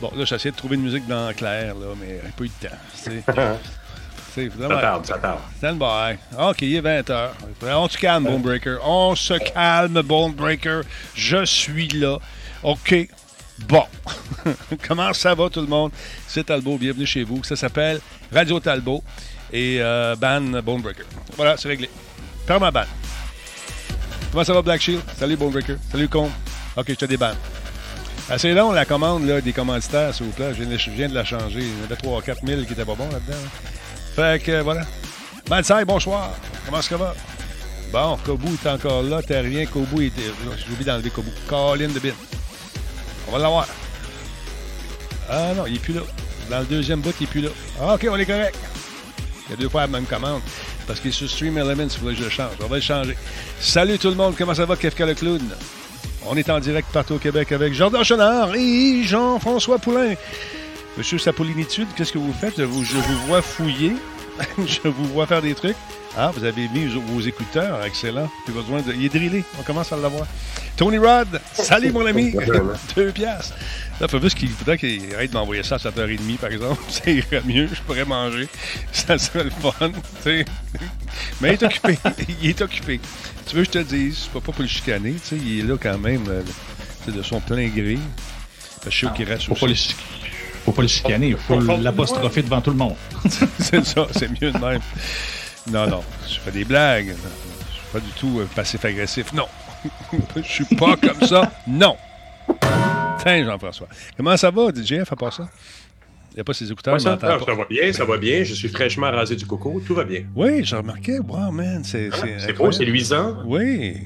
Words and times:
Bon, 0.00 0.12
là, 0.14 0.24
j'essaie 0.24 0.50
de 0.50 0.56
trouver 0.56 0.76
une 0.76 0.82
musique 0.82 1.06
dans 1.06 1.32
clair, 1.34 1.74
là, 1.74 1.86
mais 1.98 2.20
pas 2.36 2.44
eu 2.44 2.50
de 2.60 2.68
temps. 2.68 2.74
C'est, 2.94 3.22
c'est 4.34 4.50
Ça 4.50 4.68
tarde, 4.68 5.06
ça 5.06 5.16
tarde. 5.16 5.38
Stand 5.56 5.78
by. 5.78 6.18
OK, 6.38 6.60
il 6.60 6.76
est 6.76 6.82
20h. 6.82 7.30
On 7.62 7.88
se 7.88 7.96
calme, 7.96 8.24
Bonebreaker. 8.24 8.78
On 8.86 9.14
se 9.16 9.32
calme, 9.32 10.02
Bonebreaker. 10.02 10.82
Je 11.14 11.42
suis 11.46 11.88
là. 11.88 12.18
OK. 12.62 13.08
Bon. 13.60 13.84
Comment 14.86 15.14
ça 15.14 15.34
va, 15.34 15.48
tout 15.48 15.62
le 15.62 15.66
monde? 15.66 15.90
C'est 16.28 16.44
Talbot. 16.44 16.76
Bienvenue 16.76 17.06
chez 17.06 17.24
vous. 17.24 17.42
Ça 17.44 17.56
s'appelle 17.56 17.98
Radio 18.30 18.60
Talbot 18.60 19.02
et 19.50 19.78
euh, 19.80 20.14
Ban 20.16 20.42
Bonebreaker. 20.62 21.06
Voilà, 21.34 21.56
c'est 21.56 21.68
réglé. 21.68 21.88
Perds 22.46 22.60
ma 22.60 22.70
ban. 22.70 22.84
Comment 24.30 24.44
ça 24.44 24.52
va, 24.52 24.60
Black 24.60 24.82
Shield? 24.82 25.00
Salut, 25.16 25.36
Bonebreaker. 25.36 25.78
Salut, 25.90 26.08
Con. 26.08 26.30
OK, 26.76 26.84
je 26.88 26.94
te 26.94 27.06
débanne. 27.06 27.36
C'est 28.38 28.52
long, 28.54 28.72
la 28.72 28.84
commande 28.84 29.24
là, 29.24 29.40
des 29.40 29.52
commanditaires, 29.52 30.12
s'il 30.12 30.26
vous 30.26 30.32
plaît. 30.32 30.52
Je 30.52 30.90
viens, 30.90 31.08
de, 31.08 31.14
la 31.14 31.24
changer. 31.24 31.60
Il 31.60 31.80
y 31.80 31.84
avait 31.84 31.94
3 31.94 32.22
4 32.22 32.44
000 32.44 32.62
qui 32.62 32.72
étaient 32.72 32.84
pas 32.84 32.96
bons 32.96 33.08
là-dedans. 33.08 33.38
Fait 34.16 34.42
que, 34.42 34.62
voilà. 34.62 34.82
Malsaï, 35.48 35.84
bonsoir. 35.84 36.32
Comment 36.64 36.82
ça 36.82 36.96
va? 36.96 37.14
Bon, 37.92 38.18
Kobu 38.24 38.48
est 38.52 38.68
encore 38.68 39.04
là. 39.04 39.22
T'as 39.22 39.40
rien. 39.40 39.64
Kobu 39.64 40.06
était. 40.06 40.22
J'ai 40.22 40.72
oublié 40.72 40.84
d'enlever 40.84 41.10
Kobu. 41.10 41.30
Colin 41.46 41.88
de 41.88 42.00
Bin. 42.00 42.10
On 43.28 43.32
va 43.32 43.38
l'avoir. 43.38 43.68
Ah 45.30 45.52
non, 45.54 45.66
il 45.66 45.76
est 45.76 45.78
plus 45.78 45.94
là. 45.94 46.02
Dans 46.50 46.60
le 46.60 46.66
deuxième 46.66 47.00
bout, 47.00 47.14
il 47.20 47.24
est 47.24 47.30
plus 47.30 47.40
là. 47.40 47.50
Ah, 47.80 47.94
OK, 47.94 48.06
on 48.10 48.16
est 48.16 48.26
correct. 48.26 48.58
Il 49.46 49.50
y 49.52 49.54
a 49.54 49.56
deux 49.56 49.68
fois 49.68 49.82
la 49.82 49.86
même 49.86 50.04
commande. 50.04 50.40
Parce 50.86 50.98
qu'il 50.98 51.10
est 51.10 51.14
sur 51.14 51.30
Stream 51.30 51.58
Elements, 51.58 51.84
il 51.84 51.90
faudrait 51.90 52.14
que 52.14 52.20
je 52.20 52.24
le 52.24 52.30
change. 52.30 52.52
On 52.60 52.66
va 52.66 52.76
le 52.76 52.82
changer. 52.82 53.16
Salut 53.60 53.98
tout 53.98 54.08
le 54.08 54.14
monde, 54.14 54.34
comment 54.36 54.54
ça 54.54 54.66
va, 54.66 54.76
Kefka 54.76 55.06
le 55.06 55.14
clown? 55.14 55.40
On 56.28 56.36
est 56.36 56.50
en 56.50 56.58
direct 56.58 56.88
partout 56.92 57.14
au 57.14 57.18
Québec 57.18 57.52
avec 57.52 57.72
Jordan 57.72 58.02
Chenard 58.02 58.54
et 58.56 59.02
Jean-François 59.04 59.78
Poulain. 59.78 60.14
Monsieur 60.98 61.18
Sapoulinitude, 61.18 61.86
qu'est-ce 61.96 62.12
que 62.12 62.18
vous 62.18 62.32
faites? 62.32 62.54
Je 62.58 62.64
vous, 62.64 62.84
je 62.84 62.96
vous 62.96 63.26
vois 63.26 63.42
fouiller. 63.42 63.92
je 64.58 64.88
vous 64.88 65.04
vois 65.04 65.26
faire 65.26 65.40
des 65.40 65.54
trucs. 65.54 65.76
Ah, 66.16 66.32
vous 66.34 66.44
avez 66.44 66.68
mis 66.68 66.86
vos 66.86 67.20
écouteurs. 67.20 67.84
Excellent. 67.84 68.28
Plus 68.44 68.54
besoin 68.54 68.80
de... 68.82 68.92
Il 68.92 69.04
est 69.04 69.08
drillé. 69.08 69.44
On 69.60 69.62
commence 69.62 69.92
à 69.92 69.96
l'avoir. 69.96 70.26
Tony 70.76 70.98
Rod, 70.98 71.40
salut 71.52 71.92
mon 71.92 72.04
ami. 72.04 72.34
Deux 72.96 73.12
piastres. 73.12 73.54
Là, 74.00 74.08
faut 74.08 74.20
juste 74.20 74.36
qu'il 74.36 74.48
faudrait 74.48 74.78
qu'il 74.78 75.14
arrête 75.14 75.30
de 75.30 75.36
m'envoyer 75.36 75.62
ça 75.62 75.76
à 75.76 75.78
7h30, 75.78 76.38
par 76.38 76.50
exemple. 76.50 76.82
Ça 76.88 77.10
irait 77.10 77.42
mieux. 77.44 77.68
Je 77.72 77.80
pourrais 77.82 78.04
manger. 78.04 78.48
Ça 78.92 79.16
serait 79.16 79.44
le 79.44 79.50
fun. 79.50 79.90
t'sais. 80.20 80.44
Mais 81.40 81.50
il 81.50 81.52
est 81.54 81.62
occupé. 81.62 81.98
il 82.42 82.50
est 82.50 82.60
occupé. 82.60 83.00
Tu 83.46 83.54
veux 83.56 83.62
que 83.64 83.66
je 83.72 83.78
te 83.78 83.78
dise, 83.84 84.26
pas, 84.32 84.40
pas 84.40 84.52
pour 84.52 84.62
le 84.62 84.68
chicaner. 84.68 85.12
t'sais, 85.14 85.36
Il 85.36 85.60
est 85.60 85.62
là 85.62 85.76
quand 85.80 85.98
même 85.98 86.24
euh, 86.28 86.42
de 87.10 87.22
son 87.22 87.40
plein 87.40 87.68
gré. 87.68 87.98
Je 88.84 88.90
suis 88.90 89.00
sûr 89.00 89.12
qu'il 89.14 89.26
reste 89.28 89.44
Faut 89.44 89.54
pas, 89.54 89.66
le, 89.66 89.72
aussi. 89.72 89.90
chi- 89.90 89.96
faut 90.64 90.72
pas 90.72 90.82
le 90.82 90.88
chicaner, 90.88 91.28
il 91.28 91.36
faut 91.36 91.60
l'apostropher 91.60 92.42
devant 92.42 92.60
tout 92.60 92.70
le 92.70 92.76
monde. 92.76 92.96
c'est 93.58 93.84
ça, 93.84 94.06
c'est 94.12 94.28
mieux 94.40 94.50
de 94.52 94.58
même. 94.58 94.80
Non, 95.70 95.86
non, 95.88 96.02
je 96.28 96.38
fais 96.40 96.50
des 96.52 96.64
blagues. 96.64 97.14
Je 97.70 97.74
suis 97.74 97.82
pas 97.92 98.00
du 98.00 98.10
tout 98.12 98.40
euh, 98.40 98.46
passif-agressif. 98.54 99.32
Non. 99.32 99.46
je 100.36 100.42
suis 100.42 100.64
pas 100.76 100.96
comme 100.96 101.26
ça. 101.26 101.52
Non. 101.66 101.96
Tiens, 103.20 103.44
Jean-François. 103.44 103.88
Comment 104.16 104.36
ça 104.36 104.50
va, 104.50 104.68
DJF, 104.72 105.12
à 105.12 105.16
part 105.16 105.32
ça? 105.32 105.48
Il 106.36 106.40
n'y 106.40 106.42
a 106.42 106.44
pas 106.44 106.52
ses 106.52 106.70
écouteurs, 106.70 106.92
Ouais, 106.92 107.00
ça, 107.00 107.18
ah, 107.22 107.38
ça 107.46 107.54
va 107.54 107.64
bien, 107.64 107.90
ça 107.94 108.04
va 108.04 108.18
bien. 108.18 108.44
Je 108.44 108.52
suis 108.52 108.68
fraîchement 108.68 109.10
rasé 109.10 109.36
du 109.36 109.46
coco. 109.46 109.80
Tout 109.86 109.94
va 109.94 110.04
bien. 110.04 110.24
Oui, 110.34 110.62
j'ai 110.62 110.76
remarqué. 110.76 111.18
Wow, 111.18 111.50
man, 111.50 111.80
c'est 111.82 112.10
c'est 112.12 112.38
C'est 112.38 112.46
beau, 112.48 112.66
incroyable. 112.66 112.74
c'est 112.74 112.84
luisant. 112.84 113.36
Oui. 113.46 113.96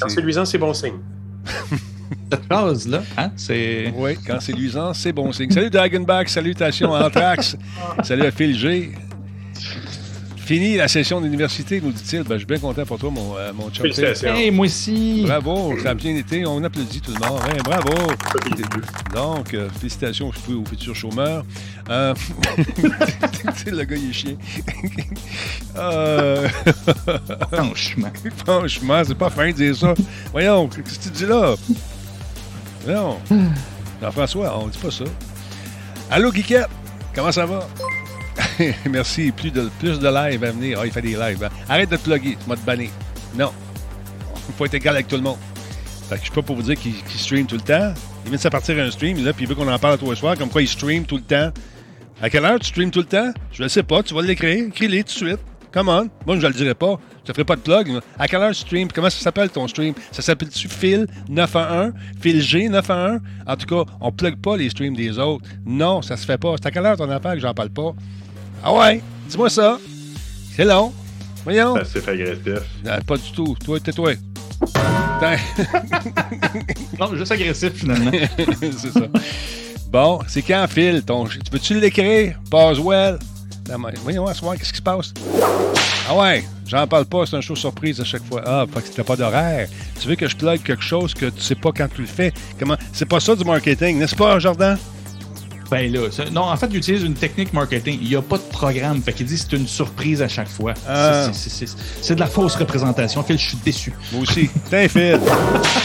Quand 0.00 0.08
c'est- 0.08 0.20
luisant, 0.20 0.44
c'est 0.44 0.58
bon 0.58 0.72
signe. 0.74 1.00
Cette 2.30 2.44
phrase-là, 2.44 3.02
hein, 3.18 3.32
c'est. 3.34 3.92
Oui, 3.96 4.12
quand 4.24 4.38
c'est 4.40 4.52
luisant, 4.52 4.94
c'est 4.94 5.12
bon 5.12 5.32
signe. 5.32 5.50
Salut 5.50 5.70
Dragonback, 5.70 6.28
salutations 6.28 6.92
Anthrax. 6.92 7.56
Salut 8.04 8.22
à 8.26 8.30
Phil 8.30 8.56
G. 8.56 8.92
Fini 10.52 10.76
la 10.76 10.86
session 10.86 11.18
d'université, 11.18 11.80
nous 11.80 11.92
dit-il. 11.92 12.24
Ben, 12.24 12.34
je 12.34 12.40
suis 12.40 12.46
bien 12.46 12.58
content 12.58 12.84
pour 12.84 12.98
toi, 12.98 13.10
mon, 13.10 13.38
euh, 13.38 13.54
mon 13.54 13.70
chum. 13.70 13.86
Hey, 14.22 14.50
moi 14.50 14.66
aussi! 14.66 15.24
Bravo, 15.26 15.78
ça 15.82 15.92
a 15.92 15.94
bien 15.94 16.14
été. 16.14 16.44
On 16.44 16.62
applaudit 16.62 17.00
tout 17.00 17.14
le 17.14 17.26
monde. 17.26 17.40
Hein, 17.48 17.56
bravo. 17.64 17.94
Donc, 19.14 19.54
euh, 19.54 19.70
félicitations 19.80 20.28
aux 20.28 20.52
aux 20.52 20.64
futurs 20.66 20.94
chômeurs. 20.94 21.46
Euh, 21.88 22.12
le 23.66 23.84
gars, 23.84 23.96
il 23.96 24.10
est 24.10 24.12
chien. 24.12 24.36
euh, 25.78 26.46
Franchement. 27.50 28.12
franchement, 28.44 29.02
c'est 29.06 29.16
pas 29.16 29.30
fin 29.30 29.46
de 29.46 29.52
dire 29.52 29.74
ça. 29.74 29.94
Voyons, 30.32 30.68
qu'est-ce 30.68 30.98
que 30.98 31.04
tu 31.04 31.10
dis 31.12 31.24
là? 31.24 31.54
Non. 32.86 33.18
Jean-François, 34.02 34.58
on 34.58 34.66
dit 34.66 34.76
pas 34.76 34.90
ça. 34.90 35.04
Allô, 36.10 36.30
Guiquette, 36.30 36.68
comment 37.14 37.32
ça 37.32 37.46
va? 37.46 37.66
Merci. 38.90 39.32
Plus 39.32 39.50
de, 39.50 39.68
plus 39.78 39.98
de 39.98 40.08
live 40.08 40.44
à 40.44 40.50
venir. 40.50 40.78
Ah, 40.80 40.86
il 40.86 40.92
fait 40.92 41.02
des 41.02 41.16
lives. 41.16 41.42
hein. 41.44 41.48
Arrête 41.68 41.90
de 41.90 41.96
te 41.96 42.02
plugger. 42.02 42.36
Tu 42.42 42.48
m'as 42.48 42.56
te 42.56 42.64
banner. 42.64 42.90
Non. 43.38 43.50
Il 44.48 44.54
faut 44.54 44.64
être 44.66 44.74
égal 44.74 44.94
avec 44.94 45.08
tout 45.08 45.16
le 45.16 45.22
monde. 45.22 45.36
Fait 46.08 46.14
que 46.16 46.20
je 46.20 46.24
suis 46.26 46.32
pas 46.34 46.42
pour 46.42 46.56
vous 46.56 46.62
dire 46.62 46.76
qu'il 46.76 46.94
stream 47.08 47.46
tout 47.46 47.54
le 47.56 47.60
temps. 47.62 47.94
Il 48.24 48.28
vient 48.30 48.36
de 48.36 48.42
s'appartir 48.42 48.78
un 48.78 48.90
stream, 48.90 49.24
là, 49.24 49.32
puis 49.32 49.44
il 49.44 49.48
veut 49.48 49.54
qu'on 49.54 49.70
en 49.72 49.78
parle 49.78 49.94
à 49.94 49.98
tous 49.98 50.10
les 50.10 50.16
soirs, 50.16 50.36
comme 50.36 50.48
quoi 50.48 50.62
il 50.62 50.68
stream 50.68 51.04
tout 51.04 51.16
le 51.16 51.22
temps. 51.22 51.50
À 52.20 52.30
quelle 52.30 52.44
heure 52.44 52.58
tu 52.60 52.68
streams 52.68 52.90
tout 52.90 53.00
le 53.00 53.04
temps? 53.06 53.32
Je 53.50 53.62
ne 53.64 53.68
sais 53.68 53.82
pas. 53.82 54.02
Tu 54.02 54.14
vas 54.14 54.22
l'écrire. 54.22 54.66
Écris-les 54.68 55.02
tout 55.04 55.12
de 55.12 55.28
suite. 55.28 55.38
Come 55.72 55.88
on. 55.88 56.08
Moi, 56.26 56.36
je 56.36 56.42
ne 56.42 56.48
le 56.48 56.52
dirai 56.54 56.74
pas. 56.74 57.00
Je 57.22 57.28
te 57.28 57.32
ferai 57.32 57.44
pas 57.44 57.56
de 57.56 57.62
plug. 57.62 57.98
À 58.18 58.28
quelle 58.28 58.42
heure 58.42 58.50
tu 58.52 58.60
stream? 58.60 58.88
Comment 58.92 59.08
ça 59.10 59.18
s'appelle 59.20 59.48
ton 59.48 59.66
stream? 59.66 59.94
Ça 60.12 60.20
s'appelle-tu 60.22 60.68
Phil 60.68 61.06
911? 61.28 61.92
Phil 62.20 62.40
G 62.42 62.68
911? 62.68 63.20
En 63.46 63.56
tout 63.56 63.66
cas, 63.66 63.90
on 64.00 64.06
ne 64.06 64.10
plug 64.12 64.36
pas 64.36 64.56
les 64.56 64.68
streams 64.70 64.94
des 64.94 65.18
autres. 65.18 65.44
Non, 65.64 66.02
ça 66.02 66.16
se 66.16 66.26
fait 66.26 66.38
pas. 66.38 66.54
C'est 66.60 66.66
à 66.66 66.70
quelle 66.70 66.84
heure 66.84 66.96
ton 66.96 67.08
affaire 67.10 67.32
que 67.34 67.40
j'en 67.40 67.54
parle 67.54 67.70
pas? 67.70 67.92
Ah 68.62 68.72
ouais? 68.72 69.02
Dis-moi 69.28 69.50
ça. 69.50 69.78
C'est 70.54 70.64
long. 70.64 70.92
Voyons. 71.44 71.74
Passif 71.74 72.06
agressif. 72.06 72.60
Ah, 72.88 73.00
pas 73.06 73.16
du 73.16 73.32
tout. 73.32 73.56
Toi, 73.64 73.80
tais-toi. 73.80 74.12
Non, 76.98 77.14
juste 77.16 77.30
agressif 77.30 77.72
finalement. 77.74 78.10
c'est 78.60 78.92
ça. 78.92 79.06
Bon, 79.88 80.18
c'est 80.26 80.42
quand, 80.42 80.66
Phil? 80.68 81.02
Ton... 81.04 81.26
Tu 81.26 81.38
veux-tu 81.52 81.78
l'écrire? 81.80 82.40
Boswell? 82.50 83.18
Voyons, 84.02 84.26
à 84.26 84.34
ce 84.34 84.40
soir, 84.40 84.56
qu'est-ce 84.56 84.72
qui 84.72 84.78
se 84.78 84.82
passe? 84.82 85.14
Ah 86.08 86.16
ouais, 86.16 86.44
j'en 86.66 86.86
parle 86.86 87.04
pas, 87.04 87.24
c'est 87.26 87.36
un 87.36 87.40
show 87.40 87.54
surprise 87.54 88.00
à 88.00 88.04
chaque 88.04 88.24
fois. 88.24 88.42
Ah, 88.44 88.66
fait 88.72 88.80
que 88.80 88.86
c'était 88.88 89.04
pas 89.04 89.14
d'horaire. 89.16 89.68
Tu 90.00 90.08
veux 90.08 90.16
que 90.16 90.26
je 90.28 90.36
plug 90.36 90.62
quelque 90.62 90.82
chose 90.82 91.14
que 91.14 91.26
tu 91.26 91.40
sais 91.40 91.54
pas 91.54 91.70
quand 91.70 91.88
tu 91.94 92.00
le 92.00 92.08
fais? 92.08 92.32
Comment? 92.58 92.76
C'est 92.92 93.06
pas 93.08 93.20
ça 93.20 93.36
du 93.36 93.44
marketing, 93.44 93.98
n'est-ce 93.98 94.16
pas, 94.16 94.38
Jordan? 94.40 94.76
Ben 95.72 95.90
là, 95.92 96.10
ça- 96.10 96.28
non, 96.30 96.42
en 96.42 96.56
fait, 96.56 96.66
il 96.70 96.76
utilise 96.76 97.02
une 97.02 97.14
technique 97.14 97.52
marketing. 97.52 97.98
Il 98.02 98.08
n'y 98.08 98.14
a 98.16 98.20
pas 98.22 98.36
de 98.36 98.42
programme. 98.42 99.00
Fait 99.02 99.12
qu'il 99.14 99.26
dit 99.26 99.34
que 99.34 99.40
c'est 99.40 99.56
une 99.56 99.66
surprise 99.66 100.20
à 100.22 100.28
chaque 100.28 100.48
fois. 100.48 100.74
Ah. 100.86 101.30
C'est- 101.32 102.14
de 102.14 102.20
la 102.20 102.26
fausse 102.26 102.54
représentation. 102.56 103.22
Phil, 103.22 103.38
je 103.38 103.48
suis 103.48 103.56
déçu. 103.64 103.92
Moi 104.12 104.22
aussi. 104.22 104.50
T'es 104.70 104.86
Phil. 104.88 105.18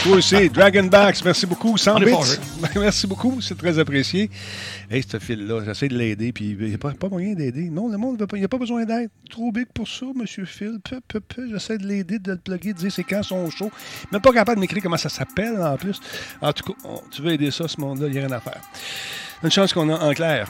Toi 0.02 0.16
aussi. 0.16 0.50
Dragonbacks, 0.50 1.24
merci 1.24 1.46
beaucoup. 1.46 1.76
100 1.78 1.94
On 1.96 2.02
est 2.02 2.04
bits. 2.04 2.38
merci 2.76 3.06
beaucoup, 3.06 3.40
c'est 3.40 3.56
très 3.56 3.78
apprécié. 3.78 4.30
Hey, 4.90 5.02
ce 5.10 5.18
fil-là, 5.18 5.62
j'essaie 5.64 5.88
de 5.88 5.96
l'aider, 5.96 6.32
puis 6.32 6.56
il 6.58 6.68
n'y 6.68 6.74
a 6.74 6.78
pas, 6.78 6.92
pas 6.92 7.08
moyen 7.08 7.34
d'aider. 7.34 7.68
Non, 7.70 7.88
le 7.88 7.96
monde, 7.98 8.18
veut 8.20 8.26
pas- 8.26 8.36
il 8.36 8.40
n'y 8.40 8.46
a 8.46 8.48
pas 8.48 8.58
besoin 8.58 8.84
d'aide. 8.84 9.08
Trop 9.30 9.50
big 9.52 9.66
pour 9.74 9.88
ça, 9.88 10.06
monsieur 10.14 10.44
Phil. 10.44 10.78
Peu, 10.82 11.00
peu, 11.08 11.20
peu. 11.20 11.48
J'essaie 11.50 11.78
de 11.78 11.86
l'aider, 11.86 12.18
de 12.18 12.32
le 12.32 12.38
plugger, 12.38 12.72
de 12.72 12.78
dire 12.78 12.92
c'est 12.92 13.04
quand 13.04 13.22
son 13.22 13.48
show. 13.50 13.70
Même 14.12 14.20
pas 14.20 14.32
capable 14.32 14.56
de 14.56 14.60
m'écrire 14.60 14.82
comment 14.82 14.96
ça 14.96 15.08
s'appelle, 15.08 15.60
en 15.62 15.76
plus. 15.76 16.00
En 16.40 16.52
tout 16.52 16.72
cas, 16.72 16.78
on- 16.84 17.00
tu 17.10 17.22
veux 17.22 17.32
aider 17.32 17.50
ça, 17.50 17.68
ce 17.68 17.80
monde-là, 17.80 18.06
il 18.08 18.12
n'y 18.12 18.18
a 18.18 18.26
rien 18.26 18.32
à 18.36 18.40
faire. 18.40 18.60
Une 19.42 19.50
chance 19.50 19.72
qu'on 19.72 19.88
a 19.88 19.96
en 19.98 20.12
clair. 20.14 20.48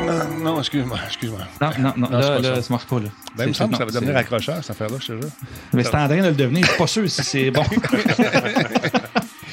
non, 0.00 0.24
non, 0.54 0.58
excuse-moi, 0.58 0.98
excuse-moi. 1.06 1.40
Non, 1.60 1.70
non, 1.78 1.92
non, 1.96 2.08
Non, 2.10 2.22
c'est 2.22 2.28
là, 2.28 2.36
pas 2.36 2.40
là, 2.42 2.54
ça. 2.56 2.62
ça 2.62 2.74
marche 2.74 2.86
pas. 2.86 2.96
Là. 3.00 3.08
Ben, 3.36 3.44
il 3.44 3.48
me 3.48 3.52
C'est- 3.52 3.58
semble 3.58 3.72
que 3.72 3.78
ça 3.78 3.84
va 3.84 3.90
devenir 3.90 4.16
accrocheur, 4.16 4.56
cette 4.62 4.70
affaire-là, 4.70 4.96
je 5.00 5.06
te 5.06 5.12
jure. 5.12 5.30
Mais 5.72 5.82
c'est 5.84 5.94
en 5.94 6.06
train 6.08 6.22
de 6.22 6.28
le 6.28 6.32
devenir. 6.32 6.64
Je 6.64 6.68
suis 6.70 6.78
pas 6.78 6.86
sûr 6.86 7.10
si 7.10 7.22
c'est 7.22 7.50
bon. 7.50 7.64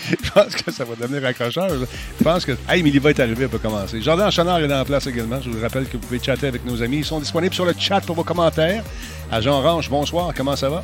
Je 0.10 0.30
pense 0.32 0.56
que 0.56 0.72
ça 0.72 0.84
va 0.84 0.96
devenir 0.96 1.26
accrocheur. 1.26 1.70
Je 1.70 2.24
pense 2.24 2.44
que. 2.46 2.54
Hey, 2.68 2.82
Milly 2.84 3.00
va 3.00 3.12
être 3.12 3.20
arrivé, 3.22 3.44
elle 3.44 3.50
peut 3.50 3.60
commencer. 3.60 4.02
Jordan 4.02 4.30
Chenard 4.32 4.60
est 4.60 4.68
dans 4.68 4.78
la 4.78 4.86
place 4.86 5.06
également. 5.08 5.40
Je 5.42 5.50
vous 5.50 5.62
rappelle 5.62 5.86
que 5.88 5.94
vous 5.94 6.00
pouvez 6.00 6.22
chatter 6.22 6.48
avec 6.48 6.66
nos 6.66 6.82
amis. 6.82 6.98
Ils 6.98 7.06
sont 7.06 7.20
disponibles 7.20 7.54
sur 7.54 7.66
le 7.66 7.74
chat 7.78 8.02
pour 8.02 8.16
vos 8.16 8.24
commentaires. 8.24 8.84
Agent 9.32 9.52
Orange, 9.52 9.90
bonsoir, 9.90 10.32
comment 10.36 10.56
ça 10.56 10.70
va? 10.70 10.84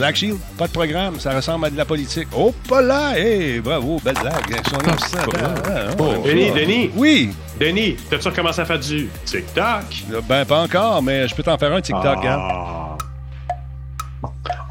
Black 0.00 0.16
Shield, 0.16 0.38
pas 0.56 0.66
de 0.66 0.72
programme, 0.72 1.20
ça 1.20 1.34
ressemble 1.34 1.66
à 1.66 1.70
de 1.70 1.76
la 1.76 1.84
politique. 1.84 2.28
Oh, 2.34 2.54
pas 2.66 2.80
là! 2.80 3.18
Hey, 3.18 3.60
bravo, 3.60 4.00
belle 4.02 4.14
blague. 4.14 4.66
Sont 4.66 4.78
là, 4.78 4.96
ça, 4.96 5.26
ah, 5.36 5.90
oh, 5.98 6.22
Denis, 6.24 6.48
ça. 6.48 6.54
Denis. 6.54 6.90
Oui! 6.96 7.34
Denis, 7.60 7.96
t'as-tu 8.08 8.28
recommencé 8.28 8.62
à 8.62 8.64
faire 8.64 8.78
du 8.78 9.10
TikTok? 9.26 9.84
Ben, 10.26 10.46
pas 10.46 10.62
encore, 10.62 11.02
mais 11.02 11.28
je 11.28 11.34
peux 11.34 11.42
t'en 11.42 11.58
faire 11.58 11.74
un 11.74 11.82
TikTok. 11.82 12.18
Ah. 12.24 12.96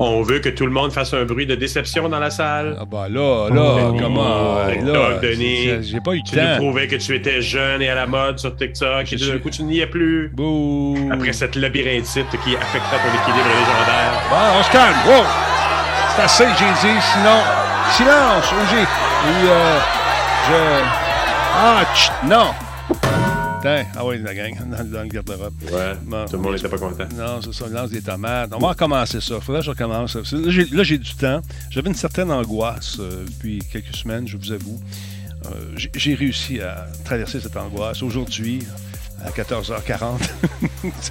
On 0.02 0.22
veut 0.22 0.40
que 0.40 0.48
tout 0.48 0.66
le 0.66 0.72
monde 0.72 0.94
fasse 0.94 1.14
un 1.14 1.26
bruit 1.26 1.46
de 1.46 1.56
déception 1.56 2.08
dans 2.08 2.20
la 2.20 2.30
salle. 2.30 2.78
Ah, 2.80 2.86
ben 2.90 3.10
là, 3.10 3.50
là, 3.50 3.76
Oh, 3.92 3.98
comment? 4.00 4.66
TikTok, 4.70 4.96
là, 4.96 5.20
Denis. 5.22 5.64
j'ai- 5.64 5.84
J'ai 5.84 6.00
pas 6.00 6.14
eu 6.14 6.24
Tu 6.24 6.36
de 6.36 6.40
nous 6.42 6.48
temps. 6.48 6.56
prouvais 6.56 6.88
que 6.88 6.96
tu 6.96 7.16
étais 7.16 7.42
jeune 7.42 7.82
et 7.82 7.90
à 7.90 7.96
la 7.96 8.08
mode 8.08 8.40
sur 8.40 8.56
TikTok 8.56 9.06
Je 9.06 9.16
et 9.16 9.32
d'un 9.34 9.40
coup 9.40 9.50
tu 9.50 9.64
n'y 9.64 9.80
es 9.82 9.88
plus. 9.88 10.30
Bouh! 10.34 11.10
Après 11.12 11.34
cette 11.34 11.56
labyrinthite 11.58 12.30
qui 12.44 12.56
affectera 12.56 12.96
ton 12.98 13.10
équilibre 13.10 13.50
légendaire. 13.50 14.22
Bon, 14.30 14.60
on 14.60 14.64
se 14.64 14.72
calme. 14.72 14.96
Wow! 15.06 15.26
C'est 16.16 16.22
assez, 16.24 16.46
j'ai 16.58 16.88
dit. 16.88 16.96
Sinon, 17.02 17.40
silence. 17.92 18.54
J'ai 18.72 18.82
eu, 18.82 19.48
euh, 19.50 19.80
je. 20.48 20.84
Ah, 21.62 21.84
tch, 21.94 22.10
non! 22.26 22.52
Ah 23.66 24.06
oui, 24.06 24.22
la 24.22 24.34
gang, 24.34 24.56
dans, 24.66 24.84
dans 24.84 25.02
le 25.04 25.10
garde-robe. 25.10 25.54
Ouais, 25.72 25.94
Bon. 26.04 26.26
tout 26.26 26.38
le 26.38 26.40
monde 26.40 26.56
n'était 26.56 26.70
pas 26.70 26.78
content. 26.78 27.08
Non, 27.16 27.42
c'est 27.42 27.54
ça, 27.54 27.66
on 27.68 27.74
lance 27.74 27.90
des 27.90 28.02
tomates. 28.02 28.52
On 28.54 28.60
va 28.60 28.70
recommencer 28.70 29.20
ça. 29.22 29.40
Faudrait 29.42 29.62
que 29.62 29.66
je 29.66 29.70
recommence. 29.72 30.16
Là, 30.16 30.22
j'ai, 30.48 30.66
là, 30.66 30.84
j'ai 30.84 30.98
du 30.98 31.14
temps. 31.16 31.42
J'avais 31.70 31.90
une 31.90 31.96
certaine 31.96 32.32
angoisse 32.32 32.98
euh, 33.00 33.26
depuis 33.26 33.60
quelques 33.72 33.96
semaines, 33.96 34.28
je 34.28 34.38
vous 34.38 34.52
avoue. 34.52 34.80
Euh, 35.46 35.50
j'ai, 35.76 36.16
réussi 36.16 36.60
à 36.62 36.88
traverser 37.06 37.40
cette 37.40 37.56
angoisse 37.56 38.02
aujourd'hui 38.04 38.66
à 39.24 39.30
14h40, 39.32 40.20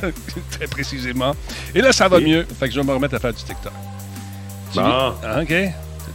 très 0.51 0.67
précisément. 0.67 1.35
Et 1.75 1.81
là, 1.81 1.93
ça 1.93 2.09
va 2.09 2.21
mieux. 2.21 2.47
Fait 2.59 2.69
que 2.69 2.75
je 2.75 2.81
vais 2.81 2.87
me 2.87 2.93
remettre 2.93 3.15
à 3.15 3.19
faire 3.19 3.33
du 3.35 3.43
TikTok. 3.43 3.73
Bon. 4.75 4.83
Ah, 4.83 5.41
OK. 5.43 5.55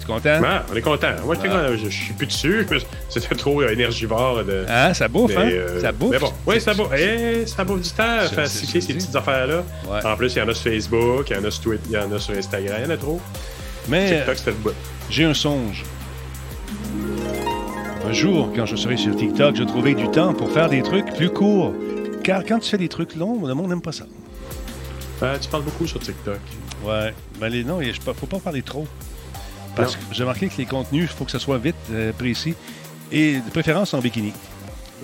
Content? 0.06 0.40
Bon, 0.42 0.48
on 0.72 0.76
est 0.76 0.82
content. 0.82 1.08
Moi, 1.26 1.36
Ah. 1.46 1.68
je, 1.72 1.90
je 1.90 1.90
suis 1.90 2.14
plus 2.14 2.28
dessus. 2.28 2.68
C'était 3.10 3.36
trop 3.36 3.62
euh, 3.62 3.70
énergivore. 3.72 4.44
De, 4.44 4.66
Hein, 4.68 4.94
ça 4.94 5.08
bouffe, 5.08 5.36
hein? 5.38 5.48
euh, 5.52 5.80
ça 5.82 5.92
bouffe. 5.92 6.12
Mais 6.12 6.20
bon, 6.20 6.34
oui, 6.46 6.60
ça 6.62 6.74
bouffe. 6.74 6.92
Eh, 6.98 7.46
ça 7.48 7.64
bouffe 7.64 7.82
du 7.82 7.90
temps 7.92 8.04
à 8.04 8.28
c'est- 8.48 8.82
ces 8.82 8.94
petites 8.94 9.16
affaires-là. 9.16 9.64
Ouais. 9.90 10.06
En 10.06 10.16
plus, 10.18 10.34
il 10.36 10.40
y 10.40 10.42
en 10.42 10.48
a 10.50 10.54
sur 10.54 10.72
Facebook, 10.72 11.30
il 11.30 11.38
y 11.38 11.40
en 11.40 11.44
a 11.46 11.52
sur 11.52 11.64
Twitter, 11.64 11.84
il 11.90 11.94
y 11.94 11.98
en 11.98 12.12
a 12.12 12.20
sur 12.20 12.36
Instagram, 12.36 12.76
il 12.80 12.86
y 12.86 12.88
en 12.88 12.94
a 12.94 12.98
trop. 12.98 13.22
Mais 13.88 14.18
TikTok, 14.18 14.38
c'était 14.38 14.52
le 14.66 14.74
j'ai 15.10 15.24
un 15.26 15.34
songe. 15.34 15.84
Un 18.06 18.12
jour, 18.14 18.50
quand 18.56 18.66
je 18.66 18.76
serai 18.76 18.98
sur 18.98 19.16
TikTok, 19.16 19.56
je 19.56 19.64
trouverai 19.64 19.94
du 19.96 20.10
temps 20.10 20.34
pour 20.34 20.52
faire 20.52 20.70
des 20.70 20.82
trucs 20.82 21.14
plus 21.16 21.30
courts. 21.30 21.74
Car 22.24 22.44
quand 22.46 22.60
tu 22.60 22.70
fais 22.70 22.78
des 22.78 22.90
trucs 22.90 23.16
longs, 23.16 23.46
le 23.46 23.54
monde 23.54 23.70
n'aime 23.70 23.82
pas 23.82 23.92
ça. 23.92 24.06
Ah, 25.22 25.36
tu 25.40 25.48
parles 25.50 25.64
beaucoup 25.64 25.88
sur 25.88 26.00
TikTok. 26.00 26.40
Ouais, 26.86 27.14
mais 27.40 27.50
les, 27.50 27.64
non, 27.64 27.80
il 27.82 27.88
ne 27.88 27.94
faut 28.14 28.26
pas 28.28 28.40
parler 28.40 28.62
trop. 28.62 28.86
Parce 29.76 29.96
que 29.96 30.02
j'ai 30.12 30.24
remarqué 30.24 30.48
que 30.48 30.58
les 30.58 30.66
contenus, 30.66 31.04
il 31.12 31.16
faut 31.16 31.26
que 31.26 31.32
ça 31.32 31.40
soit 31.40 31.58
vite, 31.58 31.76
euh, 31.92 32.12
précis, 32.14 32.54
et 33.12 33.36
de 33.38 33.50
préférence 33.50 33.94
en 33.94 34.00
bikini. 34.00 34.34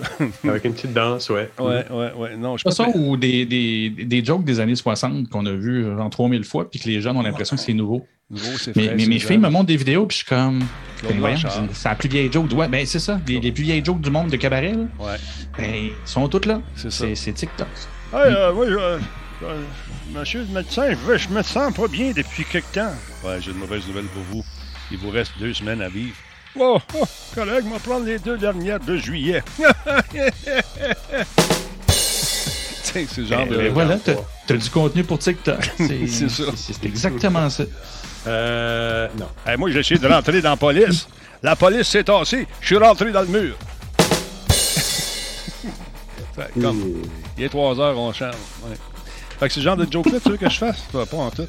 Avec 0.48 0.64
une 0.64 0.72
petite 0.72 0.94
danse, 0.94 1.28
ouais. 1.28 1.50
Ouais, 1.58 1.84
ouais, 1.90 2.12
ouais. 2.16 2.36
Non, 2.36 2.56
je 2.56 2.64
Pas 2.64 2.70
ça 2.70 2.84
pas... 2.84 2.90
ou 2.94 3.16
des, 3.16 3.44
des, 3.44 3.90
des 3.90 4.24
jokes 4.24 4.44
des 4.44 4.58
années 4.60 4.74
60 4.76 5.28
qu'on 5.28 5.44
a 5.44 5.52
vus 5.52 5.84
genre 5.84 6.08
3000 6.08 6.44
fois 6.44 6.70
puis 6.70 6.80
que 6.80 6.88
les 6.88 7.00
jeunes 7.02 7.16
ont 7.18 7.22
l'impression 7.22 7.56
que 7.56 7.62
c'est 7.62 7.74
nouveau. 7.74 8.06
Nouveau, 8.30 8.56
c'est 8.56 8.74
Mais, 8.76 8.84
frais, 8.84 8.94
mais 8.96 9.02
c'est 9.02 9.08
mes 9.10 9.18
filles 9.18 9.38
me 9.38 9.50
montrent 9.50 9.66
des 9.66 9.76
vidéos 9.76 10.06
puis 10.06 10.18
je 10.18 10.24
suis 10.24 10.34
comme. 10.34 10.60
Ben 11.02 11.36
c'est 11.72 11.88
la 11.88 11.94
plus 11.96 12.08
vieille 12.08 12.30
joke. 12.32 12.50
Ouais, 12.52 12.68
ben 12.68 12.86
c'est 12.86 12.98
ça. 12.98 13.20
Les, 13.26 13.40
les 13.40 13.52
plus 13.52 13.64
vieilles 13.64 13.84
jokes 13.84 14.00
du 14.00 14.10
monde 14.10 14.30
de 14.30 14.36
cabaret, 14.36 14.72
là, 14.72 14.84
Ouais, 15.04 15.16
ben, 15.58 15.74
ils 15.74 15.92
sont 16.04 16.28
toutes 16.28 16.46
là. 16.46 16.60
c'est 16.76 16.90
ça. 16.90 17.04
C'est 17.06 17.14
c'est 17.14 17.32
TikTok. 17.32 17.68
Hey, 18.12 18.20
euh, 18.34 18.52
oui, 18.54 18.66
euh, 18.68 18.98
euh, 19.42 19.60
monsieur 20.14 20.40
le 20.48 20.54
médecin, 20.54 20.92
je, 20.92 21.16
je 21.18 21.28
me 21.28 21.42
sens 21.42 21.72
pas 21.74 21.88
bien 21.88 22.12
depuis 22.14 22.44
quelque 22.44 22.72
temps. 22.72 22.92
Ouais, 23.24 23.36
j'ai 23.40 23.50
une 23.50 23.58
mauvaise 23.58 23.86
nouvelle 23.86 24.04
pour 24.06 24.22
vous. 24.30 24.44
Il 24.90 24.98
vous 24.98 25.10
reste 25.10 25.32
deux 25.38 25.54
semaines 25.54 25.82
à 25.82 25.88
vivre. 25.88 26.14
Oh, 26.58 26.78
oh 26.94 27.04
collègue, 27.34 27.64
on 27.66 27.70
va 27.70 27.78
prendre 27.78 28.06
les 28.06 28.18
deux 28.18 28.36
dernières 28.36 28.80
de 28.80 28.96
juillet. 28.96 29.42
Tiens, 32.82 33.04
c'est 33.08 33.20
le 33.20 33.26
genre 33.26 33.46
Ben, 33.46 33.48
de... 33.50 33.56
ben 33.56 33.72
voilà, 33.72 33.98
t'as 34.46 34.56
du 34.56 34.70
contenu 34.70 35.04
pour 35.04 35.18
TikTok. 35.18 35.70
C'est 35.78 36.06
C'est 36.08 36.28
ça. 36.28 36.42
c'est- 36.56 36.84
exactement 36.84 37.48
ça. 37.48 37.62
Euh, 38.26 39.08
non. 39.18 39.28
Hey, 39.46 39.56
moi, 39.56 39.70
j'ai 39.70 39.78
essayé 39.80 39.98
de 40.00 40.06
rentrer 40.08 40.42
dans 40.42 40.50
la 40.50 40.56
police. 40.56 41.06
La 41.42 41.54
police 41.56 41.88
s'est 41.88 42.04
tassée. 42.04 42.46
Je 42.60 42.66
suis 42.66 42.76
rentré 42.76 43.12
dans 43.12 43.22
le 43.22 43.28
mur. 43.28 43.54
Comme, 46.60 47.02
il 47.38 47.44
est 47.44 47.48
3 47.48 47.78
heures, 47.80 47.98
on 47.98 48.12
change. 48.12 48.34
Ouais. 48.64 48.76
Fait 49.40 49.48
que 49.48 49.54
c'est 49.54 49.60
ce 49.60 49.64
genre 49.64 49.76
de 49.78 49.86
joke-là, 49.90 50.18
tu 50.22 50.28
veux 50.28 50.36
que 50.36 50.50
je 50.50 50.58
fasse? 50.58 50.82
Pas, 50.92 51.06
pas 51.06 51.16
en 51.16 51.30
tout. 51.30 51.46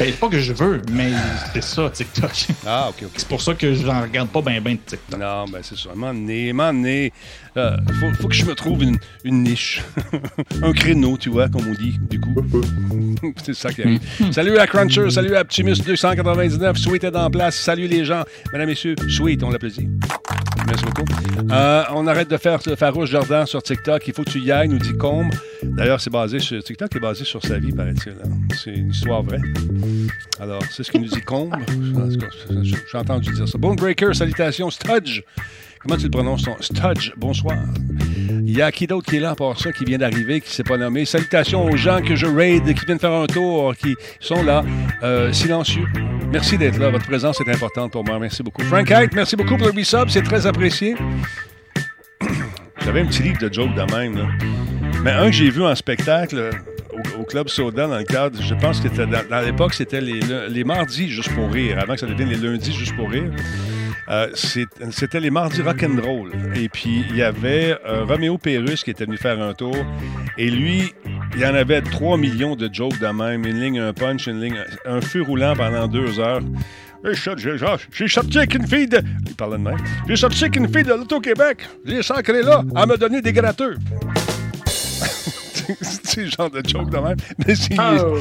Ben, 0.00 0.12
pas 0.12 0.28
que 0.28 0.40
je 0.40 0.52
veux, 0.52 0.82
mais 0.90 1.12
c'est 1.52 1.62
ça, 1.62 1.88
TikTok. 1.88 2.32
Ah, 2.66 2.88
OK, 2.88 3.04
OK. 3.04 3.12
C'est 3.16 3.28
pour 3.28 3.40
ça 3.40 3.54
que 3.54 3.74
je 3.74 3.86
n'en 3.86 4.02
regarde 4.02 4.28
pas 4.28 4.42
bien 4.42 4.60
ben 4.60 4.74
de 4.74 4.80
TikTok. 4.80 5.20
Non, 5.20 5.44
ben 5.44 5.60
c'est 5.62 5.78
ça. 5.78 5.90
Moment 5.94 6.12
donné, 6.12 7.12
euh, 7.56 7.76
faut, 8.00 8.22
faut 8.22 8.26
que 8.26 8.34
je 8.34 8.44
me 8.44 8.56
trouve 8.56 8.82
une, 8.82 8.98
une 9.22 9.44
niche. 9.44 9.84
un 10.62 10.72
créneau, 10.72 11.16
tu 11.16 11.30
vois, 11.30 11.48
comme 11.48 11.68
on 11.68 11.80
dit, 11.80 11.96
du 12.10 12.18
coup. 12.18 12.34
c'est 13.44 13.54
ça 13.54 13.72
qui 13.72 13.82
arrive. 13.82 14.00
Salut 14.32 14.58
à 14.58 14.66
Cruncher, 14.66 15.08
salut 15.08 15.36
à 15.36 15.44
Optimus299, 15.44 16.76
Sweet 16.76 17.04
est 17.04 17.16
en 17.16 17.30
place. 17.30 17.54
Salut 17.54 17.86
les 17.86 18.04
gens. 18.04 18.24
Mesdames, 18.52 18.68
messieurs, 18.68 18.96
Sweet, 19.08 19.44
on 19.44 19.50
l'applaudit. 19.50 19.88
Merci 20.68 20.84
beaucoup. 20.84 21.04
Euh, 21.50 21.82
on 21.94 22.06
arrête 22.06 22.28
de 22.28 22.36
faire 22.36 22.58
le 22.66 22.76
farouche 22.76 23.10
Jordan 23.10 23.46
sur 23.46 23.62
TikTok. 23.62 24.06
Il 24.06 24.12
faut 24.12 24.22
que 24.22 24.30
tu 24.30 24.40
y 24.40 24.52
ailles, 24.52 24.68
nous 24.68 24.78
dit 24.78 24.96
Combe. 24.96 25.32
D'ailleurs, 25.62 26.00
c'est 26.00 26.10
basé 26.10 26.38
sur 26.40 26.62
TikTok 26.62 26.94
est 26.94 27.00
basé 27.00 27.24
sur 27.24 27.42
sa 27.42 27.58
vie, 27.58 27.72
paraît-il. 27.72 28.14
C'est 28.54 28.74
une 28.74 28.90
histoire 28.90 29.22
vraie. 29.22 29.40
Alors, 30.38 30.62
c'est 30.70 30.82
ce 30.82 30.90
qu'il 30.90 31.00
nous 31.00 31.08
dit 31.08 31.22
Combe. 31.22 31.54
J'ai 32.90 32.98
entendu 32.98 33.32
dire 33.32 33.48
ça. 33.48 33.56
Bonebreaker, 33.56 34.14
salutations. 34.14 34.70
Studge. 34.70 35.22
Comment 35.80 35.96
tu 35.96 36.04
le 36.04 36.10
prononces 36.10 36.42
ton 36.42 36.56
Studge, 36.60 37.12
bonsoir. 37.16 37.56
Il 38.30 38.56
y 38.56 38.62
a 38.62 38.72
qui 38.72 38.86
d'autre 38.86 39.08
qui 39.08 39.16
est 39.16 39.20
là 39.20 39.30
à 39.30 39.34
part 39.34 39.58
ça, 39.58 39.72
qui 39.72 39.84
vient 39.84 39.98
d'arriver, 39.98 40.40
qui 40.40 40.48
ne 40.48 40.52
s'est 40.52 40.64
pas 40.64 40.76
nommé? 40.76 41.04
Salutations 41.04 41.64
aux 41.64 41.76
gens 41.76 42.02
que 42.02 42.16
je 42.16 42.26
raid, 42.26 42.64
qui 42.74 42.84
viennent 42.84 42.98
faire 42.98 43.12
un 43.12 43.26
tour, 43.26 43.76
qui 43.76 43.94
sont 44.18 44.42
là, 44.42 44.64
euh, 45.02 45.32
silencieux. 45.32 45.86
Merci 46.32 46.58
d'être 46.58 46.78
là. 46.78 46.90
Votre 46.90 47.06
présence 47.06 47.40
est 47.40 47.48
importante 47.48 47.92
pour 47.92 48.04
moi. 48.04 48.18
Merci 48.18 48.42
beaucoup. 48.42 48.62
Frank 48.64 48.90
Height, 48.90 49.14
merci 49.14 49.36
beaucoup 49.36 49.56
pour 49.56 49.68
le 49.68 49.72
resub. 49.72 50.08
C'est 50.08 50.22
très 50.22 50.46
apprécié. 50.46 50.96
J'avais 52.84 53.00
un 53.00 53.06
petit 53.06 53.22
livre 53.22 53.38
de 53.38 53.52
jokes 53.52 53.74
de 53.74 53.94
même. 53.94 54.16
Là. 54.16 54.26
Mais 55.04 55.12
un 55.12 55.26
que 55.26 55.32
j'ai 55.32 55.50
vu 55.50 55.62
en 55.62 55.74
spectacle 55.76 56.36
euh, 56.36 56.52
au, 57.20 57.22
Club 57.22 57.48
Soda 57.48 57.86
dans 57.86 57.98
le 57.98 58.04
cadre, 58.04 58.40
je 58.42 58.54
pense 58.54 58.80
que 58.80 58.88
dans, 58.88 59.28
dans 59.28 59.40
l'époque, 59.40 59.74
c'était 59.74 60.00
les, 60.00 60.20
les 60.48 60.64
mardis 60.64 61.08
juste 61.08 61.32
pour 61.34 61.50
rire, 61.52 61.78
avant 61.78 61.94
que 61.94 62.00
ça 62.00 62.06
devienne 62.06 62.30
les 62.30 62.36
lundis 62.36 62.72
juste 62.72 62.96
pour 62.96 63.08
rire. 63.10 63.30
Euh, 64.10 64.28
c'était 64.34 65.20
les 65.20 65.30
mardis 65.30 65.62
rock'n'roll. 65.62 66.32
Et 66.54 66.68
puis, 66.68 67.04
il 67.10 67.16
y 67.16 67.22
avait 67.22 67.76
euh, 67.86 68.04
Roméo 68.04 68.38
Pérus 68.38 68.82
qui 68.82 68.90
était 68.90 69.04
venu 69.04 69.16
faire 69.16 69.40
un 69.40 69.52
tour. 69.52 69.76
Et 70.38 70.50
lui, 70.50 70.94
il 71.34 71.40
y 71.40 71.46
en 71.46 71.54
avait 71.54 71.82
3 71.82 72.16
millions 72.16 72.56
de 72.56 72.70
jokes 72.72 72.98
de 72.98 73.06
même. 73.06 73.44
Une 73.44 73.60
ligne, 73.60 73.78
un 73.78 73.92
punch, 73.92 74.26
une 74.26 74.40
ligne, 74.40 74.64
un 74.86 75.00
feu 75.00 75.22
roulant 75.22 75.54
pendant 75.54 75.86
deux 75.88 76.18
heures. 76.20 76.40
J'ai 77.04 78.08
sorti 78.08 78.38
avec 78.38 78.54
une 78.54 78.66
fille 78.66 78.88
de... 78.88 79.00
Il 79.26 79.34
parlait 79.34 79.58
de 79.58 79.62
même. 79.62 79.76
J'ai 80.08 80.16
sorti 80.16 80.44
avec 80.44 80.56
une 80.56 80.72
fille 80.72 80.82
de 80.82 80.94
l'Auto-Québec. 80.94 81.58
J'ai 81.84 82.02
sacré 82.02 82.42
là. 82.42 82.62
Elle 82.76 82.86
m'a 82.86 82.96
donné 82.96 83.20
des 83.20 83.32
gratteux. 83.32 83.76
C'est 85.82 86.24
le 86.24 86.30
genre 86.30 86.50
de 86.50 86.62
joke 86.66 86.90
de 86.90 86.98
même. 86.98 87.16
Mais 87.46 87.54
Oh! 87.78 88.18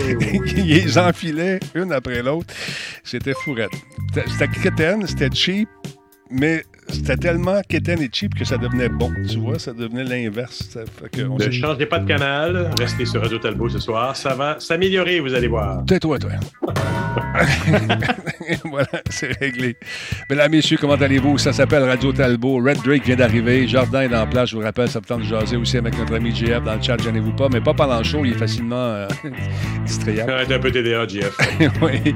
il 0.55 0.65
les 0.67 0.97
enfilait 0.97 1.59
une 1.75 1.91
après 1.91 2.21
l'autre. 2.21 2.53
C'était 3.03 3.33
fourrette. 3.33 3.71
C'était- 4.13 4.47
quétaine, 4.61 5.05
c'était 5.07 5.33
cheap, 5.33 5.69
mais 6.29 6.63
c'était 6.89 7.17
tellement 7.17 7.61
quétaine 7.67 8.01
et 8.01 8.09
cheap 8.11 8.35
que 8.35 8.45
ça 8.45 8.57
devenait 8.57 8.89
bon. 8.89 9.11
Tu 9.29 9.39
vois, 9.39 9.59
ça 9.59 9.73
devenait 9.73 10.03
l'inverse. 10.03 10.77
Ne 11.17 11.51
changez 11.51 11.85
pas 11.85 11.99
de 11.99 12.07
canal. 12.07 12.71
Restez 12.79 13.05
sur 13.05 13.21
Radio 13.21 13.37
Talbot 13.37 13.69
ce 13.69 13.79
soir. 13.79 14.15
Ça 14.15 14.35
va 14.35 14.59
s'améliorer, 14.59 15.19
vous 15.19 15.33
allez 15.33 15.47
voir. 15.47 15.83
Tais-toi, 15.85 16.19
toi. 16.19 16.31
voilà, 18.65 18.87
c'est 19.09 19.37
réglé. 19.39 19.75
Mesdames, 20.29 20.51
messieurs, 20.51 20.77
comment 20.79 20.93
allez-vous? 20.93 21.37
Ça 21.37 21.53
s'appelle 21.53 21.83
Radio 21.83 22.11
Talbot. 22.11 22.57
Red 22.57 22.81
Drake 22.83 23.05
vient 23.05 23.15
d'arriver. 23.15 23.67
Jardin 23.67 24.01
est 24.01 24.15
en 24.15 24.27
place. 24.27 24.49
Je 24.49 24.55
vous 24.55 24.61
rappelle, 24.61 24.89
ça 24.89 24.99
me 24.99 25.05
tente 25.05 25.21
de 25.21 25.25
jaser 25.25 25.57
aussi 25.57 25.77
avec 25.77 25.97
notre 25.97 26.15
ami 26.15 26.35
JF 26.35 26.63
dans 26.63 26.75
le 26.75 26.81
chat. 26.81 26.97
Gênez-vous 27.01 27.33
pas, 27.33 27.47
mais 27.51 27.61
pas 27.61 27.73
pendant 27.73 27.97
le 27.97 28.03
show. 28.03 28.23
Il 28.23 28.31
est 28.31 28.37
facilement 28.37 28.75
euh, 28.75 29.07
distrayable. 29.85 30.31
Arrête 30.31 30.51
un 30.51 30.59
peu 30.59 30.71
TDA, 30.71 31.07
JF. 31.07 31.37
oui. 31.81 32.13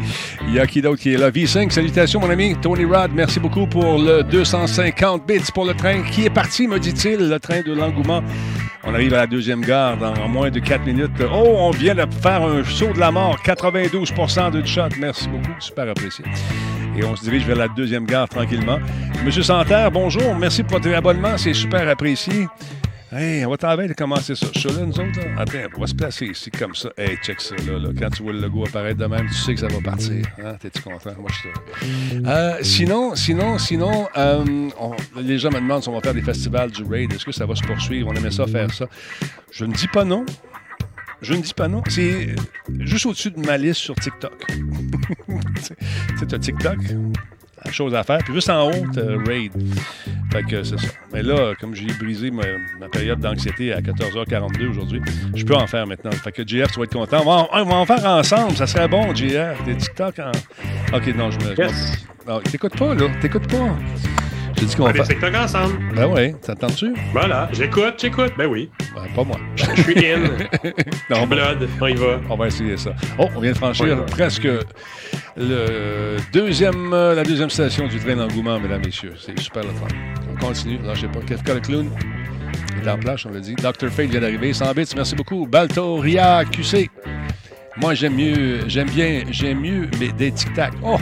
Il 0.48 0.54
y 0.54 0.60
a 0.60 0.68
qui 0.68 0.82
d'autre 0.82 1.02
qui 1.02 1.14
est 1.14 1.18
là? 1.18 1.30
V5, 1.30 1.70
salutations, 1.70 2.20
mon 2.20 2.30
ami. 2.30 2.56
Tony 2.62 2.86
Rod, 2.86 3.12
merci 3.14 3.40
beaucoup 3.40 3.68
pour 3.68 3.98
le 3.98 4.24
250 4.62 5.26
bits 5.26 5.52
pour 5.54 5.66
le 5.66 5.74
train 5.74 6.04
qui 6.04 6.26
est 6.26 6.30
parti, 6.30 6.68
me 6.68 6.78
dit-il, 6.78 7.18
le 7.30 7.40
train 7.40 7.62
de 7.62 7.74
l'engouement. 7.74 8.22
On 8.84 8.94
arrive 8.94 9.12
à 9.16 9.18
la 9.18 9.28
deuxième 9.28 9.62
gare 9.62 9.98
dans 9.98 10.28
moins 10.28 10.52
de 10.52 10.60
4 10.60 10.86
minutes. 10.86 11.12
Oh, 11.34 11.56
on 11.58 11.72
vient 11.72 11.96
de 11.96 12.06
faire 12.22 12.44
un 12.44 12.64
saut 12.64 12.94
de 12.94 13.00
la 13.00 13.10
mort. 13.12 13.40
92% 13.44 14.52
de 14.52 14.64
shot. 14.64 14.90
Merci 15.00 15.28
beaucoup. 15.30 15.60
Super 15.60 15.90
apprécié. 15.90 16.26
Et 16.96 17.04
on 17.04 17.16
se 17.16 17.24
dirige 17.24 17.46
vers 17.46 17.58
la 17.58 17.70
deuxième 17.70 18.06
gare 18.06 18.30
tranquillement. 18.30 18.78
Monsieur 19.26 19.42
Santerre, 19.42 19.90
bonjour. 19.90 20.36
Merci 20.36 20.62
pour 20.62 20.80
votre 20.80 20.96
abonnement. 20.96 21.38
C'est 21.38 21.54
super 21.54 21.88
apprécié. 21.90 22.48
Hey, 23.14 23.46
on 23.46 23.50
va 23.50 23.58
travailler 23.58 23.90
de 23.90 23.94
commencer 23.94 24.36
ça. 24.36 24.48
Je 24.54 24.60
suis 24.60 24.70
là, 24.70 24.86
nous 24.86 24.94
autres. 24.94 25.20
Là. 25.20 25.42
Attends, 25.42 25.58
on 25.76 25.82
va 25.82 25.88
se 25.88 25.94
placer 25.96 26.28
ici 26.28 26.50
comme 26.50 26.74
ça. 26.74 26.90
Hey, 26.98 27.18
check 27.18 27.42
ça, 27.42 27.56
là, 27.68 27.78
là. 27.78 27.90
Quand 28.00 28.10
tu 28.10 28.24
vois 28.24 28.32
le 28.32 28.40
logo 28.40 28.66
apparaître 28.66 28.98
de 29.00 29.06
même, 29.06 29.28
tu 29.28 29.34
sais 29.34 29.54
que 29.54 29.60
ça 29.60 29.68
va 29.68 29.82
partir. 29.82 30.26
Hein? 30.42 30.54
T'es-tu 30.62 30.82
content? 30.82 31.12
Moi, 31.20 31.30
je 31.30 31.36
suis 31.36 32.22
là. 32.24 32.30
Euh, 32.32 32.58
sinon, 32.62 33.14
sinon, 33.16 33.58
sinon, 33.58 34.08
euh, 34.18 34.70
on- 34.80 34.96
les 35.20 35.38
gens 35.40 35.50
me 35.50 35.60
demandent 35.60 35.84
si 35.84 35.90
on 35.90 35.94
va 35.94 36.00
faire 36.00 36.14
des 36.14 36.22
festivals 36.22 36.72
du 36.72 36.84
Raid. 36.84 37.12
Est-ce 37.12 37.26
que 37.26 37.34
ça 37.34 37.46
va 37.46 37.54
se 37.56 37.64
poursuivre? 37.64 38.08
On 38.10 38.14
aimait 38.14 38.32
ça 38.32 38.48
faire 38.48 38.74
ça. 38.74 38.86
Je 39.52 39.66
ne 39.66 39.74
dis 39.74 39.88
pas 39.90 40.06
non. 40.06 40.26
Je 41.22 41.34
ne 41.34 41.42
dis 41.42 41.54
pas 41.54 41.68
non. 41.68 41.84
C'est 41.90 42.34
juste 42.80 43.06
au-dessus 43.06 43.32
de 43.32 43.46
ma 43.46 43.58
liste 43.58 43.82
sur 43.82 43.94
TikTok. 43.96 44.46
tu 44.48 45.62
sais, 46.30 46.40
TikTok, 46.40 46.78
la 47.66 47.72
chose 47.74 47.94
à 47.94 48.04
faire. 48.04 48.20
Puis 48.20 48.34
juste 48.34 48.50
en 48.50 48.70
haut, 48.72 48.86
Raid. 49.28 49.52
Fait 50.32 50.44
que 50.44 50.64
c'est 50.64 50.80
ça. 50.80 50.88
Mais 51.14 51.24
là, 51.24 51.54
comme 51.60 51.76
j'ai 51.76 51.88
brisé 52.00 52.32
ma, 52.32 52.44
ma 52.80 52.88
période 52.88 53.20
d'anxiété 53.20 53.74
à 53.74 53.82
14h42 53.82 54.70
aujourd'hui, 54.70 55.02
je 55.36 55.44
peux 55.44 55.56
en 55.56 55.68
faire 55.68 55.86
maintenant. 55.86 56.12
Fait 56.12 56.32
que 56.32 56.42
JF, 56.48 56.72
tu 56.72 56.80
vas 56.80 56.86
être 56.86 56.94
content. 56.94 57.22
On 57.22 57.26
va 57.26 57.32
en, 57.32 57.48
on 57.54 57.66
va 57.66 57.76
en 57.76 57.86
faire 57.86 58.06
ensemble. 58.06 58.56
Ça 58.56 58.66
serait 58.68 58.88
bon, 58.88 59.14
JF. 59.14 59.64
Des 59.66 59.76
TikTok 59.76 60.20
en. 60.20 60.32
Ok, 60.96 61.08
non, 61.16 61.32
je 61.32 61.38
me. 61.40 61.58
Yes. 61.58 62.06
non, 62.28 62.40
t'écoutes 62.40 62.78
pas, 62.78 62.94
là. 62.96 63.08
T'écoutes 63.22 63.48
pas. 63.48 63.76
Dis 64.56 64.68
On 64.74 64.78
qu'on 64.78 64.84
va 64.84 64.92
va 64.92 65.00
des. 65.00 65.08
TikTok 65.16 65.36
ensemble. 65.36 65.74
Ben 65.96 66.06
oui, 66.06 66.34
t'entends-tu? 66.46 66.94
Voilà, 67.14 67.50
j'écoute, 67.52 67.96
j'écoute. 68.00 68.32
Ben 68.38 68.46
oui. 68.48 68.70
Ben, 68.96 69.02
pas 69.16 69.24
moi. 69.24 69.38
Je 69.56 69.82
suis 69.82 70.06
in. 70.08 70.22
Non, 71.10 71.26
Blood, 71.28 71.68
on 71.82 71.88
y 71.88 71.96
va. 71.96 72.22
On 72.30 72.36
va 72.36 72.48
essayer 72.48 72.78
ça. 72.78 72.94
Oh, 73.18 73.26
on 73.36 73.40
vient 73.42 73.52
de 73.54 73.58
franchir 73.58 73.86
Ouais, 73.86 73.94
ouais. 73.96 74.06
presque 74.06 74.48
le 75.38 76.18
deuxième, 76.34 76.94
euh, 76.94 77.16
la 77.16 77.24
deuxième 77.24 77.50
station 77.50 77.88
du 77.88 78.00
train 78.00 78.16
d'engouement, 78.16 78.60
mesdames, 78.60 78.82
messieurs. 78.86 79.14
C'est 79.20 79.38
super 79.40 79.64
le 79.64 79.70
fun. 79.70 79.88
On 80.32 80.36
continue. 80.46 80.80
Sais 81.00 81.08
pas. 81.08 81.22
Kefka 81.22 81.54
le 81.54 81.60
clown 81.62 81.90
est 82.84 82.90
en 82.90 82.98
place, 82.98 83.26
on 83.26 83.30
l'a 83.32 83.40
dit. 83.40 83.56
Dr. 83.56 83.90
Fate 83.90 84.10
vient 84.10 84.22
d'arriver. 84.22 84.54
100 84.54 84.74
bits, 84.74 84.86
merci 84.96 85.16
beaucoup. 85.16 85.46
Baltoria 85.48 86.44
QC. 86.46 86.90
Moi, 87.78 87.94
j'aime 87.94 88.16
mieux, 88.16 88.68
j'aime 88.68 88.90
bien, 88.90 89.24
j'aime 89.30 89.62
mieux, 89.62 89.90
mais 90.00 90.10
des 90.10 90.32
tic-tac. 90.32 90.74
Oh! 90.84 90.98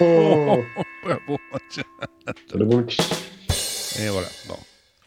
Oh, 0.00 0.58
Bravo. 1.04 1.38
c'est 1.68 1.84
le 2.54 2.64
bon. 2.64 2.86
Et 3.98 4.08
voilà. 4.08 4.28
Bon, 4.48 4.56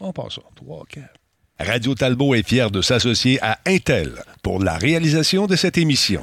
on 0.00 0.12
passe 0.12 0.34
ça. 0.34 0.42
3, 0.56 0.84
4. 0.88 1.04
Radio 1.60 1.94
Talbot 1.94 2.34
est 2.34 2.46
fier 2.46 2.70
de 2.70 2.82
s'associer 2.82 3.38
à 3.42 3.58
Intel 3.66 4.22
pour 4.42 4.62
la 4.62 4.76
réalisation 4.76 5.46
de 5.46 5.56
cette 5.56 5.78
émission 5.78 6.22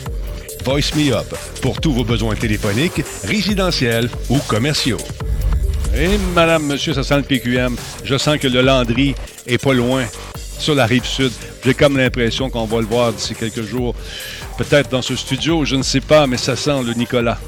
Voice 0.63 0.95
Me 0.95 1.13
Up, 1.13 1.25
pour 1.61 1.81
tous 1.81 1.91
vos 1.91 2.03
besoins 2.03 2.35
téléphoniques, 2.35 3.03
résidentiels 3.23 4.09
ou 4.29 4.37
commerciaux. 4.47 4.99
Et 5.95 6.17
madame, 6.33 6.65
monsieur, 6.65 6.93
ça 6.93 7.03
sent 7.03 7.17
le 7.17 7.23
PQM. 7.23 7.75
Je 8.03 8.17
sens 8.17 8.37
que 8.37 8.47
le 8.47 8.61
Landry 8.61 9.15
est 9.47 9.57
pas 9.57 9.73
loin, 9.73 10.05
sur 10.59 10.75
la 10.75 10.85
rive 10.85 11.05
sud. 11.05 11.31
J'ai 11.65 11.73
comme 11.73 11.97
l'impression 11.97 12.49
qu'on 12.49 12.65
va 12.65 12.79
le 12.79 12.85
voir 12.85 13.11
d'ici 13.11 13.33
quelques 13.35 13.63
jours. 13.63 13.95
Peut-être 14.57 14.89
dans 14.89 15.01
ce 15.01 15.15
studio, 15.15 15.65
je 15.65 15.75
ne 15.75 15.83
sais 15.83 16.01
pas, 16.01 16.27
mais 16.27 16.37
ça 16.37 16.55
sent 16.55 16.83
le 16.85 16.93
Nicolas. 16.93 17.39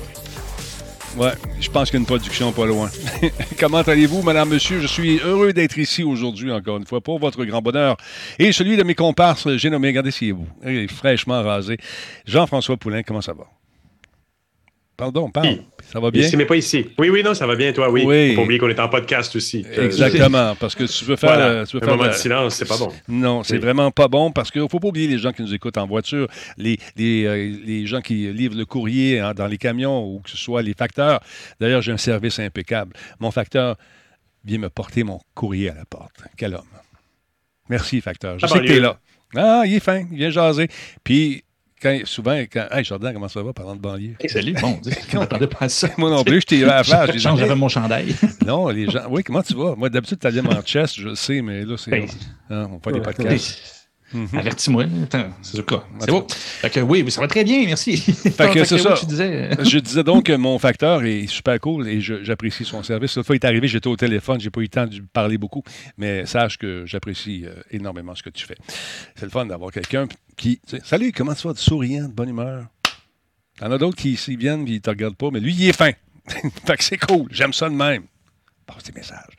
Ouais, 1.15 1.31
je 1.59 1.69
pense 1.69 1.91
qu'il 1.91 1.95
y 1.95 1.97
a 1.97 1.99
une 1.99 2.07
production 2.07 2.51
pas 2.51 2.65
loin. 2.65 2.89
Comment 3.59 3.81
allez-vous, 3.81 4.23
madame, 4.23 4.49
monsieur? 4.49 4.79
Je 4.79 4.87
suis 4.87 5.19
heureux 5.19 5.53
d'être 5.53 5.77
ici 5.77 6.03
aujourd'hui, 6.03 6.51
encore 6.51 6.77
une 6.77 6.87
fois, 6.87 7.01
pour 7.01 7.19
votre 7.19 7.45
grand 7.45 7.61
bonheur. 7.61 7.97
Et 8.39 8.51
celui 8.51 8.77
de 8.77 8.83
mes 8.83 8.95
comparses, 8.95 9.47
j'ai 9.57 9.69
nommé, 9.69 9.89
regardez 9.89 10.09
si 10.09 10.31
vous, 10.31 10.47
il 10.65 10.71
est 10.71 10.87
fraîchement 10.87 11.43
rasé. 11.43 11.77
Jean-François 12.25 12.77
Poulain, 12.77 13.03
comment 13.03 13.21
ça 13.21 13.33
va? 13.33 13.45
Pardon, 14.97 15.29
parle. 15.29 15.59
Ça 15.93 15.99
va 15.99 16.09
bien? 16.09 16.23
Ici, 16.23 16.35
mais 16.35 16.45
pas 16.47 16.55
ici. 16.55 16.87
Oui, 16.97 17.09
oui, 17.09 17.21
non, 17.23 17.35
ça 17.35 17.45
va 17.45 17.55
bien, 17.55 17.71
toi, 17.71 17.89
oui. 17.91 18.03
Oui. 18.03 18.31
Faut 18.31 18.37
pas 18.37 18.41
oublier 18.45 18.59
qu'on 18.59 18.67
est 18.69 18.79
en 18.79 18.89
podcast 18.89 19.35
aussi. 19.35 19.63
Exactement, 19.77 20.55
parce 20.59 20.73
que 20.73 20.85
tu 20.85 21.05
veux 21.05 21.15
faire... 21.15 21.35
Voilà. 21.35 21.65
tu 21.67 21.77
veux 21.77 21.83
Un 21.83 21.85
faire 21.85 21.95
moment 21.97 22.09
de 22.09 22.15
silence, 22.15 22.55
c'est 22.55 22.67
pas 22.67 22.77
bon. 22.79 22.91
Non, 23.07 23.43
c'est 23.43 23.53
Oui. 23.53 23.59
vraiment 23.59 23.91
pas 23.91 24.07
bon 24.07 24.31
parce 24.31 24.49
qu'il 24.49 24.61
ne 24.63 24.67
faut 24.67 24.79
pas 24.79 24.87
oublier 24.87 25.07
les 25.07 25.19
gens 25.19 25.31
qui 25.31 25.43
nous 25.43 25.53
écoutent 25.53 25.77
en 25.77 25.85
voiture, 25.85 26.27
les, 26.57 26.77
les, 26.95 27.25
euh, 27.25 27.55
les 27.63 27.85
gens 27.85 28.01
qui 28.01 28.33
livrent 28.33 28.57
le 28.57 28.65
courrier 28.65 29.19
hein, 29.19 29.33
dans 29.35 29.45
les 29.45 29.59
camions 29.59 30.03
ou 30.03 30.19
que 30.21 30.31
ce 30.31 30.37
soit 30.37 30.63
les 30.63 30.73
facteurs. 30.73 31.19
D'ailleurs, 31.59 31.83
j'ai 31.83 31.91
un 31.91 31.97
service 31.97 32.39
impeccable. 32.39 32.93
Mon 33.19 33.29
facteur 33.29 33.75
vient 34.43 34.57
me 34.57 34.69
porter 34.69 35.03
mon 35.03 35.19
courrier 35.35 35.69
à 35.69 35.75
la 35.75 35.85
porte. 35.85 36.15
Quel 36.37 36.55
homme. 36.55 36.63
Merci, 37.69 38.01
facteur. 38.01 38.39
Je 38.39 38.45
Ah, 38.45 38.47
sais 38.47 38.55
que 38.55 38.59
banlieue. 38.61 38.71
tu 38.73 38.77
es 38.77 38.81
là. 38.81 38.99
Ah, 39.35 39.63
il 39.65 39.75
est 39.75 39.79
fin, 39.79 39.99
il 40.11 40.17
vient 40.17 40.29
jaser. 40.31 40.67
Puis, 41.03 41.43
quand, 41.83 41.99
souvent, 42.05 42.35
quand. 42.51 42.67
Hey, 42.71 42.83
Jordan, 42.83 43.13
comment 43.13 43.27
ça 43.27 43.43
va 43.43 43.53
parlant 43.53 43.75
de 43.75 43.81
banlieue? 43.81 44.15
Hey, 44.19 44.29
salut, 44.29 44.53
bon, 44.53 44.79
Dieu, 44.81 44.93
je 45.11 45.17
m'attendais 45.17 45.47
pas 45.47 45.65
à 45.65 45.69
ça. 45.69 45.89
Moi 45.97 46.09
non 46.09 46.23
plus, 46.23 46.41
je 46.41 46.45
t'ai 46.47 46.63
à 46.63 46.67
la 46.67 46.83
face. 46.83 47.17
J'avais 47.17 47.55
mon 47.55 47.67
chandail. 47.69 48.15
Non, 48.45 48.69
les 48.69 48.89
gens. 48.89 49.03
Oui, 49.09 49.23
comment 49.23 49.41
tu 49.43 49.53
vas? 49.53 49.75
Moi, 49.75 49.89
d'habitude, 49.89 50.19
tu 50.19 50.27
allais 50.27 50.41
en 50.41 50.61
chest, 50.61 50.95
je 50.99 51.09
le 51.09 51.15
sais, 51.15 51.41
mais 51.41 51.63
là, 51.65 51.75
c'est. 51.77 51.91
Ben, 51.91 52.07
hein, 52.49 52.69
on 52.71 52.79
fait 52.79 52.93
des 52.93 53.01
podcasts. 53.01 53.79
Avertis-moi. 54.33 54.85
Attends, 55.05 55.29
c'est 55.41 55.57
le 55.57 55.63
cas. 55.63 55.83
C'est 55.99 56.11
beau. 56.11 56.27
Fait 56.29 56.69
que 56.69 56.79
oui, 56.81 57.01
oui, 57.03 57.09
ça 57.11 57.19
va 57.19 57.27
très 57.27 57.43
bien, 57.43 57.63
merci. 57.65 57.97
Fait 57.97 58.47
que 58.53 58.63
c'est 58.63 58.77
ça. 58.77 58.93
Tu 58.93 59.07
disais. 59.07 59.49
Je 59.63 59.79
disais 59.79 60.03
donc 60.03 60.25
que 60.27 60.33
mon 60.33 60.59
facteur 60.59 61.03
est 61.03 61.25
super 61.25 61.59
cool 61.59 61.87
et 61.87 61.99
je- 61.99 62.23
j'apprécie 62.23 62.63
son 62.63 62.83
service. 62.83 63.15
L'autre 63.15 63.25
fois, 63.25 63.35
il 63.35 63.39
est 63.39 63.45
arrivé, 63.45 63.67
j'étais 63.67 63.87
au 63.87 63.95
téléphone, 63.95 64.39
j'ai 64.39 64.51
pas 64.51 64.59
eu 64.59 64.65
le 64.65 64.69
temps 64.69 64.85
de 64.85 64.93
lui 64.93 65.01
parler 65.11 65.39
beaucoup, 65.39 65.63
mais 65.97 66.27
sache 66.27 66.59
que 66.59 66.83
j'apprécie 66.85 67.45
euh, 67.47 67.55
énormément 67.71 68.13
ce 68.13 68.21
que 68.21 68.29
tu 68.29 68.45
fais. 68.45 68.57
C'est 69.15 69.25
le 69.25 69.31
fun 69.31 69.47
d'avoir 69.47 69.71
quelqu'un 69.71 70.05
qui. 70.35 70.59
Salut, 70.83 71.11
comment 71.11 71.33
tu 71.33 71.47
vas? 71.47 71.53
Souriant, 71.55 72.07
de 72.07 72.13
bonne 72.13 72.29
humeur. 72.29 72.65
Il 73.59 73.63
y 73.63 73.67
en 73.67 73.71
a 73.71 73.77
d'autres 73.77 73.97
qui 73.97 74.15
s'y 74.17 74.35
viennent 74.35 74.67
et 74.67 74.71
ils 74.73 74.81
te 74.81 74.89
regardent 74.89 75.15
pas, 75.15 75.29
mais 75.31 75.39
lui, 75.39 75.53
il 75.53 75.69
est 75.69 75.73
fin. 75.73 75.91
fait 76.65 76.77
que 76.77 76.83
c'est 76.83 76.97
cool. 76.97 77.27
J'aime 77.31 77.53
ça 77.53 77.69
de 77.69 77.75
même. 77.75 78.03
Passe 78.65 78.83
des 78.83 78.93
messages. 78.93 79.35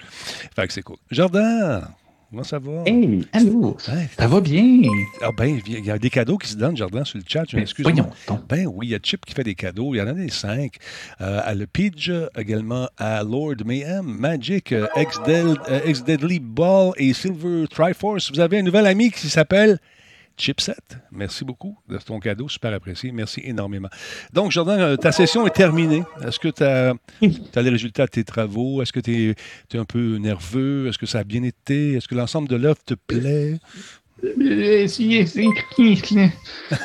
Fait 0.55 0.67
que 0.67 0.73
c'est 0.73 0.83
cool. 0.83 0.99
Jordan, 1.11 1.89
comment 2.31 2.45
ça 2.45 2.59
va? 2.59 2.83
Hey, 2.87 3.27
allô? 3.33 3.77
Ça 3.81 4.27
va 4.29 4.41
bien? 4.41 4.83
Ah 5.23 5.31
ben, 5.37 5.61
il 5.67 5.85
y 5.85 5.91
a 5.91 5.99
des 5.99 6.11
cadeaux 6.11 6.37
qui 6.39 6.49
se 6.49 6.57
donnent, 6.57 6.77
Jordan, 6.77 7.05
sur 7.05 7.19
le 7.19 7.25
chat. 7.27 7.45
Je 7.49 7.57
m'excuse. 7.57 7.87
Ben 8.49 8.67
oui, 8.67 8.87
il 8.87 8.91
y 8.91 8.95
a 8.95 8.99
Chip 9.03 9.25
qui 9.25 9.33
fait 9.35 9.43
des 9.45 9.55
cadeaux. 9.55 9.95
Il 9.95 9.99
y 9.99 10.01
en 10.03 10.07
a 10.07 10.13
des 10.13 10.29
cinq. 10.31 10.77
Euh, 11.23 11.41
à 11.43 11.55
le 11.55 11.67
Pidge, 11.67 12.13
également 12.37 12.89
à 12.99 13.23
Lord 13.25 13.57
Mayhem, 13.65 14.05
Magic, 14.05 14.73
euh, 14.73 14.87
Ex-Del- 14.95 15.57
euh, 15.71 15.81
Ex-Deadly 15.87 16.39
Ball 16.39 16.93
et 16.99 17.15
Silver 17.15 17.67
Triforce. 17.69 18.31
Vous 18.31 18.41
avez 18.41 18.59
un 18.59 18.63
nouvel 18.63 18.87
ami 18.87 19.11
qui 19.11 19.29
s'appelle 19.31 19.79
Chipset. 20.37 20.75
Merci 21.13 21.45
beaucoup 21.45 21.79
de 21.89 21.99
ton 21.99 22.19
cadeau. 22.19 22.49
Super 22.49 22.73
apprécié. 22.73 23.13
Merci 23.13 23.41
énormément. 23.45 23.89
Donc, 24.33 24.51
Jordan, 24.51 24.81
euh, 24.81 24.97
ta 24.97 25.13
session 25.13 25.47
est 25.47 25.51
terminée. 25.51 26.03
Est-ce 26.27 26.39
que 26.39 26.49
tu 26.49 26.63
as, 26.65 26.95
les 27.63 27.71
résultats 27.71 28.07
de 28.07 28.11
tes 28.11 28.25
travaux? 28.25 28.83
Est-ce 28.83 28.93
que 28.93 29.01
tu 29.01 29.31
es, 29.31 29.79
un 29.79 29.85
peu 29.85 30.17
nerveux? 30.17 30.89
Est-ce 30.89 30.99
que 30.99 31.07
ça 31.07 31.21
a 31.21 31.25
bien 31.25 31.43
été? 31.43 31.95
Est-ce 31.95 32.09
que 32.09 32.15
l'ensemble 32.15 32.49
de 32.49 32.57
l'œuvre 32.57 32.83
te 32.85 32.95
plaît? 32.95 33.59
Euh, 34.23 34.87
si- 34.87 35.27
si- 35.27 35.49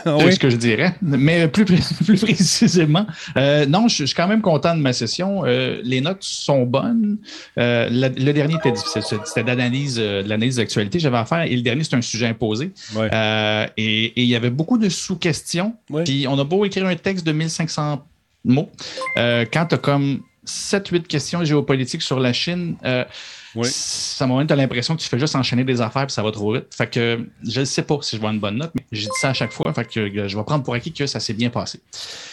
Ah 0.06 0.18
C'est 0.20 0.26
oui? 0.26 0.34
ce 0.34 0.40
que 0.40 0.50
je 0.50 0.56
dirais. 0.58 0.96
Mais 1.02 1.48
plus, 1.48 1.64
plus 2.06 2.20
précisément, 2.20 3.06
euh, 3.38 3.66
non, 3.66 3.88
je, 3.88 3.98
je 3.98 4.06
suis 4.06 4.16
quand 4.16 4.28
même 4.28 4.42
content 4.42 4.76
de 4.76 4.82
ma 4.82 4.94
session. 4.94 5.44
Euh, 5.46 5.80
les 5.84 6.02
notes 6.02 6.22
sont 6.24 6.64
bonnes. 6.64 7.18
Euh, 7.58 7.88
le, 7.90 8.10
le 8.24 8.34
dernier 8.34 8.56
était 8.56 8.72
difficile. 8.72 9.04
C'était 9.26 9.44
d'analyse, 9.44 9.98
euh, 10.00 10.24
de 10.24 10.30
l'analyse 10.30 10.58
d'actualité 10.58 11.00
j'avais 11.00 11.18
à 11.18 11.26
faire. 11.26 11.44
Et 11.44 11.56
le 11.56 11.62
dernier, 11.62 11.84
c'est 11.84 11.96
un 11.96 12.02
sujet 12.02 12.28
imposé. 12.28 12.72
Ouais. 12.96 13.10
Euh, 13.14 13.68
et, 13.78 14.06
et 14.06 14.22
il 14.24 14.28
y 14.28 14.36
avait 14.36 14.50
beaucoup 14.50 14.78
de 14.78 14.90
sous-questions. 14.90 15.76
Ouais. 15.90 16.04
Puis 16.04 16.26
on 16.28 16.38
a 16.40 16.44
beau 16.44 16.66
écrire 16.66 16.88
un 16.88 16.96
texte 16.96 17.26
de 17.26 17.32
1500 17.32 18.06
mots. 18.46 18.70
euh, 19.18 19.46
quand 19.52 19.68
tu 19.68 19.76
as 19.76 19.78
comme 19.78 20.22
7-8 20.46 21.04
questions 21.04 21.44
géopolitiques 21.46 22.02
sur 22.02 22.20
la 22.20 22.34
Chine, 22.34 22.76
euh, 22.84 23.06
Oui. 23.56 23.68
ça 23.70 24.28
m'a 24.28 24.40
as 24.42 24.56
l'impression 24.56 24.96
que 24.96 25.02
tu 25.02 25.10
fais 25.10 25.20
juste 25.20 25.36
enchaîner 25.36 25.64
des 25.64 25.82
affaires 25.82 26.06
puis 26.06 26.14
ça 26.14 26.22
va 26.22 26.32
trop 26.32 26.54
vite. 26.54 26.66
Fait 26.76 26.90
que 26.90 27.26
je 27.48 27.60
ne 27.60 27.66
sais 27.66 27.82
pas 27.84 27.98
si 28.02 28.16
je 28.16 28.22
vois 28.22 28.32
une 28.32 28.40
bonne 28.40 28.58
note, 28.58 28.72
mais 28.76 28.86
j'ai 28.92 29.08
dit 29.08 29.18
ça 29.20 29.30
à 29.30 29.34
chaque 29.34 29.52
fois. 29.52 29.74
Fait 29.74 29.86
que 29.86 30.00
euh, 30.00 30.28
je 30.28 30.38
vais 30.38 30.44
prendre 30.44 30.64
pour 30.64 30.74
acquis 30.74 30.94
que 30.94 31.06
ça 31.08 31.20
s'est 31.20 31.34
bien 31.34 31.50
passé. 31.50 31.80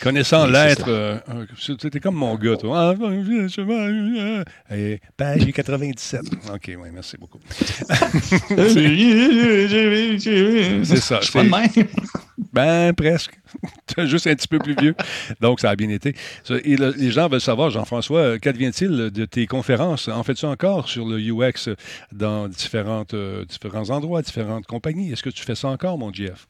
Connaissant 0.03 0.47
l'être, 0.47 0.85
ça. 0.85 0.91
euh, 0.91 1.19
euh, 1.29 1.47
c'était 1.59 2.01
comme 2.01 2.17
mon 2.17 2.35
gars, 2.37 2.57
toi. 2.57 2.95
Ah, 2.95 2.95
page 5.17 5.53
97. 5.53 6.21
OK, 6.53 6.65
oui, 6.67 6.89
merci 6.93 7.17
beaucoup. 7.17 7.41
c'est 10.85 10.97
ça, 11.01 11.21
Je 11.21 11.25
suis 11.25 11.33
pas 11.33 11.45
de 11.45 11.49
même. 11.49 11.87
Ben, 12.53 12.93
presque. 12.95 13.39
Juste 14.05 14.27
un 14.27 14.35
petit 14.35 14.49
peu 14.49 14.59
plus 14.59 14.75
vieux. 14.79 14.95
Donc, 15.41 15.61
ça 15.61 15.71
a 15.71 15.77
bien 15.77 15.89
été. 15.89 16.15
Et 16.65 16.77
le- 16.77 16.91
les 16.97 17.11
gens 17.11 17.29
veulent 17.29 17.41
savoir, 17.41 17.71
Jean-François, 17.71 18.19
euh, 18.21 18.39
qu'advient-il 18.39 19.11
de 19.11 19.25
tes 19.25 19.47
conférences? 19.47 20.09
En 20.09 20.23
fais-tu 20.23 20.45
encore 20.45 20.89
sur 20.89 21.07
le 21.07 21.19
UX 21.19 21.71
dans 22.13 22.45
euh, 23.15 23.45
différents 23.47 23.91
endroits, 23.91 24.21
différentes 24.23 24.67
compagnies? 24.67 25.13
Est-ce 25.13 25.23
que 25.23 25.31
tu 25.31 25.43
fais 25.45 25.55
ça 25.55 25.69
encore, 25.69 25.97
mon 25.99 26.13
GF? 26.13 26.47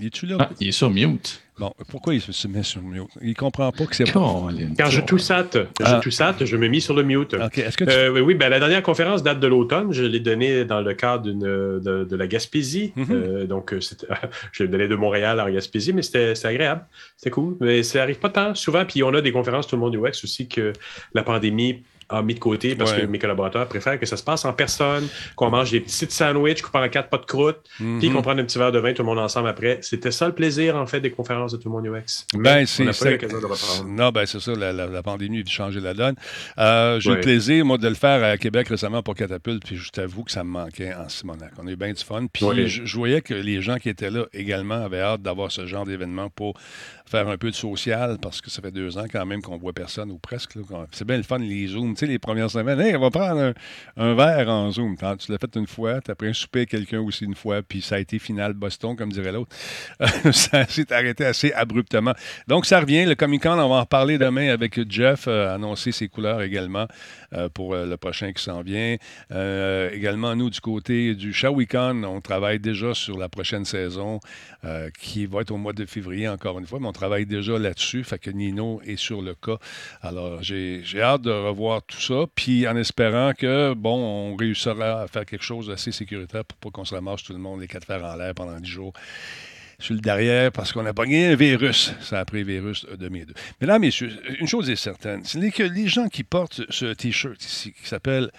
Es-tu 0.00 0.26
là? 0.26 0.36
Ah, 0.40 0.50
il 0.60 0.68
est 0.68 0.72
sur 0.72 0.90
mute. 0.90 1.40
Bon, 1.58 1.72
pourquoi 1.88 2.14
il 2.14 2.20
se- 2.20 2.48
met 2.48 2.64
sur 2.64 2.82
mute? 2.82 3.04
Il 3.22 3.34
comprend 3.34 3.70
pas 3.70 3.86
que 3.86 3.94
c'est... 3.94 4.10
Colin. 4.10 4.70
Quand 4.76 4.90
je 4.90 5.00
toussate, 5.00 5.56
Ah. 5.82 5.96
je 5.96 6.00
toussate, 6.02 6.44
je 6.44 6.56
me 6.56 6.66
mis 6.66 6.80
sur 6.80 6.94
le 6.94 7.04
mute. 7.04 7.34
OK, 7.34 7.58
est-ce 7.58 7.76
que 7.76 7.84
tu... 7.84 7.90
Euh, 7.90 8.10
oui, 8.12 8.20
oui, 8.22 8.34
ben, 8.34 8.48
la 8.48 8.58
dernière 8.58 8.82
conférence 8.82 9.22
date 9.22 9.38
de 9.38 9.46
l'automne. 9.46 9.92
Je 9.92 10.02
l'ai 10.02 10.18
donnée 10.20 10.64
dans 10.64 10.80
le 10.80 10.94
cadre 10.94 11.30
de, 11.30 12.04
de 12.04 12.16
la 12.16 12.26
Gaspésie. 12.26 12.92
Mhm. 12.96 13.06
Euh, 13.10 13.46
donc, 13.46 13.72
euh, 13.72 13.80
c'était- 13.80 14.08
je 14.52 14.64
l'ai 14.64 14.68
donnée 14.68 14.88
de 14.88 14.96
Montréal 14.96 15.40
en 15.40 15.48
Gaspésie, 15.48 15.92
mais 15.92 16.02
c'était 16.02 16.34
agréable. 16.44 16.84
C'était 17.16 17.30
cool. 17.30 17.56
Mais 17.60 17.82
ça 17.84 18.02
arrive 18.02 18.18
pas 18.18 18.30
tant 18.30 18.54
souvent. 18.56 18.84
Puis, 18.84 19.02
on 19.04 19.14
a 19.14 19.20
des 19.20 19.30
conférences, 19.32 19.68
tout 19.68 19.76
le 19.76 19.80
monde 19.80 19.94
UX 19.94 20.24
aussi, 20.24 20.48
que 20.48 20.72
la 21.14 21.22
pandémie 21.22 21.84
a 22.08 22.22
mis 22.22 22.34
de 22.34 22.38
côté 22.40 22.74
parce 22.74 22.92
Ouais. 22.92 23.02
que 23.02 23.06
mes 23.06 23.18
collaborateurs 23.18 23.66
préfèrent 23.68 23.98
que 23.98 24.06
ça 24.06 24.16
se 24.16 24.22
passe 24.22 24.44
en 24.44 24.52
personne, 24.52 25.08
qu'on 25.36 25.50
mange 25.50 25.70
des 25.70 25.80
petites 25.80 26.12
sandwichs, 26.12 26.62
qu'on 26.62 26.70
prend 26.70 26.88
quatre 26.88 27.08
pas 27.08 27.18
de 27.18 27.24
croûte, 27.24 27.58
Mhm. 27.80 27.98
puis 27.98 28.10
qu'on 28.10 28.22
prenne 28.22 28.40
un 28.40 28.44
petit 28.44 28.58
verre 28.58 28.72
de 28.72 28.78
vin, 28.78 28.92
tout 28.92 29.02
le 29.02 29.06
monde 29.06 29.18
ensemble 29.18 29.48
après. 29.48 29.78
C'était 29.82 30.10
ça 30.10 30.26
le 30.26 30.34
plaisir, 30.34 30.76
en 30.76 30.86
fait, 30.86 31.00
des 31.00 31.10
conférences 31.10 31.52
de 31.52 31.56
tout 31.56 31.68
le 31.68 31.74
monde 31.74 31.86
UX. 31.86 32.26
Mais 32.36 32.42
Ben, 32.42 32.62
on 32.62 32.66
c'est 32.66 32.84
n'a 32.84 32.90
pas 32.90 32.96
eu 32.96 32.98
c'est- 32.98 33.10
l'occasion 33.12 33.40
de 33.40 33.46
reprendre. 33.46 33.84
Non, 33.88 34.10
ben 34.10 34.26
c'est 34.26 34.40
ça, 34.40 34.52
la, 34.54 34.72
la- 34.72 34.86
la 34.86 35.02
pandémie 35.02 35.40
a 35.40 35.50
changé 35.50 35.80
la 35.80 35.94
donne. 35.94 36.14
Euh, 36.58 37.00
J'ai 37.00 37.08
eu 37.08 37.12
Ouais. 37.12 37.16
le 37.18 37.22
plaisir, 37.22 37.64
moi, 37.64 37.78
de 37.78 37.88
le 37.88 37.94
faire 37.94 38.22
à 38.22 38.36
Québec 38.36 38.68
récemment 38.68 39.02
pour 39.02 39.14
Catapulte, 39.14 39.64
puis 39.64 39.76
je 39.76 39.90
t'avoue 39.90 40.24
que 40.24 40.30
ça 40.30 40.44
me 40.44 40.50
manquait 40.50 40.92
en 40.94 41.08
Simonac. 41.08 41.52
On 41.58 41.66
a 41.66 41.70
eu 41.70 41.76
bien 41.76 41.92
du 41.92 42.02
fun. 42.02 42.26
Puis 42.32 42.44
Ouais. 42.44 42.66
je, 42.66 42.84
je 42.84 42.96
voyais 42.96 43.20
que 43.20 43.34
les 43.34 43.60
gens 43.62 43.76
qui 43.78 43.88
étaient 43.88 44.10
là 44.10 44.26
également 44.32 44.84
avaient 44.84 45.00
hâte 45.00 45.22
d'avoir 45.22 45.50
ce 45.50 45.66
genre 45.66 45.84
d'événement 45.84 46.30
pour 46.30 46.54
faire 47.06 47.28
un 47.28 47.36
peu 47.36 47.50
de 47.50 47.54
social, 47.54 48.18
parce 48.20 48.40
que 48.40 48.50
ça 48.50 48.62
fait 48.62 48.70
deux 48.70 48.96
ans 48.96 49.04
quand 49.10 49.26
même 49.26 49.42
qu'on 49.42 49.58
voit 49.58 49.72
personne, 49.72 50.10
ou 50.10 50.18
presque. 50.18 50.58
C'est 50.90 51.06
bien 51.06 51.18
le 51.18 51.22
fun, 51.22 51.38
les 51.38 51.66
Zooms. 51.66 51.94
Tu 51.94 52.00
sais, 52.00 52.06
les 52.06 52.18
premières 52.18 52.50
semaines, 52.50 52.80
hey, 52.80 52.96
on 52.96 53.00
va 53.00 53.10
prendre 53.10 53.52
un, 53.96 54.14
verre 54.14 54.48
en 54.48 54.70
Zoom. 54.72 54.96
Tu 54.96 55.32
l'as 55.32 55.38
fait 55.38 55.56
une 55.56 55.66
fois, 55.66 56.00
tu 56.00 56.10
as 56.10 56.14
pris 56.14 56.28
un 56.28 56.32
souper 56.32 56.60
avec 56.60 56.70
quelqu'un 56.70 57.00
aussi 57.00 57.24
une 57.24 57.34
fois, 57.34 57.62
puis 57.62 57.82
ça 57.82 57.96
a 57.96 57.98
été 57.98 58.18
final 58.18 58.54
Boston, 58.54 58.96
comme 58.96 59.12
dirait 59.12 59.32
l'autre. 59.32 59.54
ça 60.32 60.66
s'est 60.66 60.92
arrêté 60.92 61.24
assez 61.24 61.52
abruptement. 61.52 62.14
Donc, 62.48 62.66
ça 62.66 62.80
revient. 62.80 63.04
Le 63.04 63.14
Comic 63.14 63.42
Con, 63.42 63.58
on 63.58 63.68
va 63.68 63.74
en 63.76 63.80
reparler 63.80 64.16
demain 64.18 64.48
avec 64.48 64.80
Jeff, 64.90 65.26
euh, 65.28 65.54
annoncer 65.54 65.92
ses 65.92 66.08
couleurs 66.08 66.40
également 66.42 66.86
euh, 67.34 67.48
pour 67.48 67.74
euh, 67.74 67.86
le 67.86 67.96
prochain 67.96 68.32
qui 68.32 68.42
s'en 68.42 68.62
vient. 68.62 68.96
Également, 69.30 70.34
nous, 70.36 70.50
du 70.50 70.60
côté 70.60 71.14
du 71.14 71.32
Shawicon, 71.32 72.02
on 72.04 72.20
travaille 72.20 72.60
déjà 72.60 72.94
sur 72.94 73.18
la 73.18 73.28
prochaine 73.28 73.64
saison 73.64 74.20
qui 74.98 75.26
va 75.26 75.40
être 75.40 75.50
au 75.50 75.56
mois 75.56 75.72
de 75.72 75.84
février, 75.84 76.28
encore 76.28 76.58
une 76.58 76.66
fois, 76.66 76.78
travaille 76.94 77.26
déjà 77.26 77.58
là-dessus. 77.58 78.04
Fait 78.04 78.18
que 78.18 78.30
Nino 78.30 78.80
est 78.86 78.96
sur 78.96 79.20
le 79.20 79.34
cas. 79.34 79.58
Alors, 80.00 80.42
j'ai 80.42 80.82
hâte 80.96 81.22
de 81.22 81.30
revoir 81.30 81.82
tout 81.82 82.00
ça, 82.00 82.24
puis 82.34 82.66
en 82.66 82.76
espérant 82.76 83.32
que, 83.36 83.74
bon, 83.74 84.32
on 84.32 84.36
réussira 84.36 85.02
à 85.02 85.08
faire 85.08 85.26
quelque 85.26 85.44
chose 85.44 85.68
d'assez 85.68 85.92
sécuritaire 85.92 86.44
pour 86.44 86.58
pas 86.58 86.70
qu'on 86.70 86.84
se 86.84 86.94
ramasse 86.94 87.22
tout 87.22 87.32
le 87.32 87.38
monde 87.38 87.60
les 87.60 87.68
quatre 87.68 87.86
fers 87.86 88.02
en 88.04 88.16
l'air 88.16 88.34
pendant 88.34 88.58
10 88.58 88.68
jours 88.68 88.92
sur 89.78 89.94
le 89.94 90.00
derrière 90.00 90.52
parce 90.52 90.72
qu'on 90.72 90.86
a 90.86 90.94
pogné 90.94 91.26
un 91.26 91.36
virus. 91.36 91.92
Ça 92.00 92.20
a 92.20 92.24
pris 92.24 92.44
virus 92.44 92.86
de 92.86 93.08
mes 93.08 93.24
deux. 93.24 93.34
Mesdames, 93.60 93.80
messieurs, 93.80 94.10
une 94.38 94.46
chose 94.46 94.70
est 94.70 94.76
certaine, 94.76 95.24
c'est 95.24 95.50
que 95.50 95.62
les 95.62 95.88
gens 95.88 96.08
qui 96.08 96.24
portent 96.24 96.62
ce 96.70 96.92
T-shirt 96.92 97.42
ici, 97.44 97.72
qui 97.72 97.88
s'appelle 97.88 98.30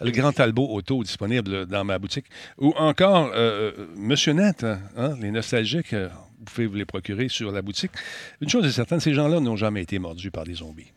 le 0.00 0.10
Grand 0.10 0.32
Talbot 0.32 0.68
Auto, 0.70 1.02
disponible 1.02 1.66
dans 1.66 1.84
ma 1.84 1.98
boutique, 1.98 2.26
ou 2.58 2.72
encore 2.76 3.30
euh, 3.34 3.72
euh, 3.78 3.86
Monsieur 3.96 4.32
Net, 4.32 4.64
hein, 4.64 4.78
hein, 4.96 5.14
les 5.20 5.30
nostalgiques, 5.30 5.92
euh, 5.92 6.08
vous 6.38 6.44
pouvez 6.46 6.66
vous 6.66 6.76
les 6.76 6.84
procurer 6.86 7.28
sur 7.28 7.52
la 7.52 7.62
boutique. 7.62 7.92
Une 8.40 8.48
chose 8.48 8.64
est 8.66 8.72
certaine, 8.72 9.00
ces 9.00 9.12
gens-là 9.14 9.40
n'ont 9.40 9.56
jamais 9.56 9.82
été 9.82 9.98
mordus 9.98 10.30
par 10.30 10.44
des 10.44 10.54
zombies. 10.54 10.92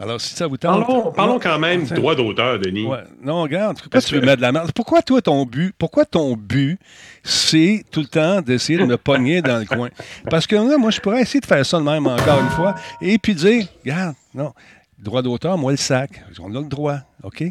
Alors, 0.00 0.20
si 0.20 0.34
ça 0.34 0.46
vous 0.46 0.56
tente... 0.56 0.84
Parlons, 0.86 1.12
parlons 1.12 1.38
quand 1.38 1.58
même 1.58 1.82
attends. 1.84 1.94
droit 1.96 2.14
d'auteur, 2.16 2.58
Denis. 2.58 2.86
Ouais. 2.86 3.04
Non, 3.22 3.42
regarde, 3.42 3.78
pourquoi 3.80 4.00
tu 4.00 4.14
veux 4.14 4.20
que- 4.20 4.26
mettre 4.26 4.38
de 4.38 4.42
la 4.42 4.50
merde? 4.50 4.72
Pourquoi 4.74 5.02
toi, 5.02 5.20
ton 5.20 5.44
but, 5.44 5.74
pourquoi 5.78 6.06
ton 6.06 6.34
but, 6.34 6.80
c'est 7.22 7.84
tout 7.90 8.00
le 8.00 8.06
temps 8.06 8.40
d'essayer 8.40 8.78
de 8.78 8.84
me 8.86 8.96
pogner 8.96 9.42
dans 9.42 9.58
le 9.58 9.66
coin? 9.66 9.90
Parce 10.30 10.46
que 10.46 10.56
là, 10.56 10.78
moi, 10.78 10.90
je 10.90 10.98
pourrais 10.98 11.20
essayer 11.22 11.40
de 11.40 11.46
faire 11.46 11.64
ça 11.64 11.78
de 11.78 11.84
même 11.84 12.06
encore 12.06 12.40
une 12.40 12.48
fois 12.50 12.74
et 13.02 13.18
puis 13.18 13.34
dire, 13.34 13.66
regarde, 13.84 14.14
non, 14.34 14.52
droit 14.98 15.20
d'auteur, 15.22 15.58
moi, 15.58 15.72
le 15.72 15.76
sac. 15.76 16.24
On 16.40 16.52
a 16.56 16.60
le 16.60 16.66
droit, 16.68 16.98
OK? 17.22 17.44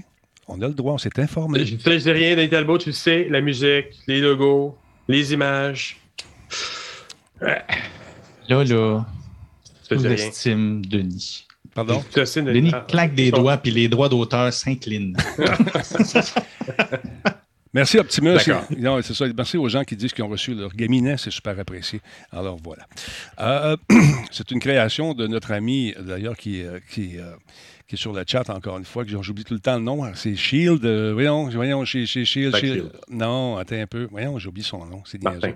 On 0.47 0.61
a 0.61 0.67
le 0.67 0.73
droit, 0.73 0.93
on 0.93 0.97
s'est 0.97 1.19
informé. 1.19 1.65
Je 1.65 1.75
ne 1.75 1.97
dis 1.97 2.11
rien, 2.11 2.35
Denis 2.35 2.49
Talbot, 2.49 2.77
tu 2.77 2.89
le 2.89 2.93
sais, 2.93 3.27
la 3.29 3.41
musique, 3.41 3.87
les 4.07 4.19
logos, 4.19 4.75
les 5.07 5.33
images. 5.33 5.97
Là, 7.39 7.63
là, 8.47 8.65
Je 8.65 9.01
sous-estime 9.83 10.85
Denis. 10.85 11.47
Pardon? 11.73 12.03
Sais, 12.25 12.41
Denis 12.41 12.73
claque 12.87 13.15
des 13.15 13.31
doigts, 13.31 13.57
puis 13.57 13.71
les 13.71 13.87
droits 13.87 14.09
d'auteur 14.09 14.51
s'inclinent. 14.51 15.15
Merci 17.73 17.99
Optimus. 17.99 18.37
Non, 18.77 19.01
c'est 19.01 19.13
ça. 19.13 19.25
Merci 19.35 19.55
aux 19.55 19.69
gens 19.69 19.85
qui 19.85 19.95
disent 19.95 20.11
qu'ils 20.11 20.25
ont 20.25 20.29
reçu 20.29 20.53
leur 20.53 20.73
gaminet, 20.73 21.15
c'est 21.17 21.31
super 21.31 21.57
apprécié. 21.57 22.01
Alors 22.31 22.57
voilà. 22.61 22.85
Euh, 23.39 23.77
c'est 24.31 24.51
une 24.51 24.59
création 24.59 25.13
de 25.13 25.25
notre 25.25 25.51
ami, 25.51 25.93
d'ailleurs, 25.97 26.35
qui, 26.35 26.63
euh, 26.63 26.79
qui, 26.91 27.17
euh, 27.17 27.31
qui 27.91 27.95
est 27.95 27.97
sur 27.97 28.13
le 28.13 28.23
chat 28.25 28.49
encore 28.49 28.77
une 28.77 28.85
fois, 28.85 29.03
que 29.03 29.11
j'oublie 29.21 29.43
tout 29.43 29.53
le 29.53 29.59
temps 29.59 29.75
le 29.75 29.81
nom. 29.83 30.01
C'est 30.13 30.33
Shield. 30.37 30.85
euh, 30.85 31.11
voyons, 31.13 31.49
voyons, 31.49 31.83
chez, 31.83 32.05
chez 32.05 32.23
Shield. 32.23 32.51
Black 32.51 32.63
Shield. 32.63 32.77
Shield. 32.77 32.91
Non, 33.09 33.57
attends 33.57 33.75
un 33.81 33.85
peu. 33.85 34.07
Voyons, 34.09 34.39
j'oublie 34.39 34.63
son 34.63 34.85
nom. 34.85 35.01
C'est 35.05 35.21
niaiseux. 35.21 35.55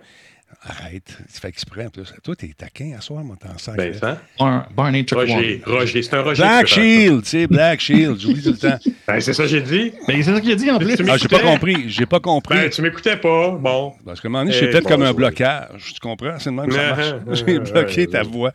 Arrête. 0.62 1.18
Tu 1.34 1.40
fais 1.42 1.48
exprès 1.50 1.86
en 1.86 1.90
plus. 1.90 2.14
Toi, 2.24 2.36
t'es 2.36 2.52
taquin 2.58 2.94
à 2.98 3.02
soir, 3.02 3.24
moi, 3.24 3.36
t'en 3.40 3.58
sens. 3.58 3.76
Ben, 3.76 3.94
ça. 3.94 4.22
Bar- 4.40 4.68
Barney 4.76 5.06
Roger. 5.12 5.62
Roger, 5.66 6.02
c'est 6.04 6.14
un 6.16 6.22
Roger. 6.22 6.44
Black 6.44 6.68
Shield, 6.68 7.24
tu 7.24 7.30
sais, 7.30 7.48
Black 7.48 7.80
Shield. 7.80 8.20
J'oublie 8.20 8.42
tout 8.44 8.50
le 8.52 8.58
temps. 8.58 8.78
ça. 8.84 8.90
Ben, 9.08 9.20
c'est 9.22 9.34
ça 9.34 9.44
que 9.44 9.50
j'ai 9.50 9.62
dit. 9.62 9.92
Ben, 10.08 10.22
c'est 10.24 10.34
ça 10.34 10.42
qu'il 10.42 10.52
a 10.52 10.56
dit 10.56 10.70
en 10.72 10.80
plus. 10.80 10.96
Ah, 11.08 11.18
j'ai 11.18 11.28
pas 11.28 11.40
compris. 11.40 11.86
J'ai 11.90 12.06
pas 12.06 12.20
compris. 12.20 12.58
Ben, 12.58 12.70
tu 12.70 12.82
m'écoutais 12.82 13.18
pas. 13.18 13.52
Bon. 13.52 13.94
Parce 14.06 14.20
qu'à 14.20 14.28
un 14.28 14.32
moment 14.32 14.44
donné, 14.46 14.58
c'est 14.58 14.66
Eh, 14.66 14.70
peut-être 14.72 14.88
comme 14.88 15.04
un 15.04 15.14
blocage. 15.14 15.94
Tu 15.94 16.00
comprends? 16.00 16.38
C'est 16.40 16.50
le 16.50 16.56
même 16.56 16.68
que 16.68 16.74
ça 16.74 16.94
Uh-huh, 16.96 17.26
marche. 17.26 17.40
J'ai 17.46 17.60
uh-huh, 17.60 17.72
bloqué 17.72 18.08
ta 18.08 18.24
voix. 18.24 18.52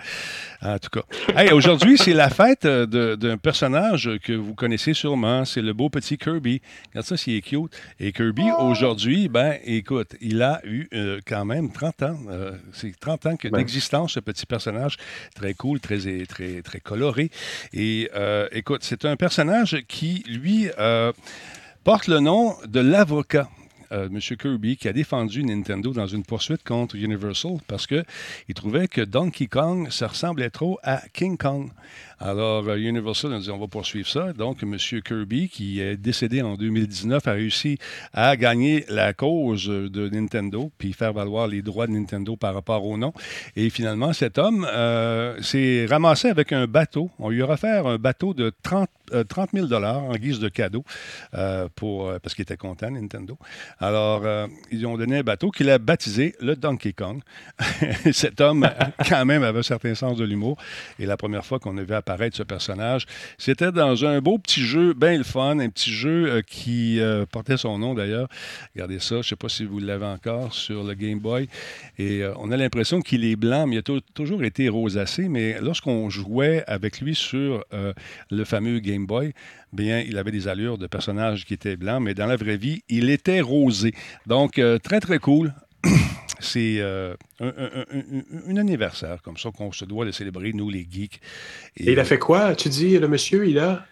En 0.62 0.78
tout 0.78 0.90
cas. 0.90 1.02
Hey, 1.34 1.52
aujourd'hui, 1.52 1.96
c'est 1.96 2.12
la 2.12 2.28
fête 2.28 2.66
euh, 2.66 3.16
d'un 3.16 3.38
personnage 3.38 4.10
que 4.22 4.34
vous 4.34 4.54
connaissez 4.54 4.92
sûrement. 4.92 5.46
C'est 5.46 5.62
le 5.62 5.72
beau 5.72 5.88
petit 5.88 6.18
Kirby. 6.18 6.60
Regarde 6.90 7.06
ça, 7.06 7.16
s'il 7.16 7.36
est 7.36 7.40
cute. 7.40 7.72
Et 7.98 8.12
Kirby, 8.12 8.44
aujourd'hui, 8.58 9.28
ben, 9.28 9.56
écoute, 9.64 10.16
il 10.20 10.42
a 10.42 10.60
eu 10.64 10.86
euh, 10.92 11.20
quand 11.26 11.46
même 11.46 11.72
30 11.72 12.02
ans. 12.02 12.18
Euh, 12.28 12.52
c'est 12.74 12.98
30 12.98 13.26
ans 13.26 13.36
que 13.36 13.48
Ben. 13.48 13.58
d'existence, 13.58 14.12
ce 14.12 14.20
petit 14.20 14.44
personnage. 14.44 14.96
Très 15.34 15.54
cool, 15.54 15.80
très, 15.80 15.98
très, 16.26 16.60
très 16.60 16.80
coloré. 16.80 17.30
Et 17.72 18.10
euh, 18.14 18.46
écoute, 18.52 18.82
c'est 18.84 19.06
un 19.06 19.16
personnage 19.16 19.78
qui, 19.88 20.22
lui, 20.28 20.68
euh, 20.78 21.12
porte 21.84 22.06
le 22.06 22.20
nom 22.20 22.54
de 22.66 22.80
l'avocat. 22.80 23.48
Euh, 23.92 24.08
M. 24.08 24.20
Kirby, 24.20 24.76
qui 24.76 24.88
a 24.88 24.92
défendu 24.92 25.42
Nintendo 25.42 25.92
dans 25.92 26.06
une 26.06 26.24
poursuite 26.24 26.62
contre 26.64 26.96
Universal 26.96 27.58
parce 27.66 27.86
qu'il 27.86 28.04
trouvait 28.54 28.88
que 28.88 29.00
Donkey 29.00 29.46
Kong, 29.46 29.88
ça 29.90 30.08
ressemblait 30.08 30.50
trop 30.50 30.78
à 30.82 31.02
King 31.12 31.36
Kong. 31.36 31.70
Alors, 32.22 32.68
euh, 32.68 32.76
Universal 32.76 33.32
a 33.32 33.38
dit 33.38 33.50
on 33.50 33.58
va 33.58 33.66
poursuivre 33.66 34.06
ça. 34.06 34.34
Donc, 34.34 34.62
M. 34.62 34.76
Kirby, 34.76 35.48
qui 35.48 35.80
est 35.80 35.96
décédé 35.96 36.42
en 36.42 36.54
2019, 36.54 37.26
a 37.26 37.32
réussi 37.32 37.78
à 38.12 38.36
gagner 38.36 38.84
la 38.90 39.14
cause 39.14 39.66
de 39.68 40.08
Nintendo 40.10 40.70
puis 40.76 40.92
faire 40.92 41.14
valoir 41.14 41.46
les 41.46 41.62
droits 41.62 41.86
de 41.86 41.92
Nintendo 41.92 42.36
par 42.36 42.52
rapport 42.52 42.84
au 42.84 42.98
nom. 42.98 43.14
Et 43.56 43.70
finalement, 43.70 44.12
cet 44.12 44.36
homme 44.36 44.66
euh, 44.70 45.40
s'est 45.40 45.86
ramassé 45.88 46.28
avec 46.28 46.52
un 46.52 46.66
bateau. 46.66 47.10
On 47.18 47.30
lui 47.30 47.40
a 47.40 47.48
offert 47.48 47.86
un 47.86 47.96
bateau 47.96 48.34
de 48.34 48.52
30, 48.62 48.90
euh, 49.14 49.24
30 49.24 49.50
000 49.54 49.72
en 49.72 50.12
guise 50.16 50.40
de 50.40 50.50
cadeau 50.50 50.84
euh, 51.32 51.68
pour, 51.74 52.12
parce 52.20 52.34
qu'il 52.34 52.42
était 52.42 52.58
content, 52.58 52.90
Nintendo. 52.90 53.38
Alors, 53.78 54.24
ils 54.70 54.78
lui 54.78 54.86
ont 54.86 54.98
donné 54.98 55.18
un 55.18 55.22
bateau 55.22 55.50
qu'il 55.50 55.70
a 55.70 55.78
baptisé 55.78 56.34
le 56.40 56.54
Donkey 56.54 56.92
Kong. 56.92 57.22
Cet 58.12 58.42
homme, 58.42 58.68
quand 59.08 59.24
même, 59.24 59.42
avait 59.42 59.60
un 59.60 59.62
certain 59.62 59.94
sens 59.94 60.18
de 60.18 60.24
l'humour. 60.24 60.58
Et 60.98 61.06
la 61.06 61.16
première 61.16 61.46
fois 61.46 61.58
qu'on 61.58 61.78
a 61.78 61.82
vu 61.82 61.94
ce 62.32 62.42
personnage, 62.42 63.06
c'était 63.38 63.72
dans 63.72 64.04
un 64.04 64.20
beau 64.20 64.38
petit 64.38 64.62
jeu, 64.62 64.94
bien 64.94 65.16
le 65.18 65.24
fun, 65.24 65.58
un 65.58 65.68
petit 65.68 65.92
jeu 65.92 66.26
euh, 66.28 66.42
qui 66.42 67.00
euh, 67.00 67.26
portait 67.26 67.56
son 67.56 67.78
nom 67.78 67.94
d'ailleurs. 67.94 68.28
Regardez 68.74 68.98
ça, 68.98 69.16
je 69.16 69.18
ne 69.18 69.22
sais 69.22 69.36
pas 69.36 69.48
si 69.48 69.64
vous 69.64 69.78
l'avez 69.78 70.06
encore 70.06 70.52
sur 70.52 70.82
le 70.82 70.94
Game 70.94 71.18
Boy. 71.18 71.48
Et 71.98 72.22
euh, 72.22 72.32
on 72.38 72.50
a 72.50 72.56
l'impression 72.56 73.00
qu'il 73.00 73.24
est 73.24 73.36
blanc, 73.36 73.66
mais 73.66 73.76
il 73.76 73.78
a 73.78 73.82
tou- 73.82 74.00
toujours 74.14 74.44
été 74.44 74.68
rosacé. 74.68 75.28
Mais 75.28 75.60
lorsqu'on 75.60 76.10
jouait 76.10 76.64
avec 76.66 77.00
lui 77.00 77.14
sur 77.14 77.64
le 78.30 78.44
fameux 78.44 78.78
Game 78.80 79.06
Boy, 79.06 79.32
bien, 79.72 80.00
il 80.00 80.18
avait 80.18 80.32
des 80.32 80.48
allures 80.48 80.78
de 80.78 80.86
personnage 80.86 81.44
qui 81.44 81.54
était 81.54 81.76
blanc, 81.76 82.00
mais 82.00 82.14
dans 82.14 82.26
la 82.26 82.36
vraie 82.36 82.56
vie, 82.56 82.82
il 82.88 83.10
était 83.10 83.40
rosé. 83.40 83.92
Donc, 84.26 84.60
très, 84.82 85.00
très 85.00 85.18
cool. 85.18 85.52
C'est 86.40 86.76
euh, 86.78 87.14
un, 87.40 87.46
un- 87.48 87.50
un- 87.50 87.98
un- 87.98 88.52
un 88.52 88.56
anniversaire 88.56 89.20
comme 89.22 89.36
ça 89.36 89.50
qu'on 89.50 89.72
se 89.72 89.84
doit 89.84 90.04
de 90.04 90.10
célébrer, 90.10 90.52
nous, 90.52 90.68
les 90.70 90.86
geeks. 90.90 91.20
Et 91.76 91.92
il 91.92 92.00
a 92.00 92.04
fait 92.04 92.18
quoi? 92.18 92.54
Tu 92.54 92.68
dis, 92.68 92.98
le 92.98 93.06
monsieur, 93.08 93.46
il 93.46 93.58
a? 93.58 93.84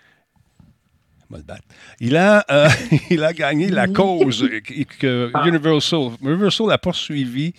va 1.31 1.37
le 1.37 1.45
battre. 1.45 1.65
Il 2.01 2.17
a, 2.17 2.43
euh, 2.51 2.69
il 3.11 3.23
a 3.23 3.33
gagné 3.35 3.69
la 3.69 3.87
cause 3.87 4.49
que, 4.99 5.31
Universal, 5.47 6.13
Universal 6.23 6.73
a 6.73 6.79
poursuivi 6.79 7.53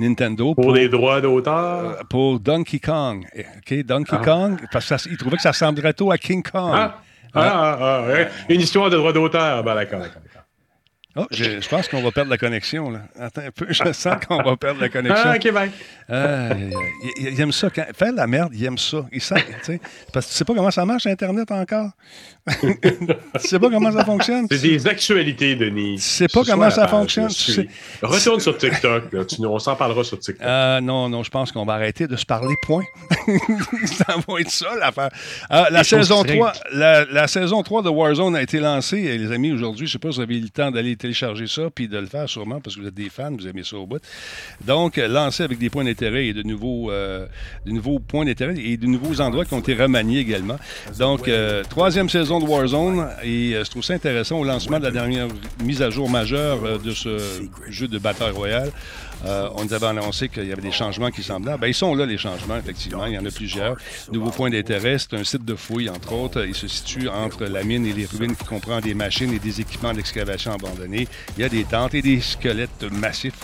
Nintendo 0.00 0.54
Pour 0.56 0.64
pour, 0.64 0.74
les 0.74 0.88
droits 0.88 1.20
d'auteur? 1.20 1.90
euh, 2.00 2.02
pour 2.10 2.40
Donkey 2.40 2.80
Kong. 2.80 3.24
OK, 3.36 3.82
Donkey 3.84 4.16
Ah. 4.20 4.24
Kong, 4.24 4.58
parce 4.72 5.02
qu'il 5.06 5.16
trouvait 5.16 5.36
que 5.36 5.42
ça 5.42 5.52
ressemblerait 5.52 5.92
trop 5.92 6.10
à 6.10 6.18
King 6.18 6.42
Kong. 6.42 6.72
Ah, 6.74 7.00
ah, 7.34 7.40
ah, 7.40 7.78
ah, 7.80 8.06
ouais. 8.08 8.28
Une 8.48 8.60
histoire 8.62 8.90
de 8.90 8.96
droits 8.96 9.12
d'auteur. 9.12 9.62
Ben, 9.62 9.74
d'accord, 9.76 10.00
d'accord. 10.00 10.22
d'accord. 10.22 10.42
Oh, 11.20 11.26
je, 11.32 11.60
je 11.60 11.68
pense 11.68 11.88
qu'on 11.88 12.00
va 12.00 12.12
perdre 12.12 12.30
la 12.30 12.38
connexion. 12.38 12.90
Là. 12.90 13.00
Attends 13.18 13.40
un 13.40 13.50
peu, 13.50 13.66
je 13.68 13.82
sens 13.92 14.24
qu'on 14.24 14.40
va 14.40 14.56
perdre 14.56 14.80
la 14.80 14.88
connexion. 14.88 15.24
Ah, 15.30 15.34
OK, 15.36 15.52
bye. 15.52 15.70
Euh, 16.10 16.70
il, 17.18 17.28
il 17.28 17.40
aime 17.40 17.50
ça. 17.50 17.70
Quand, 17.70 17.84
faire 17.92 18.12
la 18.12 18.26
merde, 18.28 18.52
il 18.54 18.64
aime 18.64 18.78
ça. 18.78 19.04
Il 19.12 19.20
sent, 19.20 19.34
tu 19.34 19.64
sais, 19.64 19.80
parce 20.12 20.26
que 20.26 20.30
tu 20.30 20.36
sais 20.38 20.44
pas 20.44 20.54
comment 20.54 20.70
ça 20.70 20.84
marche, 20.84 21.06
Internet, 21.06 21.50
encore? 21.50 21.90
tu 22.60 22.68
sais 23.40 23.58
pas 23.58 23.68
comment 23.68 23.92
ça 23.92 24.04
fonctionne? 24.04 24.46
C'est 24.50 24.62
des 24.62 24.86
actualités, 24.86 25.54
Denis. 25.54 25.96
Tu 25.96 26.02
sais 26.02 26.28
pas 26.28 26.44
comment 26.44 26.70
ça 26.70 26.82
page, 26.82 26.90
fonctionne, 26.90 27.28
tu 27.28 27.52
sais. 27.52 27.68
Retourne 28.00 28.40
sur 28.40 28.56
TikTok. 28.56 29.12
là. 29.12 29.24
Tu- 29.24 29.44
on 29.44 29.58
s'en 29.58 29.76
parlera 29.76 30.04
sur 30.04 30.18
TikTok. 30.18 30.46
Euh, 30.46 30.80
non, 30.80 31.08
non, 31.08 31.22
je 31.24 31.30
pense 31.30 31.52
qu'on 31.52 31.64
va 31.64 31.74
arrêter 31.74 32.06
de 32.06 32.16
se 32.16 32.24
parler, 32.24 32.54
point. 32.62 32.84
ça 33.86 34.14
va 34.26 34.40
être 34.40 34.50
ça, 34.50 34.68
l'affaire. 34.78 35.10
Euh, 35.50 35.64
la, 35.70 35.84
saison 35.84 36.22
qui 36.22 36.36
3, 36.36 36.52
la, 36.72 37.04
la 37.06 37.26
saison 37.26 37.62
3 37.62 37.82
de 37.82 37.88
Warzone 37.88 38.36
a 38.36 38.42
été 38.42 38.60
lancée, 38.60 38.98
et 38.98 39.18
les 39.18 39.32
amis, 39.32 39.52
aujourd'hui. 39.52 39.86
Je 39.86 39.90
ne 39.90 39.92
sais 39.94 39.98
pas 39.98 40.10
si 40.10 40.16
vous 40.16 40.22
avez 40.22 40.38
eu 40.38 40.42
le 40.42 40.48
temps 40.48 40.70
d'aller 40.70 40.96
télécharger 41.08 41.46
ça 41.46 41.62
puis 41.74 41.88
de 41.88 41.96
le 41.96 42.06
faire 42.06 42.28
sûrement 42.28 42.60
parce 42.60 42.76
que 42.76 42.82
vous 42.82 42.88
êtes 42.88 42.94
des 42.94 43.08
fans, 43.08 43.32
vous 43.32 43.48
aimez 43.48 43.64
ça 43.64 43.76
au 43.76 43.86
bout. 43.86 44.02
Donc, 44.66 44.98
euh, 44.98 45.08
lancé 45.08 45.42
avec 45.42 45.58
des 45.58 45.70
points 45.70 45.84
d'intérêt 45.84 46.26
et 46.26 46.34
de 46.34 46.42
nouveaux, 46.42 46.90
euh, 46.90 47.26
de 47.64 47.72
nouveaux 47.72 47.98
points 47.98 48.26
d'intérêt 48.26 48.56
et 48.58 48.76
de 48.76 48.86
nouveaux 48.86 49.20
endroits 49.20 49.46
qui 49.46 49.54
ont 49.54 49.60
été 49.60 49.74
remaniés 49.74 50.20
également. 50.20 50.56
Donc, 50.98 51.26
euh, 51.26 51.62
troisième 51.64 52.10
saison 52.10 52.40
de 52.40 52.44
Warzone 52.44 53.08
et 53.22 53.54
euh, 53.54 53.64
je 53.64 53.70
trouve 53.70 53.82
ça 53.82 53.94
intéressant 53.94 54.38
au 54.38 54.44
lancement 54.44 54.78
de 54.78 54.84
la 54.84 54.90
dernière 54.90 55.28
mise 55.64 55.80
à 55.80 55.88
jour 55.88 56.10
majeure 56.10 56.78
de 56.78 56.90
ce 56.90 57.18
jeu 57.70 57.88
de 57.88 57.98
bataille 57.98 58.32
royale. 58.32 58.70
Euh, 59.24 59.48
on 59.54 59.64
nous 59.64 59.72
avait 59.72 59.86
annoncé 59.86 60.28
qu'il 60.28 60.46
y 60.46 60.52
avait 60.52 60.62
des 60.62 60.72
changements 60.72 61.10
qui 61.10 61.22
semblaient. 61.22 61.56
Ben, 61.58 61.66
ils 61.66 61.74
sont 61.74 61.94
là, 61.94 62.06
les 62.06 62.18
changements, 62.18 62.56
effectivement. 62.56 63.06
Il 63.06 63.14
y 63.14 63.18
en 63.18 63.24
a 63.24 63.30
plusieurs. 63.30 63.76
Nouveau 64.12 64.30
point 64.30 64.50
d'intérêt, 64.50 64.96
c'est 64.98 65.14
un 65.14 65.24
site 65.24 65.44
de 65.44 65.54
fouille, 65.54 65.88
entre 65.88 66.12
autres. 66.12 66.44
Il 66.46 66.54
se 66.54 66.68
situe 66.68 67.08
entre 67.08 67.44
la 67.44 67.64
mine 67.64 67.86
et 67.86 67.92
les 67.92 68.06
ruines 68.06 68.36
qui 68.36 68.44
comprend 68.44 68.80
des 68.80 68.94
machines 68.94 69.32
et 69.32 69.38
des 69.38 69.60
équipements 69.60 69.92
d'excavation 69.92 70.52
abandonnés. 70.52 71.08
Il 71.36 71.42
y 71.42 71.44
a 71.44 71.48
des 71.48 71.64
tentes 71.64 71.94
et 71.94 72.02
des 72.02 72.20
squelettes 72.20 72.84
massifs. 72.92 73.34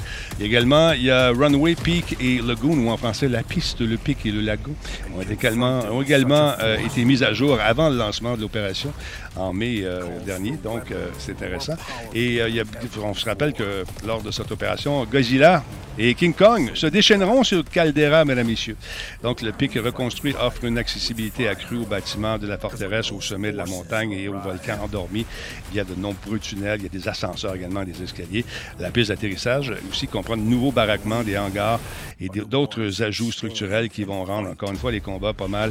Également, 0.40 0.92
il 0.92 1.04
y 1.04 1.10
a 1.10 1.30
Runway, 1.30 1.74
Peak 1.74 2.16
et 2.20 2.40
Lagoon, 2.40 2.78
ou 2.78 2.90
en 2.90 2.96
français, 2.96 3.28
la 3.28 3.42
piste, 3.42 3.80
le 3.80 3.96
pic 3.96 4.24
et 4.26 4.30
le 4.30 4.40
lagon, 4.40 4.74
ont 5.16 5.22
également, 5.22 5.80
ont 5.90 6.04
euh, 6.04 6.78
été 6.78 7.04
mis 7.04 7.22
à 7.22 7.32
jour 7.32 7.58
avant 7.60 7.88
le 7.88 7.96
lancement 7.96 8.36
de 8.36 8.42
l'opération 8.42 8.92
en 9.36 9.52
mai 9.52 9.80
euh, 9.82 10.02
dernier. 10.24 10.52
Donc, 10.62 10.90
euh, 10.90 11.08
c'est 11.18 11.32
intéressant. 11.32 11.74
Et 12.14 12.40
euh, 12.40 12.48
y 12.48 12.60
a- 12.60 12.64
on 13.02 13.14
se 13.14 13.24
rappelle 13.24 13.52
que 13.52 13.84
lors 14.06 14.22
de 14.22 14.30
cette 14.30 14.50
opération, 14.52 15.04
Godzilla 15.04 15.62
et 15.96 16.14
King 16.14 16.34
Kong 16.34 16.72
se 16.74 16.86
déchaîneront 16.88 17.44
sur 17.44 17.62
Caldera, 17.64 18.24
mesdames 18.24 18.46
messieurs. 18.48 18.76
Donc, 19.22 19.42
le 19.42 19.52
pic 19.52 19.74
reconstruit 19.74 20.34
offre 20.40 20.64
une 20.64 20.76
accessibilité 20.78 21.48
accrue 21.48 21.78
aux 21.78 21.86
bâtiments 21.86 22.36
de 22.36 22.46
la 22.48 22.58
forteresse, 22.58 23.12
au 23.12 23.20
sommet 23.20 23.52
de 23.52 23.56
la 23.56 23.66
montagne 23.66 24.10
et 24.12 24.26
au 24.28 24.38
volcan 24.38 24.76
endormi. 24.82 25.24
Il 25.70 25.76
y 25.76 25.80
a 25.80 25.84
de 25.84 25.94
nombreux 25.94 26.38
tunnels, 26.40 26.80
il 26.80 26.84
y 26.84 26.86
a 26.86 26.88
des 26.88 27.08
ascenseurs 27.08 27.54
également, 27.54 27.84
des 27.84 28.02
escaliers. 28.02 28.44
La 28.80 28.90
piste 28.90 29.10
d'atterrissage 29.10 29.72
aussi 29.90 30.08
comprend 30.08 30.36
de 30.36 30.42
nouveaux 30.42 30.72
baraquements, 30.72 31.22
des 31.22 31.38
hangars 31.38 31.78
et 32.20 32.28
d'autres 32.28 33.02
ajouts 33.02 33.32
structurels 33.32 33.88
qui 33.88 34.04
vont 34.04 34.24
rendre, 34.24 34.48
encore 34.50 34.70
une 34.70 34.76
fois, 34.76 34.90
les 34.92 35.00
combats 35.00 35.32
pas 35.32 35.48
mal 35.48 35.70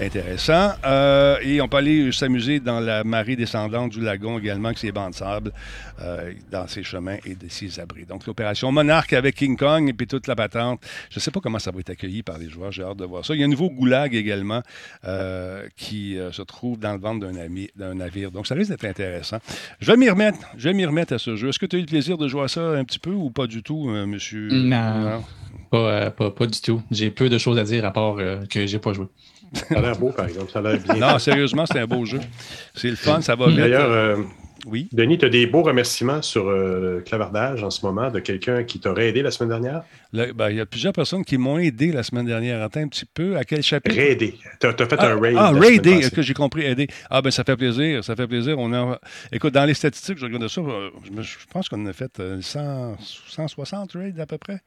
intéressants. 0.00 0.72
Euh, 0.84 1.36
et 1.42 1.60
on 1.60 1.68
peut 1.68 1.76
aller 1.78 2.12
s'amuser 2.12 2.60
dans 2.60 2.80
la 2.80 3.03
marée 3.04 3.36
descendante 3.36 3.92
du 3.92 4.00
lagon 4.00 4.38
également, 4.38 4.68
avec 4.68 4.78
ses 4.78 4.92
bancs 4.92 5.10
de 5.10 5.14
sable, 5.16 5.52
euh, 6.00 6.32
dans 6.50 6.66
ses 6.66 6.82
chemins 6.82 7.18
et 7.24 7.34
de 7.34 7.48
ses 7.48 7.80
abris. 7.80 8.04
Donc, 8.06 8.26
l'opération 8.26 8.72
Monarch 8.72 9.12
avec 9.12 9.36
King 9.36 9.56
Kong 9.56 9.88
et 9.88 9.92
puis 9.92 10.06
toute 10.06 10.26
la 10.26 10.34
patente. 10.36 10.80
Je 11.10 11.18
ne 11.18 11.20
sais 11.20 11.30
pas 11.30 11.40
comment 11.40 11.58
ça 11.58 11.70
va 11.70 11.80
être 11.80 11.90
accueilli 11.90 12.22
par 12.22 12.38
les 12.38 12.48
joueurs. 12.48 12.72
J'ai 12.72 12.82
hâte 12.82 12.96
de 12.96 13.04
voir 13.04 13.24
ça. 13.24 13.34
Il 13.34 13.40
y 13.40 13.42
a 13.42 13.46
un 13.46 13.50
nouveau 13.50 13.70
goulag 13.70 14.14
également 14.14 14.62
euh, 15.04 15.66
qui 15.76 16.18
euh, 16.18 16.32
se 16.32 16.42
trouve 16.42 16.78
dans 16.78 16.92
le 16.92 16.98
ventre 16.98 17.20
d'un 17.26 17.36
ami- 17.36 17.70
d'un 17.76 17.94
navire. 17.94 18.30
Donc, 18.30 18.46
ça 18.46 18.54
risque 18.54 18.70
d'être 18.70 18.84
intéressant. 18.84 19.38
Je 19.80 19.90
vais 19.90 19.96
m'y 19.96 20.08
remettre. 20.10 20.38
Je 20.56 20.68
vais 20.68 20.74
m'y 20.74 20.84
remettre 20.86 21.12
à 21.12 21.18
ce 21.18 21.36
jeu. 21.36 21.48
Est-ce 21.48 21.58
que 21.58 21.66
tu 21.66 21.76
as 21.76 21.78
eu 21.78 21.82
le 21.82 21.88
plaisir 21.88 22.18
de 22.18 22.28
jouer 22.28 22.44
à 22.44 22.48
ça 22.48 22.60
un 22.70 22.84
petit 22.84 22.98
peu 22.98 23.10
ou 23.10 23.30
pas 23.30 23.46
du 23.46 23.62
tout, 23.62 23.84
monsieur? 23.88 24.48
Non. 24.50 25.22
Pas, 25.70 26.10
pas, 26.10 26.30
pas 26.30 26.46
du 26.46 26.60
tout. 26.60 26.82
J'ai 26.90 27.10
peu 27.10 27.28
de 27.28 27.38
choses 27.38 27.58
à 27.58 27.64
dire 27.64 27.84
à 27.84 27.92
part 27.92 28.16
que 28.48 28.66
j'ai 28.66 28.78
pas 28.78 28.92
joué. 28.92 29.06
Ça 29.54 29.78
a 29.78 29.80
l'air 29.80 29.96
beau, 29.98 30.10
par 30.10 30.26
exemple. 30.26 30.50
Ça 30.52 30.58
a 30.58 30.62
l'air 30.62 30.78
bien. 30.80 30.94
Non, 30.94 31.18
sérieusement, 31.18 31.64
c'est 31.66 31.80
un 31.80 31.86
beau 31.86 32.04
jeu. 32.04 32.20
C'est 32.74 32.90
le 32.90 32.96
fun, 32.96 33.20
ça 33.20 33.34
va 33.34 33.46
vite. 33.48 33.56
D'ailleurs, 33.58 33.90
euh, 33.90 34.16
Oui. 34.66 34.88
Denis, 34.92 35.18
tu 35.18 35.24
as 35.26 35.28
des 35.28 35.46
beaux 35.46 35.62
remerciements 35.62 36.22
sur 36.22 36.48
euh, 36.48 36.96
le 36.96 37.00
clavardage 37.02 37.62
en 37.62 37.70
ce 37.70 37.84
moment 37.84 38.10
de 38.10 38.18
quelqu'un 38.20 38.64
qui 38.64 38.80
t'aurait 38.80 39.08
aidé 39.08 39.22
la 39.22 39.30
semaine 39.30 39.50
dernière? 39.50 39.82
Ben, 40.12 40.50
Il 40.50 40.56
y 40.56 40.60
a 40.60 40.66
plusieurs 40.66 40.92
personnes 40.92 41.24
qui 41.24 41.36
m'ont 41.38 41.58
aidé 41.58 41.92
la 41.92 42.02
semaine 42.02 42.26
dernière. 42.26 42.62
Attends 42.62 42.80
un 42.80 42.88
petit 42.88 43.04
peu. 43.04 43.36
À 43.36 43.44
quel 43.44 43.62
chapitre? 43.62 43.94
Raidé. 43.96 44.38
Tu 44.60 44.66
as, 44.66 44.72
fait 44.74 44.94
Ah, 44.98 45.08
un 45.12 45.20
raid. 45.20 45.36
ah, 45.38 45.50
raidé, 45.50 45.96
passée. 45.96 46.10
que 46.10 46.22
j'ai 46.22 46.34
compris, 46.34 46.62
aider. 46.62 46.86
Ah, 47.10 47.20
ben 47.20 47.30
ça 47.30 47.42
fait 47.44 47.56
plaisir, 47.56 48.02
ça 48.04 48.14
fait 48.16 48.26
plaisir. 48.26 48.58
On 48.58 48.72
a... 48.72 49.00
Écoute, 49.32 49.52
dans 49.54 49.64
les 49.64 49.74
statistiques, 49.74 50.18
je 50.18 50.24
regarde 50.24 50.46
ça, 50.48 50.60
euh, 50.60 50.90
je, 51.20 51.34
pense 51.50 51.68
qu'on 51.68 51.84
a 51.86 51.92
fait 51.92 52.20
euh, 52.20 52.40
100, 52.40 52.96
160 53.28 53.92
raids 53.92 54.14
à 54.20 54.26
peu 54.26 54.38
près 54.38 54.60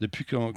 depuis 0.00 0.24
qu'on 0.24 0.52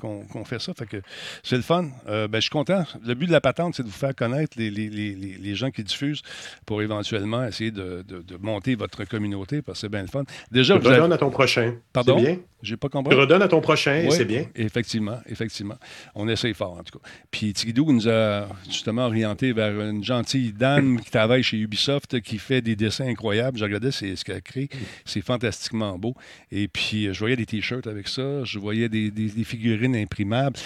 fait 0.46 0.60
ça. 0.60 0.74
Fait 0.74 0.86
que 0.88 0.98
c'est 1.44 1.56
le 1.58 1.62
fun. 1.62 1.90
Euh, 2.08 2.28
ben, 2.28 2.38
je 2.38 2.44
suis 2.44 2.50
content. 2.50 2.84
Le 3.06 3.14
but 3.16 3.28
de 3.28 3.32
la 3.32 3.42
patente, 3.42 3.76
c'est 3.76 3.84
de 3.84 3.88
vous 3.88 3.94
faire 3.94 4.16
connaître 4.16 4.58
les, 4.58 4.70
les- 4.72 4.90
les- 4.90 5.14
les- 5.16 5.38
les 5.38 5.56
gens 5.56 5.72
qui 5.72 5.84
diffusent 5.84 6.22
pour 6.66 6.82
éventuellement 6.82 7.46
essayer 7.46 7.72
de, 7.72 8.04
de- 8.08 8.22
de 8.22 8.38
monter 8.38 8.76
votre 8.76 8.87
communauté 9.10 9.62
parce 9.62 9.78
que 9.80 9.82
c'est 9.82 9.90
bien 9.90 10.02
le 10.02 10.08
fun. 10.08 10.24
Déjà, 10.52 10.76
Tu 10.76 10.82
vous 10.82 10.88
avez... 10.88 10.98
redonnes 10.98 11.14
à 11.14 11.18
ton 11.18 11.30
prochain. 11.30 11.76
Pardon? 11.94 12.20
Bien? 12.22 12.38
J'ai 12.64 12.76
pas 12.78 12.88
Tu 12.88 12.94
compris. 12.94 13.16
redonnes 13.16 13.42
à 13.44 13.48
ton 13.48 13.62
prochain, 13.62 13.96
et 13.98 14.10
c'est 14.12 14.26
bien. 14.26 14.46
Effectivement, 14.56 15.20
effectivement. 15.28 15.76
On 16.16 16.28
essaye 16.28 16.54
fort, 16.56 16.74
en 16.80 16.84
tout 16.84 16.98
cas. 17.00 17.08
Puis 17.30 17.54
Tigidou 17.54 17.92
nous 17.92 18.10
a 18.10 18.48
justement 18.66 19.06
orienté 19.06 19.54
vers 19.54 19.80
une 19.80 20.04
gentille 20.04 20.54
dame 20.54 21.00
qui 21.00 21.12
travaille 21.12 21.44
chez 21.44 21.58
Ubisoft, 21.58 22.20
qui 22.22 22.40
fait 22.40 22.62
des 22.62 22.76
dessins 22.76 23.08
incroyables. 23.08 23.58
Je 23.60 23.64
regardais 23.64 23.92
c'est- 23.92 24.16
ce 24.16 24.26
qu'elle 24.26 24.42
crée. 24.42 24.70
C'est 25.06 25.22
fantastiquement 25.22 25.98
beau. 26.00 26.16
Et 26.52 26.68
puis, 26.68 27.08
euh, 27.08 27.14
je 27.14 27.20
voyais 27.20 27.36
des 27.36 27.46
t-shirts 27.46 27.86
avec 27.88 28.08
ça. 28.08 28.44
Je 28.44 28.58
voyais 28.58 28.90
des, 28.90 29.12
des- 29.12 29.30
des 29.30 29.44
figurines 29.44 29.96
imprimables. 29.96 30.58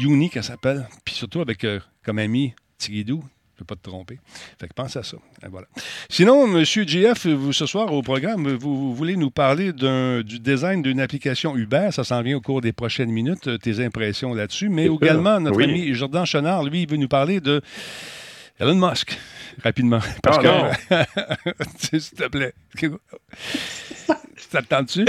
Unique, 0.00 0.36
elle 0.36 0.44
s'appelle. 0.44 0.88
Puis 1.04 1.14
surtout 1.14 1.40
avec 1.40 1.62
euh, 1.64 1.78
comme 2.04 2.18
ami 2.18 2.52
Tigidou. 2.78 3.22
Peux 3.64 3.74
pas 3.74 3.80
te 3.80 3.88
tromper. 3.88 4.18
Fait 4.60 4.68
que 4.68 4.74
pense 4.74 4.96
à 4.96 5.02
ça. 5.02 5.16
Et 5.44 5.48
voilà. 5.48 5.66
Sinon, 6.10 6.46
M. 6.46 6.64
JF, 6.64 7.26
vous, 7.26 7.52
ce 7.52 7.66
soir 7.66 7.92
au 7.92 8.02
programme, 8.02 8.46
vous, 8.56 8.76
vous 8.76 8.94
voulez 8.94 9.16
nous 9.16 9.30
parler 9.30 9.72
du 9.72 10.38
design 10.40 10.82
d'une 10.82 11.00
application 11.00 11.56
Uber. 11.56 11.88
Ça 11.92 12.04
s'en 12.04 12.20
vient 12.22 12.36
au 12.36 12.40
cours 12.40 12.60
des 12.60 12.72
prochaines 12.72 13.10
minutes, 13.10 13.46
euh, 13.48 13.58
tes 13.58 13.84
impressions 13.84 14.34
là-dessus. 14.34 14.68
Mais 14.68 14.86
également, 14.86 15.40
notre 15.40 15.56
Oui. 15.56 15.64
ami 15.64 15.94
Jordan 15.94 16.24
Chenard, 16.26 16.64
lui, 16.64 16.82
il 16.82 16.88
veut 16.88 16.96
nous 16.96 17.08
parler 17.08 17.40
de 17.40 17.62
Elon 18.60 18.74
Musk, 18.76 19.18
rapidement. 19.62 20.00
Parce 20.22 20.38
Ah, 20.44 20.72
que, 20.88 21.54
s'il 22.00 22.00
te 22.10 22.28
plaît. 22.28 22.54
Ça 24.36 24.62
te 24.62 24.66
tente-tu? 24.68 25.04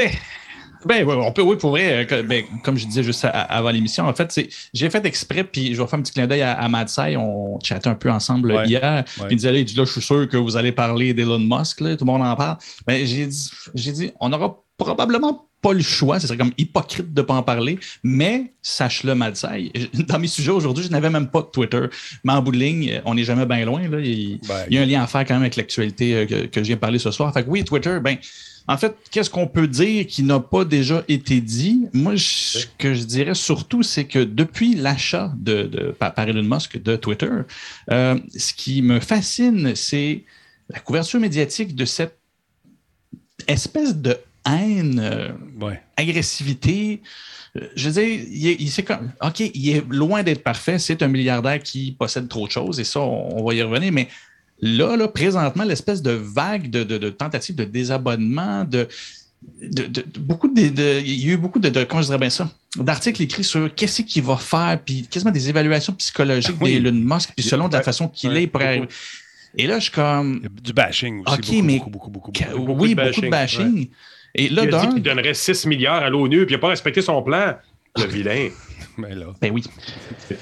Ben 0.88 1.04
oui, 1.08 1.16
on 1.18 1.32
peut, 1.32 1.42
oui, 1.42 1.56
pour 1.58 1.72
vrai, 1.72 2.06
euh, 2.12 2.24
ben, 2.24 2.44
comme 2.64 2.78
je 2.78 2.86
disais 2.86 3.04
juste 3.04 3.26
avant 3.32 3.72
l'émission, 3.72 4.06
en 4.06 4.14
fait, 4.14 4.32
c'est 4.32 4.50
j'ai 4.74 4.90
fait 4.90 5.06
exprès, 5.06 5.44
puis 5.44 5.74
je 5.74 5.82
vais 5.82 5.88
faire 5.88 6.00
un 6.00 6.02
petit 6.04 6.14
clin 6.14 6.28
d'œil 6.28 6.42
à, 6.44 6.54
à 6.54 6.68
Madsai, 6.70 7.18
on 7.18 7.60
chattait 7.64 7.88
un 7.90 7.96
peu 7.96 8.12
ensemble 8.12 8.52
Ouais. 8.52 8.68
hier, 8.68 9.04
puis 9.06 9.24
il 9.32 9.38
disait, 9.38 9.52
là, 9.52 9.64
je 9.66 9.84
suis 9.84 10.02
sûr 10.02 10.30
que 10.30 10.38
vous 10.38 10.56
allez 10.58 10.72
parler 10.72 11.14
d'Elon 11.14 11.40
Musk, 11.40 11.82
là, 11.82 11.96
tout 11.98 12.06
le 12.06 12.12
monde 12.12 12.22
en 12.22 12.36
parle. 12.36 12.58
Ben, 12.86 13.06
j'ai 13.06 13.26
dit, 13.26 13.50
j'ai 13.74 13.92
dit, 13.92 14.12
on 14.20 14.30
n'aura 14.30 14.58
probablement 14.78 15.48
pas 15.62 15.74
le 15.74 15.82
choix, 15.82 16.20
ce 16.20 16.28
serait 16.28 16.38
comme 16.38 16.52
hypocrite 16.60 17.12
de 17.12 17.22
ne 17.22 17.26
pas 17.26 17.34
en 17.34 17.42
parler, 17.42 17.80
mais 18.04 18.54
sache-le, 18.62 19.16
Madsai, 19.16 19.72
dans 20.08 20.20
mes 20.20 20.28
sujets 20.28 20.52
aujourd'hui, 20.52 20.84
je 20.84 20.90
n'avais 20.92 21.10
même 21.10 21.28
pas 21.30 21.42
de 21.42 21.48
Twitter, 21.48 21.82
mais 22.24 22.34
en 22.34 22.42
bout 22.44 22.52
de 22.52 22.58
ligne, 22.58 23.02
on 23.06 23.16
n'est 23.16 23.24
jamais 23.24 23.48
bien 23.48 23.66
loin, 23.66 23.88
là, 23.88 24.00
il, 24.00 24.40
Ben, 24.48 24.66
il 24.70 24.76
y 24.76 24.78
a 24.78 24.82
un 24.84 24.86
lien 24.86 25.02
à 25.02 25.08
faire 25.08 25.26
quand 25.26 25.34
même 25.34 25.42
avec 25.42 25.56
l'actualité 25.56 26.14
euh, 26.14 26.26
que, 26.28 26.46
que 26.46 26.62
je 26.62 26.68
viens 26.68 26.76
de 26.76 26.82
parler 26.82 27.00
ce 27.00 27.10
soir. 27.10 27.34
Fait 27.34 27.44
que 27.44 27.50
oui, 27.50 27.64
Twitter, 27.64 27.98
ben, 28.04 28.18
en 28.68 28.78
fait, 28.78 28.96
qu'est-ce 29.12 29.30
qu'on 29.30 29.48
peut 29.48 29.68
dire 29.68 30.08
qui 30.08 30.24
n'a 30.24 30.40
pas 30.40 30.66
déjà 30.66 31.04
été 31.08 31.40
dit? 31.42 31.88
Moi, 31.94 32.16
je- 32.16 32.24
ce 32.60 32.66
que 32.78 32.94
je 32.94 33.04
dirais 33.04 33.36
surtout, 33.36 33.84
c'est 33.84 34.06
que 34.06 34.20
depuis 34.20 34.76
l'achat 34.76 35.32
de, 35.38 35.64
de, 35.64 35.92
par, 35.92 36.14
Elon 36.18 36.42
Musk 36.44 36.82
de 36.82 36.96
Twitter, 36.96 37.30
euh, 37.92 38.18
ce 38.36 38.54
qui 38.54 38.82
me 38.82 39.00
fascine, 39.00 39.76
c'est 39.76 40.24
la 40.70 40.80
couverture 40.80 41.20
médiatique 41.20 41.76
de 41.76 41.86
cette 41.86 42.18
espèce 43.48 43.96
de 43.96 44.18
haine, 44.48 45.00
euh, 45.00 45.30
ouais. 45.62 45.82
agressivité. 45.98 47.02
Euh, 47.56 47.68
Je 47.76 47.90
veux 47.90 48.02
dire, 48.02 48.26
il 48.32 48.48
est, 48.48 48.56
il- 48.60 48.72
c'est 48.72 48.84
comme, 48.84 49.12
OK, 49.22 49.40
il 49.40 49.70
est 49.70 49.84
loin 49.90 50.24
d'être 50.24 50.44
parfait. 50.44 50.80
C'est 50.80 51.02
un 51.04 51.08
milliardaire 51.08 51.62
qui 51.62 51.92
possède 51.92 52.28
trop 52.28 52.48
de 52.48 52.52
choses 52.52 52.80
et 52.80 52.84
ça, 52.84 53.00
on, 53.02 53.40
on 53.40 53.46
va 53.46 53.54
y 53.54 53.62
revenir. 53.62 53.92
Mais 53.92 54.08
là, 54.66 54.96
là 54.98 55.08
présentement, 55.08 55.64
l'espèce 55.64 56.02
de 56.02 56.12
vague 56.12 56.70
de, 56.70 56.84
de, 56.84 56.98
de 56.98 57.10
tentatives 57.10 57.56
de 57.56 57.64
désabonnement, 57.64 58.64
de, 58.64 58.88
de, 59.62 59.84
de- 59.84 60.02
de- 60.02 60.20
beaucoup 60.20 60.48
de, 60.48 60.70
de- 60.70 61.02
Il 61.06 61.26
y 61.26 61.30
a 61.30 61.34
eu 61.34 61.38
beaucoup 61.38 61.60
de, 61.60 61.70
de 61.70 61.84
comment 61.84 62.02
je 62.02 62.08
dirais 62.08 62.18
bien 62.18 62.30
ça, 62.30 62.50
d'articles 62.78 63.22
écrits 63.22 63.44
sur 63.44 63.74
qu'est-ce 63.74 64.02
qu'il 64.02 64.24
va 64.24 64.38
faire, 64.38 64.80
puis 64.84 65.08
quasiment 65.08 65.32
des 65.32 65.50
évaluations 65.50 65.94
psychologiques 65.94 66.56
Oui. 66.62 66.80
d'Elon 66.82 66.94
Musk, 67.16 67.32
puis 67.36 67.46
selon 67.46 67.68
de 67.68 67.74
la 67.74 67.84
façon 67.84 68.08
qu'il 68.08 68.30
Ouais. 68.32 68.40
est, 68.40 68.44
il 68.44 68.50
pourrait 68.50 68.68
arriver. 68.68 68.88
Et 69.58 69.68
là, 69.68 69.78
je 69.80 69.84
suis 69.84 69.92
comme. 69.92 70.40
Il 70.40 70.44
y 70.44 70.46
a 70.48 70.50
du 70.62 70.74
bashing 70.74 71.24
aussi. 71.26 71.38
Beaucoup, 71.38 71.62
mais- 71.64 71.78
beaucoup, 71.78 71.90
beaucoup, 71.90 72.10
beaucoup, 72.10 72.32
beaucoup. 72.32 72.66
beaucoup 72.66 72.82
oui, 72.84 72.96
de 72.96 73.02
beaucoup 73.02 73.22
de 73.22 73.30
bashing, 73.30 73.64
bashing. 73.64 73.88
Et 74.38 74.50
là, 74.50 74.64
il 74.66 74.76
a 74.76 74.82
dit 74.82 74.88
qu'il 74.90 75.02
donnerait 75.04 75.34
6 75.34 75.66
milliards 75.68 76.04
à 76.04 76.10
l'ONU, 76.10 76.46
puis 76.46 76.54
il 76.56 76.58
n'a 76.58 76.60
pas 76.62 76.68
respecté 76.70 77.02
son 77.02 77.22
plan. 77.22 77.56
Le 77.98 78.06
vilain. 78.06 78.50
Mais 78.98 79.16
là. 79.16 79.28
Ben 79.42 79.52
oui. 79.52 79.64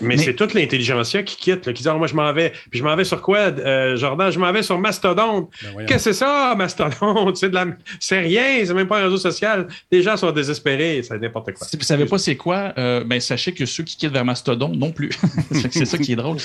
Mais, 0.01 0.17
c'est 0.17 0.33
toute 0.33 0.53
l'intelligentsia 0.53 1.23
qui 1.23 1.35
quitte, 1.35 1.71
qui 1.73 1.83
dit 1.83 1.89
ah, 1.89 1.95
Moi, 1.95 2.07
je 2.07 2.15
m'en 2.15 2.31
vais. 2.33 2.51
Puis 2.69 2.79
je 2.79 2.83
m'en 2.83 2.95
vais 2.95 3.03
sur 3.03 3.21
quoi, 3.21 3.37
euh, 3.37 3.95
Jordan? 3.95 4.31
Je 4.31 4.39
m'en 4.39 4.51
vais 4.51 4.63
sur 4.63 4.77
Mastodon. 4.79 5.49
Ben 5.61 5.85
Qu'est-ce 5.85 6.05
que 6.05 6.13
c'est 6.13 6.19
ça, 6.19 6.53
Mastodon 6.55 7.33
C'est, 7.35 7.49
de 7.49 7.55
la... 7.55 7.65
c'est 7.99 8.19
rien, 8.19 8.63
c'est 8.65 8.73
même 8.73 8.87
pas 8.87 8.99
un 8.99 9.05
réseau 9.05 9.17
social. 9.17 9.67
Les 9.91 10.01
gens 10.01 10.17
sont 10.17 10.31
désespérés, 10.31 11.01
c'est 11.03 11.19
n'importe 11.19 11.53
quoi. 11.53 11.67
Si 11.67 11.77
vous 11.77 11.83
savez 11.83 12.05
pas 12.05 12.17
c'est 12.17 12.35
quoi, 12.35 12.73
euh, 12.77 13.03
ben, 13.03 13.19
sachez 13.19 13.53
que 13.53 13.65
ceux 13.65 13.83
qui 13.83 13.97
quittent 13.97 14.13
vers 14.13 14.25
Mastodon 14.25 14.69
non 14.69 14.91
plus. 14.91 15.11
c'est 15.51 15.85
ça 15.85 15.97
qui 15.97 16.13
est 16.13 16.15
drôle. 16.15 16.37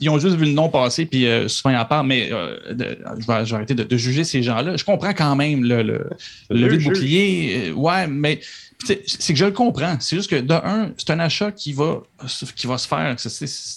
ils 0.00 0.08
ont 0.08 0.18
juste 0.18 0.36
vu 0.36 0.46
le 0.46 0.52
nom 0.52 0.68
passer, 0.68 1.06
puis 1.06 1.26
euh, 1.26 1.48
souvent 1.48 1.74
ils 1.74 1.78
en 1.78 1.84
parlent, 1.84 2.06
mais 2.06 2.30
je, 2.30 3.26
vais, 3.26 3.54
arrêter 3.54 3.74
de, 3.74 3.96
juger 3.96 4.24
ces 4.24 4.42
gens-là. 4.42 4.76
Je 4.76 4.84
comprends 4.84 5.12
quand 5.12 5.36
même 5.36 5.64
le, 5.64 5.82
le, 5.82 6.08
le, 6.50 6.76
bouclier. 6.78 7.72
ouais, 7.74 8.06
mais 8.06 8.40
c'est 8.84 9.32
que 9.32 9.38
je 9.38 9.44
le 9.44 9.50
comprends. 9.50 9.96
C'est 10.00 10.16
juste 10.16 10.30
que, 10.30 10.36
de 10.36 10.54
un, 10.54 10.92
c'est 10.96 11.10
un 11.10 11.20
achat 11.20 11.52
qui 11.52 11.72
va, 11.72 12.02
qui 12.56 12.66
va 12.66 12.78
se 12.78 12.88
faire. 12.88 13.14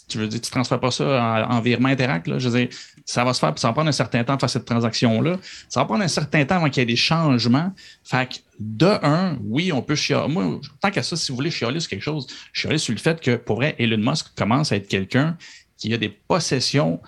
tu 0.08 0.18
veux 0.18 0.28
dire, 0.28 0.39
tu 0.39 0.48
ne 0.48 0.52
transfères 0.52 0.80
pas 0.80 0.92
ça 0.92 1.48
en, 1.50 1.60
virement 1.62 1.89
interact. 1.89 2.28
Là. 2.28 2.39
Je 2.39 2.50
veux 2.50 2.60
dire, 2.60 2.70
ça 3.06 3.24
va 3.24 3.34
se 3.34 3.39
faire, 3.39 3.54
puis 3.54 3.60
ça 3.60 3.68
va 3.68 3.74
prendre 3.74 3.89
un 3.89 3.94
certain 3.94 4.24
temps 4.24 4.36
de 4.36 4.39
faire 4.39 4.50
cette 4.50 4.66
transaction-là. 4.66 5.38
Ça 5.68 5.82
va 5.82 5.86
prendre 5.86 6.04
un 6.04 6.08
certain 6.08 6.46
temps 6.46 6.56
avant 6.56 6.70
qu'il 6.70 6.82
y 6.82 6.84
ait 6.84 6.88
des 6.88 6.96
changements. 6.96 7.74
Fait 8.04 8.30
que, 8.30 8.36
de 8.60 8.98
un, 9.04 9.38
oui, 9.44 9.72
on 9.74 9.82
peut 9.82 9.96
chialer. 9.96 10.32
Moi, 10.32 10.60
tant 10.80 10.92
qu'à 10.92 11.04
ça, 11.04 11.18
si 11.18 11.32
vous 11.32 11.36
voulez 11.36 11.52
chialer 11.52 11.80
sur 11.80 11.89
quelque 11.89 12.04
chose, 12.04 12.28
chialer 12.54 12.78
sur 12.78 12.94
le 12.94 13.00
fait 13.00 13.20
que, 13.20 13.36
pour 13.36 13.58
vrai, 13.58 13.76
Elon 13.80 13.98
Musk 13.98 14.28
commence 14.36 14.72
à 14.72 14.78
être 14.78 14.88
quelqu'un 14.88 15.38
qui 15.78 15.94
a 15.94 15.98
des 15.98 16.10
possessions 16.10 17.02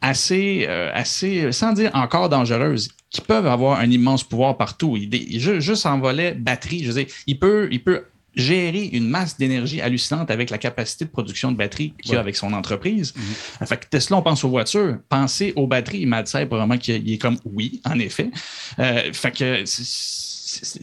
assez, 0.00 0.66
euh, 0.68 0.90
assez, 0.94 1.52
sans 1.52 1.72
dire 1.72 1.90
encore 1.94 2.28
dangereuses 2.28 2.88
qui 3.10 3.20
peuvent 3.20 3.46
avoir 3.46 3.80
un 3.80 3.90
immense 3.90 4.24
pouvoir 4.24 4.56
partout. 4.56 4.96
Il, 4.96 5.40
juste 5.40 5.86
en 5.86 5.98
volet 5.98 6.32
batterie, 6.32 6.84
je 6.84 6.92
veux 6.92 7.04
dire, 7.04 7.12
il 7.26 7.38
peut, 7.38 7.68
il 7.70 7.82
peut 7.82 8.04
gérer 8.36 8.84
une 8.84 9.08
masse 9.08 9.36
d'énergie 9.36 9.80
hallucinante 9.80 10.30
avec 10.30 10.50
la 10.50 10.58
capacité 10.58 11.04
de 11.04 11.10
production 11.10 11.50
de 11.50 11.56
batterie 11.56 11.94
qu'il 12.00 12.16
a 12.16 12.20
avec 12.20 12.36
son 12.36 12.52
entreprise. 12.52 13.12
Mm-hmm. 13.12 13.66
Fait 13.66 13.76
que 13.80 13.86
Tesla, 13.90 14.18
on 14.18 14.22
pense 14.22 14.44
aux 14.44 14.50
voitures. 14.50 14.98
Pensez 15.08 15.52
aux 15.56 15.66
batteries. 15.66 16.06
Matt 16.06 16.28
Say, 16.28 16.46
probablement 16.46 16.78
qu'il 16.78 17.12
est 17.12 17.18
comme 17.18 17.38
oui, 17.44 17.80
en 17.84 17.98
effet. 17.98 18.30
Euh, 18.78 19.12
fait 19.12 19.32
que 19.32 19.64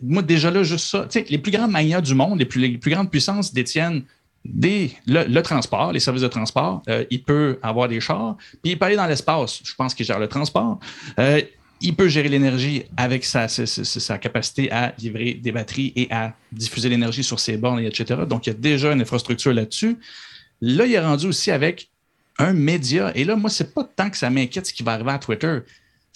moi, 0.03 0.21
déjà 0.21 0.51
là, 0.51 0.63
juste 0.63 0.87
ça. 0.87 1.07
les 1.29 1.37
plus 1.37 1.51
grandes 1.51 1.71
manias 1.71 2.01
du 2.01 2.13
monde, 2.13 2.39
les 2.39 2.45
plus, 2.45 2.61
les 2.61 2.77
plus 2.77 2.91
grandes 2.91 3.09
puissances 3.09 3.53
détiennent 3.53 4.03
des, 4.47 4.91
le, 5.05 5.41
transport, 5.41 5.91
les 5.91 5.99
services 5.99 6.23
de 6.23 6.27
transport. 6.27 6.81
Euh, 6.87 7.05
il 7.09 7.23
peut 7.23 7.59
avoir 7.61 7.87
des 7.87 7.99
chars, 7.99 8.37
puis 8.61 8.71
il 8.71 8.79
peut 8.79 8.85
aller 8.85 8.95
dans 8.95 9.05
l'espace. 9.05 9.61
Je 9.63 9.75
pense 9.75 9.93
qu'il 9.93 10.05
gère 10.05 10.19
le 10.19 10.27
transport. 10.27 10.79
Euh, 11.19 11.41
il 11.79 11.95
peut 11.95 12.07
gérer 12.07 12.29
l'énergie 12.29 12.85
avec 12.95 13.23
sa, 13.23 13.47
sa, 13.47 14.17
capacité 14.17 14.71
à 14.71 14.93
livrer 14.97 15.35
des 15.35 15.51
batteries 15.51 15.93
et 15.95 16.07
à 16.11 16.33
diffuser 16.51 16.89
l'énergie 16.89 17.23
sur 17.23 17.39
ses 17.39 17.55
bornes, 17.57 17.79
etc. 17.79 18.21
Donc, 18.27 18.47
il 18.47 18.49
y 18.49 18.53
a 18.53 18.55
déjà 18.55 18.91
une 18.91 19.01
infrastructure 19.01 19.53
là-dessus. 19.53 19.97
Là, 20.61 20.85
il 20.87 20.93
est 20.93 20.99
rendu 20.99 21.27
aussi 21.27 21.51
avec 21.51 21.89
un 22.39 22.53
média. 22.53 23.11
Et 23.15 23.23
là, 23.23 23.35
moi, 23.35 23.51
c'est 23.51 23.75
pas 23.75 23.83
tant 23.83 24.09
que 24.09 24.17
ça 24.17 24.29
m'inquiète 24.29 24.65
ce 24.65 24.73
qui 24.73 24.81
va 24.81 24.93
arriver 24.93 25.11
à 25.11 25.19
Twitter 25.19 25.59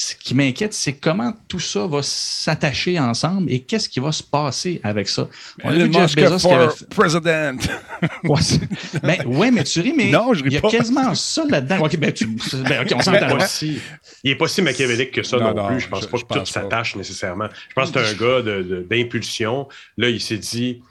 ce 0.02 0.16
qui 0.16 0.34
m'inquiète, 0.34 0.74
c'est 0.74 0.94
comment 0.94 1.32
tout 1.48 1.60
ça 1.60 1.86
va 1.86 2.00
s'attacher 2.02 3.00
ensemble 3.00 3.52
et 3.52 3.60
qu'est-ce 3.60 3.88
qui 3.88 4.00
va 4.00 4.12
se 4.12 4.24
passer 4.24 4.82
avec 4.84 5.08
ça. 5.08 5.28
On 5.64 5.70
a 5.70 5.74
vu 5.74 5.94
Jeff 5.94 6.16
Bezos 6.16 6.48
qui 6.48 6.54
avait... 6.54 6.68
président. 6.90 7.56
ouais, 8.24 8.42
ben, 9.04 9.28
ouais, 9.28 9.52
mais 9.52 9.64
tu 9.64 9.80
ris, 9.80 9.94
mais 9.96 10.10
non, 10.10 10.34
je 10.34 10.44
il 10.44 10.54
y 10.54 10.58
a 10.58 10.62
quasiment 10.62 11.14
ça 11.14 11.44
là-dedans. 11.48 11.86
OK, 11.86 11.98
ben, 11.98 12.12
tu... 12.12 12.26
ben, 12.26 12.88
on 12.96 13.00
s'entend. 13.00 13.38
il 13.62 13.80
n'est 14.24 14.36
pas 14.36 14.48
si 14.48 14.64
machiavélique 14.64 15.12
que 15.12 15.22
ça 15.22 15.38
non, 15.38 15.68
plus. 15.68 15.82
Je 15.82 15.88
pense 15.88 16.08
pas 16.08 16.18
que 16.18 16.40
tout 16.40 16.46
s'attache 16.48 16.96
nécessairement. 16.96 17.50
Je 17.70 17.76
pense 17.76 17.92
que 17.92 18.04
c'est 18.04 18.16
un 18.16 18.18
gars 18.18 18.42
d'impulsion. 18.90 19.68
Là, 19.98 20.10
il 20.10 20.20
s'est 20.20 20.38
dit 20.38 20.82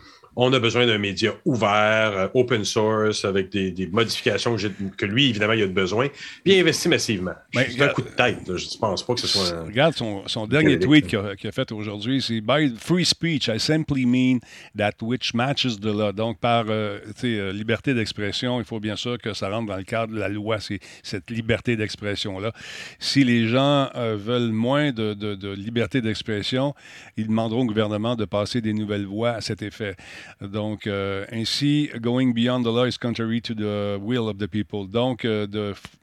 on 0.42 0.53
a 0.55 0.59
besoin 0.59 0.87
d'un 0.87 0.96
média 0.96 1.33
ouvert, 1.44 2.12
euh, 2.16 2.29
open 2.33 2.64
source, 2.64 3.26
avec 3.26 3.50
des, 3.50 3.87
modifications 3.92 4.57
que, 4.96 5.05
lui, 5.05 5.29
évidemment, 5.29 5.53
il 5.53 5.62
a 5.64 5.66
besoin. 5.66 6.09
Puis 6.42 6.55
il 6.55 6.61
investit 6.61 6.88
massivement. 6.88 7.35
C'est 7.53 7.83
un 7.83 7.88
coup 7.88 8.00
de 8.00 8.09
tête. 8.09 8.38
Je 8.46 8.53
ne 8.53 8.79
pense 8.79 9.05
pas 9.05 9.14
que 9.14 9.20
ce 9.20 9.26
soit. 9.26 9.53
Un... 9.53 9.64
Regarde 9.64 9.94
son, 9.94 10.46
dernier 10.46 10.79
tweet 10.79 11.07
qu'il 11.07 11.18
a, 11.18 11.53
fait 11.53 11.70
aujourd'hui. 11.72 12.22
C'est 12.22 12.40
By 12.40 12.74
free 12.79 13.05
speech, 13.05 13.48
I 13.48 13.61
simply 13.61 14.07
mean 14.07 14.38
that 14.76 14.92
which 15.03 15.35
matches 15.35 15.79
the 15.79 15.92
law. 15.92 16.12
Donc, 16.12 16.38
par 16.38 16.64
euh, 16.70 17.00
euh, 17.24 17.53
liberté 17.53 17.92
d'expression, 17.92 18.61
il 18.61 18.64
faut 18.64 18.81
bien 18.81 18.96
sûr 18.96 19.18
que 19.18 19.35
ça 19.35 19.50
rentre 19.50 19.66
dans 19.66 19.76
le 19.76 19.85
cadre 19.85 20.14
de 20.14 20.18
la 20.18 20.31
loi, 20.31 20.59
c'est 20.59 20.81
cette 21.03 21.31
liberté 21.31 21.76
d'expression-là. 21.76 22.53
Si 22.98 23.24
les 23.24 23.46
gens 23.46 23.90
veulent 23.94 24.53
moins 24.53 24.92
de, 24.92 25.12
de 25.12 25.53
liberté 25.53 26.00
d'expression, 26.00 26.74
ils 27.18 27.26
demanderont 27.26 27.62
au 27.62 27.66
gouvernement 27.66 28.16
de 28.16 28.24
passer 28.24 28.62
des 28.62 28.72
nouvelles 28.72 29.07
voies 29.07 29.33
à 29.33 29.40
cet 29.42 29.61
effet. 29.61 29.96
Donc, 30.40 30.86
euh, 30.86 31.24
ainsi, 31.32 31.90
going 32.00 32.32
beyond 32.32 32.62
the 32.62 32.72
law 32.72 32.84
is 32.86 32.98
contrary 33.00 33.40
to 33.42 33.54
the 33.54 33.98
will 34.00 34.28
of 34.28 34.38
the 34.38 34.46
people. 34.46 34.86
Donc, 34.86 35.24
euh, 35.24 35.46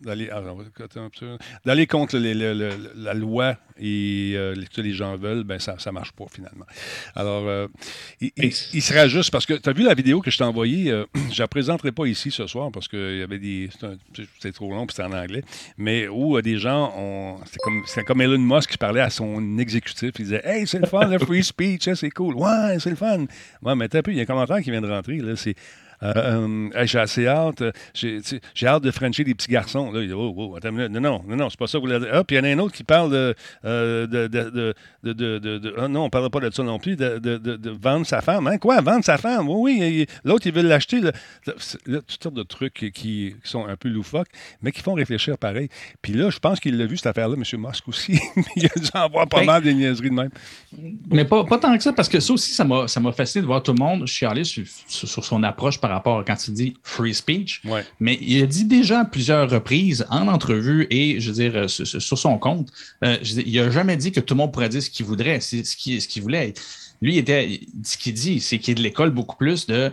d'aller 0.01 0.29
d'aller 1.65 1.87
contre 1.87 2.17
la 2.17 3.13
loi 3.13 3.57
et 3.79 4.33
euh, 4.35 4.55
que 4.75 4.81
les 4.81 4.93
gens 4.93 5.15
veulent, 5.17 5.43
ben 5.43 5.59
ça 5.59 5.75
ne 5.85 5.91
marche 5.91 6.11
pas 6.11 6.25
finalement. 6.31 6.65
Alors, 7.15 7.69
il, 8.21 8.31
il, 8.37 8.81
sera 8.81 9.07
juste 9.07 9.31
parce 9.31 9.45
que 9.45 9.53
tu 9.53 9.69
as 9.69 9.73
vu 9.73 9.83
la 9.83 9.93
vidéo 9.93 10.21
que 10.21 10.31
je 10.31 10.37
t'ai 10.37 10.43
envoyée, 10.43 10.85
je 11.15 11.19
ne 11.19 11.37
la 11.37 11.47
présenterai 11.47 11.91
pas 11.91 12.05
ici 12.05 12.31
ce 12.31 12.47
soir 12.47 12.71
parce 12.71 12.87
qu'il 12.87 13.17
y 13.17 13.21
avait 13.21 13.39
des. 13.39 13.69
C'est 14.39 14.53
trop 14.53 14.71
long 14.71 14.85
puis 14.85 14.95
c'est 14.95 15.03
en 15.03 15.11
anglais, 15.11 15.43
mais 15.77 16.07
où 16.07 16.41
des 16.41 16.57
gens, 16.57 17.39
c'est 17.45 17.59
comme, 17.59 17.83
comme 18.05 18.21
Elon 18.21 18.37
Musk 18.39 18.71
qui 18.71 18.77
parlait 18.77 19.01
à 19.01 19.09
son 19.09 19.57
exécutif, 19.57 20.11
il 20.19 20.25
disait 20.25 20.41
Hey, 20.43 20.67
c'est 20.67 20.79
le 20.79 20.87
fun, 20.87 21.07
le 21.07 21.19
free 21.19 21.43
speech, 21.43 21.87
hein, 21.87 21.95
c'est 21.95 22.09
cool. 22.09 22.35
Ouais, 22.35 22.77
c'est 22.79 22.89
le 22.89 22.95
fun. 22.95 23.25
Ouais, 23.61 23.75
mais 23.75 23.87
t'as 23.87 24.01
peu, 24.01 24.11
il 24.11 24.17
y 24.17 24.19
a 24.19 24.23
un 24.23 24.25
commentaire 24.25 24.61
qui 24.61 24.71
vient 24.71 24.81
de 24.81 24.89
rentrer. 24.89 25.17
Là, 25.17 25.35
c'est 25.35 25.55
euh, 26.03 26.69
euh, 26.75 26.85
j'ai 26.85 26.99
assez 26.99 27.27
hâte. 27.27 27.63
J'ai, 27.93 28.21
hâte 28.63 28.83
de 28.83 28.91
frencher 28.91 29.23
des 29.23 29.33
petits 29.33 29.51
garçons. 29.51 29.91
Là, 29.91 30.01
oh, 30.15 30.33
oh, 30.37 30.55
attends 30.55 30.71
Non, 30.71 30.89
non, 30.89 31.23
non, 31.27 31.35
non, 31.35 31.49
c'est 31.49 31.59
pas 31.59 31.67
ça 31.67 31.79
que 31.79 31.83
vous 31.83 31.87
voulez 31.87 31.99
dire. 31.99 32.09
Ah, 32.11 32.23
puis 32.23 32.35
il 32.35 32.39
y 32.39 32.41
en 32.41 32.45
a 32.45 32.49
un 32.49 32.59
autre 32.59 32.73
qui 32.75 32.83
parle 32.83 33.11
de. 33.11 33.35
Euh, 33.65 34.05
de, 34.07 34.27
de, 34.27 34.73
de, 35.03 35.13
de 35.39 35.75
ah, 35.77 35.87
non, 35.87 36.01
on 36.01 36.05
ne 36.05 36.09
parlera 36.09 36.29
pas 36.29 36.39
de 36.39 36.53
ça 36.53 36.63
non 36.63 36.79
plus, 36.79 36.95
de, 36.95 37.69
vendre 37.81 38.05
sa 38.05 38.21
femme. 38.21 38.47
Hein? 38.47 38.57
Quoi, 38.57 38.81
vendre 38.81 39.03
sa 39.03 39.17
femme? 39.17 39.49
Oui, 39.49 39.77
oui. 39.79 40.05
L'autre, 40.23 40.47
il 40.47 40.53
veut 40.53 40.61
l'acheter. 40.61 41.01
Toutes 41.43 42.23
sortes 42.23 42.35
de 42.35 42.43
trucs 42.43 42.91
qui, 42.93 43.35
sont 43.43 43.65
un 43.65 43.75
peu 43.75 43.89
loufoques, 43.89 44.29
mais 44.61 44.71
qui 44.71 44.81
font 44.81 44.93
réfléchir 44.93 45.37
pareil. 45.37 45.69
Puis 46.01 46.13
là, 46.13 46.29
je 46.29 46.39
pense 46.39 46.59
qu'il 46.59 46.77
l'a 46.77 46.85
vu, 46.85 46.97
cette 46.97 47.07
affaire-là, 47.07 47.35
M. 47.35 47.61
Musk 47.61 47.87
aussi. 47.87 48.19
il 48.55 48.65
a 48.65 48.79
dû 48.79 48.89
en 48.93 49.09
voir 49.09 49.27
pas 49.27 49.39
ben, 49.39 49.45
mal 49.45 49.63
des 49.63 49.73
niaiseries 49.73 50.09
de 50.09 50.15
même. 50.15 50.29
Mais 51.09 51.25
pas, 51.25 51.43
pas 51.45 51.57
tant 51.57 51.75
que 51.75 51.83
ça, 51.83 51.93
parce 51.93 52.09
que 52.09 52.19
ça 52.19 52.33
aussi, 52.33 52.51
ça 52.51 52.63
m'a, 52.63 52.87
ça 52.87 52.99
m'a 52.99 53.11
fasciné 53.11 53.41
de 53.41 53.47
voir 53.47 53.63
tout 53.63 53.73
le 53.73 53.79
monde 53.79 54.05
chialer 54.05 54.43
sur, 54.43 54.65
sur 54.87 55.23
son 55.23 55.43
approche 55.43 55.79
par 55.87 55.95
rapport 55.95 56.25
quand 56.25 56.47
il 56.47 56.53
dit 56.53 56.73
free 56.83 57.13
speech. 57.13 57.61
Mais 57.99 58.17
il 58.21 58.43
a 58.43 58.45
dit 58.45 58.65
déjà 58.65 59.05
plusieurs 59.05 59.49
reprises 59.49 60.05
en 60.09 60.27
entrevue 60.27 60.85
et, 60.89 61.19
je 61.19 61.31
veux 61.31 61.35
dire, 61.35 61.55
euh, 61.55 61.67
sur, 61.67 62.17
son 62.17 62.37
compte, 62.37 62.69
euh, 63.03 63.17
il 63.23 63.55
n'a 63.55 63.71
jamais 63.71 63.95
dit 63.95 64.11
que 64.11 64.19
tout 64.19 64.33
le 64.33 64.39
monde 64.39 64.51
pourrait 64.51 64.69
dire 64.69 64.83
ce 64.83 64.89
qu'il 64.89 65.05
voudrait, 65.05 65.39
ce 65.39 66.07
qu'il 66.07 66.21
voulait. 66.21 66.53
Lui, 67.01 67.17
était, 67.17 67.61
ce 67.83 67.97
qu'il 67.97 68.13
dit, 68.13 68.41
c'est 68.41 68.59
qu'il 68.59 68.73
est 68.73 68.75
de 68.75 68.83
l'école 68.83 69.11
beaucoup 69.11 69.37
plus 69.37 69.65
de. 69.67 69.91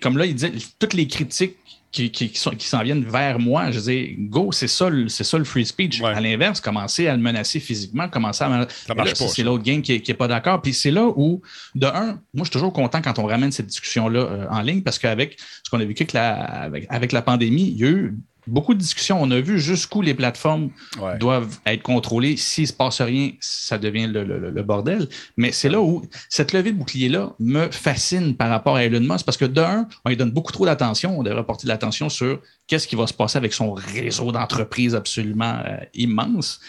Comme 0.00 0.16
là, 0.18 0.26
il 0.26 0.34
dit 0.34 0.66
toutes 0.78 0.94
les 0.94 1.06
critiques 1.06 1.56
qui, 1.92 2.10
qui, 2.10 2.30
s'en 2.34 2.82
viennent 2.82 3.04
vers 3.04 3.38
moi. 3.38 3.70
Je 3.70 3.78
dis, 3.78 4.16
go, 4.18 4.50
c'est 4.50 4.66
ça, 4.66 4.88
c'est 5.08 5.24
ça 5.24 5.36
le 5.36 5.44
free 5.44 5.66
speech. 5.66 6.02
À 6.02 6.20
l'inverse, 6.20 6.60
commencer 6.60 7.06
à 7.06 7.14
le 7.14 7.22
menacer 7.22 7.60
physiquement, 7.60 8.08
commencer 8.08 8.44
à. 8.44 8.66
C'est 9.14 9.42
l'autre 9.42 9.62
game 9.62 9.82
qui 9.82 10.02
n'est 10.06 10.14
pas 10.14 10.28
d'accord. 10.28 10.62
Puis 10.62 10.72
c'est 10.72 10.90
là 10.90 11.06
où, 11.06 11.42
de 11.74 11.86
un, 11.86 12.18
moi, 12.32 12.38
je 12.38 12.44
suis 12.44 12.50
toujours 12.50 12.72
content 12.72 13.02
quand 13.02 13.18
on 13.18 13.26
ramène 13.26 13.52
cette 13.52 13.66
discussion-là 13.66 14.20
euh, 14.20 14.46
en 14.50 14.62
ligne 14.62 14.82
parce 14.82 14.98
qu'avec 14.98 15.38
ce 15.62 15.70
qu'on 15.70 15.80
a 15.80 15.84
vécu 15.84 16.02
avec 16.02 16.12
la, 16.14 16.70
avec 16.88 17.12
la 17.12 17.22
pandémie, 17.22 17.68
il 17.68 17.76
y 17.76 17.84
a 17.84 17.88
eu 17.88 18.16
beaucoup 18.46 18.74
de 18.74 18.78
discussions. 18.78 19.20
On 19.20 19.30
a 19.30 19.40
vu 19.40 19.58
jusqu'où 19.58 20.02
les 20.02 20.14
plateformes 20.14 20.70
doivent 21.18 21.58
être 21.66 21.82
contrôlées. 21.82 22.36
S'il 22.36 22.62
ne 22.62 22.68
se 22.68 22.72
passe 22.72 23.00
rien, 23.00 23.32
ça 23.40 23.78
devient 23.78 24.06
le, 24.06 24.62
bordel. 24.62 25.08
Mais 25.36 25.52
c'est 25.52 25.68
là 25.68 25.80
où 25.80 26.02
cette 26.28 26.52
levée 26.52 26.72
de 26.72 26.78
bouclier-là 26.78 27.34
me 27.38 27.70
fascine 27.70 28.36
par 28.36 28.48
rapport 28.48 28.76
à 28.76 28.84
Elon 28.84 29.00
Musk 29.00 29.24
parce 29.24 29.36
que 29.36 29.44
d'un, 29.44 29.88
on 30.04 30.08
lui 30.08 30.16
donne 30.16 30.30
beaucoup 30.30 30.52
trop 30.52 30.66
d'attention. 30.66 31.18
On 31.18 31.22
devrait 31.22 31.44
porter 31.44 31.64
de 31.66 31.68
l'attention 31.68 32.08
sur 32.08 32.40
qu'est-ce 32.66 32.86
qui 32.86 32.96
va 32.96 33.06
se 33.06 33.14
passer 33.14 33.38
avec 33.38 33.52
son 33.52 33.72
réseau 33.72 34.32
d'entreprises 34.32 34.94
absolument 34.94 35.60
euh, 35.66 35.76
immense 35.94 36.60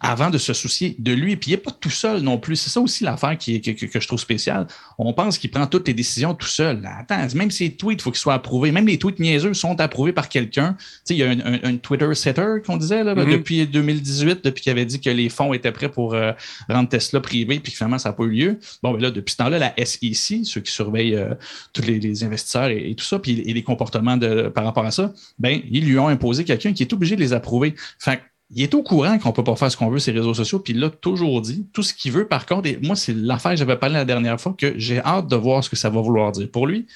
avant 0.00 0.30
de 0.30 0.38
se 0.38 0.52
soucier 0.52 0.94
de 0.98 1.12
lui. 1.12 1.36
Puis 1.36 1.50
il 1.50 1.54
n'est 1.54 1.60
pas 1.60 1.70
tout 1.70 1.90
seul 1.90 2.20
non 2.20 2.38
plus. 2.38 2.56
C'est 2.56 2.70
ça 2.70 2.80
aussi 2.80 3.04
l'affaire 3.04 3.36
qui, 3.36 3.60
que, 3.60 3.70
que, 3.70 4.00
je 4.00 4.06
trouve 4.06 4.20
spéciale. 4.20 4.66
On 4.98 5.12
pense 5.12 5.38
qu'il 5.38 5.50
prend 5.50 5.66
toutes 5.66 5.88
les 5.88 5.94
décisions 5.94 6.34
tout 6.34 6.46
seul. 6.46 6.88
Attends, 6.98 7.26
même 7.34 7.50
ses 7.50 7.70
tweets, 7.70 8.00
il 8.00 8.02
faut 8.02 8.10
qu'ils 8.10 8.20
soient 8.20 8.34
approuvés. 8.34 8.70
Même 8.70 8.86
les 8.86 8.98
tweets 8.98 9.18
niaiseux 9.18 9.54
sont 9.54 9.80
approuvés 9.80 10.12
par 10.12 10.28
quelqu'un. 10.28 10.76
Tu 10.78 10.86
sais, 11.04 11.14
il 11.14 11.18
y 11.18 11.22
a 11.22 11.30
un, 11.30 11.76
Twitter 11.76 12.12
setter 12.14 12.56
qu'on 12.66 12.76
disait 12.76 13.04
là, 13.04 13.14
mm-hmm. 13.14 13.32
depuis 13.32 13.66
2018, 13.66 14.44
depuis 14.44 14.62
qu'il 14.62 14.72
avait 14.72 14.86
dit 14.86 15.00
que 15.00 15.10
les 15.10 15.28
fonds 15.28 15.52
étaient 15.52 15.72
prêts 15.72 15.88
pour 15.88 16.14
euh, 16.14 16.32
rendre 16.68 16.88
Tesla 16.88 17.20
privé, 17.20 17.60
puis 17.60 17.72
finalement, 17.72 17.98
ça 17.98 18.10
n'a 18.10 18.12
pas 18.14 18.24
eu 18.24 18.30
lieu. 18.30 18.58
Bon, 18.82 18.92
mais 18.94 19.00
là, 19.00 19.10
depuis 19.10 19.32
ce 19.32 19.36
temps-là, 19.38 19.58
la 19.58 19.74
SEC, 19.84 20.44
ceux 20.44 20.60
qui 20.60 20.72
surveillent 20.72 21.16
euh, 21.16 21.34
tous 21.72 21.82
les, 21.82 22.24
investisseurs 22.24 22.68
et, 22.68 22.94
tout 22.96 23.04
ça, 23.04 23.18
puis 23.18 23.40
et 23.40 23.52
les 23.52 23.62
comportements 23.62 24.16
de, 24.16 24.48
par 24.48 24.64
rapport 24.64 24.84
à 24.84 24.90
ça, 24.90 25.12
ben, 25.38 25.60
ils 25.70 25.84
lui 25.84 25.98
ont 25.98 26.08
imposé 26.08 26.44
quelqu'un 26.44 26.72
qui 26.72 26.82
est 26.82 26.92
obligé 26.92 27.16
de 27.16 27.20
les 27.20 27.32
approuver. 27.32 27.74
Fait 27.98 28.22
il 28.50 28.62
est 28.62 28.74
au 28.74 28.82
courant 28.82 29.18
qu'on 29.18 29.28
ne 29.28 29.34
peut 29.34 29.44
pas 29.44 29.56
faire 29.56 29.70
ce 29.70 29.76
qu'on 29.76 29.90
veut 29.90 29.98
sur 29.98 30.12
les 30.12 30.20
réseaux 30.20 30.34
sociaux, 30.34 30.58
puis 30.58 30.72
il 30.72 30.80
l'a 30.80 30.90
toujours 30.90 31.42
dit. 31.42 31.66
Tout 31.72 31.82
ce 31.82 31.92
qu'il 31.92 32.12
veut, 32.12 32.26
par 32.26 32.46
contre, 32.46 32.68
et 32.68 32.78
moi, 32.82 32.96
c'est 32.96 33.14
l'affaire 33.14 33.52
que 33.52 33.58
j'avais 33.58 33.76
parlé 33.76 33.96
la 33.96 34.06
dernière 34.06 34.40
fois, 34.40 34.54
que 34.56 34.78
j'ai 34.78 35.00
hâte 35.00 35.28
de 35.28 35.36
voir 35.36 35.62
ce 35.62 35.68
que 35.68 35.76
ça 35.76 35.90
va 35.90 36.00
vouloir 36.00 36.32
dire. 36.32 36.50
Pour 36.50 36.66
lui, 36.66 36.86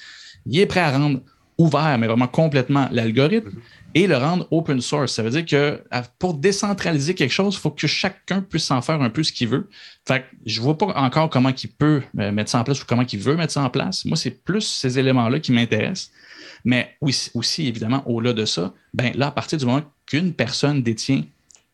il 0.47 0.59
est 0.59 0.65
prêt 0.65 0.79
à 0.79 0.91
rendre 0.91 1.19
ouvert, 1.59 1.97
mais 1.99 2.07
vraiment 2.07 2.27
complètement 2.27 2.87
l'algorithme 2.91 3.49
mm-hmm. 3.49 3.91
et 3.93 4.07
le 4.07 4.17
rendre 4.17 4.47
open 4.49 4.81
source. 4.81 5.13
Ça 5.13 5.21
veut 5.21 5.29
dire 5.29 5.45
que 5.45 5.79
pour 6.17 6.33
décentraliser 6.33 7.13
quelque 7.13 7.31
chose, 7.31 7.53
il 7.53 7.59
faut 7.59 7.69
que 7.69 7.85
chacun 7.85 8.41
puisse 8.41 8.71
en 8.71 8.81
faire 8.81 8.99
un 9.01 9.11
peu 9.11 9.21
ce 9.21 9.31
qu'il 9.31 9.47
veut. 9.47 9.69
Fait 10.07 10.25
je 10.47 10.59
ne 10.59 10.63
vois 10.63 10.77
pas 10.77 10.87
encore 10.95 11.29
comment 11.29 11.51
il 11.51 11.69
peut 11.69 12.01
euh, 12.17 12.31
mettre 12.31 12.49
ça 12.49 12.59
en 12.59 12.63
place 12.63 12.81
ou 12.81 12.85
comment 12.87 13.05
il 13.09 13.19
veut 13.19 13.35
mettre 13.35 13.53
ça 13.53 13.61
en 13.61 13.69
place. 13.69 14.05
Moi, 14.05 14.17
c'est 14.17 14.43
plus 14.43 14.61
ces 14.61 14.97
éléments-là 14.97 15.39
qui 15.39 15.51
m'intéressent. 15.51 16.09
Mais 16.65 16.95
oui, 17.01 17.15
aussi, 17.35 17.67
évidemment, 17.67 18.03
au-delà 18.07 18.33
de 18.33 18.45
ça, 18.45 18.73
ben 18.93 19.11
là, 19.15 19.27
à 19.27 19.31
partir 19.31 19.59
du 19.59 19.65
moment 19.65 19.83
qu'une 20.07 20.33
personne 20.33 20.81
détient 20.81 21.23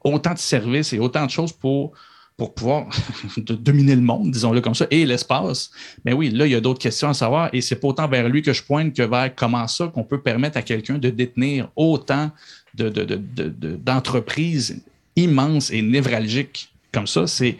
autant 0.03 0.33
de 0.33 0.39
services 0.39 0.93
et 0.93 0.99
autant 0.99 1.25
de 1.25 1.31
choses 1.31 1.51
pour, 1.51 1.91
pour 2.37 2.53
pouvoir 2.53 2.87
dominer 3.37 3.95
le 3.95 4.01
monde, 4.01 4.31
disons-le 4.31 4.61
comme 4.61 4.75
ça, 4.75 4.87
et 4.91 5.05
l'espace, 5.05 5.71
mais 6.05 6.13
oui, 6.13 6.29
là, 6.29 6.45
il 6.45 6.51
y 6.51 6.55
a 6.55 6.61
d'autres 6.61 6.79
questions 6.79 7.09
à 7.09 7.13
savoir 7.13 7.49
et 7.53 7.61
c'est 7.61 7.75
pas 7.75 7.87
autant 7.89 8.07
vers 8.07 8.27
lui 8.29 8.41
que 8.41 8.53
je 8.53 8.63
pointe 8.63 8.95
que 8.95 9.03
vers 9.03 9.33
comment 9.35 9.67
ça 9.67 9.87
qu'on 9.87 10.03
peut 10.03 10.21
permettre 10.21 10.57
à 10.57 10.61
quelqu'un 10.61 10.97
de 10.97 11.09
détenir 11.09 11.69
autant 11.75 12.31
d'entreprises 12.75 14.69
de, 14.69 14.75
de, 14.75 14.81
immenses 15.15 15.71
et 15.71 15.81
névralgiques 15.81 16.71
comme 16.91 17.07
ça. 17.07 17.27
C'est 17.27 17.57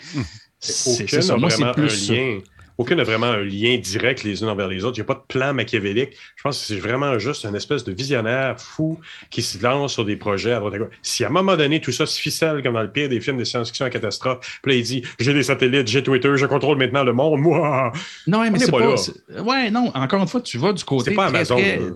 ça. 0.59 1.35
Moi, 1.37 1.49
c'est 1.49 1.71
plus. 1.73 2.09
lien 2.09 2.39
aucun 2.79 2.95
n'a 2.95 3.03
vraiment 3.03 3.27
un 3.27 3.43
lien 3.43 3.77
direct 3.77 4.23
les 4.23 4.41
unes 4.41 4.47
envers 4.47 4.69
les 4.69 4.85
autres. 4.85 4.97
Il 4.97 5.01
n'y 5.01 5.05
a 5.05 5.13
pas 5.13 5.15
de 5.15 5.25
plan 5.27 5.53
machiavélique. 5.53 6.11
Je 6.37 6.43
pense 6.43 6.57
que 6.59 6.65
c'est 6.65 6.79
vraiment 6.79 7.19
juste 7.19 7.43
une 7.43 7.55
espèce 7.55 7.83
de 7.83 7.91
visionnaire 7.91 8.57
fou 8.57 8.97
qui 9.29 9.41
se 9.41 9.61
lance 9.61 9.93
sur 9.93 10.05
des 10.05 10.15
projets 10.15 10.53
à 10.53 10.59
droite 10.59 10.75
à 10.75 10.77
gauche. 10.77 10.93
Si 11.01 11.25
à 11.25 11.27
un 11.27 11.29
moment 11.29 11.57
donné, 11.57 11.81
tout 11.81 11.91
ça 11.91 12.05
se 12.05 12.17
ficelle 12.17 12.63
comme 12.63 12.75
dans 12.75 12.81
le 12.81 12.89
pire 12.89 13.09
des 13.09 13.19
films 13.19 13.37
de 13.37 13.43
science-fiction 13.43 13.85
à 13.85 13.89
catastrophe, 13.89 14.59
puis 14.63 14.71
là, 14.71 14.77
il 14.77 14.83
dit 14.83 15.03
J'ai 15.19 15.33
des 15.33 15.43
satellites, 15.43 15.89
j'ai 15.89 16.01
Twitter, 16.01 16.31
je 16.37 16.45
contrôle 16.45 16.77
maintenant 16.77 17.03
le 17.03 17.11
monde, 17.11 17.41
moi. 17.41 17.91
Non, 18.27 18.49
mais 18.49 18.57
c'est 18.57 18.71
pas. 18.71 18.79
pas 18.79 19.41
ouais, 19.41 19.69
non, 19.69 19.91
encore 19.93 20.21
une 20.21 20.27
fois, 20.29 20.39
tu 20.39 20.57
vas 20.57 20.71
du 20.71 20.85
côté 20.85 21.13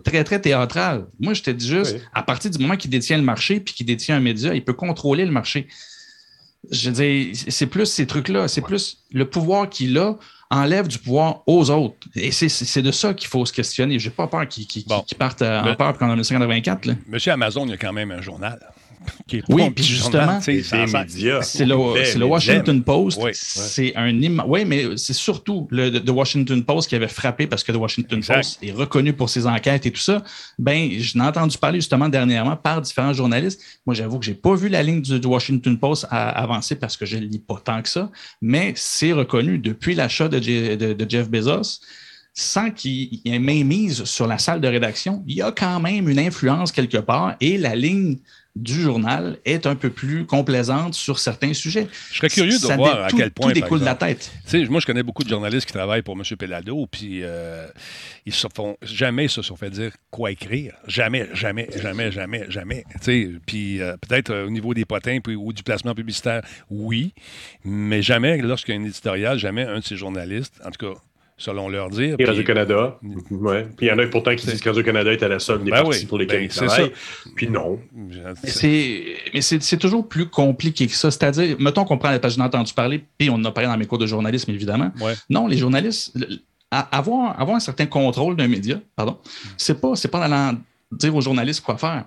très, 0.04 0.26
très, 0.26 0.41
théâtral. 0.41 1.06
Moi, 1.17 1.34
je 1.34 1.43
te 1.43 1.52
dis 1.52 1.69
juste, 1.69 1.98
à 2.13 2.24
partir 2.24 2.52
du 2.52 2.60
moment 2.60 2.76
qu'il 2.76 2.91
détient 2.91 3.15
le 3.15 3.24
marché 3.24 3.62
puis 3.62 3.74
qu'il 3.74 3.86
détient 3.86 4.17
un 4.17 4.19
média, 4.19 4.54
il 4.54 4.65
peut 4.65 4.74
contrôler 4.74 5.26
le 5.26 5.32
marché. 5.32 5.69
Je 6.69 6.89
veux 6.89 6.96
dire, 6.96 7.36
c'est 7.48 7.67
plus 7.67 7.86
ces 7.86 8.06
trucs-là, 8.06 8.50
c'est 8.50 8.62
plus 8.62 9.06
le 9.12 9.30
pouvoir 9.30 9.69
qu'il 9.69 9.98
a 9.98 10.17
enlève 10.53 10.87
du 10.87 10.97
pouvoir 10.99 11.41
aux 11.47 11.69
autres. 11.71 12.07
Et 12.15 12.31
c'est 12.31 12.81
de 12.81 12.91
ça 12.91 13.13
qu'il 13.13 13.27
faut 13.27 13.45
se 13.45 13.51
questionner. 13.51 13.99
Je 13.99 14.09
n'ai 14.09 14.15
pas 14.15 14.27
peur 14.27 14.47
qu'ils 14.47 14.85
partent 15.17 15.41
en 15.41 15.75
peur 15.75 15.95
en 15.99 16.07
1984. 16.07 16.89
Monsieur 17.07 17.31
Amazon, 17.31 17.65
il 17.65 17.71
y 17.71 17.73
a 17.73 17.77
quand 17.77 17.93
même 17.93 18.11
un 18.11 18.21
journal 18.21 18.59
oui, 19.49 19.69
puis 19.71 19.83
justement, 19.83 20.39
c'est 20.41 20.61
le, 21.65 22.19
le, 22.19 22.25
Washington 22.25 22.83
Post. 22.83 23.19
C'est 23.33 23.95
un 23.95 24.13
Oui, 24.45 24.65
mais 24.65 24.97
c'est 24.97 25.13
surtout 25.13 25.67
le 25.71 25.89
The 25.99 26.09
Washington 26.09 26.63
Post 26.63 26.89
qui 26.89 26.95
avait 26.95 27.07
frappé 27.07 27.47
parce 27.47 27.63
que 27.63 27.71
The 27.71 27.77
Washington 27.77 28.23
Post 28.23 28.59
est 28.61 28.71
reconnu 28.71 29.13
pour 29.13 29.29
ses 29.29 29.47
enquêtes 29.47 29.85
et 29.85 29.91
tout 29.91 29.99
ça. 29.99 30.23
Ben, 30.59 30.91
je 30.99 31.17
n'ai 31.17 31.23
entendu 31.23 31.57
parler 31.57 31.79
justement 31.79 32.09
dernièrement 32.09 32.55
par 32.55 32.81
différents 32.81 33.13
journalistes. 33.13 33.61
Moi, 33.85 33.95
j'avoue 33.95 34.19
que 34.19 34.25
j'ai 34.25 34.33
pas 34.33 34.55
vu 34.55 34.69
la 34.69 34.83
ligne 34.83 35.01
du, 35.01 35.25
Washington 35.25 35.77
Post 35.77 36.07
avancer 36.09 36.75
parce 36.75 36.97
que 36.97 37.05
je 37.05 37.17
ne 37.17 37.25
lis 37.25 37.39
pas 37.39 37.61
tant 37.63 37.81
que 37.81 37.89
ça, 37.89 38.11
mais 38.41 38.73
c'est 38.75 39.13
reconnu 39.13 39.57
depuis 39.57 39.95
l'achat 39.95 40.27
de, 40.27 40.39
de 40.93 41.09
Jeff 41.09 41.29
Bezos 41.29 41.79
sans 42.33 42.71
qu'il 42.71 43.21
y 43.25 43.33
ait 43.33 43.39
main 43.39 43.63
mise 43.63 44.03
sur 44.05 44.25
la 44.25 44.37
salle 44.37 44.59
de 44.59 44.67
rédaction, 44.67 45.23
il 45.27 45.37
y 45.37 45.41
a 45.41 45.51
quand 45.51 45.79
même 45.79 46.09
une 46.09 46.19
influence 46.19 46.71
quelque 46.71 46.97
part 46.97 47.35
et 47.39 47.57
la 47.57 47.75
ligne 47.75 48.17
du 48.55 48.81
journal 48.81 49.37
est 49.45 49.65
un 49.65 49.75
peu 49.75 49.89
plus 49.89 50.25
complaisante 50.25 50.93
sur 50.93 51.17
certains 51.17 51.53
sujets. 51.53 51.87
Je 52.11 52.17
serais 52.17 52.29
curieux 52.29 52.59
de 52.59 52.75
voir 52.75 53.03
à 53.03 53.09
quel 53.09 53.31
point. 53.31 53.47
Tout 53.47 53.53
découle 53.53 53.79
de 53.79 53.85
la 53.85 53.95
tête. 53.95 54.31
moi, 54.69 54.79
je 54.79 54.85
connais 54.85 55.01
beaucoup 55.01 55.23
de 55.23 55.29
journalistes 55.29 55.65
qui 55.65 55.73
travaillent 55.73 56.03
pour 56.03 56.15
M. 56.15 56.23
Pelado, 56.37 56.85
puis 56.85 57.21
euh, 57.23 57.67
ils 58.25 58.33
se 58.33 58.47
font 58.53 58.77
jamais 58.83 59.27
se 59.27 59.41
sont 59.41 59.55
fait 59.55 59.71
dire 59.71 59.91
quoi 60.11 60.31
écrire. 60.31 60.75
Jamais, 60.87 61.27
jamais, 61.33 61.67
jamais, 61.75 62.11
jamais, 62.11 62.45
jamais. 62.49 62.83
Puis 63.45 63.81
euh, 63.81 63.97
peut-être 63.97 64.29
euh, 64.29 64.45
au 64.45 64.51
niveau 64.51 64.73
des 64.75 64.85
potins 64.85 65.17
ou 65.27 65.51
du 65.51 65.63
placement 65.63 65.95
publicitaire, 65.95 66.43
oui, 66.69 67.13
mais 67.65 68.03
jamais 68.03 68.37
lorsqu'il 68.37 68.75
y 68.75 68.77
a 68.77 68.81
un 68.81 68.85
éditorial, 68.85 69.39
jamais 69.39 69.63
un 69.63 69.79
de 69.79 69.83
ces 69.83 69.95
journalistes, 69.95 70.61
en 70.63 70.69
tout 70.69 70.85
cas 70.85 70.99
selon 71.38 71.69
leur 71.69 71.89
dire. 71.89 72.15
Et 72.19 72.26
Radio-Canada. 72.26 73.00
Ouais. 73.32 73.67
Puis 73.78 73.88
il 73.88 73.89
y 73.89 73.91
en 73.91 73.98
a 73.98 74.08
pourtant 74.08 74.36
qui 74.36 74.46
disent 74.46 74.62
que 74.62 74.69
Radio-Canada 74.69 75.12
était 75.12 75.28
la 75.28 75.39
seule 75.39 75.63
des 75.63 75.72
ben 75.72 75.84
parties 75.84 76.06
pour 76.06 76.17
lesquelles 76.17 76.39
ben, 76.39 76.46
ils 76.46 76.56
travaillent. 76.56 76.91
Puis 77.36 77.50
non. 77.50 77.80
Mais 77.96 79.41
c'est 79.41 79.78
toujours 79.78 80.08
plus 80.08 80.28
compliqué 80.28 80.88
que 80.88 80.93
ça. 80.93 81.12
C'est-à-dire, 81.12 81.56
mettons 81.60 81.86
qu'on 81.86 81.98
prend 81.98 82.12
la 82.12 82.19
page, 82.19 82.36
j'ai 82.36 82.41
entendu 82.41 82.74
parler, 82.74 83.04
puis 83.17 83.30
on 83.30 83.36
en 83.36 83.46
a 83.46 83.52
parlé 83.52 83.69
dans 83.69 83.78
mes 83.78 83.86
cours 83.86 83.98
de 83.98 84.08
journalisme, 84.08 84.52
évidemment. 84.52 84.91
Non, 85.30 85.48
les 85.48 85.58
journalistes, 85.58 86.17
avoir, 86.72 87.39
avoir 87.39 87.58
un 87.58 87.62
certain 87.62 87.86
contrôle 87.86 88.36
d'un 88.36 88.48
média, 88.48 88.80
pardon, 88.96 89.17
c'est 89.58 89.80
pas, 89.80 89.93
pas 90.12 90.24
allant 90.24 90.58
dire 90.91 91.15
aux 91.15 91.22
journalistes 91.22 91.62
quoi 91.62 91.78
faire 91.78 92.06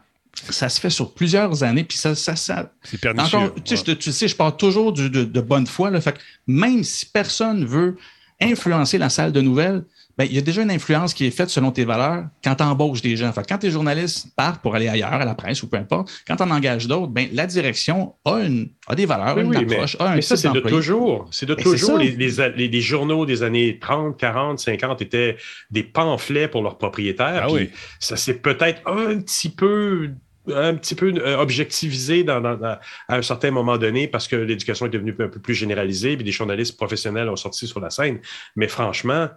ça 0.51 0.69
se 0.69 0.81
fait 0.81 0.91
sur 0.91 1.15
plusieurs 1.15 1.63
années, 1.63 1.85
puis 1.85 1.97
ça, 1.97 2.15
ça, 2.15 2.37
ça 2.37 2.71
c'est 2.83 3.01
pernicieux. 3.01 3.39
Encore, 3.39 3.55
tu, 3.65 4.13
sais, 4.13 4.29
je 4.29 4.37
parle 4.37 4.57
toujours 4.57 4.93
de, 4.93 5.09
de, 5.09 5.41
bonne 5.41 5.67
foi. 5.67 5.91
Là, 5.91 6.01
fait 6.01 6.17
même 6.47 6.85
si 6.85 7.07
personne 7.07 7.65
veut 7.65 7.97
influencer 8.41 8.99
la 8.99 9.09
salle 9.09 9.33
de 9.33 9.41
nouvelles, 9.41 9.85
ben, 10.19 10.25
il 10.25 10.35
y 10.35 10.39
a 10.39 10.41
déjà 10.41 10.63
une 10.63 10.71
influence 10.71 11.13
qui 11.13 11.27
est 11.27 11.31
faite 11.31 11.51
selon 11.51 11.71
tes 11.73 11.85
valeurs 11.85 12.25
quand 12.43 12.55
tu 12.55 12.63
embauches 12.63 13.03
des 13.03 13.17
gens. 13.17 13.33
quand 13.47 13.59
tes 13.59 13.71
journalistes 13.71 14.29
partent 14.35 14.63
pour 14.63 14.75
aller 14.75 14.89
ailleurs, 14.89 15.13
à 15.13 15.25
la 15.25 15.35
presse 15.35 15.63
ou 15.63 15.69
peu 15.69 15.77
importe, 15.77 16.11
quand 16.27 16.37
tu 16.37 16.43
en 16.43 16.51
engages 16.51 16.87
d'autres, 16.87 17.13
ben, 17.13 17.29
la 17.33 17.47
direction 17.47 18.15
a, 18.25 18.41
une, 18.41 18.71
a 18.87 18.95
des 18.95 19.05
valeurs, 19.05 19.39
une 19.39 19.55
approche, 19.55 19.97
a 20.01 20.13
un 20.13 20.15
mais 20.17 20.23
ça, 20.23 20.37
c'est 20.37 20.53
de 20.53 20.61
toujours. 20.61 21.29
C'est 21.31 21.47
de 21.47 21.55
toujours. 21.55 21.99
Les, 21.99 22.13
les, 22.13 22.69
les, 22.69 22.81
journaux 22.81 23.27
des 23.27 23.43
années 23.43 23.79
30, 23.79 24.17
40, 24.17 24.59
50 24.59 25.03
étaient 25.03 25.37
des 25.71 25.83
pamphlets 25.83 26.49
pour 26.49 26.63
leurs 26.63 26.79
propriétaires. 26.79 27.49
Ah 27.49 27.59
ça 28.01 28.17
s'est 28.17 28.39
peut-être 28.39 28.81
un 28.87 29.19
petit 29.21 29.51
peu 29.51 30.11
un 30.55 30.75
petit 30.75 30.95
peu 30.95 31.13
euh, 31.17 31.37
objectivisé 31.37 32.25
dans, 32.25 32.45
à 32.45 32.81
un 33.09 33.23
certain 33.23 33.51
moment 33.51 33.79
donné 33.79 34.09
parce 34.09 34.29
que 34.29 34.37
l'éducation 34.37 34.87
est 34.87 34.91
devenue 34.91 35.15
un 35.19 35.29
peu 35.29 35.41
plus 35.41 35.55
généralisée, 35.55 36.17
puis 36.17 36.25
des 36.25 36.33
journalistes 36.33 36.77
professionnels 36.77 37.29
ont 37.29 37.37
sorti 37.37 37.67
sur 37.67 37.81
la 37.81 37.91
scène. 37.91 38.21
Mais 38.55 38.69
franchement, 38.69 39.29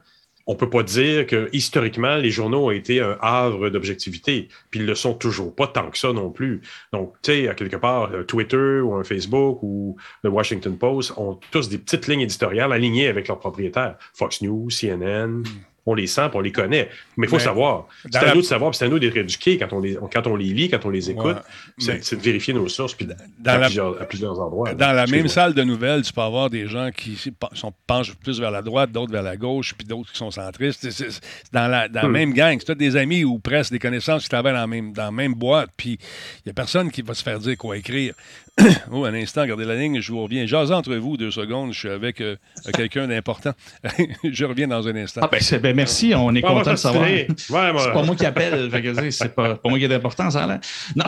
on 0.50 0.54
ne 0.54 0.58
peut 0.58 0.70
pas 0.70 0.82
dire 0.82 1.28
que 1.28 1.48
historiquement, 1.54 2.16
les 2.16 2.32
journaux 2.32 2.66
ont 2.68 2.72
été 2.72 3.02
un 3.02 3.18
havre 3.22 3.70
d'objectivité, 3.70 4.48
puis 4.72 4.80
ils 4.80 4.86
le 4.88 4.96
sont 4.96 5.14
toujours 5.14 5.54
pas 5.54 5.68
tant 5.68 5.92
que 5.92 5.98
ça 5.98 6.12
non 6.12 6.32
plus. 6.32 6.62
Donc, 6.92 7.14
tu 7.22 7.32
sais, 7.32 7.48
à 7.48 7.54
quelque 7.54 7.76
part, 7.76 8.12
euh, 8.12 8.24
Twitter 8.24 8.82
ou 8.82 8.96
un 8.96 9.04
Facebook 9.04 9.60
ou 9.62 9.96
le 10.24 10.30
Washington 10.32 10.76
Post 10.76 11.14
ont 11.18 11.40
tous 11.52 11.70
des 11.70 11.78
petites 11.78 12.08
lignes 12.08 12.22
éditoriales 12.22 12.74
alignées 12.74 13.08
avec 13.08 13.28
leurs 13.28 13.38
propriétaires. 13.38 13.96
Fox 14.16 14.42
News, 14.42 14.70
CNN, 14.70 15.44
on 15.90 15.96
les 15.96 16.08
sent, 16.08 16.30
on 16.34 16.40
les 16.40 16.52
connaît. 16.52 16.90
Mais 17.18 17.28
il 17.28 17.30
faut 17.30 17.40
savoir. 17.40 17.88
C'est 18.10 18.18
à 18.18 18.34
nous 18.34 18.42
de 18.42 18.46
savoir, 18.46 18.74
c'est 18.76 18.86
à 18.86 18.90
nous 18.90 19.00
d'être 19.00 19.18
éduqués 19.18 19.58
quand 19.58 19.74
on, 19.74 19.80
les, 19.80 19.98
quand 20.14 20.28
on 20.28 20.36
les 20.36 20.54
lit, 20.54 20.70
quand 20.70 20.86
on 20.86 20.90
les 20.90 21.10
écoute. 21.10 21.38
C'est 21.78 22.16
de 22.16 22.22
vérifier 22.22 22.54
nos 22.54 22.68
sources 22.68 22.94
puis 22.94 23.08
à, 23.46 23.60
plusieurs, 24.06 24.40
endroits. 24.40 24.74
Dans 24.74 24.94
la 24.94 25.08
même 25.08 25.28
salle 25.28 25.54
de 25.54 25.64
nouvelles, 25.64 26.04
tu 26.04 26.14
peux 26.14 26.22
avoir 26.22 26.50
des 26.50 26.68
gens 26.68 26.92
qui 26.92 27.18
sont, 27.54 27.74
penchent 27.88 28.16
plus 28.16 28.40
vers 28.40 28.52
la 28.52 28.62
droite, 28.62 28.92
d'autres 28.92 29.12
vers 29.12 29.24
la 29.24 29.38
gauche, 29.38 29.74
puis 29.78 29.88
d'autres 29.88 30.12
qui 30.12 30.18
sont 30.18 30.32
centristes. 30.32 30.90
C'est 30.90 31.22
dans 31.52 31.68
la, 31.68 31.88
dans 31.88 32.08
hmm. 32.08 32.12
même 32.12 32.34
gang. 32.34 32.60
C'est 32.66 32.78
des 32.78 32.96
amis 32.96 33.24
ou 33.24 33.40
presque 33.40 33.72
des 33.72 33.80
connaissances 33.80 34.24
qui 34.24 34.30
travaillent 34.30 34.54
dans 34.54 34.60
la 34.60 34.68
même, 34.68 34.94
dans 34.94 35.06
la 35.06 35.12
même 35.12 35.34
boîte, 35.34 35.70
puis 35.76 35.98
il 36.00 36.48
n'y 36.48 36.52
a 36.52 36.54
personne 36.54 36.92
qui 36.92 37.02
va 37.02 37.14
se 37.14 37.24
faire 37.24 37.40
dire 37.40 37.58
quoi 37.58 37.78
écrire. 37.78 38.14
oh, 38.92 39.06
un 39.06 39.14
instant, 39.14 39.46
gardez 39.46 39.66
la 39.66 39.76
ligne, 39.76 40.02
je 40.02 40.12
vous 40.12 40.24
reviens. 40.24 40.46
J'ose 40.46 40.72
entre 40.72 40.96
vous 40.96 41.18
deux 41.18 41.32
secondes, 41.32 41.74
je 41.74 41.80
suis 41.80 41.90
avec 41.90 42.22
euh, 42.22 42.36
quelqu'un 42.74 43.08
d'important. 43.08 43.52
je 44.24 44.46
reviens 44.46 44.68
dans 44.68 44.88
un 44.88 44.96
instant. 44.96 45.22
Ah, 45.24 45.30
ben, 45.32 45.40
ben 45.62 45.76
merci, 45.76 46.14
on 46.16 46.34
est 46.36 46.42
content 46.42 46.72
de 46.72 46.76
savoir. 46.76 47.08
c'est 47.38 47.54
pas 47.54 48.04
moi 48.04 48.16
qui 48.16 48.26
appelle, 48.26 48.70
c'est 49.12 49.36
pas, 49.36 49.56
pas 49.56 49.70
moi 49.70 49.80
qui 49.80 49.86
est 49.86 49.94
important, 49.94 50.30
ça 50.30 50.46
là. 50.46 50.60
Non. 50.96 51.06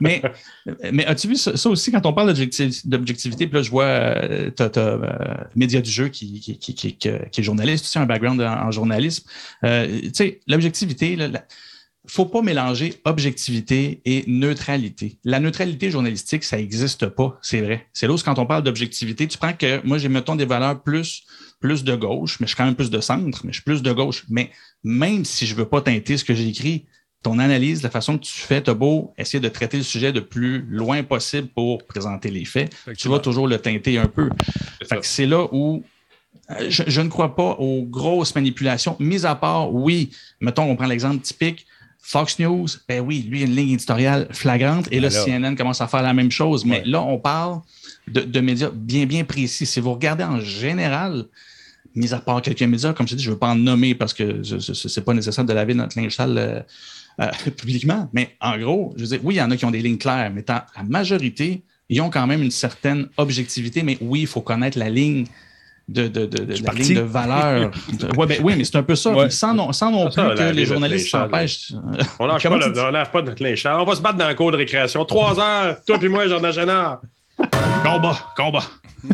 mais 0.00 0.22
mais 0.92 1.04
as-tu 1.06 1.28
vu 1.28 1.36
ça, 1.36 1.52
aussi, 1.68 1.92
quand 1.92 2.04
on 2.06 2.12
parle 2.12 2.34
d'objectivité, 2.84 3.46
puis 3.46 3.56
là, 3.56 3.62
je 3.62 3.70
vois, 3.70 3.84
euh, 3.84 4.50
tu 4.54 4.62
as, 4.62 4.78
euh, 4.78 4.98
Média 5.54 5.80
du 5.80 5.90
jeu 5.90 6.08
qui, 6.08 6.40
qui, 6.40 6.58
qui, 6.58 6.96
qui, 6.96 7.08
est 7.08 7.42
journaliste, 7.42 7.84
tu 7.84 7.90
sais, 7.90 7.98
un 7.98 8.06
background 8.06 8.40
en, 8.40 8.70
journalisme. 8.70 9.28
tu 9.62 10.10
sais, 10.12 10.40
l'objectivité, 10.46 11.16
faut 12.08 12.26
pas 12.26 12.42
mélanger 12.42 12.94
objectivité 13.04 14.00
et 14.04 14.24
neutralité. 14.26 15.18
La 15.24 15.40
neutralité 15.40 15.90
journalistique, 15.90 16.44
ça 16.44 16.56
n'existe 16.56 17.06
pas, 17.06 17.38
c'est 17.42 17.60
vrai. 17.60 17.86
C'est 17.92 18.08
où, 18.08 18.16
quand 18.16 18.38
on 18.38 18.46
parle 18.46 18.62
d'objectivité, 18.62 19.28
tu 19.28 19.38
prends 19.38 19.52
que 19.52 19.86
moi, 19.86 19.98
j'ai, 19.98 20.08
mettons, 20.08 20.36
des 20.36 20.46
valeurs 20.46 20.82
plus, 20.82 21.24
plus 21.60 21.84
de 21.84 21.94
gauche, 21.94 22.40
mais 22.40 22.46
je 22.46 22.50
suis 22.50 22.56
quand 22.56 22.64
même 22.64 22.74
plus 22.74 22.90
de 22.90 23.00
centre, 23.00 23.42
mais 23.44 23.52
je 23.52 23.56
suis 23.56 23.64
plus 23.64 23.82
de 23.82 23.92
gauche. 23.92 24.24
Mais 24.28 24.50
même 24.82 25.24
si 25.24 25.46
je 25.46 25.54
veux 25.54 25.66
pas 25.66 25.80
teinter 25.80 26.16
ce 26.16 26.24
que 26.24 26.34
j'ai 26.34 26.48
écrit, 26.48 26.86
ton 27.22 27.38
analyse, 27.38 27.82
la 27.82 27.90
façon 27.90 28.16
que 28.16 28.24
tu 28.24 28.32
fais, 28.32 28.62
tu 28.62 28.72
beau 28.74 29.12
essayer 29.18 29.40
de 29.40 29.48
traiter 29.48 29.76
le 29.76 29.82
sujet 29.82 30.12
de 30.12 30.20
plus 30.20 30.64
loin 30.68 31.02
possible 31.02 31.48
pour 31.48 31.84
présenter 31.84 32.30
les 32.30 32.44
faits, 32.44 32.74
tu 32.96 33.08
vas 33.08 33.18
toujours 33.18 33.48
le 33.48 33.58
teinter 33.58 33.98
un 33.98 34.06
peu. 34.06 34.30
C'est 35.02 35.26
là 35.26 35.48
où 35.52 35.82
euh, 36.50 36.66
je, 36.70 37.00
ne 37.00 37.08
crois 37.08 37.34
pas 37.34 37.56
aux 37.58 37.82
grosses 37.82 38.34
manipulations, 38.34 38.96
mis 39.00 39.26
à 39.26 39.34
part, 39.34 39.74
oui, 39.74 40.10
mettons, 40.40 40.62
on 40.62 40.76
prend 40.76 40.86
l'exemple 40.86 41.20
typique, 41.20 41.66
Fox 42.08 42.38
News, 42.38 42.66
ben 42.88 43.00
oui, 43.00 43.26
lui, 43.28 43.42
a 43.42 43.44
une 43.44 43.54
ligne 43.54 43.72
éditoriale 43.72 44.28
flagrante. 44.30 44.88
Et 44.90 44.98
là, 44.98 45.10
CNN 45.10 45.54
commence 45.54 45.82
à 45.82 45.88
faire 45.88 46.00
la 46.00 46.14
même 46.14 46.30
chose. 46.30 46.64
Mais 46.64 46.82
là, 46.86 47.02
on 47.02 47.18
parle 47.18 47.60
de, 48.06 48.40
médias 48.40 48.70
bien, 48.72 49.04
bien 49.04 49.24
précis. 49.24 49.66
Si 49.66 49.78
vous 49.78 49.92
regardez 49.92 50.24
en 50.24 50.40
général, 50.40 51.26
mis 51.94 52.14
à 52.14 52.18
part 52.18 52.40
quelques 52.40 52.62
médias, 52.62 52.94
comme 52.94 53.06
je 53.06 53.14
dis, 53.14 53.22
je 53.22 53.28
ne 53.28 53.34
veux 53.34 53.38
pas 53.38 53.48
en 53.48 53.56
nommer 53.56 53.94
parce 53.94 54.14
que 54.14 54.42
ce 54.42 54.98
n'est 54.98 55.04
pas 55.04 55.12
nécessaire 55.12 55.44
de 55.44 55.52
laver 55.52 55.74
notre 55.74 56.00
linge 56.00 56.16
sale 56.16 56.38
euh, 56.38 56.60
euh, 57.20 57.50
publiquement. 57.58 58.08
Mais 58.14 58.34
en 58.40 58.56
gros, 58.56 58.94
je 58.96 59.02
veux 59.02 59.08
dire, 59.08 59.20
oui, 59.22 59.34
il 59.34 59.38
y 59.38 59.42
en 59.42 59.50
a 59.50 59.58
qui 59.58 59.66
ont 59.66 59.70
des 59.70 59.82
lignes 59.82 59.98
claires, 59.98 60.32
mais 60.34 60.42
la 60.48 60.64
majorité, 60.84 61.62
ils 61.90 62.00
ont 62.00 62.08
quand 62.08 62.26
même 62.26 62.42
une 62.42 62.50
certaine 62.50 63.08
objectivité. 63.18 63.82
Mais 63.82 63.98
oui, 64.00 64.22
il 64.22 64.26
faut 64.26 64.40
connaître 64.40 64.78
la 64.78 64.88
ligne 64.88 65.26
de, 65.88 66.06
de, 66.06 66.26
de, 66.26 66.44
de 66.44 66.64
la 66.64 66.72
ligne 66.72 66.96
de 66.96 67.00
valeur. 67.00 67.70
ouais, 68.16 68.26
ben, 68.26 68.38
oui, 68.42 68.54
mais 68.56 68.64
c'est 68.64 68.76
un 68.76 68.82
peu 68.82 68.94
ça. 68.94 69.12
Sans, 69.30 69.54
non, 69.54 69.72
sans 69.72 69.90
non 69.90 70.10
plus 70.10 70.22
que 70.22 70.52
les 70.52 70.66
journalistes 70.66 71.08
s'empêchent. 71.08 71.72
On 72.18 72.26
lâche 72.26 72.42
pas, 72.42 72.50
on 72.50 72.90
lâche 72.90 73.10
pas 73.10 73.22
notre 73.22 73.42
linge 73.42 73.66
On 73.66 73.84
va 73.84 73.94
se 73.94 74.02
battre 74.02 74.18
dans 74.18 74.28
le 74.28 74.34
cours 74.34 74.52
de 74.52 74.56
récréation. 74.58 75.04
Trois 75.04 75.38
heures, 75.40 75.76
toi 75.86 75.98
puis 75.98 76.08
moi, 76.08 76.26
Jordan 76.28 76.52
Génard. 76.52 77.00
combat, 77.82 78.18
combat. 78.36 78.64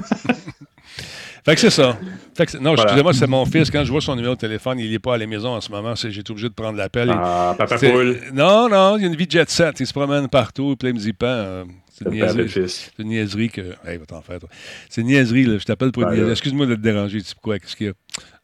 Fait 1.45 1.55
que 1.55 1.61
c'est 1.61 1.71
ça. 1.71 1.99
Fait 2.35 2.47
que 2.47 2.57
non, 2.57 2.75
excusez-moi, 2.75 3.13
c'est 3.13 3.27
mon 3.27 3.45
fils. 3.45 3.71
Quand 3.71 3.85
je 3.85 3.91
vois 3.91 4.01
son 4.01 4.17
numéro 4.17 4.35
de 4.35 4.41
téléphone, 4.41 4.79
il 4.79 4.91
n'est 4.91 4.99
pas 4.99 5.15
à 5.15 5.19
la 5.19 5.27
maison 5.27 5.51
en 5.51 5.61
ce 5.61 5.71
moment. 5.71 5.95
J'ai 5.95 6.09
été 6.21 6.31
obligé 6.31 6.49
de 6.49 6.55
prendre 6.55 6.79
l'appel. 6.79 7.11
Ah, 7.13 7.55
papa 7.57 7.77
poule. 7.79 8.19
Non, 8.33 8.69
non, 8.69 8.97
il 8.97 9.03
y 9.03 9.05
a 9.05 9.09
une 9.09 9.17
vie 9.17 9.27
de 9.27 9.33
jet 9.33 9.51
set. 9.51 9.79
Il 9.79 9.87
se 9.87 9.93
promène 9.93 10.29
partout. 10.29 10.75
Puis 10.79 10.89
il 10.89 10.95
me 10.95 10.99
dit, 10.99 11.13
pas. 11.13 11.27
Euh, 11.27 11.65
c'est 11.93 12.07
une, 12.07 12.13
niaiserie, 12.13 12.51
une 12.99 13.09
niaiserie 13.09 13.51
que. 13.51 13.61
Hey, 13.87 13.99
va 13.99 14.07
t'en 14.07 14.23
faire, 14.23 14.41
toi. 14.41 14.49
C'est 14.89 15.03
une 15.03 15.09
niaiserie, 15.09 15.45
là. 15.45 15.59
Je 15.59 15.65
t'appelle 15.65 15.93
pour 15.93 16.05
une 16.05 16.13
niaiserie. 16.13 16.31
Excuse-moi 16.31 16.65
de 16.67 16.77
te 16.77 16.81
déranger. 16.81 17.21
Tu 17.21 17.29
sais 17.29 17.35
pourquoi? 17.35 17.59
Qu'est-ce 17.59 17.77
qu'il 17.77 17.89
y 17.89 17.91
a? 17.91 17.93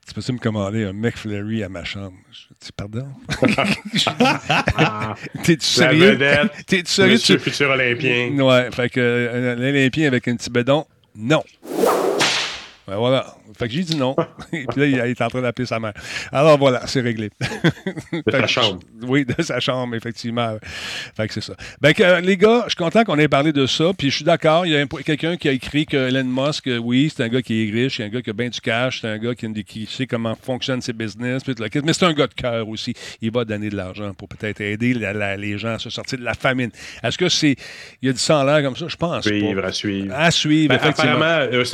Tu 0.07 0.15
peux 0.15 0.33
me 0.33 0.39
commander 0.39 0.85
un 0.85 0.93
McFlurry 0.93 1.63
à 1.63 1.69
ma 1.69 1.85
chambre? 1.85 2.17
Je 2.33 2.49
dis, 2.61 2.71
pardon? 2.77 3.07
T'es-tu 5.45 5.67
sérieux? 5.67 6.19
T'es-tu 6.67 6.91
sérieux? 6.91 7.13
Monsieur 7.15 7.39
futur 7.39 7.71
olympien. 7.71 8.31
Ouais, 8.39 8.71
fait 8.73 8.91
que 8.91 9.01
euh, 9.01 9.55
l'olympien 9.55 10.07
avec 10.09 10.27
un 10.29 10.37
petit 10.37 10.51
bédon, 10.51 10.85
non. 11.15 11.45
Ben 12.91 12.97
voilà. 12.97 13.37
Fait 13.57 13.69
que 13.69 13.75
j'ai 13.75 13.85
dit 13.85 13.97
non. 13.97 14.17
Et 14.53 14.67
puis 14.67 14.81
là, 14.81 14.87
il 14.87 14.99
est 14.99 15.23
en 15.23 15.29
train 15.29 15.41
d'appeler 15.41 15.65
sa 15.65 15.79
mère. 15.79 15.93
Alors 16.33 16.59
voilà, 16.59 16.89
c'est 16.89 17.01
réglé. 17.01 17.31
De 18.13 18.33
sa 18.33 18.47
chambre. 18.49 18.81
Oui, 19.03 19.25
de 19.25 19.41
sa 19.43 19.61
chambre, 19.61 19.95
effectivement. 19.95 20.57
Fait 21.17 21.29
que 21.29 21.35
c'est 21.35 21.41
ça. 21.41 21.55
Ben, 21.81 21.95
que, 21.95 22.21
les 22.21 22.37
gars, 22.37 22.63
je 22.65 22.71
suis 22.71 22.77
content 22.77 23.05
qu'on 23.05 23.17
ait 23.21 23.29
parlé 23.29 23.53
de 23.53 23.65
ça. 23.67 23.93
Puis 23.97 24.11
je 24.11 24.17
suis 24.17 24.25
d'accord. 24.25 24.67
Il 24.67 24.73
y 24.73 24.77
a 24.77 24.85
quelqu'un 24.87 25.37
qui 25.37 25.49
a 25.49 25.53
écrit 25.53 25.87
que 25.87 25.97
Elon 25.97 26.25
Musk, 26.25 26.69
oui, 26.83 27.13
c'est 27.15 27.23
un 27.23 27.29
gars 27.29 27.43
qui 27.43 27.69
est 27.69 27.71
riche, 27.71 27.99
c'est 27.99 28.05
un 28.05 28.09
gars 28.09 28.23
qui 28.23 28.31
a 28.31 28.33
bien 28.33 28.49
du 28.49 28.61
cash, 28.61 29.03
c'est 29.03 29.09
un 29.09 29.19
gars 29.19 29.37
qui, 29.37 29.65
qui, 29.65 29.87
sait 29.87 30.09
comment 30.09 30.35
fonctionnent 30.35 30.83
ses 30.83 30.93
business. 30.93 31.43
mais 31.47 31.93
c'est 31.93 32.07
un 32.07 32.13
gars 32.13 32.27
de 32.27 32.35
cœur 32.35 32.69
aussi. 32.69 32.95
Il 33.23 33.31
va 33.31 33.45
donner 33.45 33.71
de 33.71 33.77
l'argent 33.77 34.15
pour 34.15 34.29
peut-être 34.29 34.61
aider 34.63 34.95
les 34.95 35.59
gens 35.59 35.75
à 35.75 35.79
se 35.79 35.91
sortir 35.91 36.19
de 36.19 36.25
la 36.25 36.35
famine. 36.35 36.71
Est-ce 37.05 37.17
que 37.17 37.29
c'est. 37.29 37.55
Il 38.03 38.07
y 38.07 38.09
a 38.09 38.13
du 38.13 38.19
sang 38.19 38.43
l'air 38.43 38.65
comme 38.65 38.77
ça? 38.77 38.89
Je 38.89 38.97
pense. 38.97 39.25
Suivre, 39.25 39.65
à 39.65 39.73
suivre. 39.73 40.13
À 40.13 40.31
suivre, 40.33 40.71
ben, 40.71 40.75
effectivement. 40.75 41.13
Apparemment, 41.13 41.53
euh, 41.53 41.65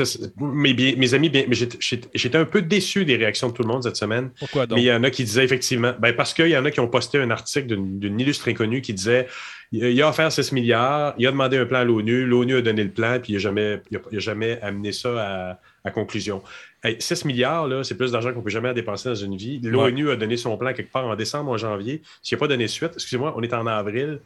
mes, 0.40 1.05
mes, 1.06 1.14
amis, 1.14 1.28
bien, 1.28 1.44
j'étais 1.50 2.38
un 2.38 2.44
peu 2.44 2.62
déçu 2.62 3.04
des 3.04 3.16
réactions 3.16 3.48
de 3.48 3.52
tout 3.52 3.62
le 3.62 3.68
monde 3.68 3.82
cette 3.82 3.96
semaine. 3.96 4.30
Pourquoi 4.38 4.66
donc? 4.66 4.76
Mais 4.76 4.82
il 4.82 4.86
y 4.86 4.92
en 4.92 5.02
a 5.04 5.10
qui 5.10 5.24
disaient 5.24 5.44
effectivement, 5.44 5.92
ben 5.98 6.14
parce 6.14 6.34
qu'il 6.34 6.48
y 6.48 6.56
en 6.56 6.64
a 6.64 6.70
qui 6.70 6.80
ont 6.80 6.88
posté 6.88 7.18
un 7.18 7.30
article 7.30 7.76
d'une 7.76 8.20
illustre 8.20 8.48
inconnue 8.48 8.80
qui 8.80 8.94
disait 8.94 9.26
il 9.72 10.00
a 10.02 10.08
offert 10.08 10.30
6 10.30 10.52
milliards, 10.52 11.14
il 11.18 11.26
a 11.26 11.30
demandé 11.30 11.58
un 11.58 11.66
plan 11.66 11.80
à 11.80 11.84
l'ONU, 11.84 12.24
l'ONU 12.24 12.56
a 12.56 12.62
donné 12.62 12.84
le 12.84 12.90
plan, 12.90 13.18
puis 13.20 13.32
il 13.32 13.36
n'a 13.36 13.40
jamais, 13.40 13.82
jamais 14.12 14.60
amené 14.62 14.92
ça 14.92 15.58
à, 15.84 15.90
conclusion. 15.90 16.42
6 16.98 17.24
milliards, 17.24 17.68
c'est 17.84 17.96
plus 17.96 18.12
d'argent 18.12 18.32
qu'on 18.32 18.42
peut 18.42 18.50
jamais 18.50 18.72
dépenser 18.74 19.08
dans 19.08 19.14
une 19.14 19.36
vie. 19.36 19.60
L'ONU 19.62 20.10
a 20.10 20.16
donné 20.16 20.36
son 20.36 20.56
plan 20.56 20.72
quelque 20.72 20.92
part 20.92 21.06
en 21.06 21.16
décembre, 21.16 21.50
en 21.50 21.56
janvier. 21.56 22.02
S'il 22.22 22.36
n'a 22.36 22.40
pas 22.40 22.48
donné 22.48 22.68
suite, 22.68 22.92
excusez-moi, 22.94 23.34
on 23.36 23.42
est 23.42 23.54
en 23.54 23.66
avril. 23.66 24.20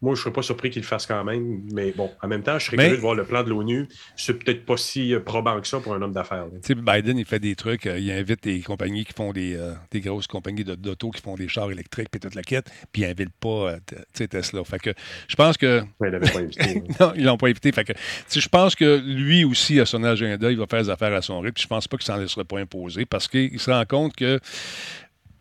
Moi, 0.00 0.14
je 0.14 0.20
ne 0.20 0.22
serais 0.22 0.32
pas 0.32 0.42
surpris 0.42 0.70
qu'il 0.70 0.82
le 0.82 0.86
fasse 0.86 1.06
quand 1.06 1.24
même. 1.24 1.62
Mais 1.72 1.92
bon, 1.92 2.10
en 2.22 2.28
même 2.28 2.42
temps, 2.42 2.58
je 2.58 2.66
serais 2.66 2.76
curieux 2.76 2.96
de 2.96 3.00
voir 3.00 3.14
le 3.14 3.24
plan 3.24 3.42
de 3.42 3.50
l'ONU. 3.50 3.88
C'est 4.16 4.34
peut-être 4.34 4.64
pas 4.64 4.76
si 4.76 5.12
euh, 5.12 5.20
probant 5.20 5.60
que 5.60 5.66
ça 5.66 5.80
pour 5.80 5.94
un 5.94 6.02
homme 6.02 6.12
d'affaires. 6.12 6.46
Tu 6.62 6.68
sais, 6.68 6.74
Biden, 6.74 7.18
il 7.18 7.24
fait 7.24 7.40
des 7.40 7.56
trucs. 7.56 7.86
Euh, 7.86 7.98
il 7.98 8.10
invite 8.10 8.42
des 8.44 8.60
compagnies 8.60 9.04
qui 9.04 9.12
font 9.12 9.32
des, 9.32 9.56
euh, 9.56 9.72
des 9.90 10.00
grosses 10.00 10.26
compagnies 10.26 10.64
d'auto 10.64 11.10
qui 11.10 11.20
font 11.20 11.34
des 11.34 11.48
chars 11.48 11.70
électriques 11.70 12.08
puis 12.10 12.20
toute 12.20 12.34
la 12.34 12.42
quête. 12.42 12.70
Puis 12.92 13.02
il 13.02 13.08
n'invite 13.08 13.32
pas 13.40 13.76
Tesla. 14.12 14.64
Fait 14.64 14.78
que 14.78 14.90
je 15.26 15.36
pense 15.36 15.56
que. 15.56 15.80
Ouais, 16.00 16.08
il 16.08 16.10
l'avait 16.10 16.30
pas 16.30 16.38
invité. 16.38 16.82
non, 17.00 17.12
ils 17.16 17.24
l'ont 17.24 17.36
pas 17.36 17.48
invité. 17.48 17.72
Fait 17.72 17.84
que 17.84 17.92
je 18.30 18.48
pense 18.48 18.74
que 18.74 19.02
lui 19.04 19.44
aussi, 19.44 19.80
à 19.80 19.86
son 19.86 20.04
agenda, 20.04 20.50
il 20.50 20.58
va 20.58 20.66
faire 20.66 20.82
des 20.82 20.90
affaires 20.90 21.12
à 21.12 21.22
son 21.22 21.40
rythme. 21.40 21.54
Puis 21.54 21.64
je 21.64 21.68
pense 21.68 21.88
pas 21.88 21.96
qu'il 21.96 22.06
s'en 22.06 22.16
laisserait 22.16 22.44
pas 22.44 22.58
imposer 22.58 23.04
parce 23.04 23.26
qu'il 23.28 23.58
se 23.58 23.70
rend 23.70 23.84
compte 23.84 24.14
que 24.14 24.38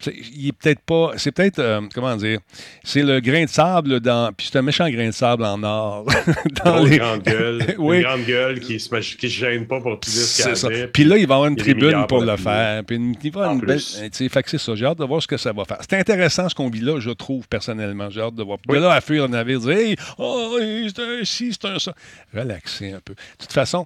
il 0.06 0.50
est 0.50 0.52
peut-être 0.52 0.82
pas. 0.82 1.14
C'est 1.18 1.32
peut-être. 1.32 1.60
Euh, 1.60 1.82
comment 1.94 2.16
dire 2.16 2.40
C'est 2.84 3.02
le 3.02 3.20
grain 3.20 3.46
de 3.46 3.50
sable 3.50 4.00
dans. 4.00 4.32
Puis 4.34 4.50
c'est 4.52 4.60
un 4.60 4.62
méchant 4.62 4.90
grain 4.90 5.08
de 5.08 5.14
sable 5.14 5.44
en 5.44 5.62
or. 5.64 6.06
dans 6.66 6.84
les 6.84 6.98
grandes 6.98 7.24
gueules. 7.24 7.76
oui. 7.78 7.98
Une 7.98 8.04
grande 8.04 8.26
gueule 8.26 8.60
qui 8.60 8.80
se, 8.80 8.90
qui 9.16 9.30
se 9.30 9.40
gêne 9.40 9.66
pas 9.66 9.80
pour 9.80 10.00
tout 10.00 10.10
dire 10.10 10.22
ce 10.22 10.86
Puis 10.88 11.04
là, 11.04 11.18
il 11.18 11.28
va 11.28 11.36
avoir 11.36 11.50
une 11.50 11.56
tribune 11.56 12.06
pour, 12.08 12.22
le 12.22 12.38
faire. 12.38 12.84
Puis 12.84 13.00
il 13.24 13.32
va 13.32 13.48
une 13.48 13.62
belle. 13.62 13.80
Fait 13.80 14.44
que 14.44 14.50
c'est 14.50 14.58
ça. 14.58 14.76
J'ai 14.76 14.86
hâte 14.86 15.00
de 15.00 15.06
voir 15.06 15.22
ce 15.22 15.28
que 15.28 15.38
ça 15.38 15.52
va 15.52 15.66
faire. 15.66 15.80
C'est 15.82 15.98
intéressant 15.98 16.48
ce 16.50 16.56
qu'on 16.56 16.70
vit 16.70 16.82
là, 16.82 17.00
je 17.00 17.12
trouve, 17.12 17.48
personnellement. 17.48 18.10
J'ai 18.10 18.22
hâte 18.22 18.36
de 18.36 18.44
voir. 18.44 18.58
De 18.68 18.76
là 18.76 18.94
à 18.94 19.02
fuir 19.02 19.24
le 19.24 19.30
navire, 19.30 19.60
dire 19.60 19.78
Hey, 19.78 19.96
oh, 20.18 20.58
c'est 20.60 21.02
un 21.02 21.24
ci, 21.24 21.52
c'est 21.52 21.68
un 21.68 21.80
ça. 21.80 21.94
Relaxer 22.34 22.92
un 22.92 23.00
peu. 23.04 23.14
De 23.14 23.20
toute 23.40 23.54
façon, 23.54 23.86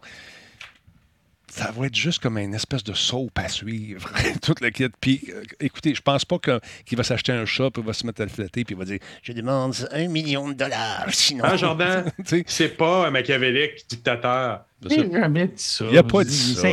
ça 1.52 1.72
va 1.72 1.88
être 1.88 1.96
juste 1.96 2.20
comme 2.20 2.38
une 2.38 2.54
espèce 2.54 2.84
de 2.84 2.94
soap 2.94 3.38
à 3.38 3.50
suivre, 3.50 4.10
tout 4.42 4.56
le 4.62 4.70
kit. 4.70 4.90
Puis, 5.00 5.22
euh, 5.30 5.44
écoutez, 5.60 5.94
je 5.94 6.02
pense 6.02 6.26
pas 6.26 6.38
qu'il 6.40 6.98
va 6.98 7.04
s'acheter 7.04 7.32
un 7.32 7.46
chat, 7.46 7.70
puis 7.72 7.82
il 7.82 7.86
va 7.86 7.94
se 7.94 8.06
mettre 8.06 8.22
à 8.22 8.26
le 8.26 8.30
flatter, 8.30 8.64
puis 8.64 8.76
il 8.76 8.78
va 8.78 8.86
dire 8.86 9.00
Je 9.22 9.34
demande 9.34 9.76
un 9.92 10.08
million 10.08 10.50
de 10.50 10.54
dollars, 10.54 11.08
sinon. 11.10 11.44
Ah, 11.46 11.58
Jordan, 11.58 12.12
c'est 12.46 12.78
pas 12.78 13.08
un 13.08 13.12
machiavélique 13.12 13.86
dictateur. 13.90 14.62
Il 14.90 15.92
n'y 15.92 15.98
a 15.98 16.04
pas 16.04 16.24
dit 16.24 16.56
ça. 16.56 16.70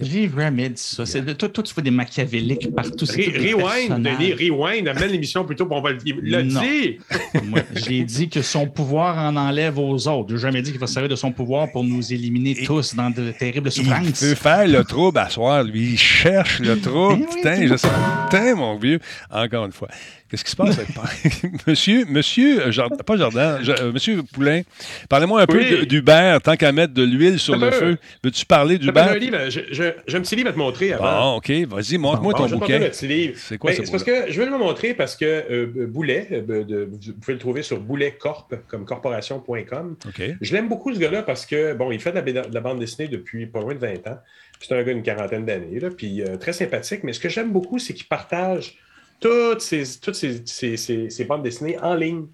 J'ai 0.00 0.28
jamais 0.28 0.68
dit 0.70 0.82
ça. 0.82 1.04
Toi, 1.34 1.48
toi, 1.48 1.62
tu 1.62 1.72
fais 1.72 1.82
des 1.82 1.90
machiavéliques 1.90 2.74
partout. 2.74 3.04
rewind, 3.06 4.02
Denis, 4.02 4.32
rewind, 4.32 4.88
amène 4.88 5.10
l'émission 5.12 5.44
plutôt, 5.44 5.68
on 5.70 5.80
va 5.80 5.92
le 5.92 5.98
dire. 5.98 6.16
j'ai 7.74 8.02
dit 8.02 8.28
que 8.28 8.42
son 8.42 8.66
pouvoir 8.66 9.16
en 9.18 9.36
enlève 9.36 9.78
aux 9.78 10.08
autres. 10.08 10.30
J'ai 10.30 10.38
jamais 10.38 10.62
dit 10.62 10.70
qu'il 10.72 10.80
va 10.80 10.86
se 10.86 10.94
servir 10.94 11.08
de 11.10 11.16
son 11.16 11.30
pouvoir 11.30 11.70
pour 11.70 11.84
nous 11.84 12.12
éliminer 12.12 12.54
tous 12.64 12.94
dans 12.94 13.10
de 13.10 13.32
terribles 13.32 13.70
souffrances. 13.70 14.20
Il 14.22 14.28
veut 14.28 14.34
faire 14.34 14.66
le 14.66 14.82
trouble 14.82 15.18
à 15.18 15.28
soir, 15.28 15.62
lui. 15.62 15.92
Il 15.92 15.98
cherche 15.98 16.60
le 16.60 16.80
trouble. 16.80 17.24
Eh 17.30 17.36
putain, 17.36 17.66
je 17.66 17.76
sais. 17.76 17.88
Putain, 18.30 18.54
mon 18.54 18.76
vieux. 18.78 18.98
Encore 19.30 19.66
une 19.66 19.72
fois. 19.72 19.88
Qu'est-ce 20.32 20.44
qui 20.44 20.50
se 20.52 20.56
passe 20.56 20.78
avec 20.78 20.88
Monsieur, 21.66 22.06
monsieur, 22.06 22.66
euh, 22.66 22.88
pas 23.04 23.18
Jardin, 23.18 23.58
euh, 23.68 23.92
Monsieur 23.92 24.22
Poulain, 24.22 24.62
parlez-moi 25.10 25.42
un 25.42 25.46
peu 25.46 25.84
d'Uber, 25.84 26.38
tant 26.42 26.56
qu'à 26.56 26.72
mettre 26.72 26.94
de 26.94 27.02
l'huile 27.02 27.38
sur 27.38 27.54
le 27.54 27.70
feu. 27.70 27.98
Veux-tu 28.24 28.46
parler 28.46 28.78
d'Uber? 28.78 29.18
J'ai 29.50 30.16
un 30.16 30.20
petit 30.22 30.34
livre 30.34 30.48
à 30.48 30.52
te 30.54 30.58
montrer 30.58 30.94
avant. 30.94 31.32
Bon, 31.32 31.36
OK, 31.36 31.50
vas-y, 31.68 31.98
montre-moi 31.98 32.32
ton 32.32 32.48
bouquin. 32.48 32.80
C'est 32.92 33.58
quoi 33.58 33.74
C'est 33.74 33.90
parce 33.90 34.04
que 34.04 34.32
je 34.32 34.40
vais 34.40 34.46
le 34.46 34.56
montrer 34.56 34.94
parce 34.94 35.16
que 35.16 35.26
euh, 35.26 35.86
Boulet, 35.86 36.42
vous 36.48 37.12
pouvez 37.20 37.34
le 37.34 37.38
trouver 37.38 37.62
sur 37.62 37.78
bouletcorp, 37.78 38.48
comme 38.68 38.86
corporation.com. 38.86 39.96
Je 40.40 40.52
l'aime 40.54 40.70
beaucoup, 40.70 40.94
ce 40.94 40.98
gars-là, 40.98 41.24
parce 41.24 41.44
que, 41.44 41.74
bon, 41.74 41.92
il 41.92 42.00
fait 42.00 42.12
de 42.12 42.54
la, 42.54 42.60
bande 42.62 42.78
dessinée 42.78 43.08
depuis 43.08 43.44
pas 43.44 43.60
loin 43.60 43.74
de 43.74 43.80
20 43.80 44.06
ans. 44.06 44.18
C'est 44.60 44.72
un 44.74 44.82
gars 44.82 44.94
d'une 44.94 45.02
quarantaine 45.02 45.44
d'années, 45.44 45.78
puis 45.94 46.22
très 46.40 46.54
sympathique. 46.54 47.00
Mais 47.02 47.12
ce 47.12 47.20
que 47.20 47.28
j'aime 47.28 47.52
beaucoup, 47.52 47.78
c'est 47.78 47.92
qu'il 47.92 48.06
partage 48.06 48.78
toutes 49.22 49.60
ces, 49.60 49.84
toutes 50.00 50.16
ces, 50.16 51.24
bandes 51.24 51.44
dessinées 51.44 51.78
en 51.78 51.94
ligne 51.94 52.26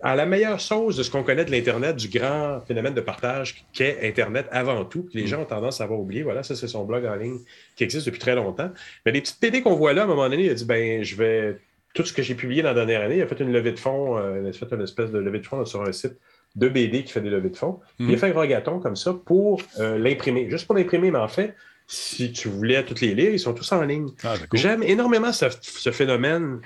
à 0.00 0.14
la 0.14 0.26
meilleure 0.26 0.60
sauce 0.60 0.94
de 0.94 1.02
ce 1.02 1.10
qu'on 1.10 1.22
connaît 1.22 1.46
de 1.46 1.50
l'Internet, 1.50 1.96
du 1.96 2.08
grand 2.08 2.60
phénomène 2.60 2.92
de 2.92 3.00
partage 3.00 3.64
qu'est 3.72 4.06
Internet 4.06 4.46
avant 4.50 4.84
tout, 4.84 5.04
que 5.04 5.16
les 5.16 5.24
mm. 5.24 5.26
gens 5.26 5.40
ont 5.42 5.46
tendance 5.46 5.80
à 5.80 5.84
avoir 5.84 5.98
oublié. 5.98 6.22
Voilà, 6.22 6.42
ça, 6.42 6.54
c'est 6.54 6.68
son 6.68 6.84
blog 6.84 7.06
en 7.06 7.14
ligne 7.14 7.38
qui 7.76 7.84
existe 7.84 8.04
depuis 8.06 8.20
très 8.20 8.34
longtemps. 8.34 8.70
Mais 9.06 9.12
les 9.12 9.22
petites 9.22 9.40
BD 9.40 9.62
qu'on 9.62 9.74
voit 9.74 9.94
là, 9.94 10.02
à 10.02 10.04
un 10.04 10.08
moment 10.08 10.28
donné, 10.28 10.44
il 10.44 10.50
a 10.50 10.54
dit 10.54 10.64
ben, 10.64 11.02
je 11.02 11.16
vais. 11.16 11.58
Tout 11.94 12.04
ce 12.04 12.12
que 12.12 12.22
j'ai 12.22 12.34
publié 12.34 12.60
dans 12.60 12.70
la 12.70 12.74
dernière 12.74 13.02
année, 13.02 13.18
il 13.18 13.22
a 13.22 13.26
fait 13.28 13.38
une 13.38 13.52
levée 13.52 13.70
de 13.70 13.78
fonds, 13.78 14.18
euh, 14.18 14.40
il 14.42 14.48
a 14.48 14.52
fait 14.52 14.66
une 14.74 14.82
espèce 14.82 15.12
de 15.12 15.18
levée 15.18 15.38
de 15.38 15.46
fonds 15.46 15.64
sur 15.64 15.80
un 15.82 15.92
site 15.92 16.16
de 16.56 16.68
BD 16.68 17.04
qui 17.04 17.12
fait 17.12 17.20
des 17.20 17.30
levées 17.30 17.50
de 17.50 17.56
fonds. 17.56 17.78
Il 18.00 18.10
a 18.10 18.12
mm. 18.12 18.16
fait 18.16 18.26
un 18.36 18.60
gros 18.60 18.80
comme 18.80 18.96
ça 18.96 19.14
pour 19.14 19.62
euh, 19.78 19.96
l'imprimer. 19.96 20.50
Juste 20.50 20.66
pour 20.66 20.74
l'imprimer, 20.74 21.12
mais 21.12 21.18
en 21.18 21.28
fait, 21.28 21.54
si 21.86 22.32
tu 22.32 22.48
voulais 22.48 22.84
toutes 22.84 23.00
les 23.00 23.14
lire, 23.14 23.30
ils 23.30 23.40
sont 23.40 23.54
tous 23.54 23.70
en 23.72 23.82
ligne. 23.82 24.08
Ah, 24.22 24.34
J'aime 24.52 24.82
énormément 24.82 25.32
ce, 25.32 25.90
phénomène 25.90 26.60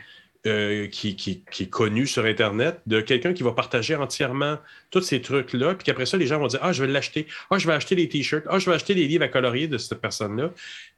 euh, 0.46 0.86
qui, 0.88 1.42
est 1.58 1.70
connu 1.70 2.06
sur 2.06 2.24
Internet 2.24 2.80
de 2.86 3.00
quelqu'un 3.00 3.32
qui 3.32 3.42
va 3.42 3.52
partager 3.52 3.96
entièrement 3.96 4.58
tous 4.90 5.02
ces 5.02 5.20
trucs-là, 5.20 5.74
puis 5.74 5.84
qu'après 5.84 6.06
ça, 6.06 6.16
les 6.16 6.26
gens 6.26 6.38
vont 6.38 6.46
dire 6.46 6.60
Ah, 6.62 6.72
je 6.72 6.84
vais 6.84 6.90
l'acheter. 6.90 7.26
Ah, 7.50 7.58
je 7.58 7.66
vais 7.66 7.74
acheter 7.74 7.94
les 7.94 8.08
t-shirts. 8.08 8.44
Ah, 8.48 8.58
je 8.58 8.68
vais 8.68 8.76
acheter 8.76 8.94
les 8.94 9.06
livres 9.06 9.24
à 9.24 9.28
colorier 9.28 9.68
de 9.68 9.78
cette 9.78 10.00
personne-là. 10.00 10.50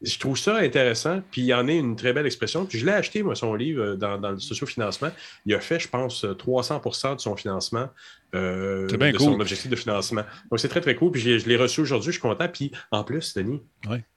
Je 0.03 0.19
trouve 0.19 0.39
ça 0.39 0.57
intéressant, 0.57 1.23
puis 1.31 1.43
il 1.43 1.47
y 1.47 1.55
en 1.55 1.67
a 1.69 1.73
une 1.73 1.97
très 1.97 2.13
belle 2.13 2.27
expression. 2.27 2.67
Puis 2.67 2.79
je 2.79 2.87
l'ai 2.87 2.93
acheté, 2.93 3.23
moi, 3.23 3.35
son 3.35 3.55
livre, 3.55 3.95
dans, 3.95 4.19
dans 4.19 4.31
le 4.31 4.39
socio-financement. 4.39 5.11
Il 5.47 5.55
a 5.55 5.61
fait, 5.61 5.81
je 5.81 5.89
pense, 5.89 6.25
300% 6.25 7.17
de 7.17 7.21
son 7.21 7.37
financement 7.37 7.89
euh, 8.35 8.87
de 8.87 9.19
son 9.19 9.41
objectif 9.41 9.69
de 9.69 9.77
financement. 9.77 10.23
Donc, 10.51 10.61
c'est 10.61 10.69
très, 10.69 10.81
très 10.81 10.95
cool. 10.95 11.11
Puis, 11.11 11.21
je 11.21 11.49
l'ai 11.49 11.57
reçu 11.57 11.81
aujourd'hui, 11.81 12.09
je 12.09 12.13
suis 12.13 12.21
content. 12.21 12.47
Puis, 12.49 12.71
en 12.93 13.03
plus, 13.03 13.35
Denis, 13.35 13.61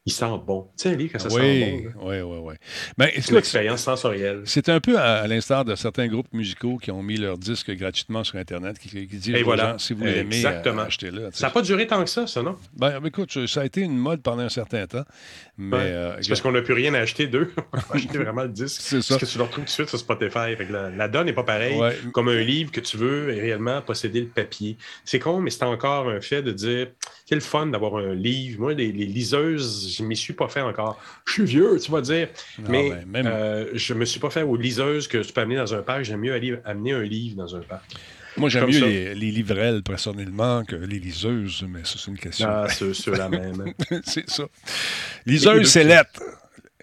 il 0.06 0.14
sent 0.14 0.40
bon. 0.46 0.70
Tu 0.78 0.84
sais, 0.84 0.90
un 0.90 0.96
livre, 0.96 1.14
quand 1.14 1.20
ça 1.20 1.30
sent 1.32 1.84
bon. 1.96 2.08
Oui, 2.08 2.22
oui, 2.22 2.56
oui. 3.00 3.06
C'est 3.16 3.32
une 3.32 3.38
expérience 3.38 3.82
sensorielle. 3.82 4.44
C'est 4.46 4.70
un 4.70 4.80
peu 4.80 5.00
à, 5.00 5.26
l'instar 5.28 5.66
de 5.66 5.76
certains 5.76 6.08
groupes 6.08 6.32
musicaux 6.32 6.78
qui 6.78 6.92
ont 6.92 7.02
mis 7.02 7.18
leurs 7.18 7.40
disques 7.40 7.72
gratuitement 7.72 8.24
sur 8.24 8.38
Internet, 8.38 8.78
qui, 8.78 8.90
qui 8.90 9.18
disent 9.18 9.44
aux 9.44 9.52
si 9.78 9.94
vous 9.94 10.04
l'aimez, 10.04 10.46
euh, 10.46 10.78
achetez-le. 10.80 11.30
Ça 11.32 11.48
n'a 11.48 11.54
pas 11.54 11.62
duré 11.62 11.88
tant 11.88 12.04
que 12.04 12.10
ça, 12.10 12.28
ça, 12.28 12.42
non? 12.42 12.58
Ben, 12.76 13.00
écoute, 13.06 13.46
ça 13.46 13.62
a 13.62 13.66
été 13.66 13.82
une 13.82 13.98
mode 13.98 14.22
pendant 14.22 14.44
un 14.44 14.50
certain 14.50 14.86
temps. 14.88 15.06
Mais, 15.58 15.78
euh, 15.78 16.22
c'est 16.22 16.30
parce 16.30 16.42
qu'on 16.42 16.52
n'a 16.52 16.62
plus 16.62 16.74
rien 16.74 16.94
à 16.94 17.00
acheter 17.00 17.28
d'eux. 17.28 17.52
On 17.74 17.78
a 17.78 17.82
acheté 17.96 18.18
vraiment 18.18 18.44
le 18.44 18.50
disque. 18.50 18.82
c'est 18.82 19.02
ça. 19.02 19.16
Parce 19.16 19.26
que 19.26 19.32
tu 19.32 19.38
le 19.38 19.44
retrouves 19.44 19.66
tout 19.66 19.70
de 19.70 19.70
suite 19.70 19.90
sur 19.90 20.00
Spotify. 20.00 20.56
la, 20.70 21.08
donne 21.08 21.28
n'est 21.28 21.34
pas 21.34 21.44
pareille. 21.44 21.80
Comme 22.12 22.30
un 22.30 22.42
livre 22.42 22.72
que 22.72 22.80
tu 22.80 22.98
veux 22.98 23.28
réellement 23.28 23.82
posséder 23.82 24.22
le 24.22 24.28
papier. 24.28 24.78
C'est 25.06 25.20
con, 25.20 25.40
mais 25.40 25.50
c'est 25.50 25.64
encore 25.64 26.10
un 26.10 26.22
fait 26.22 26.42
de 26.42 26.52
dire 26.52 26.88
quel 27.26 27.42
fun 27.42 27.68
d'avoir 27.68 27.98
un 27.98 28.14
livre. 28.14 28.60
Moi, 28.60 28.74
les, 28.74 28.92
liseuses, 28.92 29.96
je 29.96 30.04
ne 30.04 30.08
m'y 30.08 30.18
suis 30.18 30.34
pas 30.34 30.48
fait 30.48 30.62
encore. 30.62 31.00
Je 31.26 31.34
suis 31.34 31.46
vieux, 31.46 31.80
tu 31.80 31.92
vas 31.92 32.02
dire. 32.02 32.30
mais 32.68 32.92
ben, 33.06 33.28
euh, 33.28 33.70
je 33.74 33.94
ne 33.94 34.00
me 34.00 34.06
suis 34.06 34.20
pas 34.20 34.30
fait 34.30 34.44
aux 34.44 34.56
liseuses 34.56 35.08
que 35.08 35.20
tu 35.20 35.32
peux 35.32 35.42
amener 35.42 35.58
dans 35.58 35.74
un 35.74 35.82
parc. 35.82 36.04
J'aime 36.04 36.22
mieux 36.22 36.34
aller, 36.34 36.58
amener 36.66 36.94
un 36.94 37.04
livre 37.04 37.36
dans 37.36 37.56
un 37.56 37.62
parc. 37.62 37.96
Moi, 38.38 38.50
j'aime 38.50 38.68
mieux 38.68 38.80
les, 38.80 39.16
les, 39.16 39.32
livrelles, 39.32 39.84
personnellement, 39.84 40.64
que 40.64 40.76
les 40.76 41.00
liseuses, 41.00 41.66
mais 41.68 41.84
ça, 41.84 41.96
c'est 41.98 42.12
une 42.12 42.18
question. 42.18 42.48
Ah, 42.50 42.68
c'est 42.70 43.08
la 43.08 43.30
même. 43.30 43.74
c'est 44.04 44.30
ça. 44.30 44.46
Liseuse, 45.26 45.68
c'est 45.68 45.84
lettre. 45.84 46.22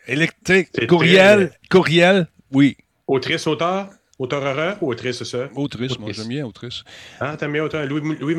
Électrique, 0.07 0.87
courriel, 0.87 1.53
courriel, 1.71 2.27
oui. 2.53 2.77
Autrice, 3.07 3.47
auteur? 3.47 3.91
Auteur 4.21 4.45
heureux 4.45 4.75
ou 4.83 4.91
autrice, 4.91 5.23
ça? 5.25 5.49
Autrice, 5.55 5.99
moi 5.99 6.13
j'aime 6.13 6.29
bien 6.29 6.45
autrice. 6.45 6.85
Ah, 7.21 7.39
t'aimes 7.39 7.53
bien 7.53 7.65
auteur. 7.65 7.87
Louis, 7.87 8.19
Louis, 8.21 8.35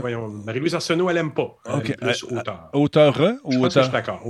voyons, 0.00 0.28
Marie-Louise 0.28 0.74
Arsenault, 0.74 1.10
elle 1.10 1.16
n'aime 1.16 1.34
pas. 1.34 1.58
OK. 1.74 1.94
plus 1.94 2.24
euh, 2.24 2.38
auteur. 2.38 2.70
Auteur 2.72 3.20
heureux 3.20 3.40
ou 3.44 3.56
auteur? 3.56 3.82
Je 3.82 3.88
suis 3.88 3.92
d'accord. 3.92 4.26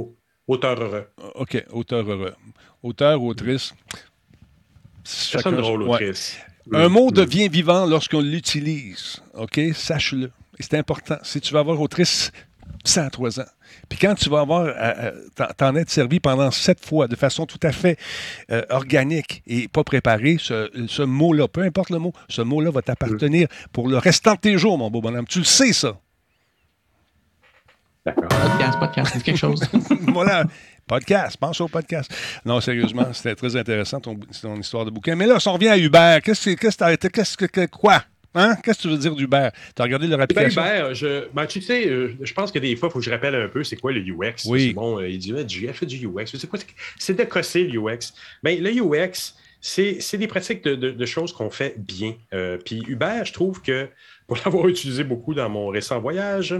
Auteur 0.49 0.81
heureux. 0.83 1.07
OK, 1.37 1.65
auteur 1.71 2.11
heureux. 2.11 2.35
Auteur 2.83 3.23
ou 3.23 3.29
autrice? 3.29 3.73
Personne 5.33 5.57
drôle, 5.57 5.83
autrice. 5.83 6.39
Un 6.73 6.89
mot 6.89 7.11
devient 7.11 7.49
vivant 7.49 7.87
lorsqu'on 7.87 8.21
l'utilise. 8.21 9.23
OK? 9.35 9.61
Sache-le. 9.75 10.31
C'est 10.59 10.75
important. 10.75 11.17
Si 11.23 11.41
tu 11.41 11.53
vas 11.53 11.61
avoir 11.61 11.81
autrice, 11.81 12.33
103 12.85 13.41
ans. 13.41 13.45
Puis 13.89 13.99
quand 13.99 14.15
tu 14.15 14.31
vas 14.31 14.41
avoir, 14.41 14.63
euh, 14.63 14.73
euh, 14.79 15.13
t'en 15.57 15.75
être 15.77 15.91
servi 15.91 16.21
pendant 16.21 16.51
sept 16.51 16.85
fois 16.85 17.09
de 17.09 17.17
façon 17.17 17.47
tout 17.47 17.61
à 17.63 17.73
fait 17.73 17.99
euh, 18.51 18.63
organique 18.71 19.43
et 19.47 19.69
pas 19.69 19.85
préparée, 19.85 20.39
ce, 20.39 21.03
mot-là, 21.03 21.49
peu 21.49 21.63
importe 21.63 21.91
le 21.91 21.99
mot, 21.99 22.13
ce 22.29 22.43
mot-là 22.43 22.71
va 22.71 22.83
t'appartenir 22.83 23.49
pour 23.73 23.89
le 23.89 23.99
restant 23.99 24.35
de 24.35 24.41
tes 24.41 24.59
jours, 24.59 24.79
mon 24.79 24.91
beau 24.91 25.01
bonhomme. 25.01 25.27
Tu 25.27 25.41
le 25.41 25.45
sais, 25.45 25.73
ça. 25.73 25.99
D'accord. 28.05 28.29
Podcast, 28.29 28.79
podcast, 28.79 29.11
c'est 29.13 29.23
quelque 29.23 29.39
chose. 29.39 29.61
voilà. 30.13 30.45
Podcast, 30.89 31.37
pense 31.37 31.61
au 31.61 31.67
podcast. 31.67 32.09
Non, 32.45 32.61
sérieusement, 32.61 33.13
c'était 33.13 33.35
très 33.35 33.57
intéressant 33.57 33.99
ton, 33.99 34.17
histoire 34.61 34.85
de 34.85 34.91
bouquin. 34.91 35.17
Mais 35.17 35.27
là, 35.27 35.41
si 35.41 35.49
on 35.49 35.55
revient 35.55 35.71
à 35.71 35.79
Hubert, 35.79 36.23
qu'est-ce 36.23 36.55
que, 36.55 37.09
qu'est-ce 37.09 37.37
que, 37.37 37.67
quoi? 37.67 38.05
Hein? 38.37 38.55
Qu'est-ce 38.63 38.79
que 38.79 38.83
tu 38.83 38.89
veux 38.91 38.99
dire 38.99 39.17
d'Uber? 39.17 39.49
Tu 39.75 39.83
as 39.83 39.85
regardé 39.85 40.07
leur 40.07 40.21
application? 40.21 40.63
Ben, 40.63 40.85
Uber, 40.85 40.95
je, 40.95 41.29
ben, 41.33 41.47
tu 41.47 41.61
sais, 41.61 41.89
euh, 41.89 42.15
je 42.21 42.33
pense 42.33 42.53
que 42.53 42.61
des 42.61 42.77
fois, 42.77 42.89
il 42.89 42.93
faut 42.93 42.99
que 43.01 43.05
je 43.05 43.11
rappelle 43.11 43.35
un 43.35 43.49
peu 43.49 43.65
c'est 43.65 43.77
quoi 43.77 43.91
le 43.91 44.01
UX. 44.01 44.45
Oui. 44.47 44.75
Bon, 44.75 45.01
euh, 45.01 45.09
il 45.09 45.19
dit, 45.19 45.35
j'ai 45.49 45.73
fait 45.73 45.87
du 45.87 46.07
UX. 46.07 46.27
C'est 46.27 46.47
quoi? 46.47 46.61
C'est 46.99 47.15
de 47.15 47.25
cosser 47.25 47.65
le 47.65 47.81
UX. 47.81 48.13
Ben, 48.45 48.63
le 48.63 48.71
UX, 48.71 49.35
c'est 49.61 50.19
des 50.19 50.29
pratiques 50.29 50.63
de, 50.63 51.07
choses 51.07 51.33
qu'on 51.33 51.51
fait 51.51 51.75
bien. 51.79 52.15
Euh, 52.33 52.59
puis 52.65 52.85
Uber, 52.87 53.23
je 53.25 53.33
trouve 53.33 53.61
que, 53.61 53.89
pour 54.27 54.37
l'avoir 54.45 54.69
utilisé 54.69 55.05
beaucoup 55.05 55.35
dans 55.35 55.49
mon 55.49 55.69
récent 55.69 56.01
voyage, 56.01 56.55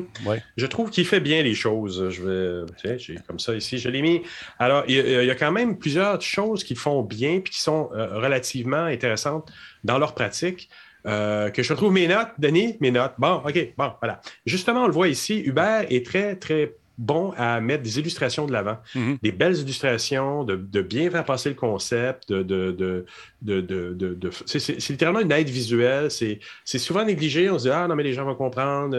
je 0.57 0.67
trouve 0.67 0.91
qu'il 0.91 1.07
fait 1.07 1.21
bien 1.21 1.43
les 1.43 1.55
choses. 1.55 2.09
Je 2.11 2.23
vais, 2.23 2.99
j'ai 2.99 3.17
comme 3.27 3.39
ça 3.39 3.55
ici, 3.55 3.79
je 3.79 3.89
l'ai 3.89 4.03
mis. 4.03 4.23
Alors, 4.59 4.85
il, 4.89 4.97
y 4.97 5.31
a 5.31 5.35
quand 5.35 5.53
même 5.53 5.79
plusieurs 5.79 6.21
choses 6.21 6.65
qu'ils 6.65 6.79
font 6.79 7.03
bien 7.03 7.41
puis 7.41 7.53
qui 7.53 7.61
sont 7.61 7.89
relativement 7.93 8.85
intéressantes 8.85 9.53
dans 9.85 9.99
leur 9.99 10.15
pratique. 10.15 10.69
Euh, 11.07 11.51
que 11.51 11.63
je 11.63 11.73
retrouve 11.73 11.93
mes 11.93 12.09
notes, 12.09 12.31
Denis, 12.39 12.77
mes 12.81 12.91
notes. 12.91 13.15
Bon, 13.19 13.41
OK, 13.47 13.75
bon, 13.79 13.93
voilà. 14.01 14.21
Justement, 14.45 14.85
on 14.85 14.87
le 14.87 14.93
voit 14.93 15.09
ici, 15.09 15.41
Hubert 15.41 15.87
est 15.89 16.05
très, 16.05 16.35
très 16.35 16.75
bon 16.99 17.33
à 17.37 17.61
mettre 17.61 17.83
des 17.83 17.99
illustrations 17.99 18.47
de 18.47 18.53
l'avant, 18.53 18.79
mhm. 18.95 19.19
des 19.23 19.33
belles 19.33 19.57
illustrations, 19.57 20.45
de, 20.45 20.57
bien 20.83 21.11
faire 21.11 21.25
passer 21.25 21.49
le 21.49 21.55
concept, 21.55 22.31
de, 22.33 22.43
de, 22.43 23.07
de 23.43 24.31
c'est 24.47 24.89
littéralement 24.89 25.21
une 25.21 25.33
aide 25.33 25.49
visuelle. 25.49 26.11
C'est 26.11 26.79
souvent 26.79 27.05
négligé. 27.05 27.51
On 27.51 27.59
se 27.59 27.65
dit 27.65 27.71
ah 27.71 27.87
non 27.89 27.95
mais 27.95 28.03
les 28.03 28.13
gens 28.13 28.25
vont 28.25 28.35
comprendre. 28.35 28.97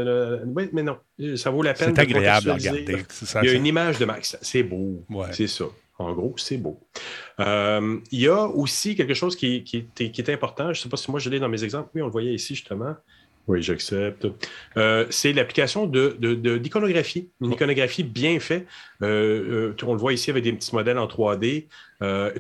Oui, 0.56 0.70
mais 0.74 0.84
non, 0.84 0.98
ça 1.36 1.50
vaut 1.50 1.64
la 1.64 1.74
peine. 1.74 1.94
C'est 1.96 2.02
agréable 2.02 2.50
à 2.50 2.54
regarder. 2.56 3.04
Il 3.42 3.48
y 3.48 3.50
a 3.50 3.54
une 3.54 3.66
image 3.66 3.98
de 4.00 4.06
Max. 4.06 4.38
C'est 4.42 4.64
beau. 4.64 5.04
C'est 5.32 5.48
ça. 5.48 5.66
En 6.00 6.14
gros, 6.14 6.36
c'est 6.38 6.58
beau. 6.58 6.80
Euh, 7.40 7.98
il 8.12 8.20
y 8.20 8.28
a 8.28 8.46
aussi 8.46 8.96
quelque 8.96 9.16
chose 9.16 9.36
qui, 9.36 9.66
est, 10.00 10.30
important. 10.30 10.66
Je 10.66 10.80
ne 10.80 10.84
sais 10.84 10.90
pas 10.90 10.98
si 10.98 11.10
moi 11.10 11.20
je 11.20 11.30
l'ai 11.30 11.40
dans 11.40 11.50
mes 11.50 11.64
exemples. 11.64 11.90
Oui, 11.96 12.02
on 12.02 12.06
le 12.06 12.12
voyait 12.12 12.34
ici 12.34 12.54
justement. 12.54 12.96
Oui, 13.48 13.62
j'accepte. 13.62 14.28
Euh, 14.76 15.06
c'est 15.10 15.32
l'application 15.32 15.86
d'iconographie, 15.88 17.30
de, 17.40 17.46
une 17.46 17.54
iconographie 17.54 18.04
bien 18.04 18.40
faite. 18.42 18.68
Euh, 19.02 19.74
on 19.84 19.94
le 19.94 20.00
voit 20.00 20.12
ici 20.12 20.30
avec 20.30 20.44
des 20.44 20.52
petits 20.52 20.76
modèles 20.76 20.98
en 20.98 21.08
3D, 21.08 21.68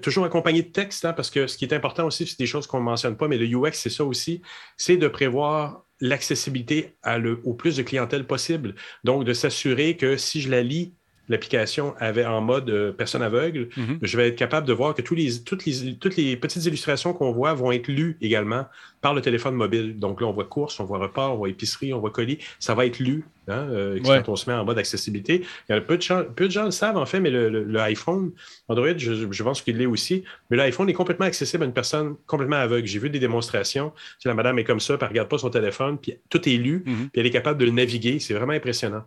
toujours 0.01 0.25
accompagné 0.25 0.63
de 0.63 0.67
texte, 0.67 1.05
hein, 1.05 1.13
parce 1.13 1.29
que 1.29 1.47
ce 1.47 1.57
qui 1.57 1.63
est 1.63 1.73
important 1.73 2.05
aussi, 2.05 2.27
c'est 2.27 2.37
des 2.37 2.45
choses 2.45 2.67
qu'on 2.67 2.79
ne 2.79 2.83
mentionne 2.83 3.15
pas, 3.15 3.29
mais 3.29 3.37
le 3.37 3.45
UX, 3.45 3.71
c'est 3.73 3.89
ça 3.89 4.03
aussi, 4.03 4.41
c'est 4.75 4.97
de 4.97 5.07
prévoir 5.07 5.85
l'accessibilité 6.01 6.95
au 7.43 7.53
plus 7.53 7.77
de 7.77 7.83
clientèle 7.83 8.27
possible. 8.27 8.75
Donc, 9.03 9.23
de 9.23 9.33
s'assurer 9.33 9.95
que 9.95 10.17
si 10.17 10.41
je 10.41 10.49
la 10.49 10.61
lis 10.61 10.93
l'application 11.29 11.93
avait 11.99 12.25
en 12.25 12.41
mode 12.41 12.69
euh, 12.69 12.91
personne 12.91 13.21
aveugle, 13.21 13.69
mhm. 13.75 13.99
je 14.01 14.17
vais 14.17 14.29
être 14.29 14.35
capable 14.35 14.67
de 14.67 14.73
voir 14.73 14.93
que 14.93 15.01
tous 15.01 15.15
les, 15.15 15.41
toutes, 15.43 15.65
les, 15.65 15.95
toutes 15.95 16.15
les 16.15 16.35
petites 16.37 16.65
illustrations 16.65 17.13
qu'on 17.13 17.31
voit 17.31 17.53
vont 17.53 17.71
être 17.71 17.87
lues 17.87 18.17
également 18.21 18.65
par 19.01 19.13
le 19.13 19.21
téléphone 19.21 19.55
mobile. 19.55 19.99
Donc 19.99 20.21
là, 20.21 20.27
on 20.27 20.31
voit 20.31 20.45
course, 20.45 20.79
on 20.79 20.85
voit 20.85 20.97
repas, 20.97 21.29
on 21.29 21.37
voit 21.37 21.49
épicerie, 21.49 21.93
on 21.93 21.99
voit 21.99 22.11
colis. 22.11 22.39
Ça 22.59 22.73
va 22.73 22.85
être 22.85 22.99
lu 22.99 23.25
hein, 23.47 23.67
euh, 23.69 23.99
quand 24.03 24.29
on 24.29 24.35
se 24.35 24.49
met 24.49 24.55
en 24.55 24.65
mode 24.65 24.77
accessibilité. 24.77 25.43
Il 25.69 25.73
y 25.73 25.75
a 25.75 25.81
peu 25.81 25.97
de, 25.97 26.01
gens, 26.01 26.23
peu 26.35 26.47
de 26.47 26.51
gens 26.51 26.65
le 26.65 26.71
savent, 26.71 26.97
en 26.97 27.05
fait, 27.05 27.19
mais 27.19 27.29
le, 27.29 27.77
iPhone, 27.79 28.31
Android, 28.67 28.97
je, 28.97 29.31
je 29.31 29.43
pense 29.43 29.61
qu'il 29.61 29.77
l'est 29.77 29.85
aussi, 29.85 30.23
mais 30.49 30.57
l'iPhone 30.57 30.89
est 30.89 30.93
complètement 30.93 31.27
accessible 31.27 31.63
à 31.63 31.67
une 31.67 31.73
personne 31.73 32.15
complètement 32.25 32.57
aveugle. 32.57 32.87
J'ai 32.87 32.99
vu 32.99 33.09
des 33.09 33.19
démonstrations. 33.19 33.93
La 34.25 34.33
madame 34.33 34.57
est 34.59 34.63
comme 34.63 34.79
ça, 34.79 34.97
puis 34.97 35.03
elle 35.03 35.07
ne 35.07 35.11
regarde 35.11 35.29
pas 35.29 35.37
son 35.37 35.49
téléphone, 35.49 35.97
puis 35.97 36.17
tout 36.29 36.47
est 36.49 36.57
lu, 36.57 36.83
mhm. 36.85 37.09
puis 37.09 37.21
elle 37.21 37.25
est 37.27 37.31
capable 37.31 37.59
de 37.59 37.65
le 37.65 37.71
naviguer. 37.71 38.19
C'est 38.19 38.33
vraiment 38.33 38.53
impressionnant. 38.53 39.03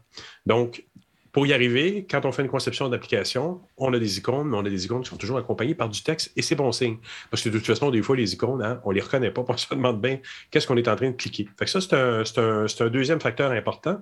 Donc, 0.47 0.85
pour 1.33 1.47
y 1.47 1.53
arriver, 1.53 2.07
quand 2.11 2.25
on 2.25 2.33
fait 2.33 2.43
une 2.43 2.49
conception 2.49 2.89
d'application, 2.89 3.61
on 3.77 3.93
a 3.95 3.99
des 3.99 4.19
icônes, 4.19 4.49
mais 4.49 4.57
on 4.57 4.65
a 4.65 4.71
des 4.71 4.85
icônes 4.85 5.03
qui 5.03 5.11
sont 5.11 5.17
toujours 5.17 5.39
accompagnées 5.39 5.75
par 5.75 5.89
du 5.89 6.03
texte 6.03 6.33
et 6.37 6.43
c'est 6.43 6.57
bon 6.57 6.73
signe. 6.73 6.97
Parce 7.31 7.43
que 7.43 7.49
de 7.49 7.59
toute 7.59 7.67
façon, 7.67 7.91
des 7.91 8.03
fois, 8.03 8.17
les 8.17 8.33
icônes, 8.33 8.63
hein, 8.63 8.81
on 8.85 8.91
ne 8.91 8.97
les 8.97 9.01
reconnaît 9.01 9.31
pas, 9.31 9.45
on 9.49 9.57
se 9.57 9.73
demande 9.73 10.01
bien 10.01 10.19
qu'est-ce 10.51 10.67
qu'on 10.67 10.77
est 10.77 10.89
en 10.89 10.97
train 10.97 11.11
de 11.11 11.17
cliquer. 11.17 11.49
Fait 11.59 11.67
que 11.67 11.71
ça, 11.71 11.81
c'est 11.81 12.83
un, 12.83 12.89
deuxième 12.89 13.21
facteur 13.21 13.53
important. 13.53 14.01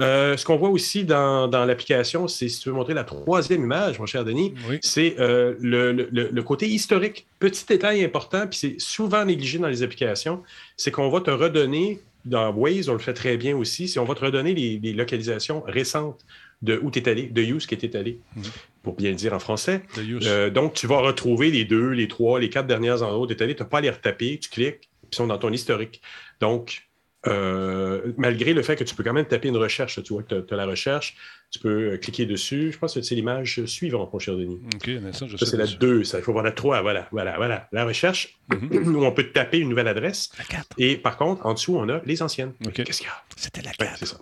Euh, 0.00 0.36
ce 0.36 0.44
qu'on 0.44 0.56
voit 0.56 0.68
aussi 0.68 1.04
dans, 1.04 1.48
l'application, 1.48 2.28
c'est, 2.28 2.48
si 2.48 2.60
tu 2.60 2.68
veux 2.68 2.74
montrer 2.74 2.94
la 2.94 3.02
troisième 3.02 3.64
image, 3.64 3.98
mon 3.98 4.06
cher 4.06 4.24
Denis, 4.24 4.54
c'est 4.82 5.16
euh, 5.18 5.54
le, 5.60 6.40
côté 6.42 6.68
historique. 6.68 7.26
Petit 7.38 7.64
détail 7.66 8.04
important, 8.04 8.46
puis 8.46 8.58
c'est 8.58 8.76
souvent 8.78 9.24
négligé 9.24 9.58
dans 9.58 9.68
les 9.68 9.82
applications, 9.82 10.42
c'est 10.76 10.90
qu'on 10.90 11.08
va 11.08 11.20
te 11.20 11.30
redonner, 11.30 12.00
dans 12.24 12.52
Waze, 12.52 12.88
on 12.88 12.92
le 12.92 12.98
fait 12.98 13.14
très 13.14 13.36
bien 13.38 13.56
aussi, 13.56 13.88
c'est 13.88 13.98
on 13.98 14.04
va 14.04 14.14
te 14.14 14.24
redonner 14.24 14.54
les 14.54 14.92
localisations 14.92 15.62
récentes 15.66 16.24
de 16.62 16.78
où 16.82 16.90
tu 16.90 16.98
es 16.98 17.08
allé, 17.08 17.24
de 17.24 17.42
use 17.42 17.66
qui 17.66 17.74
était 17.74 17.96
allé, 17.96 18.20
mhm. 18.36 18.42
pour 18.82 18.96
bien 18.96 19.10
le 19.10 19.16
dire 19.16 19.32
en 19.32 19.38
français. 19.38 19.82
Euh, 19.98 20.50
donc, 20.50 20.74
tu 20.74 20.86
vas 20.86 20.98
retrouver 20.98 21.50
les 21.50 21.64
deux, 21.64 21.90
les 21.90 22.08
trois, 22.08 22.40
les 22.40 22.50
quatre 22.50 22.66
dernières 22.66 23.02
endroits 23.02 23.20
où 23.20 23.26
tu 23.26 23.34
es 23.34 23.42
allé. 23.42 23.54
Tu 23.54 23.62
n'as 23.62 23.68
pas 23.68 23.78
à 23.78 23.80
les 23.80 23.90
retaper, 23.90 24.38
tu 24.38 24.50
cliques, 24.50 24.80
puis 24.80 25.10
ils 25.12 25.16
sont 25.16 25.26
dans 25.26 25.38
ton 25.38 25.52
historique. 25.52 26.02
Donc, 26.40 26.88
euh, 27.26 28.12
malgré 28.16 28.54
le 28.54 28.62
fait 28.62 28.76
que 28.76 28.84
tu 28.84 28.94
peux 28.94 29.02
quand 29.02 29.12
même 29.12 29.26
taper 29.26 29.48
une 29.48 29.56
recherche, 29.56 30.02
tu 30.02 30.12
vois 30.12 30.22
que 30.22 30.40
tu 30.40 30.54
as, 30.54 30.56
la 30.56 30.66
recherche, 30.66 31.16
tu 31.50 31.58
peux 31.58 31.92
euh, 31.92 31.96
cliquer 31.96 32.26
dessus. 32.26 32.70
Je 32.72 32.78
pense 32.78 32.94
que 32.94 33.02
c'est 33.02 33.14
l'image 33.14 33.64
suivante, 33.66 34.12
mon 34.12 34.18
cher 34.18 34.36
Denis. 34.36 34.60
OK, 34.74 34.88
mais 35.02 35.12
ça, 35.12 35.26
je 35.26 35.36
ça, 35.36 35.46
c'est 35.46 35.56
la 35.56 35.66
2, 35.66 36.04
ça, 36.04 36.18
il 36.18 36.24
faut 36.24 36.32
voir 36.32 36.44
la 36.44 36.52
3, 36.52 36.82
voilà, 36.82 37.08
voilà, 37.10 37.36
voilà. 37.36 37.68
La 37.72 37.84
recherche, 37.84 38.38
mhm. 38.52 38.96
où 38.96 39.04
on 39.04 39.12
peut 39.12 39.30
taper 39.30 39.58
une 39.58 39.68
nouvelle 39.68 39.88
adresse. 39.88 40.30
La 40.38 40.44
4. 40.44 40.66
Et 40.78 40.96
par 40.96 41.16
contre, 41.16 41.44
en 41.44 41.54
dessous, 41.54 41.76
on 41.76 41.88
a 41.88 42.00
les 42.04 42.22
anciennes. 42.22 42.52
Qu'est-ce 42.72 42.98
qu'il 42.98 43.06
y 43.06 43.10
a? 43.10 43.22
C'était 43.36 43.62
la 43.62 43.72
4. 43.72 43.98
c'est 43.98 44.06
ça. 44.06 44.18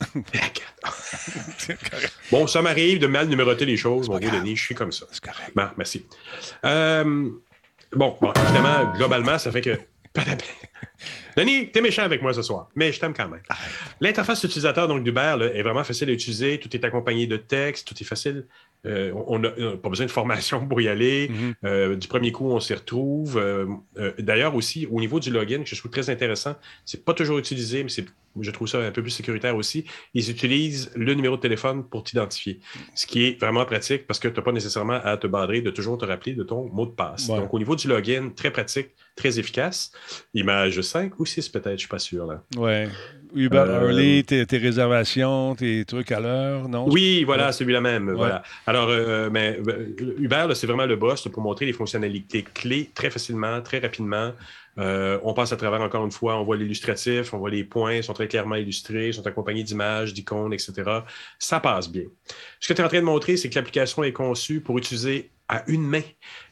bon, 2.32 2.46
ça 2.46 2.62
m'arrive 2.62 2.98
de 2.98 3.06
mal 3.06 3.28
numéroter 3.28 3.66
les 3.66 3.76
choses, 3.76 4.08
mon 4.08 4.18
vieux 4.18 4.30
Denis, 4.30 4.56
je 4.56 4.64
suis 4.64 4.74
comme 4.74 4.92
ça. 4.92 5.06
C'est 5.10 5.22
correct. 5.22 5.52
Bon, 5.54 5.68
merci. 5.76 6.06
Euh, 6.64 7.30
bon, 7.92 8.16
évidemment, 8.44 8.92
globalement, 8.96 9.38
ça 9.38 9.52
fait 9.52 9.60
que. 9.60 9.78
Denis, 11.36 11.70
t'es 11.70 11.80
méchant 11.80 12.02
avec 12.02 12.22
moi 12.22 12.34
ce 12.34 12.42
soir, 12.42 12.68
mais 12.74 12.92
je 12.92 12.98
t'aime 12.98 13.14
quand 13.14 13.28
même. 13.28 13.42
L'interface 14.00 14.42
utilisateur 14.42 14.88
donc 14.88 15.04
d'Uber 15.04 15.36
est 15.54 15.62
vraiment 15.62 15.84
facile 15.84 16.10
à 16.10 16.12
utiliser. 16.12 16.58
Tout 16.58 16.74
est 16.74 16.84
accompagné 16.84 17.26
de 17.26 17.36
texte, 17.36 17.86
tout 17.86 17.94
est 18.00 18.06
facile 18.06 18.46
euh, 18.86 19.12
on 19.26 19.38
n'a 19.38 19.50
pas 19.50 19.88
besoin 19.88 20.06
de 20.06 20.10
formation 20.10 20.66
pour 20.66 20.80
y 20.80 20.88
aller. 20.88 21.28
Mhm. 21.28 21.54
Euh, 21.64 21.96
du 21.96 22.08
premier 22.08 22.32
coup, 22.32 22.46
on 22.46 22.60
s'y 22.60 22.74
retrouve. 22.74 23.36
Euh, 23.38 23.66
d'ailleurs, 24.18 24.54
aussi, 24.54 24.86
au 24.90 25.00
niveau 25.00 25.20
du 25.20 25.30
login, 25.30 25.62
que 25.62 25.68
je 25.68 25.76
trouve 25.76 25.90
très 25.90 26.10
intéressant, 26.10 26.56
c'est 26.84 27.04
pas 27.04 27.14
toujours 27.14 27.38
utilisé, 27.38 27.84
mais 27.84 27.90
je 28.40 28.50
trouve 28.50 28.68
ça 28.68 28.78
un 28.78 28.90
peu 28.90 29.02
plus 29.02 29.10
sécuritaire 29.10 29.56
aussi. 29.56 29.84
Ils 30.14 30.30
utilisent 30.30 30.90
le 30.94 31.14
numéro 31.14 31.36
de 31.36 31.40
téléphone 31.40 31.84
pour 31.84 32.04
t'identifier, 32.04 32.60
ce 32.94 33.06
qui 33.06 33.24
est 33.24 33.40
vraiment 33.40 33.64
pratique 33.64 34.06
parce 34.06 34.18
que 34.18 34.28
tu 34.28 34.36
n'as 34.36 34.42
pas 34.42 34.52
nécessairement 34.52 35.00
à 35.02 35.16
te 35.16 35.26
badrer 35.26 35.60
de 35.60 35.70
toujours 35.70 35.98
te 35.98 36.04
rappeler 36.04 36.34
de 36.34 36.42
ton 36.42 36.68
mot 36.68 36.86
de 36.86 36.92
passe. 36.92 37.26
Donc, 37.26 37.52
au 37.52 37.58
niveau 37.58 37.76
du 37.76 37.88
login, 37.88 38.30
très 38.34 38.50
pratique, 38.50 38.90
très 39.16 39.38
efficace. 39.38 39.92
Image 40.34 40.80
5 40.80 41.18
ou 41.18 41.26
6 41.26 41.48
peut-être, 41.48 41.66
je 41.66 41.72
ne 41.72 41.78
suis 41.78 41.88
pas 41.88 41.98
sûr. 41.98 42.26
Là. 42.26 42.42
Ouais. 42.56 42.88
Uber 43.34 43.64
Early, 43.68 44.24
tes, 44.24 44.58
réservations, 44.58 45.54
tes 45.54 45.84
trucs 45.84 46.12
à 46.12 46.20
l'heure, 46.20 46.68
non? 46.68 46.86
Oui, 46.88 47.24
voilà, 47.24 47.52
celui-là 47.52 47.80
même. 47.80 48.10
Voilà. 48.12 48.42
Alors, 48.66 48.88
euh, 48.88 49.30
mais, 49.30 49.58
euh, 49.66 49.94
Uber, 50.18 50.48
c'est 50.54 50.66
vraiment 50.66 50.86
le 50.86 50.96
boss 50.96 51.28
pour 51.28 51.42
montrer 51.42 51.66
les 51.66 51.72
fonctionnalités 51.72 52.42
clés 52.42 52.90
très 52.94 53.10
facilement, 53.10 53.60
très 53.62 53.78
rapidement. 53.78 54.32
Euh, 54.78 55.18
on 55.22 55.34
passe 55.34 55.52
à 55.52 55.56
travers, 55.56 55.80
encore 55.80 56.04
une 56.04 56.12
fois, 56.12 56.40
on 56.40 56.44
voit 56.44 56.56
l'illustratif, 56.56 57.34
on 57.34 57.38
voit 57.38 57.50
les 57.50 57.64
points, 57.64 57.94
ils 57.94 58.04
sont 58.04 58.14
très 58.14 58.28
clairement 58.28 58.54
illustrés, 58.54 59.12
sont 59.12 59.26
accompagnés 59.26 59.62
d'images, 59.62 60.14
d'icônes, 60.14 60.52
etc. 60.52 60.72
Ça 61.38 61.60
passe 61.60 61.90
bien. 61.90 62.04
Ce 62.60 62.68
que 62.68 62.72
tu 62.72 62.80
es 62.80 62.84
en 62.84 62.88
train 62.88 63.00
de 63.00 63.04
montrer, 63.04 63.36
c'est 63.36 63.50
que 63.50 63.56
l'application 63.56 64.04
est 64.04 64.12
conçue 64.12 64.60
pour 64.60 64.78
utiliser 64.78 65.30
à 65.48 65.64
une 65.66 65.82
main. 65.82 66.02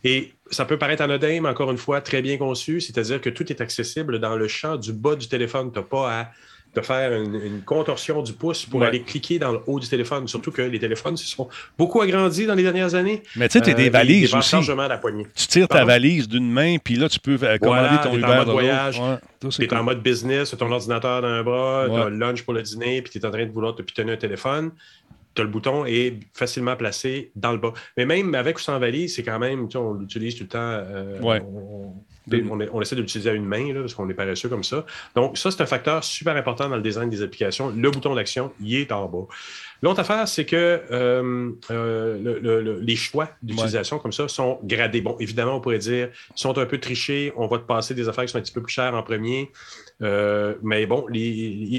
Et 0.02 0.32
ça 0.50 0.64
peut 0.64 0.76
paraître 0.76 1.02
anodin, 1.02 1.40
mais 1.40 1.48
encore 1.48 1.70
une 1.70 1.78
fois, 1.78 2.00
très 2.00 2.20
bien 2.20 2.36
conçu, 2.36 2.80
c'est-à-dire 2.80 3.20
que 3.20 3.30
tout 3.30 3.50
est 3.50 3.60
accessible 3.60 4.18
dans 4.18 4.36
le 4.36 4.48
champ 4.48 4.76
du 4.76 4.92
bas 4.92 5.14
du 5.14 5.28
téléphone. 5.28 5.70
Tu 5.72 5.78
n'as 5.78 5.84
pas 5.84 6.20
à 6.20 6.30
de 6.74 6.80
faire 6.80 7.12
une, 7.12 7.62
contorsion 7.64 8.22
du 8.22 8.32
pouce 8.32 8.66
pour 8.66 8.82
aller 8.82 9.02
cliquer 9.02 9.38
dans 9.38 9.52
le 9.52 9.60
haut 9.66 9.80
du 9.80 9.88
téléphone. 9.88 10.28
Surtout 10.28 10.50
que 10.50 10.62
les 10.62 10.78
téléphones 10.78 11.16
se 11.16 11.26
sont 11.26 11.48
beaucoup 11.76 12.00
agrandis 12.00 12.46
dans 12.46 12.54
les 12.54 12.62
dernières 12.62 12.94
années. 12.94 13.22
Mais 13.36 13.48
tu 13.48 13.58
sais, 13.58 13.64
tu 13.64 13.70
as 13.70 13.74
des 13.74 13.88
euh, 13.88 13.90
valises 13.90 14.34
aussi. 14.34 14.56
la 14.76 14.98
poignée. 14.98 15.26
Tu 15.34 15.46
tires 15.46 15.68
ta 15.68 15.84
valise 15.84 16.28
d'une 16.28 16.50
main, 16.50 16.76
puis 16.78 16.96
là, 16.96 17.08
tu 17.08 17.20
peux 17.20 17.38
euh, 17.42 17.58
commander 17.58 17.96
ton 18.02 18.14
Uber 18.14 18.26
en 18.26 18.36
mode 18.36 18.48
voyage. 18.48 19.00
tu 19.40 19.64
es 19.64 19.74
en 19.74 19.82
mode 19.82 20.02
business, 20.02 20.50
tu 20.50 20.54
as 20.54 20.58
ton 20.58 20.70
ordinateur 20.70 21.22
dans 21.22 21.28
un 21.28 21.42
bras, 21.42 21.86
tu 21.88 21.94
as 21.94 22.08
le 22.08 22.16
lunch 22.16 22.42
pour 22.42 22.54
le 22.54 22.62
dîner, 22.62 23.02
puis 23.02 23.12
tu 23.12 23.18
es 23.18 23.26
en 23.26 23.30
train 23.30 23.46
de 23.46 23.52
vouloir 23.52 23.74
te 23.74 23.82
pitonner 23.82 24.12
un 24.12 24.16
téléphone 24.16 24.72
le 25.42 25.48
bouton 25.48 25.84
est 25.86 26.20
facilement 26.34 26.76
placé 26.76 27.30
dans 27.36 27.52
le 27.52 27.58
bas. 27.58 27.72
Mais 27.96 28.06
même 28.06 28.34
avec 28.34 28.58
ou 28.58 28.60
sans 28.60 28.78
valise, 28.78 29.14
c'est 29.14 29.22
quand 29.22 29.38
même, 29.38 29.68
on 29.74 29.94
l'utilise 29.94 30.36
tout 30.36 30.44
le 30.44 30.48
temps. 30.48 30.58
Euh, 30.60 31.18
on, 31.22 31.94
essaie 32.32 32.96
de 32.96 33.00
l'utiliser 33.00 33.30
à 33.30 33.34
une 33.34 33.44
main, 33.44 33.72
parce 33.74 33.94
qu'on 33.94 34.08
est 34.08 34.14
paresseux 34.14 34.48
comme 34.48 34.64
ça. 34.64 34.84
Donc, 35.14 35.38
ça, 35.38 35.50
c'est 35.50 35.62
un 35.62 35.66
facteur 35.66 36.02
super 36.04 36.36
important 36.36 36.68
dans 36.68 36.76
le 36.76 36.82
design 36.82 37.10
des 37.10 37.22
applications. 37.22 37.70
Le 37.70 37.90
bouton 37.90 38.14
d'action, 38.14 38.52
il 38.60 38.76
est 38.76 38.92
en 38.92 39.06
bas. 39.08 39.26
L'autre 39.80 40.00
affaire, 40.00 40.26
c'est 40.26 40.44
que 40.44 40.82
euh, 40.90 41.50
euh, 41.70 42.78
les 42.80 42.96
choix 42.96 43.30
d'utilisation 43.42 43.98
comme 43.98 44.12
ça 44.12 44.26
sont 44.26 44.58
gradés. 44.64 45.00
Bon, 45.00 45.16
évidemment, 45.20 45.56
on 45.56 45.60
pourrait 45.60 45.78
dire, 45.78 46.08
sont 46.34 46.58
un 46.58 46.66
peu 46.66 46.78
trichés, 46.78 47.32
on 47.36 47.46
va 47.46 47.58
te 47.58 47.64
passer 47.64 47.94
des 47.94 48.08
affaires 48.08 48.24
qui 48.24 48.32
sont 48.32 48.38
un 48.38 48.42
petit 48.42 48.52
peu 48.52 48.62
plus 48.62 48.72
chères 48.72 48.94
en 48.94 49.02
premier. 49.02 49.52
Mais 50.00 50.86
bon, 50.86 51.06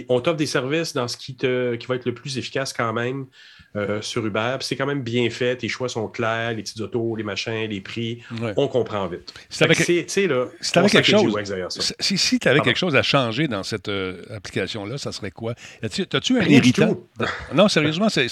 on 0.10 0.20
t'offre 0.22 0.38
des 0.38 0.46
services 0.46 0.94
dans 0.94 1.08
ce 1.08 1.18
qui, 1.18 1.36
te, 1.36 1.76
qui 1.76 1.88
va 1.88 1.96
être 1.96 2.06
le 2.06 2.14
plus 2.14 2.38
efficace 2.38 2.74
quand 2.74 2.94
même. 2.94 3.28
Euh, 3.76 4.02
sur 4.02 4.26
Uber. 4.26 4.58
C'est 4.62 4.76
quand 4.76 4.88
même 4.88 5.04
bien 5.04 5.30
fait. 5.30 5.56
Tes 5.58 5.68
choix 5.68 5.90
sont 5.90 6.08
clairs, 6.08 6.54
les 6.56 6.64
petites 6.64 6.82
autos, 6.82 7.16
les 7.16 7.24
machins, 7.24 7.70
les 7.70 7.82
prix. 7.82 8.24
On 8.58 8.68
comprend 8.68 9.06
vite. 9.08 9.32
Si 9.48 9.60
tu 9.60 9.64
avais 9.64 9.76
quelque 9.76 11.04
chose, 11.04 11.38
si, 12.00 12.18
si 12.18 12.40
tu 12.40 12.48
avais 12.48 12.62
quelque 12.62 12.80
chose 12.80 12.96
à 12.96 13.04
changer 13.04 13.48
dans 13.48 13.62
cette 13.62 13.88
euh, 13.88 14.24
application-là, 14.32 14.98
ça 14.98 15.12
serait 15.12 15.30
quoi? 15.30 15.54
As-tu 15.84 16.40
un 16.40 16.46
irritant? 16.46 16.98
non, 17.54 17.68
sérieusement, 17.68 18.10
c'est. 18.10 18.26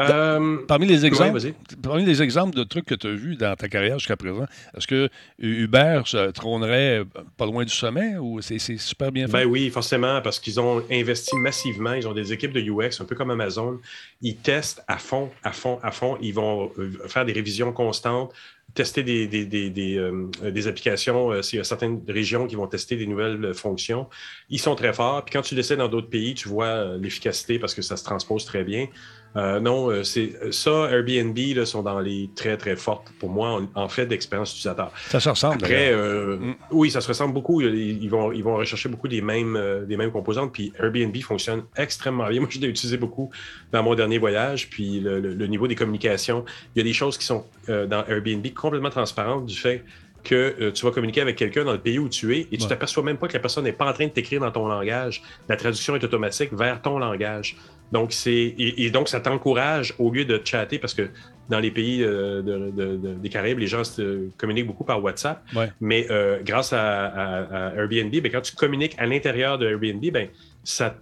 Euh, 0.00 0.58
parmi, 0.66 0.86
les 0.86 1.06
exemples, 1.06 1.38
parmi 1.80 2.04
les 2.04 2.20
exemples 2.20 2.56
de 2.56 2.64
trucs 2.64 2.86
que 2.86 2.96
tu 2.96 3.06
as 3.06 3.12
vus 3.12 3.36
dans 3.36 3.54
ta 3.54 3.68
carrière 3.68 4.00
jusqu'à 4.00 4.16
présent, 4.16 4.46
est-ce 4.76 4.88
que 4.88 5.08
Uber 5.38 6.02
se 6.06 6.32
trônerait 6.32 7.02
pas 7.36 7.46
loin 7.46 7.64
du 7.64 7.72
sommet 7.72 8.16
ou 8.16 8.40
c'est 8.42 8.58
super 8.58 9.12
bien 9.12 9.21
Ben 9.28 9.44
oui, 9.46 9.70
forcément, 9.70 10.20
parce 10.22 10.38
qu'ils 10.38 10.60
ont 10.60 10.82
investi 10.90 11.36
massivement. 11.36 11.92
Ils 11.94 12.08
ont 12.08 12.12
des 12.12 12.32
équipes 12.32 12.52
de 12.52 12.60
UX, 12.60 13.00
un 13.00 13.04
peu 13.04 13.14
comme 13.14 13.30
Amazon. 13.30 13.80
Ils 14.20 14.36
testent 14.36 14.82
à 14.88 14.98
fond, 14.98 15.30
à 15.42 15.52
fond, 15.52 15.78
à 15.82 15.90
fond. 15.90 16.18
Ils 16.20 16.34
vont 16.34 16.70
euh, 16.78 16.90
faire 17.08 17.24
des 17.24 17.32
révisions 17.32 17.72
constantes, 17.72 18.32
tester 18.74 19.02
des, 19.02 19.26
des, 19.26 19.44
des, 19.44 19.70
des, 19.70 19.98
euh, 19.98 20.30
applications. 20.66 21.32
Euh, 21.32 21.42
s'il 21.42 21.58
y 21.58 21.60
a 21.60 21.64
certaines 21.64 22.02
régions 22.08 22.46
qui 22.46 22.54
vont 22.54 22.66
tester 22.66 22.96
des 22.96 23.06
nouvelles 23.06 23.54
fonctions, 23.54 24.08
ils 24.50 24.60
sont 24.60 24.74
très 24.74 24.92
forts. 24.92 25.24
Puis 25.24 25.32
quand 25.32 25.42
tu 25.42 25.54
l'essaies 25.54 25.76
dans 25.76 25.88
d'autres 25.88 26.10
pays, 26.10 26.34
tu 26.34 26.48
vois 26.48 26.96
l'efficacité 26.96 27.58
parce 27.58 27.74
que 27.74 27.82
ça 27.82 27.96
se 27.96 28.04
transpose 28.04 28.44
très 28.44 28.64
bien. 28.64 28.86
Euh, 29.36 29.60
non, 29.60 29.90
euh, 29.90 30.02
c'est 30.02 30.52
ça, 30.52 30.88
Airbnb 30.90 31.38
là, 31.56 31.64
sont 31.64 31.82
dans 31.82 32.00
les 32.00 32.28
très, 32.34 32.56
très 32.56 32.76
fortes 32.76 33.12
pour 33.18 33.30
moi 33.30 33.62
en, 33.74 33.88
fait 33.88 34.06
d'expérience 34.06 34.50
utilisateur. 34.50 34.90
Ça 35.08 35.20
se 35.20 35.28
ressemble. 35.28 35.56
Après, 35.56 35.90
euh, 35.92 36.36
mm. 36.36 36.54
oui, 36.72 36.90
ça 36.90 37.00
se 37.00 37.08
ressemble 37.08 37.32
beaucoup. 37.32 37.60
Ils, 37.60 38.10
vont, 38.10 38.32
ils 38.32 38.44
vont 38.44 38.56
rechercher 38.56 38.88
beaucoup 38.88 39.08
des 39.08 39.22
mêmes, 39.22 39.58
des 39.86 39.96
mêmes 39.96 40.10
composantes. 40.10 40.52
Puis 40.52 40.72
Airbnb 40.78 41.16
fonctionne 41.22 41.62
extrêmement 41.76 42.28
bien. 42.28 42.40
Moi, 42.42 42.48
je 42.50 42.58
l'ai 42.58 42.68
utilisé 42.68 42.96
beaucoup 42.96 43.30
dans 43.70 43.82
mon 43.82 43.94
dernier 43.94 44.18
voyage. 44.18 44.68
Puis 44.68 45.00
le, 45.00 45.46
niveau 45.46 45.66
des 45.66 45.74
communications, 45.74 46.44
il 46.74 46.78
y 46.78 46.80
a 46.82 46.84
des 46.84 46.92
choses 46.92 47.16
qui 47.16 47.24
sont 47.24 47.44
dans 47.68 48.04
Airbnb 48.06 48.46
complètement 48.54 48.90
transparentes 48.90 49.46
du 49.46 49.56
fait 49.56 49.84
que 50.24 50.70
tu 50.70 50.84
vas 50.86 50.92
communiquer 50.92 51.20
avec 51.20 51.36
quelqu'un 51.36 51.64
dans 51.64 51.72
le 51.72 51.80
pays 51.80 51.98
où 51.98 52.08
tu 52.08 52.36
es 52.36 52.46
et 52.52 52.56
tu 52.56 52.66
t'aperçois 52.66 53.02
même 53.02 53.16
pas 53.16 53.26
que 53.26 53.32
la 53.32 53.40
personne 53.40 53.64
n'est 53.64 53.72
pas 53.72 53.90
en 53.90 53.92
train 53.92 54.06
de 54.06 54.12
t'écrire 54.12 54.40
dans 54.40 54.52
ton 54.52 54.68
langage. 54.68 55.22
La 55.48 55.56
traduction 55.56 55.96
est 55.96 56.04
automatique 56.04 56.52
vers 56.52 56.80
ton 56.80 56.98
langage. 56.98 57.56
Donc, 57.92 58.12
c'est 58.12 58.54
et, 58.58 58.90
donc 58.90 59.08
ça 59.08 59.20
t'encourage 59.20 59.94
au 59.98 60.10
lieu 60.10 60.24
de 60.24 60.40
chatter 60.42 60.78
parce 60.78 60.94
que 60.94 61.10
dans 61.48 61.60
les 61.60 61.70
pays 61.70 62.02
euh, 62.02 62.40
des 63.20 63.28
Caraïbes, 63.28 63.58
les 63.58 63.66
gens 63.66 63.84
se 63.84 64.28
communiquent 64.38 64.66
beaucoup 64.66 64.84
par 64.84 65.02
WhatsApp. 65.02 65.42
Mais 65.80 66.06
euh, 66.10 66.38
grâce 66.42 66.72
à, 66.72 67.72
Airbnb, 67.76 68.10
ben, 68.10 68.32
quand 68.32 68.40
tu 68.40 68.54
communiques 68.54 68.94
à 68.98 69.06
l'intérieur 69.06 69.58
de 69.58 69.66
Airbnb, 69.68 70.04
ben, 70.10 70.28
ça, 70.64 70.94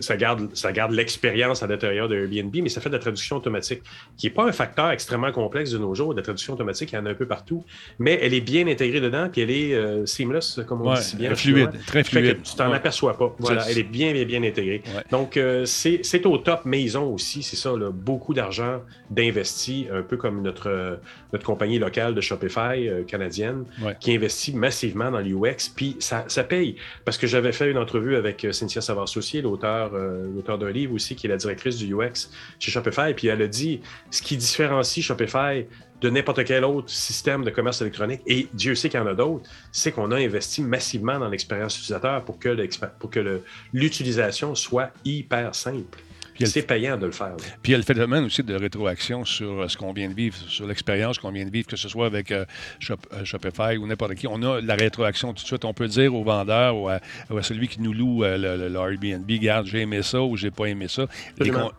ça, 0.00 0.16
garde, 0.16 0.54
ça 0.54 0.72
garde 0.72 0.92
l'expérience 0.92 1.62
à 1.62 1.66
l'intérieur 1.66 2.08
de 2.08 2.16
Airbnb, 2.16 2.54
mais 2.62 2.68
ça 2.68 2.80
fait 2.80 2.90
de 2.90 2.94
la 2.94 3.00
traduction 3.00 3.36
automatique, 3.36 3.82
qui 4.16 4.26
n'est 4.26 4.32
pas 4.32 4.44
un 4.44 4.52
facteur 4.52 4.90
extrêmement 4.90 5.32
complexe 5.32 5.70
de 5.70 5.78
nos 5.78 5.94
jours. 5.94 6.12
La 6.12 6.22
traduction 6.22 6.54
automatique, 6.54 6.92
il 6.92 6.96
y 6.96 6.98
en 6.98 7.06
a 7.06 7.10
un 7.10 7.14
peu 7.14 7.26
partout, 7.26 7.64
mais 7.98 8.18
elle 8.22 8.34
est 8.34 8.40
bien 8.40 8.66
intégrée 8.66 9.00
dedans, 9.00 9.28
puis 9.30 9.40
elle 9.40 9.50
est 9.50 9.74
euh, 9.74 10.04
seamless, 10.04 10.60
comme 10.66 10.82
on 10.82 10.94
dit 10.94 11.02
si 11.02 11.16
bien. 11.16 11.34
Fluide, 11.34 11.70
très 11.86 12.04
fluide. 12.04 12.42
tu 12.42 12.54
t'en 12.54 12.72
aperçois 12.72 13.16
pas. 13.16 13.34
Voilà, 13.38 13.68
elle 13.70 13.78
est 13.78 13.82
bien, 13.82 14.12
bien, 14.12 14.24
bien 14.24 14.42
intégrée. 14.42 14.82
Donc, 15.10 15.36
euh, 15.36 15.64
c'est 15.64 16.26
au 16.26 16.38
top, 16.38 16.62
mais 16.64 16.82
ils 16.82 16.98
ont 16.98 17.12
aussi, 17.12 17.42
c'est 17.42 17.56
ça, 17.56 17.72
beaucoup 17.92 18.34
d'argent 18.34 18.82
d'investi, 19.10 19.86
un 19.92 20.02
peu 20.02 20.16
comme 20.16 20.42
notre, 20.42 20.98
notre 21.32 21.44
compagnie 21.44 21.78
locale 21.78 22.14
de 22.14 22.20
Shopify 22.20 22.88
euh, 22.88 23.04
canadienne, 23.04 23.64
qui 24.00 24.14
investit 24.14 24.54
massivement 24.54 25.10
dans 25.10 25.20
l'UX, 25.20 25.70
puis 25.74 25.96
ça, 25.98 26.24
ça 26.28 26.44
paye. 26.44 26.76
Parce 27.04 27.18
que 27.18 27.26
j'avais 27.26 27.52
fait 27.52 27.70
une 27.70 27.78
entrevue 27.78 28.16
avec 28.16 28.46
Cynthia 28.52 28.80
Savard-Saucier, 28.80 29.42
l'auteur 29.42 29.90
euh, 29.94 30.26
l'auteur 30.34 30.58
d'un 30.58 30.70
livre 30.70 30.94
aussi, 30.94 31.16
qui 31.16 31.26
est 31.26 31.30
la 31.30 31.36
directrice 31.36 31.76
du 31.76 31.94
UX 31.94 32.30
chez 32.58 32.70
Shopify. 32.70 33.14
Puis 33.14 33.28
elle 33.28 33.42
a 33.42 33.48
dit 33.48 33.80
ce 34.10 34.22
qui 34.22 34.36
différencie 34.36 35.04
Shopify 35.04 35.66
de 36.00 36.10
n'importe 36.10 36.44
quel 36.44 36.64
autre 36.64 36.90
système 36.90 37.42
de 37.42 37.50
commerce 37.50 37.80
électronique, 37.80 38.20
et 38.26 38.48
Dieu 38.52 38.74
sait 38.74 38.88
qu'il 38.88 39.00
y 39.00 39.02
en 39.02 39.06
a 39.06 39.14
d'autres, 39.14 39.48
c'est 39.72 39.92
qu'on 39.92 40.10
a 40.10 40.16
investi 40.16 40.60
massivement 40.60 41.18
dans 41.18 41.28
l'expérience 41.28 41.74
utilisateur 41.76 42.22
pour 42.24 42.38
que 42.38 43.40
l'utilisation 43.72 44.54
soit 44.54 44.90
hyper 45.04 45.54
simple. 45.54 45.98
C'est 46.44 46.62
payant 46.62 46.96
de 46.96 47.06
le 47.06 47.12
faire. 47.12 47.34
Puis 47.62 47.70
il 47.70 47.72
y 47.72 47.74
a 47.74 47.78
le 47.78 47.84
phénomène 47.84 48.24
aussi 48.24 48.42
de 48.42 48.54
rétroaction 48.54 49.24
sur 49.24 49.62
euh, 49.62 49.68
ce 49.68 49.76
qu'on 49.76 49.92
vient 49.92 50.08
de 50.08 50.14
vivre, 50.14 50.36
sur 50.48 50.66
l'expérience 50.66 51.18
qu'on 51.18 51.30
vient 51.30 51.44
de 51.44 51.50
vivre, 51.50 51.66
que 51.66 51.76
ce 51.76 51.88
soit 51.88 52.06
avec 52.06 52.30
euh, 52.30 52.44
euh, 52.90 53.24
Shopify 53.24 53.76
ou 53.78 53.86
n'importe 53.86 54.14
qui. 54.14 54.26
On 54.26 54.42
a 54.42 54.60
la 54.60 54.74
rétroaction 54.74 55.32
tout 55.32 55.42
de 55.42 55.46
suite. 55.46 55.64
On 55.64 55.74
peut 55.74 55.88
dire 55.88 56.14
au 56.14 56.24
vendeur 56.24 56.76
ou 56.76 56.88
à, 56.88 57.00
celui 57.42 57.68
qui 57.68 57.80
nous 57.80 57.92
loue 57.92 58.22
le, 58.22 58.74
Airbnb, 58.74 59.30
garde, 59.30 59.66
j'ai 59.66 59.80
aimé 59.80 60.02
ça 60.02 60.20
ou 60.22 60.36
j'ai 60.36 60.50
pas 60.50 60.66
aimé 60.66 60.88
ça. 60.88 61.06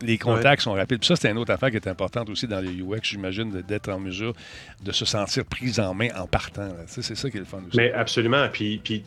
Les, 0.01 0.17
contacts 0.17 0.63
sont 0.63 0.73
rapides. 0.73 0.99
Puis 0.99 1.07
ça, 1.07 1.15
c'est 1.15 1.29
une 1.29 1.37
autre 1.37 1.51
affaire 1.51 1.69
qui 1.69 1.77
est 1.77 1.87
importante 1.87 2.29
aussi 2.29 2.47
dans 2.47 2.61
le 2.61 2.69
UX, 2.69 3.01
j'imagine, 3.03 3.61
d'être 3.61 3.89
en 3.89 3.99
mesure 3.99 4.33
de 4.83 4.91
se 4.91 5.05
sentir 5.05 5.45
prise 5.45 5.79
en 5.79 5.93
main 5.93 6.09
en 6.17 6.27
partant. 6.27 6.69
C'est 6.87 7.15
ça 7.15 7.29
qui 7.29 7.37
est 7.37 7.41
le 7.41 7.45
fun 7.45 7.59
aussi. 7.67 7.77
Mais 7.77 7.91
absolument. 7.91 8.47
Puis, 8.51 8.81
puis 8.83 9.03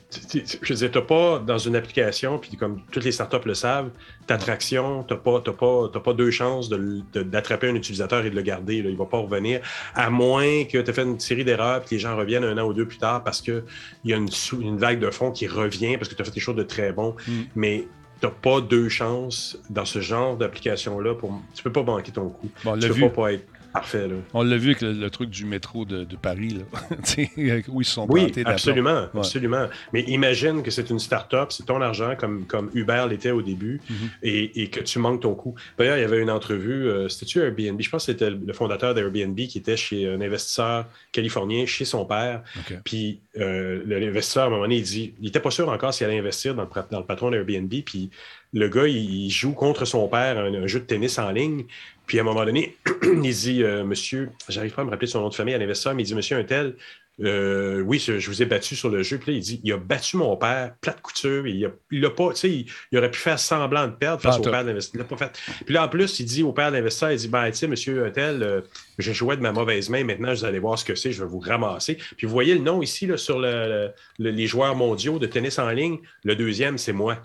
je 0.63 0.73
veux 0.73 0.75
dire, 0.75 0.91
tu 0.91 1.01
pas 1.03 1.39
dans 1.39 1.59
une 1.59 1.77
application, 1.77 2.39
puis 2.39 2.57
comme 2.57 2.83
toutes 2.91 3.05
les 3.05 3.13
startups 3.13 3.47
le 3.47 3.55
savent, 3.55 3.91
ta 4.27 4.37
traction, 4.37 5.03
tu 5.05 5.15
n'as 5.15 5.21
pas 5.41 5.89
tu 5.89 5.99
n'as 5.99 6.03
pas, 6.03 6.13
deux 6.13 6.31
chances 6.31 6.69
d'attraper 6.69 7.69
un 7.69 7.75
utilisateur 7.75 8.25
et 8.25 8.31
de 8.31 8.37
le 8.37 8.43
garder. 8.43 8.77
Il 8.77 8.91
ne 8.91 8.97
va 8.97 9.07
pas 9.07 9.19
revenir, 9.19 9.61
à 9.95 10.11
moins 10.11 10.65
que 10.65 10.79
tu 10.79 10.91
aies 10.91 10.93
fait 10.93 11.03
une 11.03 11.21
série 11.21 11.45
d'erreurs 11.45 11.83
et 11.83 11.85
que 11.85 11.91
les 11.91 11.99
gens 11.99 12.17
reviennent 12.17 12.45
un 12.45 12.59
an 12.59 12.67
ou 12.67 12.73
deux 12.73 12.87
plus 12.87 12.99
tard 12.99 13.25
parce 13.25 13.41
qu'il 13.41 13.63
y 14.05 14.13
a 14.13 14.17
une, 14.17 14.29
une, 14.61 14.79
vague 14.79 15.01
de 15.01 15.11
fond 15.11 15.31
qui 15.31 15.47
revient 15.47 15.97
parce 15.97 16.09
que 16.09 16.15
tu 16.15 16.23
as 16.23 16.25
fait 16.25 16.35
des 16.35 16.41
choses 16.41 16.57
de 16.57 16.63
très 16.63 16.93
bon. 16.93 17.15
Mm. 17.27 17.33
Mais 17.55 17.87
tu 18.21 18.27
n'as 18.27 18.33
pas 18.33 18.61
deux 18.61 18.89
chances 18.89 19.59
dans 19.71 19.85
ce 19.85 20.01
genre 20.01 20.37
d'application-là. 20.37 21.15
Pour... 21.15 21.41
Tu 21.55 21.63
peux 21.63 21.73
pas 21.73 21.83
manquer 21.83 22.13
ton 22.13 22.29
coup. 22.29 22.51
tu 22.63 22.69
ne 22.69 23.09
peux 23.09 23.11
pas, 23.11 23.33
être 23.33 23.47
Parfait. 23.73 24.09
Là. 24.09 24.17
On 24.35 24.43
l'a 24.43 24.57
vu 24.57 24.71
avec 24.71 24.83
le, 24.83 25.09
truc 25.11 25.31
du 25.31 25.45
métro 25.45 25.85
de, 25.85 26.05
Paris, 26.17 26.51
là. 26.51 26.65
où 27.69 27.81
ils 27.81 27.85
se 27.85 27.93
sont 27.93 28.07
Oui, 28.09 28.33
absolument, 28.45 29.07
absolument. 29.15 29.69
Mais 29.93 30.03
imagine 30.03 30.63
que 30.63 30.71
c'est 30.71 30.91
une 30.91 30.99
start-up, 30.99 31.53
c'est 31.53 31.67
ton 31.67 31.81
argent, 31.81 32.15
comme, 32.17 32.47
comme 32.47 32.71
Uber 32.75 33.07
l'était 33.09 33.31
au 33.31 33.43
début, 33.43 33.81
mm-hmm. 33.91 34.51
et, 34.55 34.71
que 34.71 34.81
tu 34.81 34.99
manques 34.99 35.23
ton 35.23 35.35
coup. 35.35 35.55
D'ailleurs, 35.79 35.97
il 35.97 36.03
y 36.03 36.05
avait 36.05 36.21
une 36.21 36.31
entrevue, 36.31 36.89
euh, 36.89 37.09
c'était-tu 37.09 37.41
Airbnb? 37.41 37.81
Je 37.81 37.91
pense 37.91 38.07
que 38.07 38.13
c'était 38.13 38.31
le 38.31 38.53
fondateur 38.53 38.95
d'Airbnb 38.95 39.37
qui 39.37 39.59
était 39.59 39.77
chez 39.77 40.09
un 40.09 40.21
investisseur 40.21 40.87
californien, 41.13 41.67
chez 41.67 41.85
son 41.85 42.05
père. 42.05 42.43
Puis 42.85 43.21
euh, 43.39 43.83
l'investisseur, 43.87 44.45
à 44.45 44.47
un 44.47 44.51
moment 44.51 44.63
donné, 44.63 44.77
il 44.77 44.83
dit, 44.83 45.15
il 45.21 45.27
n'était 45.27 45.41
pas 45.41 45.51
sûr 45.51 45.69
encore 45.69 45.95
s'il 45.95 46.07
allait 46.07 46.19
investir 46.19 46.55
dans 46.55 46.63
le, 46.63 46.69
dans 46.91 46.99
le 46.99 47.07
patron 47.07 47.31
d'Airbnb, 47.31 47.73
puis 47.85 48.11
le 48.53 48.69
gars, 48.69 48.87
il, 48.87 49.31
joue 49.31 49.53
contre 49.53 49.85
son 49.85 50.09
père 50.09 50.39
un, 50.39 50.67
jeu 50.67 50.81
de 50.81 50.85
tennis 50.85 51.19
en 51.19 51.31
ligne. 51.31 51.65
Puis 52.11 52.19
à 52.19 52.23
un 52.23 52.25
moment 52.25 52.45
donné, 52.45 52.77
il 53.05 53.21
dit 53.21 53.63
euh, 53.63 53.85
Monsieur, 53.85 54.31
j'arrive 54.49 54.75
pas 54.75 54.83
à 54.83 54.85
me 54.85 54.91
rappeler 54.91 55.07
son 55.07 55.21
nom 55.21 55.29
de 55.29 55.35
famille 55.35 55.55
à 55.55 55.59
l'investisseur, 55.59 55.95
mais 55.95 56.03
il 56.03 56.07
dit 56.07 56.17
Monsieur 56.17 56.39
un 56.39 56.43
tel, 56.43 56.75
euh, 57.23 57.83
oui, 57.83 58.01
je 58.01 58.29
vous 58.29 58.43
ai 58.43 58.47
battu 58.47 58.75
sur 58.75 58.89
le 58.89 59.05
jeu. 59.05 59.19
Puis 59.19 59.31
là, 59.31 59.39
il 59.39 59.41
dit 59.41 59.61
il 59.63 59.73
a 59.73 59.77
battu 59.77 60.17
mon 60.17 60.37
père, 60.37 60.75
plat 60.81 60.93
de 60.93 61.01
couture. 61.01 61.47
Il 61.47 61.65
a, 61.67 61.69
a 61.69 62.11
pas, 62.11 62.31
tu 62.31 62.37
sais, 62.37 62.67
il, 62.91 62.99
aurait 62.99 63.13
pu 63.13 63.21
faire 63.21 63.39
semblant 63.39 63.87
de 63.87 63.93
perdre 63.93 64.21
face 64.21 64.39
au 64.39 64.43
père 64.43 64.65
d'investisseur. 64.65 65.07
Il 65.07 65.09
l'a 65.09 65.17
pas 65.17 65.25
fait. 65.25 65.65
Puis 65.65 65.73
là, 65.73 65.85
en 65.85 65.89
plus, 65.89 66.19
il 66.19 66.25
dit 66.25 66.43
au 66.43 66.53
père 66.53 66.73
d'investisseur 66.73 67.13
il 67.13 67.19
dit 67.19 67.29
ben, 67.29 67.49
tu 67.49 67.59
sais, 67.59 67.69
monsieur 67.69 68.05
un 68.05 68.11
tel, 68.11 68.43
euh, 68.43 68.61
j'ai 68.99 69.15
joué 69.15 69.37
de 69.37 69.43
ma 69.43 69.53
mauvaise 69.53 69.89
main. 69.89 70.03
Maintenant, 70.03 70.33
vous 70.33 70.45
allez 70.45 70.59
voir 70.59 70.81
ce 70.81 70.85
que 70.85 70.97
c'est. 70.97 71.13
Je 71.13 71.23
vais 71.23 71.31
vous 71.31 71.39
ramasser. 71.39 71.97
Puis 72.17 72.27
vous 72.27 72.33
voyez 72.33 72.55
le 72.55 72.63
nom 72.63 72.83
ici 72.83 73.07
là, 73.07 73.19
sur 73.19 73.39
les 73.39 74.47
joueurs 74.49 74.75
mondiaux 74.75 75.21
de 75.21 75.27
tennis 75.27 75.61
en 75.61 75.71
ligne. 75.71 76.01
Le 76.25 76.35
deuxième, 76.35 76.77
c'est 76.77 76.93
moi. 76.93 77.23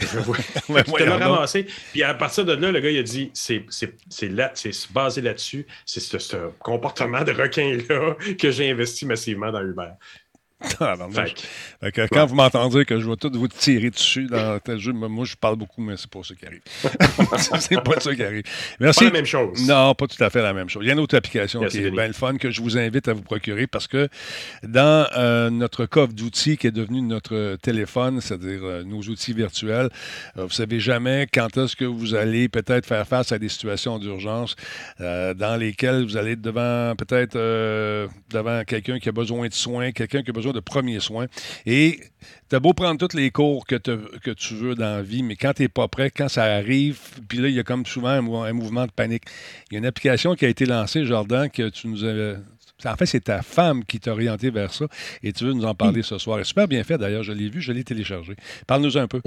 Je 0.00 1.04
l'as 1.04 1.16
ramassé. 1.18 1.66
Puis 1.92 2.02
à 2.02 2.14
partir 2.14 2.44
de 2.44 2.52
là, 2.52 2.72
le 2.72 2.80
gars, 2.80 2.90
il 2.90 2.98
a 2.98 3.02
dit 3.02 3.30
c'est 3.34 3.66
basé 4.92 5.20
là-dessus. 5.20 5.66
C'est 5.84 6.00
ce, 6.00 6.50
comportement 6.60 7.22
de 7.22 7.32
requin-là 7.32 8.16
que 8.38 8.50
j'ai 8.50 8.70
investi 8.70 9.06
massivement 9.06 9.52
dans 9.52 9.62
Uber. 9.62 9.90
Ah, 11.84 11.90
quand 11.90 12.26
vous 12.26 12.34
m'entendez 12.36 12.84
que 12.84 13.00
je 13.00 13.08
vais 13.08 13.16
tout 13.16 13.30
vous 13.34 13.48
tirer 13.48 13.90
dessus 13.90 14.26
dans 14.26 14.58
tel 14.60 14.78
jeu, 14.78 14.92
moi, 14.92 15.24
je 15.24 15.34
parle 15.34 15.56
beaucoup, 15.56 15.82
mais 15.82 15.96
c'est 15.96 16.08
pas 16.10 16.20
ça 16.22 16.34
qui 16.34 16.46
arrive. 16.46 16.60
c'est 17.60 17.82
pas 17.82 18.00
ça 18.00 18.14
qui 18.14 18.22
arrive. 18.22 18.44
Merci. 18.78 19.00
Pas 19.00 19.06
la 19.06 19.12
même 19.12 19.26
chose. 19.26 19.66
Non, 19.66 19.94
pas 19.94 20.06
tout 20.06 20.22
à 20.22 20.30
fait 20.30 20.42
la 20.42 20.52
même 20.52 20.68
chose. 20.68 20.82
Il 20.84 20.86
y 20.86 20.90
a 20.90 20.94
une 20.94 21.00
autre 21.00 21.16
application 21.16 21.64
qui 21.66 21.78
est 21.78 21.90
bien 21.90 22.06
le 22.06 22.12
fun 22.12 22.36
que 22.36 22.50
je 22.50 22.60
vous 22.60 22.78
invite 22.78 23.08
à 23.08 23.12
vous 23.12 23.22
procurer 23.22 23.66
parce 23.66 23.88
que 23.88 24.08
dans 24.62 25.06
euh, 25.16 25.50
notre 25.50 25.86
coffre 25.86 26.12
d'outils 26.12 26.56
qui 26.56 26.66
est 26.66 26.72
devenu 26.72 27.02
notre 27.02 27.56
téléphone, 27.56 28.20
c'est-à-dire 28.20 28.60
euh, 28.62 28.84
nos 28.84 29.00
outils 29.00 29.32
virtuels, 29.32 29.88
euh, 30.36 30.44
vous 30.44 30.50
savez 30.50 30.78
jamais 30.78 31.26
quand 31.32 31.56
est-ce 31.56 31.74
que 31.74 31.84
vous 31.84 32.14
allez 32.14 32.48
peut-être 32.48 32.86
faire 32.86 33.06
face 33.06 33.32
à 33.32 33.38
des 33.38 33.48
situations 33.48 33.98
d'urgence 33.98 34.56
dans 34.98 35.58
lesquelles 35.58 36.04
vous 36.04 36.16
allez 36.16 36.32
être 36.32 36.40
devant 36.40 36.94
peut-être 36.96 37.36
devant 38.30 38.62
quelqu'un 38.64 38.98
qui 38.98 39.08
a 39.08 39.12
besoin 39.12 39.48
de 39.48 39.54
soins, 39.54 39.92
quelqu'un 39.92 40.22
qui 40.22 40.30
a 40.30 40.32
besoin 40.32 40.51
de 40.52 40.60
premiers 40.60 41.00
soins. 41.00 41.26
Et 41.66 42.00
tu 42.48 42.56
as 42.56 42.60
beau 42.60 42.72
prendre 42.72 42.98
tous 42.98 43.16
les 43.16 43.30
cours 43.30 43.66
que, 43.66 43.76
que 43.76 44.30
tu 44.30 44.54
veux 44.54 44.74
dans 44.74 44.96
la 44.96 45.02
vie, 45.02 45.22
mais 45.22 45.36
quand 45.36 45.54
tu 45.54 45.62
n'es 45.62 45.68
pas 45.68 45.88
prêt, 45.88 46.10
quand 46.10 46.28
ça 46.28 46.44
arrive, 46.44 46.98
puis 47.28 47.38
là, 47.38 47.48
il 47.48 47.54
y 47.54 47.60
a 47.60 47.64
comme 47.64 47.86
souvent 47.86 48.08
un, 48.08 48.52
mouvement 48.52 48.86
de 48.86 48.92
panique. 48.92 49.24
Il 49.70 49.74
y 49.74 49.76
a 49.76 49.78
une 49.78 49.86
application 49.86 50.34
qui 50.34 50.44
a 50.44 50.48
été 50.48 50.66
lancée, 50.66 51.04
Jordan, 51.04 51.50
que 51.50 51.68
tu 51.68 51.88
nous 51.88 52.04
avais. 52.04 52.36
En 52.84 52.96
fait, 52.96 53.06
c'est 53.06 53.20
ta 53.20 53.42
femme 53.42 53.84
qui 53.84 54.00
t'a 54.00 54.10
orienté 54.10 54.50
vers 54.50 54.74
ça 54.74 54.86
et 55.22 55.32
tu 55.32 55.44
veux 55.44 55.52
nous 55.52 55.64
en 55.64 55.74
parler 55.74 56.02
ce 56.02 56.18
soir. 56.18 56.44
Super 56.44 56.66
bien 56.66 56.82
fait 56.82 56.98
d'ailleurs, 56.98 57.22
je 57.22 57.32
l'ai 57.32 57.48
vu, 57.48 57.60
je 57.60 57.70
l'ai 57.70 57.84
téléchargé. 57.84 58.34
Parle-nous 58.66 58.98
un 58.98 59.06
peu. 59.06 59.20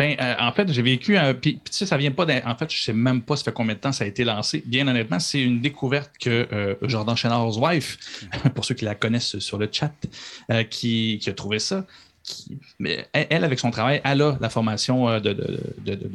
Ben, 0.00 0.16
euh, 0.18 0.34
en 0.38 0.50
fait, 0.52 0.72
j'ai 0.72 0.80
vécu 0.80 1.18
un. 1.18 1.34
Puis, 1.34 1.60
ça, 1.70 1.84
ça 1.84 1.98
vient 1.98 2.10
pas. 2.10 2.24
En 2.46 2.56
fait, 2.56 2.72
je 2.72 2.84
sais 2.84 2.94
même 2.94 3.20
pas 3.20 3.36
ça 3.36 3.44
fait 3.44 3.52
combien 3.52 3.74
de 3.74 3.80
temps 3.80 3.92
ça 3.92 4.04
a 4.04 4.06
été 4.06 4.24
lancé. 4.24 4.62
Bien 4.64 4.88
honnêtement, 4.88 5.18
c'est 5.18 5.42
une 5.42 5.60
découverte 5.60 6.12
que 6.18 6.48
euh, 6.54 6.74
Jordan 6.84 7.14
Chenard's 7.14 7.58
wife, 7.58 7.98
pour 8.54 8.64
ceux 8.64 8.74
qui 8.74 8.86
la 8.86 8.94
connaissent 8.94 9.38
sur 9.40 9.58
le 9.58 9.68
chat, 9.70 9.92
euh, 10.50 10.62
qui, 10.62 11.20
a 11.26 11.32
trouvé 11.34 11.58
ça. 11.58 11.84
elle, 13.12 13.44
avec 13.44 13.58
son 13.58 13.70
travail, 13.70 14.00
elle 14.02 14.22
a 14.22 14.38
la 14.40 14.48
formation 14.48 15.20
de, 15.20 15.36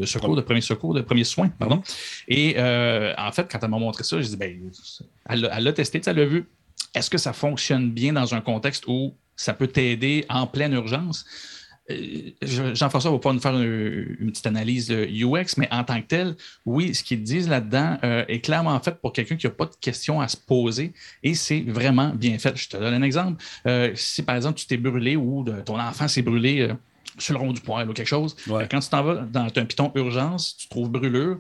secours, 0.06 0.36
de 0.36 0.42
premier 0.42 0.62
secours, 0.62 0.96
de 0.96 1.02
premier 1.02 1.24
soin, 1.24 1.50
pardon. 1.50 1.84
Et 2.28 2.56
en 2.60 3.32
fait, 3.34 3.48
quand 3.52 3.60
elle 3.62 3.70
m'a 3.70 3.78
montré 3.78 4.04
ça, 4.04 4.20
je 4.20 4.28
dis, 4.28 4.36
ben, 4.36 4.58
elle 5.30 5.42
l'a 5.42 5.74
testé, 5.74 6.02
elle 6.08 6.16
l'a 6.16 6.26
vu. 6.26 6.48
Est-ce 6.96 7.12
que 7.12 7.20
ça 7.20 7.34
fonctionne 7.34 7.92
bien 7.92 8.14
dans 8.14 8.34
un 8.34 8.42
contexte 8.42 8.86
où 8.88 9.14
ça 9.36 9.54
peut 9.54 9.68
t'aider 9.68 10.26
en 10.28 10.48
pleine 10.48 10.74
urgence? 10.74 11.24
Euh, 11.92 12.32
Jean-François 12.74 13.12
va 13.12 13.20
pas 13.20 13.34
nous 13.34 13.40
faire 13.40 13.56
une, 13.56 14.32
petite 14.32 14.48
analyse 14.48 14.90
UX, 14.92 15.58
mais 15.58 15.68
en 15.72 15.84
tant 15.84 16.02
que 16.02 16.08
tel, 16.08 16.36
oui, 16.66 16.96
ce 16.96 17.04
qu'ils 17.04 17.22
disent 17.22 17.48
là-dedans 17.48 17.98
euh, 18.04 18.26
est 18.28 18.40
clairement 18.40 18.80
fait 18.80 19.00
pour 19.00 19.14
quelqu'un 19.14 19.36
qui 19.36 19.46
n'a 19.46 19.52
pas 19.52 19.66
de 19.66 19.76
questions 19.80 20.20
à 20.20 20.28
se 20.28 20.38
poser 20.38 20.94
et 21.24 21.36
c'est 21.36 21.62
vraiment 21.62 22.10
bien 22.10 22.38
fait. 22.40 22.56
Je 22.56 22.70
te 22.70 22.78
donne 22.78 22.94
un 22.94 23.02
exemple. 23.04 23.44
Euh, 23.68 23.92
si 23.96 24.24
par 24.24 24.36
exemple 24.36 24.60
tu 24.60 24.66
t'es 24.66 24.78
brûlé 24.78 25.16
ou 25.16 25.46
ton 25.66 25.80
enfant 25.80 26.08
s'est 26.08 26.22
brûlé 26.22 26.70
sur 27.18 27.34
le 27.34 27.40
rond 27.40 27.54
du 27.54 27.62
poing 27.62 27.88
ou 27.88 27.94
quelque 27.94 28.08
chose, 28.08 28.36
quand 28.48 28.80
tu 28.80 28.90
t'en 28.90 29.04
vas 29.04 29.16
dans 29.16 29.48
un 29.56 29.66
piton 29.66 29.92
urgence, 29.96 30.58
tu 30.58 30.68
trouves 30.68 30.90
brûlure, 30.90 31.40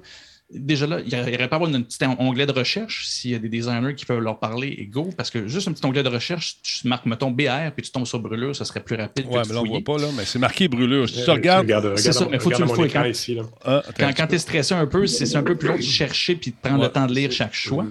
déjà 0.52 0.86
là, 0.86 1.00
il 1.06 1.12
y 1.12 1.20
aurait 1.20 1.48
pas 1.48 1.56
avoir 1.56 1.74
un 1.74 1.82
petit 1.82 1.98
onglet 2.20 2.46
de 2.46 2.52
recherche 2.52 3.08
s'il 3.08 3.32
y 3.32 3.36
a 3.36 3.39
des 3.39 3.50
designers 3.50 3.96
qui 3.96 4.06
peuvent 4.06 4.20
leur 4.20 4.39
parler 4.39 4.76
et 4.78 4.86
go, 4.86 5.10
parce 5.18 5.32
que 5.32 5.48
juste 5.48 5.68
un 5.68 5.74
petit 5.74 5.86
onglet 5.86 6.04
de 6.04 6.10
recherche, 6.10 6.58
tu 6.62 6.88
marques, 6.88 7.06
mettons, 7.06 7.32
BR, 7.32 7.72
puis 7.76 7.84
tu 7.84 7.91
tombes 7.91 8.06
sur 8.06 8.20
brûlure, 8.20 8.56
ça 8.56 8.66
serait 8.66 8.84
plus 8.84 8.96
rapide. 8.96 9.26
Ouais, 9.28 9.41
mais 9.48 9.54
là, 9.54 9.62
on 9.62 9.66
voit 9.66 9.82
pas, 9.82 9.98
là, 9.98 10.08
mais 10.16 10.26
c'est 10.26 10.39
marqué 10.39 10.68
brûlure. 10.68 11.10
Si 11.10 11.24
tu 11.24 11.30
regardes. 11.30 11.98
c'est 11.98 12.14
ça, 12.14 12.28
mais 12.30 12.39
faut 12.39 12.50
que 12.50 12.56
tu 12.56 12.62
le 12.62 12.68
fouilles. 12.68 12.91
Quand, 12.91 13.06
ici, 13.06 13.38
ah, 13.64 13.84
quand, 13.98 14.12
quand 14.16 14.28
tu 14.28 14.36
es 14.36 14.39
stressé 14.39 14.74
un 14.74 14.88
peu, 14.88 15.08
c'est 15.08 15.36
un 15.36 15.43
peu 15.43 15.56
plus 15.56 15.70
long 15.70 15.78
de 15.78 15.82
chercher 15.82 16.36
puis 16.36 16.52
de 16.52 16.58
prendre 16.62 16.84
le 16.84 16.89
temps 16.89 17.08
de 17.08 17.14
lire 17.14 17.32
chaque 17.32 17.54
choix. 17.54 17.86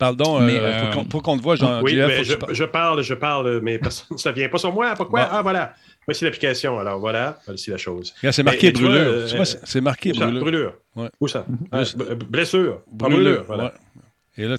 Pardon, 0.00 0.40
mais, 0.40 0.56
euh, 0.58 0.92
pour 1.10 1.22
qu'on 1.22 1.36
te 1.36 1.42
voit, 1.42 1.56
Jean. 1.56 1.82
Oui, 1.82 1.94
mais 1.94 2.24
je, 2.24 2.32
je, 2.52 2.64
parle, 2.64 3.02
je 3.02 3.12
parle, 3.12 3.60
mais 3.62 3.78
ça 4.16 4.30
ne 4.30 4.34
vient 4.34 4.48
pas 4.48 4.56
sur 4.56 4.72
moi. 4.72 4.94
Pourquoi? 4.96 5.28
Ah, 5.30 5.42
voilà. 5.42 5.74
Voici 6.06 6.24
l'application. 6.24 6.78
Alors 6.78 6.98
voilà, 6.98 7.38
voici 7.46 7.70
la 7.70 7.76
chose. 7.76 8.14
C'est 8.30 8.42
marqué 8.42 8.72
brûlure. 8.72 9.00
Euh, 9.00 9.44
c'est 9.64 9.80
marqué 9.80 10.12
brûlure. 10.12 10.40
brûlure. 10.40 10.74
Où 11.20 11.28
ça? 11.28 11.44
Mhm. 11.48 11.58
Ah, 11.72 11.82
blessure. 12.28 12.82
Brûlure. 12.90 13.44
Voilà. 13.46 13.74
Et 14.36 14.46
là, 14.46 14.56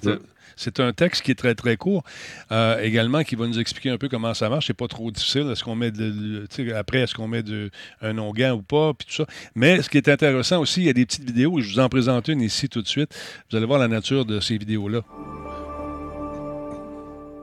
c'est 0.56 0.80
un 0.80 0.92
texte 0.92 1.22
qui 1.22 1.32
est 1.32 1.34
très, 1.34 1.54
très 1.54 1.76
court. 1.76 2.04
Euh, 2.52 2.80
également, 2.80 3.24
qui 3.24 3.34
va 3.34 3.46
nous 3.46 3.58
expliquer 3.58 3.90
un 3.90 3.98
peu 3.98 4.08
comment 4.08 4.32
ça 4.34 4.48
marche. 4.48 4.68
C'est 4.68 4.74
pas 4.74 4.86
trop 4.86 5.10
difficile. 5.10 5.50
Est-ce 5.50 5.64
qu'on 5.64 5.74
met 5.74 5.90
de, 5.90 6.46
après, 6.74 7.00
est-ce 7.00 7.14
qu'on 7.14 7.26
met 7.26 7.42
de, 7.42 7.70
un 8.00 8.16
onguent 8.18 8.52
ou 8.54 8.62
pas, 8.62 8.92
puis 8.94 9.08
tout 9.08 9.14
ça. 9.14 9.26
Mais 9.54 9.82
ce 9.82 9.88
qui 9.88 9.96
est 9.96 10.08
intéressant 10.08 10.60
aussi, 10.60 10.82
il 10.82 10.86
y 10.86 10.90
a 10.90 10.92
des 10.92 11.06
petites 11.06 11.24
vidéos. 11.24 11.60
Je 11.60 11.72
vous 11.72 11.80
en 11.80 11.88
présente 11.88 12.28
une 12.28 12.42
ici 12.42 12.68
tout 12.68 12.82
de 12.82 12.88
suite. 12.88 13.12
Vous 13.50 13.56
allez 13.56 13.66
voir 13.66 13.78
la 13.78 13.88
nature 13.88 14.24
de 14.24 14.40
ces 14.40 14.56
vidéos-là. 14.56 15.00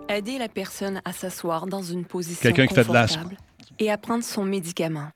Aider 0.09 0.37
la 0.39 0.47
personne 0.47 1.01
à 1.05 1.11
s'asseoir 1.11 1.67
dans 1.67 1.83
une 1.83 2.05
position 2.05 2.41
Quelqu'un 2.41 2.65
qui 2.67 2.73
fait 2.73 2.87
de 2.87 2.93
l'asthme 2.93 3.29
et 3.79 3.89
à 3.89 3.97
prendre 3.97 4.23
son 4.23 4.43
médicament. 4.43 5.09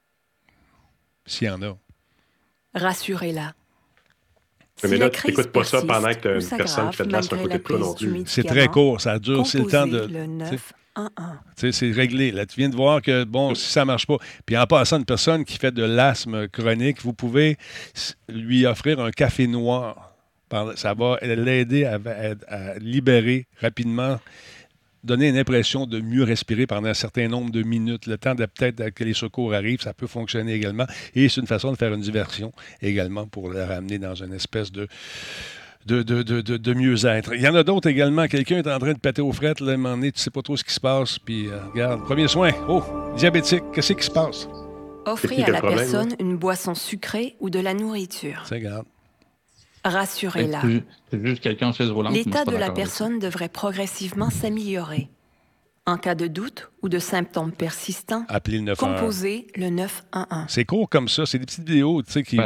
S'il 1.26 1.48
y 1.48 1.50
en 1.50 1.62
a. 1.62 1.78
Rassurez-la. 2.74 3.54
mais 4.84 4.98
là, 4.98 5.10
tu 5.10 5.28
n'écoutes 5.28 5.52
pas 5.52 5.64
ça 5.64 5.82
pendant 5.82 6.14
que 6.14 6.20
tu 6.20 6.28
as 6.28 6.40
une 6.40 6.58
personne 6.58 6.90
qui 6.90 6.98
fait 6.98 7.06
de 7.06 7.12
l'asthme 7.12 7.36
à 7.36 7.38
côté 7.40 7.58
de 7.58 7.64
toi 7.64 7.80
non 7.80 7.94
plus. 7.94 8.24
C'est 8.26 8.44
très 8.44 8.68
court, 8.68 9.00
ça 9.00 9.20
dure, 9.20 9.46
c'est 9.46 9.60
le 9.60 9.68
temps 9.68 9.88
de. 9.88 10.10
C'est 11.56 11.92
réglé. 11.92 12.32
Là, 12.32 12.46
tu 12.46 12.60
viens 12.60 12.70
de 12.70 12.76
voir 12.76 13.02
que, 13.02 13.24
bon, 13.24 13.56
si 13.56 13.72
ça 13.72 13.82
ne 13.82 13.86
marche 13.86 14.06
pas. 14.06 14.18
Puis 14.46 14.58
en 14.58 14.66
passant, 14.66 14.98
une 15.00 15.06
personne 15.06 15.46
qui 15.46 15.58
fait 15.58 15.72
de 15.72 15.84
l'asthme 15.84 16.48
chronique, 16.48 17.02
vous 17.02 17.14
pouvez 17.14 17.58
lui 18.30 18.66
offrir 18.66 19.00
un 19.00 19.12
café 19.12 19.48
noir. 19.48 20.12
Ça 20.76 20.94
va 20.94 21.18
l'aider 21.24 21.86
à, 21.86 22.78
libérer 22.78 23.48
rapidement 23.60 24.20
donner 25.04 25.30
une 25.30 25.38
impression 25.38 25.86
de 25.86 26.00
mieux 26.00 26.24
respirer 26.24 26.68
pendant 26.68 26.90
un 26.90 26.94
certain 26.94 27.28
nombre 27.28 27.52
de 27.52 27.64
minutes, 27.64 28.08
le 28.08 28.18
temps 28.18 28.36
de 28.36 28.46
peut-être 28.46 28.90
que 28.92 29.04
les 29.04 29.14
secours 29.14 29.54
arrivent, 29.54 29.82
ça 29.82 29.94
peut 29.94 30.08
fonctionner 30.08 30.54
également. 30.54 30.86
Et 31.16 31.30
c'est 31.30 31.42
une 31.42 31.48
façon 31.48 31.72
de 31.72 31.78
faire 31.78 31.94
une 31.94 32.02
diversion 32.02 32.54
également 32.82 33.28
pour 33.28 33.50
le 33.50 33.64
ramener 33.64 34.00
dans 34.00 34.16
une 34.16 34.34
espèce 34.34 34.72
de 34.72 34.88
de, 35.86 36.02
de, 36.02 36.24
de, 36.24 36.42
de 36.42 36.74
mieux-être. 36.74 37.34
Il 37.36 37.42
y 37.42 37.48
en 37.48 37.56
a 37.56 37.64
d'autres 37.64 37.90
également. 37.90 38.28
Quelqu'un 38.28 38.60
est 38.60 38.72
en 38.72 38.80
train 38.80 38.94
de 38.94 39.00
péter 39.00 39.22
aux 39.22 39.34
frettes, 39.34 39.60
là, 39.60 39.72
à 39.72 39.74
un 39.74 39.78
moment 39.78 39.96
donné, 39.96 40.14
tu 40.14 40.20
sais 40.22 40.32
pas 40.32 40.42
trop 40.42 40.56
ce 40.56 40.64
qui 40.64 40.74
se 40.74 40.80
passe, 40.80 41.20
puis 41.20 41.48
euh, 41.48 41.60
regarde, 41.74 42.02
premier 42.04 42.30
soin, 42.30 42.52
oh, 42.70 42.82
diabétique, 43.18 43.64
qu'est-ce 43.74 43.92
qui 43.92 44.06
se 44.06 44.12
passe? 44.12 44.48
Offrez 45.06 45.44
à 45.44 45.50
la 45.50 45.62
personne 45.62 46.16
une 46.20 46.38
boisson 46.38 46.74
sucrée 46.74 47.36
ou 47.42 47.50
de 47.50 47.60
la 47.60 47.74
nourriture. 47.74 48.44
Ça 48.46 48.60
garde. 48.60 48.86
Rassurez-la. 49.84 50.62
L'état 52.12 52.46
de 52.46 52.56
la 52.56 52.72
personne 52.72 53.20
devrait 53.20 53.50
progressivement 53.50 54.30
s'améliorer. 54.30 55.10
En 55.86 55.98
cas 55.98 56.16
de 56.16 56.28
doute 56.28 56.72
ou 56.82 56.88
de 56.88 56.98
symptômes 56.98 57.52
persistants, 57.52 58.24
Appelez 58.30 58.60
le 58.60 58.74
composez 58.74 59.48
le 59.58 59.70
911. 59.70 60.46
C'est 60.48 60.64
court 60.64 60.88
comme 60.90 61.10
ça. 61.10 61.26
C'est 61.26 61.40
des 61.40 61.46
petites 61.46 61.68
vidéos 61.68 62.02
qui, 62.02 62.24
qui, 62.24 62.38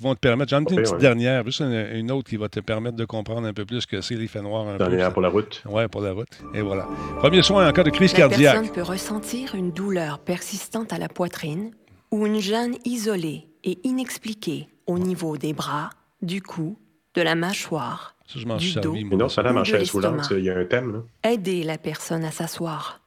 vont 0.00 0.14
te 0.14 0.20
permettre. 0.20 0.48
J'en 0.48 0.64
ai 0.64 0.72
une 0.72 0.82
petite 0.82 0.96
dernière, 0.96 1.44
juste 1.44 1.60
une, 1.60 2.10
autre 2.10 2.30
qui 2.30 2.38
va 2.38 2.48
te 2.48 2.60
permettre 2.60 2.96
de 2.96 3.04
comprendre 3.04 3.46
un 3.46 3.52
peu 3.52 3.66
plus 3.66 3.84
que 3.84 4.00
c'est 4.00 4.14
l'effet 4.14 4.40
noir. 4.40 4.66
Un 4.66 4.78
dernière 4.78 5.12
pour 5.12 5.20
la 5.20 5.28
route. 5.28 5.62
Oui, 5.68 5.86
pour 5.88 6.00
la 6.00 6.12
route. 6.12 6.30
Et 6.54 6.62
voilà. 6.62 6.88
Premier 7.18 7.42
soin 7.42 7.68
en 7.68 7.72
cas 7.74 7.84
de 7.84 7.90
crise 7.90 8.14
cardiaque. 8.14 8.40
La 8.40 8.52
personne 8.60 8.74
peut 8.74 8.82
ressentir 8.82 9.54
une 9.54 9.72
douleur 9.72 10.18
persistante 10.20 10.94
à 10.94 10.98
la 10.98 11.10
poitrine 11.10 11.72
ou 12.10 12.26
une 12.26 12.40
gêne 12.40 12.76
isolée 12.86 13.48
et 13.64 13.80
inexpliquée 13.84 14.68
au 14.86 14.98
niveau 14.98 15.36
des 15.36 15.52
bras, 15.52 15.90
du 16.22 16.40
cou, 16.42 16.78
de 17.14 17.22
la 17.22 17.34
mâchoire 17.34 18.16
Ça, 18.26 18.38
je 18.38 18.46
m'en 18.46 18.58
suis 18.58 18.72
servi. 18.72 19.04
Mais 19.04 19.16
non, 19.16 19.28
ça 19.28 19.42
la 19.42 19.64
chaise 19.64 19.90
roulante, 19.90 20.28
il 20.30 20.44
y 20.44 20.50
a 20.50 20.56
un 20.56 20.64
thème. 20.64 20.92
Là. 20.92 21.30
Aider 21.30 21.62
la 21.64 21.78
personne 21.78 22.24
à 22.24 22.30
s'asseoir. 22.30 23.00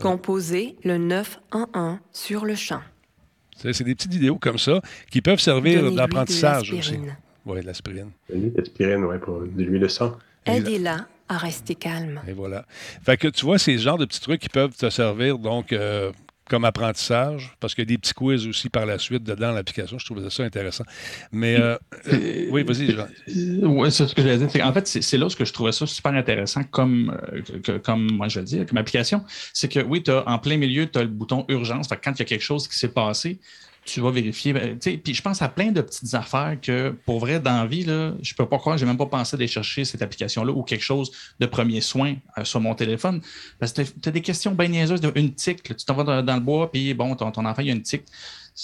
Composer 0.00 0.76
le 0.82 0.98
911 0.98 1.98
sur 2.12 2.44
le 2.44 2.56
champ. 2.56 2.82
C'est 3.56 3.84
des 3.84 3.94
petites 3.94 4.12
vidéos 4.12 4.36
comme 4.36 4.58
ça 4.58 4.82
qui 5.10 5.22
peuvent 5.22 5.40
servir 5.40 5.92
d'apprentissage 5.92 6.72
aussi. 6.72 6.98
Oui, 7.46 7.60
de 7.60 7.66
l'aspirine. 7.66 8.10
L'aspirine, 8.28 9.04
oui, 9.04 9.18
pour 9.18 9.40
l'huile 9.40 9.80
de 9.80 9.88
sang. 9.88 10.16
Aidez-la 10.44 11.06
à 11.28 11.38
rester 11.38 11.74
calme. 11.74 12.20
Et 12.28 12.32
voilà. 12.32 12.66
Fait 13.02 13.16
que 13.16 13.28
tu 13.28 13.44
vois, 13.44 13.58
c'est 13.58 13.76
ce 13.78 13.82
genre 13.82 13.98
de 13.98 14.04
petits 14.04 14.20
trucs 14.20 14.40
qui 14.40 14.48
peuvent 14.48 14.76
te 14.76 14.90
servir 14.90 15.38
donc 15.38 15.72
euh, 15.72 16.12
comme 16.48 16.64
apprentissage, 16.64 17.52
parce 17.60 17.74
qu'il 17.74 17.82
y 17.82 17.86
a 17.86 17.92
des 17.94 17.98
petits 17.98 18.14
quiz 18.14 18.46
aussi 18.46 18.68
par 18.68 18.86
la 18.86 18.98
suite 18.98 19.24
dedans 19.24 19.52
l'application. 19.52 19.98
Je 19.98 20.04
trouvais 20.04 20.28
ça 20.30 20.42
intéressant. 20.44 20.84
Mais 21.32 21.58
euh, 21.58 21.76
euh, 22.08 22.46
oui, 22.50 22.62
vas-y, 22.62 22.92
Jean. 22.92 23.06
Oui, 23.66 23.90
c'est 23.90 24.06
ce 24.06 24.14
que 24.14 24.22
j'allais 24.22 24.38
dire. 24.46 24.66
En 24.66 24.72
fait, 24.72 24.86
c'est 24.86 25.18
là 25.18 25.28
ce 25.28 25.36
que 25.36 25.44
je 25.44 25.52
trouvais 25.52 25.72
ça 25.72 25.86
super 25.86 26.12
intéressant 26.12 26.62
comme, 26.64 27.16
comme 27.84 28.10
moi 28.12 28.28
je 28.28 28.40
le 28.40 28.46
dis, 28.46 28.64
comme 28.66 28.78
application. 28.78 29.24
C'est 29.52 29.70
que 29.70 29.80
oui, 29.80 30.02
as, 30.08 30.28
en 30.28 30.38
plein 30.38 30.56
milieu, 30.56 30.88
tu 30.88 30.98
as 30.98 31.02
le 31.02 31.08
bouton 31.08 31.44
urgence. 31.48 31.88
Fait 31.88 32.00
quand 32.02 32.12
il 32.12 32.20
y 32.20 32.22
a 32.22 32.26
quelque 32.26 32.44
chose 32.44 32.68
qui 32.68 32.78
s'est 32.78 32.88
passé, 32.92 33.40
tu 33.86 34.00
vas 34.00 34.10
vérifier. 34.10 34.52
Ben, 34.52 34.78
puis 34.78 35.14
je 35.14 35.22
pense 35.22 35.40
à 35.42 35.48
plein 35.48 35.70
de 35.70 35.80
petites 35.80 36.12
affaires 36.14 36.56
que, 36.60 36.94
pour 37.06 37.20
vrai, 37.20 37.40
dans 37.40 37.58
la 37.58 37.66
vie, 37.66 37.84
là, 37.84 38.12
je 38.20 38.34
peux 38.34 38.46
pas 38.46 38.58
croire, 38.58 38.76
j'ai 38.76 38.86
même 38.86 38.96
pas 38.96 39.06
pensé 39.06 39.36
d'aller 39.36 39.48
chercher 39.48 39.84
cette 39.84 40.02
application-là 40.02 40.52
ou 40.52 40.62
quelque 40.62 40.82
chose 40.82 41.10
de 41.38 41.46
premier 41.46 41.80
soin 41.80 42.16
euh, 42.36 42.44
sur 42.44 42.60
mon 42.60 42.74
téléphone. 42.74 43.20
Parce 43.58 43.72
que 43.72 43.82
tu 43.82 44.08
as 44.08 44.12
des 44.12 44.20
questions 44.20 44.52
bien 44.52 44.68
niaiseuses, 44.68 45.00
une 45.14 45.34
tic, 45.34 45.62
tu 45.62 45.84
t'en 45.86 45.94
vas 45.94 46.22
dans, 46.22 46.34
le 46.34 46.40
bois, 46.40 46.70
puis 46.70 46.92
bon, 46.94 47.14
ton, 47.14 47.28
enfant, 47.28 47.62
il 47.62 47.68
y 47.68 47.70
a 47.70 47.74
une 47.74 47.82
tic. 47.82 48.02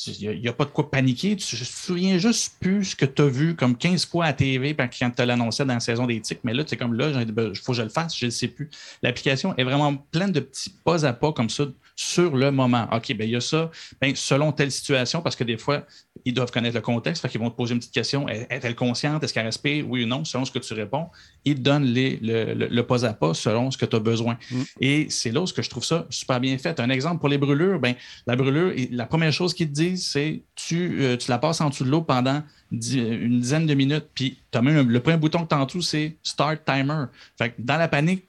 Il 0.07 0.41
n'y 0.41 0.49
a, 0.49 0.55
pas 0.55 0.65
de 0.65 0.71
quoi 0.71 0.91
paniquer. 0.91 1.37
Tu 1.37 1.55
te 1.55 1.65
souviens 1.65 2.17
juste 2.17 2.55
plus 2.61 2.85
ce 2.87 2.97
que 2.97 3.05
tu 3.05 3.21
as 3.21 3.27
vu 3.27 3.55
comme 3.55 3.77
15 3.77 4.07
fois 4.07 4.25
à 4.25 4.33
TV 4.33 4.75
quand 4.75 4.89
tu 4.89 5.25
l'annonçais 5.27 5.67
dans 5.67 5.75
la 5.75 5.81
saison 5.81 6.07
des 6.07 6.19
tics. 6.19 6.41
Mais 6.45 6.55
là, 6.55 6.65
tu 6.65 6.75
es 6.75 6.79
comme 6.79 6.95
là, 6.95 7.11
il 7.21 7.31
ben, 7.31 7.55
faut 7.55 7.73
que 7.73 7.79
je 7.79 7.83
le 7.83 7.91
fasse, 7.91 8.17
je 8.17 8.25
ne 8.25 8.31
sais 8.31 8.49
plus. 8.49 8.71
L'application 9.03 9.55
est 9.59 9.65
vraiment 9.65 9.95
pleine 9.95 10.33
de 10.33 10.41
petits 10.41 10.71
pas 10.83 11.05
à 11.05 11.13
pas 11.13 11.33
comme 11.33 11.51
ça 11.51 11.67
sur 12.03 12.37
le 12.37 12.51
moment. 12.51 12.89
OK, 12.93 13.13
bien, 13.13 13.27
il 13.27 13.33
y 13.33 13.37
a 13.37 13.41
ça. 13.41 13.71
Ben, 14.01 14.13
selon 14.17 14.53
telle 14.53 14.73
situation, 14.73 15.23
parce 15.23 15.37
que 15.37 15.45
des 15.45 15.57
fois, 15.57 15.87
ils 16.25 16.35
doivent 16.35 16.51
connaître 16.51 16.75
le 16.75 16.83
contexte, 16.83 17.23
fait 17.23 17.29
qu'ils 17.29 17.41
vont 17.41 17.51
te 17.51 17.57
poser 17.57 17.75
une 17.75 17.79
petite 17.79 17.95
question. 17.95 18.29
Est-elle 18.29 18.75
consciente? 18.75 19.23
Est-ce 19.23 19.33
qu'elle 19.33 19.47
respire? 19.47 19.89
Oui 19.89 20.05
ou 20.05 20.07
non? 20.07 20.25
Selon 20.25 20.45
ce 20.45 20.51
que 20.51 20.59
tu 20.59 20.75
réponds, 20.75 21.07
ils 21.45 21.55
te 21.55 21.61
donnent 21.61 21.85
les, 21.85 22.19
le, 22.21 22.81
pas 22.83 23.07
à 23.07 23.13
pas 23.13 23.35
selon 23.35 23.71
ce 23.71 23.79
que 23.79 23.87
tu 23.87 23.97
as 23.97 24.01
besoin. 24.01 24.37
Mm. 24.51 24.63
Et 24.81 25.07
c'est 25.11 25.31
là 25.31 25.43
où 25.43 25.47
je 25.47 25.71
trouve 25.71 25.85
ça 25.85 26.07
super 26.11 26.41
bien 26.41 26.59
fait. 26.59 26.81
Un 26.81 26.91
exemple 26.91 27.21
pour 27.21 27.29
les 27.29 27.39
brûlures, 27.39 27.79
ben, 27.79 27.95
la 28.27 28.37
brûlure, 28.37 28.73
la 28.91 29.07
première 29.07 29.33
chose 29.33 29.55
qu'ils 29.55 29.69
te 29.69 29.75
disent, 29.75 30.07
c'est 30.07 30.43
tu, 30.57 31.03
euh, 31.03 31.17
tu 31.17 31.31
la 31.31 31.39
passes 31.39 31.61
en 31.61 31.71
dessous 31.71 31.85
de 31.85 31.91
l'eau 31.91 32.03
pendant 32.03 32.43
une 32.73 33.41
dizaine 33.41 33.67
de 33.67 33.75
minutes, 33.75 34.07
puis 34.15 34.39
tu 34.51 34.59
as 34.59 34.63
même 34.63 34.89
le 34.89 35.01
premier 35.01 35.19
bouton 35.19 35.45
que 35.45 35.49
tu 35.49 35.55
en 35.55 35.67
dessous, 35.67 35.83
c'est 35.83 36.17
Start 36.23 36.65
Timer. 36.65 37.05
Fait 37.37 37.55
dans 37.59 37.77
la 37.77 37.87
panique, 37.87 38.25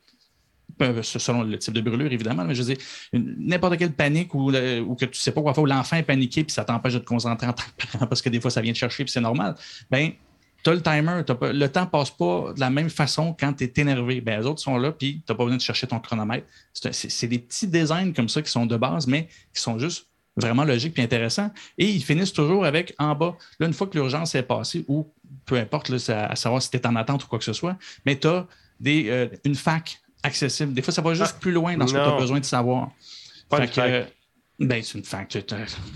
selon 1.01 1.43
le 1.43 1.57
type 1.57 1.73
de 1.73 1.81
brûlure, 1.81 2.11
évidemment, 2.11 2.43
mais 2.45 2.55
je 2.55 2.63
veux 2.63 2.73
dire, 2.73 2.85
n'importe 3.13 3.77
quelle 3.77 3.93
panique 3.93 4.33
ou, 4.33 4.51
que 4.51 5.05
tu 5.05 5.11
ne 5.11 5.13
sais 5.13 5.31
pas 5.31 5.41
quoi 5.41 5.53
faire, 5.53 5.63
ou 5.63 5.67
l'enfant 5.67 5.97
est 5.97 6.03
paniqué, 6.03 6.43
puis 6.43 6.53
ça 6.53 6.65
t'empêche 6.65 6.93
de 6.93 6.99
te 6.99 7.05
concentrer 7.05 7.47
en 7.47 7.53
tant 7.53 7.63
que 7.63 7.85
parent 7.91 8.07
parce 8.07 8.21
que 8.21 8.29
des 8.29 8.39
fois, 8.39 8.51
ça 8.51 8.61
vient 8.61 8.73
te 8.73 8.77
chercher, 8.77 9.03
puis 9.03 9.11
c'est 9.11 9.21
normal, 9.21 9.55
ben 9.89 10.11
tu 10.63 10.69
as 10.69 10.73
le 10.73 10.81
timer, 10.81 11.21
le 11.53 11.67
temps 11.67 11.81
ne 11.81 11.85
passe 11.87 12.09
pas 12.09 12.53
de 12.55 12.59
la 12.59 12.69
même 12.69 12.89
façon 12.89 13.35
quand 13.37 13.51
tu 13.53 13.65
es 13.65 13.73
énervé. 13.75 14.21
Ben, 14.21 14.39
les 14.39 14.45
autres 14.45 14.61
sont 14.61 14.77
là, 14.77 14.93
puis 14.93 15.15
tu 15.15 15.23
n'as 15.31 15.35
pas 15.35 15.43
besoin 15.43 15.57
de 15.57 15.61
chercher 15.61 15.87
ton 15.87 15.99
chronomètre. 15.99 16.47
C'est 16.73 17.27
des 17.27 17.39
petits 17.39 17.67
designs 17.67 18.13
comme 18.13 18.29
ça 18.29 18.41
qui 18.41 18.49
sont 18.49 18.65
de 18.65 18.77
base, 18.77 19.05
mais 19.05 19.27
qui 19.53 19.61
sont 19.61 19.77
juste 19.77 20.07
vraiment 20.37 20.63
logiques 20.63 20.97
et 20.97 21.03
intéressants. 21.03 21.51
Et 21.77 21.89
ils 21.89 22.03
finissent 22.03 22.33
toujours 22.33 22.65
avec 22.65 22.95
en 22.97 23.13
bas. 23.13 23.35
Là, 23.59 23.67
une 23.67 23.73
fois 23.73 23.87
que 23.87 23.97
l'urgence 23.97 24.35
est 24.35 24.43
passée, 24.43 24.85
ou 24.87 25.11
peu 25.45 25.57
importe, 25.57 25.89
là, 25.89 25.97
à 26.29 26.35
savoir 26.35 26.61
si 26.61 26.69
tu 26.69 26.77
es 26.77 26.87
en 26.87 26.95
attente 26.95 27.25
ou 27.25 27.27
quoi 27.27 27.39
que 27.39 27.45
ce 27.45 27.53
soit, 27.53 27.77
mais 28.05 28.17
tu 28.17 28.27
as 28.27 28.47
des, 28.79 29.09
euh, 29.09 29.27
une 29.43 29.55
fac 29.55 29.99
accessible. 30.23 30.73
Des 30.73 30.81
fois, 30.81 30.93
ça 30.93 31.01
va 31.01 31.13
juste 31.13 31.35
ah, 31.35 31.39
plus 31.39 31.51
loin 31.51 31.77
dans 31.77 31.87
ce 31.87 31.93
que 31.93 31.99
tu 31.99 32.03
as 32.03 32.17
besoin 32.17 32.39
de 32.39 32.45
savoir. 32.45 32.91
Pas 33.49 33.67
fait 33.67 34.07
ben, 34.59 34.81
c'est 34.83 34.97
une 34.97 35.03
fac. 35.03 35.35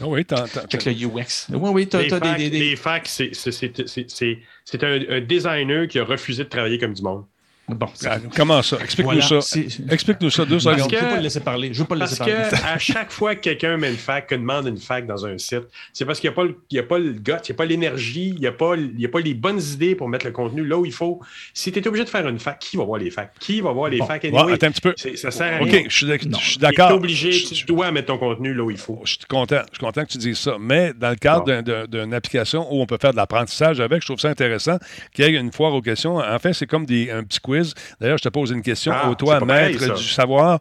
Ah 0.02 0.08
oui, 0.08 0.26
t'as. 0.26 0.46
Avec 0.58 0.86
le 0.86 0.92
UX. 0.92 1.48
Oui, 1.50 1.70
oui, 1.72 1.88
t'as, 1.88 2.04
des, 2.04 2.50
des, 2.50 2.60
Les 2.60 2.76
facs, 2.76 3.08
c'est, 3.08 3.32
c'est, 3.34 4.84
un, 4.84 5.22
designer 5.22 5.88
qui 5.88 6.00
a 6.00 6.04
refusé 6.04 6.44
de 6.44 6.50
travailler 6.50 6.80
comme 6.80 6.94
du 6.94 7.04
monde. 7.04 7.26
Bon, 7.70 7.88
comment 8.34 8.62
ça? 8.62 8.78
Explique-nous 8.82 9.22
ça. 9.22 9.60
Explique-nous 9.90 10.30
ça 10.30 10.46
deux 10.46 10.58
secondes. 10.58 10.90
je 10.90 10.96
ne 10.96 11.02
veux 11.02 11.08
pas 11.10 11.16
le 11.18 11.22
laisser 11.22 11.40
parler. 11.42 11.74
Je 11.74 11.80
veux 11.80 11.86
pas 11.86 11.96
le 11.96 12.02
laisser 12.02 12.16
parler. 12.16 12.34
Parce 12.50 12.62
qu'à 12.62 12.78
chaque 12.78 13.12
fois 13.12 13.36
que 13.36 13.42
quelqu'un 13.42 13.76
met 13.76 13.90
une 13.90 13.98
fac, 13.98 14.28
que 14.28 14.36
demande 14.36 14.68
une 14.68 14.78
fac 14.78 15.06
dans 15.06 15.26
un 15.26 15.38
site, 15.38 15.64
c'est 15.92 16.06
parce 16.06 16.22
qu'il 16.22 16.30
n'y 16.30 16.34
a, 16.34 16.36
pas 16.36 16.46
le, 16.46 16.56
a 16.80 16.84
pas 16.84 16.98
le 16.98 17.12
gut, 17.12 17.34
il 17.44 17.50
n'y 17.50 17.52
a 17.52 17.54
pas 17.56 17.66
l'énergie, 17.66 18.30
il 18.30 18.40
n'y 18.40 18.48
a, 18.48 18.54
pas, 18.54 18.76
a 18.76 19.08
pas 19.12 19.20
les 19.20 19.34
bonnes 19.34 19.60
idées 19.62 19.96
pour 19.96 20.08
mettre 20.08 20.26
le 20.26 20.32
contenu 20.32 20.66
là 20.66 20.78
où 20.78 20.86
il 20.86 20.94
faut. 20.94 21.20
Si 21.54 21.74
tu 21.74 21.80
es 21.80 21.86
obligé 21.86 22.06
de 22.06 22.10
faire 22.10 22.26
une 22.30 22.40
fac, 22.40 22.58
qui 22.60 22.78
va 22.78 22.86
voir 22.86 23.00
les 23.00 23.12
facs? 23.12 23.34
Qui 23.38 23.60
va 23.60 23.74
voir 23.74 23.90
les 23.90 23.98
facs? 23.98 24.24
Anyway? 24.24 24.54
attends 24.54 24.68
un 24.68 24.72
petit 24.72 24.82
peu. 24.82 24.96
Ça 25.18 25.32
sert 25.32 25.56
à 25.56 25.58
rien. 25.58 25.80
OK, 25.80 25.86
je 25.90 25.96
suis 25.98 26.58
d'accord. 26.58 26.88
Tu 26.88 26.94
es 26.94 26.98
obligé, 26.98 27.32
tu 27.32 27.66
dois 27.66 27.92
mettre 27.92 28.08
ton 28.08 28.18
contenu 28.18 28.54
là 28.54 28.64
où 28.64 28.72
il 28.72 28.78
faut. 28.78 29.02
Je 29.04 29.16
suis 29.16 29.20
content. 29.28 29.64
Je 29.72 29.78
suis 29.78 29.86
content 29.86 30.06
que 30.06 30.12
tu 30.12 30.20
dises 30.20 30.40
ça. 30.40 30.56
Mais 30.58 30.94
dans 30.94 31.10
le 31.10 31.18
cadre 31.18 31.62
d'une 31.86 32.14
application 32.14 32.66
où 32.74 32.82
on 32.82 32.86
peut 32.86 32.98
faire 33.02 33.12
de 33.12 33.18
l'apprentissage 33.18 33.82
avec, 33.82 34.04
je 34.04 34.08
trouve 34.08 34.20
ça 34.22 34.30
intéressant 34.30 34.78
qu'il 35.14 35.26
y 35.26 35.28
ait 35.28 35.38
une 35.38 35.52
foire 35.52 35.74
aux 35.74 35.82
questions. 35.82 36.16
En 36.16 36.40
fait, 36.40 36.54
c'est 36.54 36.66
comme 36.66 36.86
des, 36.86 37.12
un 37.12 37.26
petit 37.26 37.42
quiz. 37.42 37.57
D'ailleurs, 38.00 38.18
je 38.18 38.24
te 38.24 38.30
pose 38.30 38.52
une 38.52 38.62
question 38.62 38.92
ah, 38.96 39.10
au 39.10 39.16
toi, 39.16 39.40
maître 39.40 39.96
du 39.96 40.04
savoir. 40.04 40.60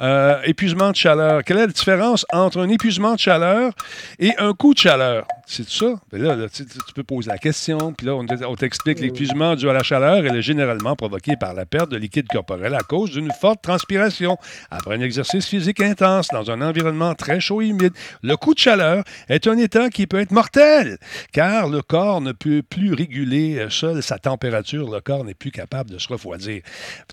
Euh, 0.00 0.40
épuisement 0.44 0.90
de 0.90 0.96
chaleur. 0.96 1.44
Quelle 1.44 1.58
est 1.58 1.66
la 1.66 1.66
différence 1.66 2.26
entre 2.32 2.60
un 2.60 2.68
épuisement 2.68 3.14
de 3.14 3.18
chaleur 3.18 3.72
et 4.18 4.32
un 4.38 4.52
coup 4.52 4.74
de 4.74 4.78
chaleur? 4.78 5.26
C'est 5.50 5.64
tout 5.64 5.70
ça? 5.70 5.94
Ben 6.12 6.22
là, 6.22 6.46
tu, 6.50 6.62
peux 6.94 7.02
poser 7.02 7.30
la 7.30 7.38
question, 7.38 7.94
puis 7.94 8.06
là, 8.06 8.14
on, 8.14 8.54
t'explique 8.54 9.00
l'épuisement 9.00 9.56
dû 9.56 9.66
à 9.70 9.72
la 9.72 9.82
chaleur, 9.82 10.18
elle 10.18 10.36
est 10.36 10.42
généralement 10.42 10.94
provoquée 10.94 11.36
par 11.36 11.54
la 11.54 11.64
perte 11.64 11.90
de 11.90 11.96
liquide 11.96 12.28
corporel 12.28 12.74
à 12.74 12.80
cause 12.80 13.12
d'une 13.12 13.32
forte 13.32 13.62
transpiration 13.62 14.36
après 14.70 14.96
un 14.96 15.00
exercice 15.00 15.46
physique 15.46 15.80
intense 15.80 16.28
dans 16.28 16.50
un 16.50 16.60
environnement 16.60 17.14
très 17.14 17.40
chaud 17.40 17.62
et 17.62 17.68
humide. 17.68 17.94
Le 18.22 18.36
coup 18.36 18.52
de 18.52 18.58
chaleur 18.58 19.04
est 19.30 19.46
un 19.46 19.56
état 19.56 19.88
qui 19.88 20.06
peut 20.06 20.20
être 20.20 20.32
mortel, 20.32 20.98
car 21.32 21.68
le 21.68 21.80
corps 21.80 22.20
ne 22.20 22.32
peut 22.32 22.62
plus 22.62 22.92
réguler 22.92 23.68
seul 23.70 24.02
sa 24.02 24.18
température, 24.18 24.90
le 24.90 25.00
corps 25.00 25.24
n'est 25.24 25.32
plus 25.32 25.50
capable 25.50 25.88
de 25.90 25.96
se 25.96 26.08
refroidir. 26.08 26.60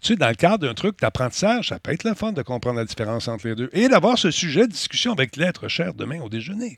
Tu 0.01 0.09
sais, 0.09 0.15
dans 0.17 0.27
le 0.27 0.35
cadre 0.35 0.67
d'un 0.67 0.73
truc 0.73 0.99
d'apprentissage, 0.99 1.69
ça 1.69 1.79
peut 1.79 1.93
être 1.93 2.03
le 2.03 2.13
fun 2.13 2.33
de 2.33 2.41
comprendre 2.41 2.79
la 2.79 2.85
différence 2.85 3.29
entre 3.29 3.47
les 3.47 3.55
deux 3.55 3.69
et 3.71 3.87
d'avoir 3.87 4.17
ce 4.17 4.29
sujet 4.29 4.67
de 4.67 4.73
discussion 4.73 5.13
avec 5.13 5.37
l'être 5.37 5.69
cher 5.69 5.93
demain 5.93 6.19
au 6.19 6.27
déjeuner. 6.27 6.77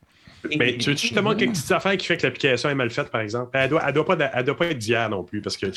Mais 0.58 0.78
tu 0.78 0.92
veux 0.92 0.98
justement 0.98 1.36
quelques 1.36 1.54
petites 1.54 1.72
affaires 1.72 1.98
qui 1.98 2.06
fait 2.06 2.18
que 2.18 2.24
l'application 2.24 2.70
est 2.70 2.76
mal 2.76 2.90
faite, 2.90 3.10
par 3.10 3.22
exemple? 3.22 3.50
Elle 3.54 3.70
doit, 3.70 3.92
doit, 3.92 4.06
pas, 4.06 4.18
elle 4.34 4.44
doit 4.46 4.58
pas 4.58 4.66
être 4.68 4.78
d'hier 4.78 5.10
non 5.10 5.24
plus. 5.24 5.42
Parce 5.42 5.58
que 5.58 5.68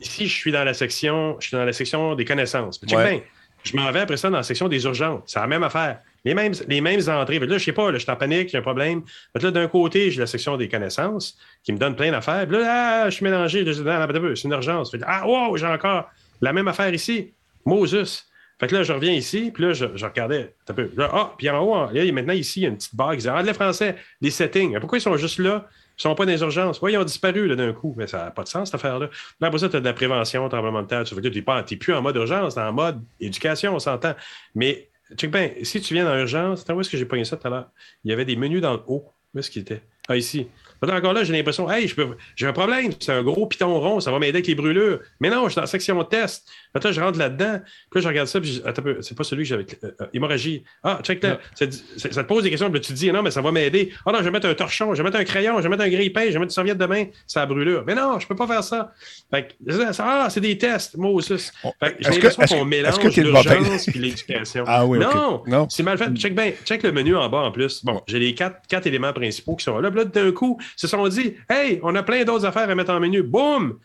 ici, 0.00 0.26
je 0.26 0.34
suis 0.34 0.52
dans 0.52 0.64
la 0.64 0.74
section, 0.74 1.36
je 1.40 1.48
suis 1.48 1.56
dans 1.56 1.64
la 1.64 1.72
section 1.72 2.14
des 2.14 2.24
connaissances. 2.24 2.80
je 3.64 3.76
m'en 3.76 3.90
vais 3.90 4.00
après 4.00 4.16
ça 4.16 4.28
dans 4.30 4.36
la 4.36 4.42
section 4.42 4.68
des 4.68 4.84
urgences. 4.84 5.22
C'est 5.26 5.40
la 5.40 5.46
même 5.46 5.62
affaire. 5.62 6.00
Les 6.24 6.34
mêmes, 6.34 6.52
les 6.68 6.80
mêmes 6.80 7.00
entrées. 7.08 7.38
là, 7.38 7.58
je 7.58 7.64
sais 7.64 7.72
pas, 7.72 7.90
là, 7.90 7.98
je 7.98 8.02
suis 8.02 8.10
en 8.10 8.16
panique, 8.16 8.48
j'ai 8.48 8.58
un 8.58 8.62
problème. 8.62 9.02
là, 9.34 9.50
d'un 9.50 9.68
côté, 9.68 10.10
j'ai 10.10 10.20
la 10.20 10.26
section 10.26 10.56
des 10.56 10.68
connaissances 10.68 11.38
qui 11.62 11.72
me 11.72 11.78
donne 11.78 11.96
plein 11.96 12.10
d'affaires. 12.10 12.46
là, 12.48 13.02
ah, 13.04 13.10
je 13.10 13.14
suis 13.14 13.24
mélangé. 13.24 13.64
C'est 13.64 14.44
une 14.44 14.52
urgence. 14.52 14.94
ah, 15.06 15.26
wow, 15.26 15.56
j'ai 15.56 15.66
encore 15.66 16.10
la 16.40 16.52
même 16.52 16.68
affaire 16.68 16.92
ici. 16.92 17.32
Moses. 17.64 18.26
Fait 18.64 18.68
que 18.68 18.76
là, 18.76 18.82
je 18.82 18.94
reviens 18.94 19.12
ici, 19.12 19.50
puis 19.52 19.62
là, 19.62 19.74
je, 19.74 19.84
regardais 19.84 20.54
un 20.70 20.72
peu. 20.72 20.90
Ah, 20.98 21.34
puis 21.36 21.50
en 21.50 21.62
haut, 21.62 21.92
là, 21.92 22.12
maintenant, 22.12 22.32
ici, 22.32 22.60
il 22.60 22.62
y 22.62 22.66
a 22.66 22.70
une 22.70 22.76
petite 22.76 22.94
barre 22.94 23.10
qui 23.10 23.18
dit 23.18 23.28
Ah, 23.28 23.42
les 23.42 23.52
Français, 23.52 23.94
les 24.22 24.30
settings. 24.30 24.80
Pourquoi 24.80 24.96
ils 24.96 25.02
sont 25.02 25.14
juste 25.18 25.38
là? 25.38 25.68
Ils 25.98 26.00
sont 26.00 26.14
pas 26.14 26.24
dans 26.24 26.32
les 26.32 26.40
urgences. 26.40 26.80
Oui, 26.80 26.94
ils 26.94 26.96
ont 26.96 27.04
disparu 27.04 27.54
d'un 27.54 27.74
coup. 27.74 27.92
Mais 27.98 28.06
ça 28.06 28.24
n'a 28.24 28.30
pas 28.30 28.42
de 28.42 28.48
sens, 28.48 28.68
cette 28.68 28.76
affaire-là. 28.76 29.10
Là, 29.38 29.48
après 29.48 29.58
ça, 29.58 29.68
tu 29.68 29.76
as 29.76 29.80
de 29.80 29.84
la 29.84 29.92
prévention, 29.92 30.48
tremblement 30.48 30.80
de 30.80 30.86
terre. 30.86 31.04
Tu 31.04 31.14
n'es 31.14 31.76
plus 31.76 31.92
en 31.92 32.00
mode 32.00 32.16
urgence, 32.16 32.54
tu 32.54 32.60
en 32.60 32.72
mode 32.72 33.02
éducation, 33.20 33.74
on 33.74 33.78
s'entend. 33.78 34.14
Mais, 34.54 34.88
check 35.14 35.30
bien, 35.30 35.50
si 35.62 35.82
tu 35.82 35.92
viens 35.92 36.06
dans 36.06 36.14
l'urgence, 36.14 36.64
où 36.66 36.80
est-ce 36.80 36.88
que 36.88 36.96
j'ai 36.96 37.04
pogné 37.04 37.26
ça 37.26 37.36
tout 37.36 37.46
à 37.46 37.50
l'heure? 37.50 37.68
Il 38.02 38.12
y 38.12 38.14
avait 38.14 38.24
des 38.24 38.36
menus 38.36 38.62
dans 38.62 38.72
le 38.72 38.80
haut. 38.86 39.12
Où 39.34 39.38
est-ce 39.38 39.50
qu'il 39.50 39.60
était? 39.60 39.82
Ah, 40.08 40.16
ici 40.16 40.48
encore 40.92 41.12
là, 41.12 41.24
j'ai 41.24 41.32
l'impression, 41.32 41.70
hey, 41.70 41.92
j'ai 42.36 42.46
un 42.46 42.52
problème, 42.52 42.92
c'est 42.98 43.12
un 43.12 43.22
gros 43.22 43.46
piton 43.46 43.78
rond, 43.80 44.00
ça 44.00 44.10
va 44.10 44.18
m'aider 44.18 44.38
avec 44.38 44.46
les 44.46 44.54
brûlures. 44.54 45.00
Mais 45.20 45.30
non, 45.30 45.44
je 45.44 45.50
suis 45.50 45.56
dans 45.56 45.62
la 45.62 45.66
section 45.66 46.02
test. 46.04 46.48
Là, 46.74 46.92
je 46.92 47.00
rentre 47.00 47.18
là-dedans, 47.18 47.60
puis 47.90 47.98
là, 47.98 48.00
je 48.00 48.08
regarde 48.08 48.28
ça, 48.28 48.40
puis 48.40 48.60
attends 48.64 48.82
c'est 49.00 49.16
pas 49.16 49.24
celui 49.24 49.44
que 49.44 49.48
j'avais. 49.48 49.66
Euh, 49.84 50.06
hémorragie. 50.12 50.64
Ah, 50.82 50.98
check 51.02 51.22
là. 51.22 51.38
Ça, 51.54 51.66
te 51.66 52.20
pose 52.22 52.42
des 52.42 52.50
questions, 52.50 52.70
puis 52.70 52.80
tu 52.80 52.92
te 52.92 52.98
dis, 52.98 53.12
non, 53.12 53.22
mais 53.22 53.30
ça 53.30 53.40
va 53.40 53.52
m'aider. 53.52 53.92
Ah 54.04 54.12
non, 54.12 54.18
je 54.18 54.24
vais 54.24 54.30
mettre 54.30 54.48
un 54.48 54.54
torchon, 54.54 54.92
je 54.92 54.98
vais 54.98 55.04
mettre 55.04 55.18
un 55.18 55.24
crayon, 55.24 55.58
je 55.58 55.62
vais 55.62 55.68
mettre 55.68 55.84
un 55.84 55.88
grille-pain, 55.88 56.24
je 56.26 56.32
vais 56.32 56.38
mettre 56.40 56.44
une 56.44 56.50
serviette 56.50 56.78
de 56.78 56.86
main, 56.86 57.04
ça 57.26 57.42
a 57.42 57.46
brûlure. 57.46 57.84
Mais 57.86 57.94
non, 57.94 58.18
je 58.18 58.26
peux 58.26 58.34
pas 58.34 58.46
faire 58.46 58.64
ça. 58.64 58.92
Fait 59.30 59.56
ah, 59.98 60.28
c'est 60.30 60.40
des 60.40 60.58
tests, 60.58 60.96
moi 60.96 61.10
aussi. 61.10 61.34
J'ai 62.00 62.10
l'impression 62.10 62.58
qu'on 62.58 62.64
mélange 62.64 63.16
l'urgence 63.16 63.86
puis 63.86 64.00
l'éducation. 64.00 64.64
Ah 64.66 64.84
oui, 64.84 64.98
non, 64.98 65.42
non. 65.46 65.68
c'est 65.70 65.82
mal 65.82 65.96
fait. 65.96 66.12
Check, 66.16 66.34
ben, 66.34 66.52
check 66.64 66.82
le 66.82 66.92
menu 66.92 67.16
en 67.16 67.28
bas 67.28 67.38
en 67.38 67.52
plus. 67.52 67.84
Bon, 67.84 68.02
j'ai 68.06 68.18
les 68.18 68.34
quatre, 68.34 68.66
quatre 68.68 68.86
éléments 68.86 69.12
principaux 69.12 69.56
qui 69.56 69.64
sont 69.64 69.78
là. 69.78 69.90
Puis 69.90 70.00
là, 70.00 70.04
d'un 70.04 70.32
coup, 70.32 70.58
se 70.76 70.86
sont 70.86 71.06
dit 71.08 71.34
Hey, 71.48 71.80
on 71.82 71.94
a 71.94 72.02
plein 72.02 72.24
d'autres 72.24 72.44
affaires 72.44 72.68
à 72.68 72.74
mettre 72.74 72.92
en 72.92 73.00
menu. 73.00 73.22
Boum 73.22 73.78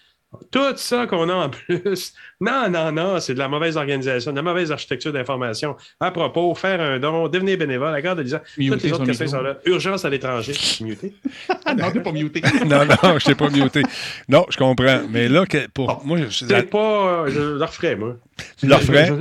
Tout 0.51 0.77
ça 0.77 1.07
qu'on 1.07 1.27
a 1.29 1.33
en 1.33 1.49
plus. 1.49 2.13
Non, 2.41 2.69
non, 2.69 2.93
non, 2.93 3.19
c'est 3.19 3.33
de 3.33 3.39
la 3.39 3.49
mauvaise 3.49 3.75
organisation, 3.75 4.31
de 4.31 4.37
la 4.37 4.41
mauvaise 4.41 4.71
architecture 4.71 5.11
d'information. 5.11 5.75
À 5.99 6.09
propos, 6.09 6.55
faire 6.55 6.79
un 6.79 6.97
don, 6.97 7.27
devenir 7.27 7.57
bénévole, 7.57 7.91
la 7.91 8.01
garde 8.01 8.23
de 8.23 8.29
Toutes 8.29 8.81
les 8.81 8.93
autres 8.93 9.05
questions 9.05 9.27
sont 9.27 9.41
là. 9.41 9.57
Urgence 9.65 10.05
à 10.05 10.09
l'étranger. 10.09 10.53
Muté. 10.79 11.13
non, 11.77 11.91
t'es 11.91 11.99
pas 11.99 12.13
muté. 12.13 12.41
non, 12.65 12.85
non, 12.85 13.19
je 13.19 13.25
t'ai 13.25 13.35
pas 13.35 13.49
muté. 13.49 13.83
Non, 14.29 14.45
je 14.49 14.55
comprends. 14.55 15.01
Mais 15.09 15.27
là, 15.27 15.43
pour 15.73 16.01
moi, 16.05 16.17
je. 16.29 16.45
La... 16.45 16.63
pas. 16.63 17.25
Je 17.27 17.57
le 17.57 17.65
referais, 17.65 17.97
moi. 17.97 18.15
Tu 18.57 18.67
le 18.67 18.75
referais? 18.75 19.11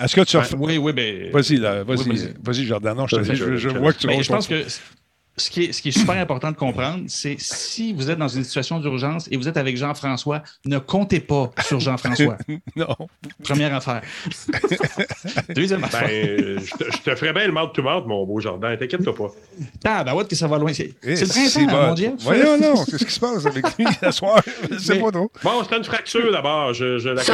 Est-ce 0.00 0.16
que 0.16 0.22
tu 0.22 0.38
referais? 0.38 0.56
Oui, 0.58 0.78
oui, 0.78 0.92
mais. 0.96 1.28
Vas-y, 1.30 1.56
là. 1.56 1.84
Vas-y, 1.84 2.34
vas-y, 2.42 2.64
Jordan. 2.64 2.96
Non, 2.96 3.06
je, 3.06 3.16
te, 3.16 3.34
je, 3.34 3.56
je, 3.56 3.68
vois 3.68 3.92
que 3.92 3.98
tu 3.98 4.08
Je 4.22 4.28
pense 4.32 4.48
que 4.48 4.64
ce 5.36 5.50
qui, 5.50 5.64
est, 5.64 5.72
ce 5.72 5.82
qui 5.82 5.88
est 5.88 5.98
super 5.98 6.16
important 6.16 6.50
de 6.52 6.56
comprendre, 6.56 7.04
c'est 7.08 7.36
si 7.40 7.92
vous 7.92 8.10
êtes 8.10 8.18
dans 8.18 8.28
une 8.28 8.44
situation 8.44 8.78
d'urgence 8.78 9.28
et 9.30 9.36
vous 9.36 9.48
êtes 9.48 9.56
avec 9.56 9.76
Jean-François, 9.76 10.42
ne 10.64 10.78
comptez 10.78 11.18
pas 11.18 11.50
sur 11.64 11.80
Jean-François. 11.80 12.36
non. 12.76 12.94
Première 13.42 13.74
affaire. 13.74 14.02
Deuxième 15.54 15.80
ben, 15.80 15.86
affaire. 15.86 16.08
je, 16.08 17.02
te, 17.02 17.16
ferais 17.16 17.32
bien 17.32 17.46
le 17.46 17.52
mal 17.52 17.72
to 17.72 17.82
mouth, 17.82 18.06
mon 18.06 18.24
beau 18.24 18.38
Jordan. 18.38 18.76
T'inquiète-toi 18.78 19.14
pas. 19.14 19.32
Ah, 19.84 20.04
ben 20.04 20.14
ouais, 20.14 20.24
que 20.24 20.36
ça 20.36 20.46
va 20.46 20.58
loin. 20.58 20.72
C'est 20.72 20.94
eh, 21.02 21.14
le 21.14 21.26
printemps, 21.26 21.86
mon 21.88 21.94
Dieu. 21.94 22.12
Voyons, 22.20 22.58
non. 22.58 22.84
Qu'est-ce 22.84 23.04
qui 23.04 23.12
se 23.12 23.20
passe 23.20 23.44
avec 23.46 23.64
lui 23.76 23.86
ce 24.02 24.10
soir? 24.12 24.40
Je 24.70 24.78
sais 24.78 24.98
pas 25.00 25.10
trop. 25.10 25.32
Bon, 25.42 25.62
c'est 25.68 25.76
une 25.76 25.84
fracture 25.84 26.30
d'abord. 26.30 26.72
Je, 26.74 26.98
je, 26.98 27.08
la 27.08 27.22
Je 27.22 27.32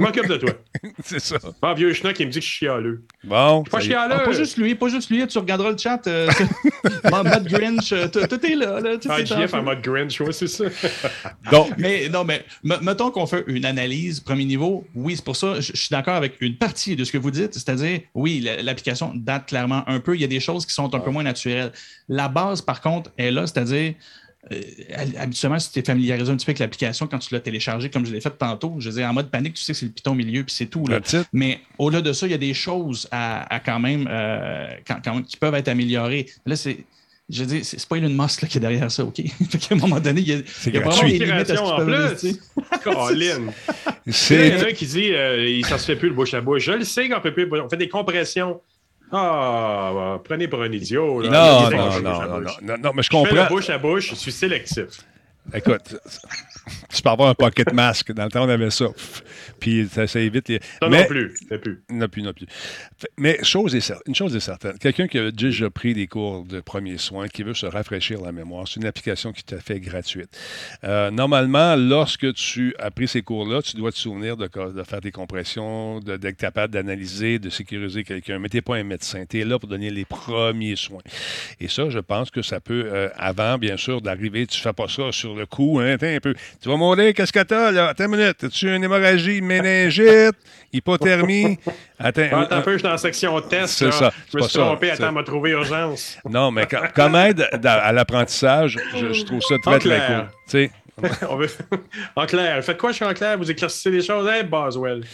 m'occupe 0.00 0.28
de 0.28 0.36
toi. 0.36 0.50
c'est 1.04 1.20
ça. 1.20 1.38
Bon, 1.62 1.72
vieux 1.74 1.94
schnock, 1.94 2.18
il 2.20 2.26
me 2.26 2.32
dit 2.32 2.40
que 2.40 2.44
je 2.44 2.50
suis 2.50 2.66
chialeux. 2.66 3.04
Bon. 3.24 3.64
Je 3.64 3.70
suis 3.70 3.70
pas 3.70 3.80
chialeux. 3.80 4.16
Ah, 4.18 4.24
pas 4.24 4.32
juste 4.32 4.58
lui, 4.58 4.74
pas 4.74 4.88
juste 4.88 5.10
lui. 5.10 5.26
Tu 5.26 5.38
regarderas 5.38 5.70
le 5.70 5.78
chat. 5.78 6.09
Euh, 6.10 6.30
mode 7.10 7.48
Grinch, 7.48 7.92
euh, 7.92 8.08
tout 8.08 8.46
est 8.46 8.54
là. 8.54 8.80
là 8.80 8.96
ah, 9.08 9.24
JF 9.24 9.54
en 9.54 9.62
mode 9.62 9.82
Grinch, 9.82 10.20
oui, 10.20 10.32
c'est 10.32 10.46
ça. 10.46 10.64
Donc, 11.52 11.72
mais 11.78 12.08
non, 12.08 12.24
mais 12.24 12.44
mettons 12.62 13.10
qu'on 13.10 13.26
fait 13.26 13.44
une 13.46 13.64
analyse 13.64 14.20
premier 14.20 14.44
niveau. 14.44 14.86
Oui, 14.94 15.16
c'est 15.16 15.24
pour 15.24 15.36
ça. 15.36 15.60
Je, 15.60 15.72
suis 15.74 15.88
d'accord 15.90 16.16
avec 16.16 16.40
une 16.40 16.56
partie 16.56 16.96
de 16.96 17.04
ce 17.04 17.12
que 17.12 17.18
vous 17.18 17.30
dites, 17.30 17.54
c'est-à-dire, 17.54 18.00
oui, 18.14 18.46
l'application 18.62 19.12
date 19.14 19.46
clairement 19.46 19.82
un 19.86 20.00
peu. 20.00 20.14
Il 20.14 20.20
y 20.20 20.24
a 20.24 20.28
des 20.28 20.40
choses 20.40 20.66
qui 20.66 20.74
sont 20.74 20.94
un 20.94 21.00
peu 21.00 21.10
moins 21.10 21.22
naturelles. 21.22 21.72
La 22.08 22.28
base, 22.28 22.60
par 22.60 22.80
contre, 22.80 23.10
est 23.16 23.30
là, 23.30 23.46
c'est-à-dire. 23.46 23.94
Euh, 24.50 24.60
habituellement, 25.18 25.58
si 25.58 25.70
tu 25.70 25.80
es 25.80 25.82
familiarisé 25.82 26.30
un 26.30 26.36
petit 26.36 26.46
peu 26.46 26.50
avec 26.50 26.60
l'application, 26.60 27.06
quand 27.06 27.18
tu 27.18 27.34
l'as 27.34 27.40
téléchargé, 27.40 27.90
comme 27.90 28.06
je 28.06 28.12
l'ai 28.12 28.22
fait 28.22 28.30
tantôt, 28.30 28.76
je 28.78 28.88
disais 28.88 29.04
en 29.04 29.12
mode 29.12 29.30
panique, 29.30 29.54
tu 29.54 29.62
sais 29.62 29.72
que 29.72 29.78
c'est 29.78 29.86
le 29.86 29.92
piton 29.92 30.12
au 30.12 30.14
milieu, 30.14 30.44
puis 30.44 30.54
c'est 30.54 30.66
tout. 30.66 30.86
Là. 30.86 31.00
Mais 31.32 31.60
au-delà 31.78 32.00
de 32.00 32.12
ça, 32.12 32.26
il 32.26 32.30
y 32.30 32.34
a 32.34 32.38
des 32.38 32.54
choses 32.54 33.06
à, 33.10 33.60
quand, 33.64 33.78
même, 33.78 34.08
euh, 34.10 34.66
qui 35.26 35.36
peuvent 35.36 35.54
être 35.54 35.68
améliorées. 35.68 36.26
Là, 36.46 36.56
c'est. 36.56 36.84
Je 37.32 37.44
dis, 37.44 37.62
c'est 37.62 37.86
pas 37.86 37.96
Elon 37.96 38.08
Musk 38.08 38.48
qui 38.48 38.58
est 38.58 38.60
derrière 38.60 38.90
ça, 38.90 39.04
OK? 39.04 39.22
fait 39.50 39.72
à 39.72 39.76
un 39.76 39.78
moment 39.78 40.00
donné, 40.00 40.20
il 40.20 40.28
y 40.28 40.32
a, 40.32 40.38
il 40.66 40.74
y 40.74 40.76
a 40.78 40.80
vraiment 40.80 41.02
des 41.02 41.18
limites 41.18 41.50
à 41.50 41.56
ce 41.56 42.26
qu'il 42.26 42.36
Colin! 42.82 43.52
Il 44.04 44.48
y 44.48 44.52
en 44.56 44.64
a 44.64 44.68
un 44.68 44.72
qui 44.72 44.86
dit 44.86 45.12
euh, 45.12 45.48
il 45.48 45.64
s'en 45.64 45.78
se 45.78 45.84
fait 45.84 45.94
plus 45.94 46.08
le 46.08 46.14
bouche 46.16 46.34
à 46.34 46.40
bouche. 46.40 46.64
Je 46.64 46.72
le 46.72 46.84
sais 46.84 47.08
qu'on 47.08 47.20
peut 47.20 47.32
plus. 47.32 47.48
On 47.52 47.68
fait 47.68 47.76
des 47.76 47.88
compressions. 47.88 48.60
Ah, 49.12 49.90
bah, 49.94 50.22
prenez 50.22 50.46
pour 50.46 50.62
un 50.62 50.70
idiot. 50.70 51.22
Là. 51.22 51.70
Non, 51.70 51.76
non, 51.76 52.00
non, 52.00 52.40
non, 52.62 52.76
non, 52.82 52.92
mais 52.94 53.02
je 53.02 53.10
comprends. 53.10 53.24
Je 53.24 53.30
fais 53.30 53.36
la 53.36 53.48
bouche 53.48 53.70
à 53.70 53.78
bouche, 53.78 54.10
je 54.10 54.14
suis 54.14 54.32
sélectif. 54.32 54.86
Écoute, 55.52 55.96
tu 56.94 57.02
peux 57.02 57.08
avoir 57.08 57.30
un 57.30 57.34
pocket 57.34 57.72
mask. 57.72 58.12
Dans 58.12 58.24
le 58.24 58.30
temps, 58.30 58.44
on 58.44 58.48
avait 58.48 58.70
ça. 58.70 58.86
Puis 59.58 59.88
ça, 59.88 60.20
évite 60.20 60.48
les. 60.48 60.60
Ça 60.80 60.88
non 60.88 61.04
plus. 61.04 61.34
plus. 61.60 61.82
Non 61.90 62.08
plus, 62.08 62.22
non 62.22 62.32
plus. 62.32 62.46
Mais 63.18 63.42
chose 63.42 63.74
est, 63.74 63.92
une 64.06 64.14
chose 64.14 64.34
est 64.36 64.40
certaine. 64.40 64.78
Quelqu'un 64.78 65.08
qui 65.08 65.18
a 65.18 65.30
déjà 65.30 65.70
pris 65.70 65.94
des 65.94 66.06
cours 66.06 66.44
de 66.44 66.60
premiers 66.60 66.98
soins, 66.98 67.28
qui 67.28 67.42
veut 67.42 67.54
se 67.54 67.66
rafraîchir 67.66 68.20
la 68.20 68.32
mémoire, 68.32 68.68
c'est 68.68 68.80
une 68.80 68.86
application 68.86 69.32
qui 69.32 69.42
t'a 69.42 69.58
fait 69.58 69.80
gratuite. 69.80 70.38
Euh, 70.84 71.10
normalement, 71.10 71.74
lorsque 71.76 72.32
tu 72.34 72.74
as 72.78 72.90
pris 72.90 73.08
ces 73.08 73.22
cours-là, 73.22 73.62
tu 73.62 73.76
dois 73.76 73.92
te 73.92 73.98
souvenir 73.98 74.36
de, 74.36 74.48
faire 74.84 75.00
des 75.00 75.12
compressions, 75.12 76.00
d'être 76.00 76.36
capable 76.36 76.72
d'analyser, 76.72 77.38
de 77.38 77.50
sécuriser 77.50 78.04
quelqu'un. 78.04 78.38
Mais 78.38 78.48
tu 78.48 78.56
n'es 78.56 78.62
pas 78.62 78.76
un 78.76 78.84
médecin. 78.84 79.24
Tu 79.28 79.40
es 79.40 79.44
là 79.44 79.58
pour 79.58 79.68
donner 79.68 79.90
les 79.90 80.04
premiers 80.04 80.76
soins. 80.76 81.02
Et 81.60 81.68
ça, 81.68 81.88
je 81.88 81.98
pense 81.98 82.30
que 82.30 82.42
ça 82.42 82.60
peut, 82.60 82.84
euh, 82.86 83.08
avant, 83.16 83.58
bien 83.58 83.76
sûr, 83.76 84.00
d'arriver, 84.00 84.46
tu 84.46 84.58
ne 84.58 84.62
fais 84.62 84.72
pas 84.72 84.88
ça 84.88 85.10
sur 85.12 85.29
le 85.34 85.46
coup. 85.46 85.80
Hein, 85.80 85.96
un 86.00 86.20
peu. 86.20 86.34
Tu 86.60 86.68
vas 86.68 86.76
mourir, 86.76 87.14
qu'est-ce 87.14 87.32
que 87.32 87.42
t'as, 87.42 87.70
là? 87.70 87.88
Attends 87.88 88.04
une 88.04 88.16
minute. 88.16 88.44
As-tu 88.44 88.74
une 88.74 88.84
hémorragie, 88.84 89.40
méningite, 89.40 90.36
hypothermie? 90.72 91.58
Attends, 91.98 92.40
Attends 92.40 92.56
un 92.56 92.60
peu, 92.62 92.72
je 92.72 92.78
suis 92.78 92.82
dans 92.84 92.90
la 92.90 92.98
section 92.98 93.40
test. 93.40 93.74
C'est 93.78 93.92
ça. 93.92 94.12
Je 94.32 94.38
me 94.38 94.42
suis 94.42 94.58
trompé, 94.58 94.90
attends, 94.90 95.12
m'a 95.12 95.22
trouvé 95.22 95.50
urgence. 95.50 96.18
Non, 96.30 96.50
mais 96.50 96.66
comme 96.94 97.16
aide 97.16 97.48
à 97.64 97.92
l'apprentissage, 97.92 98.78
je, 98.94 99.24
trouve 99.24 99.40
ça 99.40 99.56
très, 99.62 99.78
très 99.78 100.06
cool. 100.06 100.28
Tu 100.48 100.50
sais, 100.50 100.70
en 102.16 102.26
clair, 102.26 102.62
faites 102.64 102.78
quoi, 102.78 102.90
je 102.90 102.96
suis 102.96 103.04
en 103.04 103.14
clair? 103.14 103.38
Vous 103.38 103.50
éclaircissez 103.50 103.90
les 103.90 104.02
choses, 104.02 104.28
hein, 104.28 104.42
Boswell? 104.44 105.04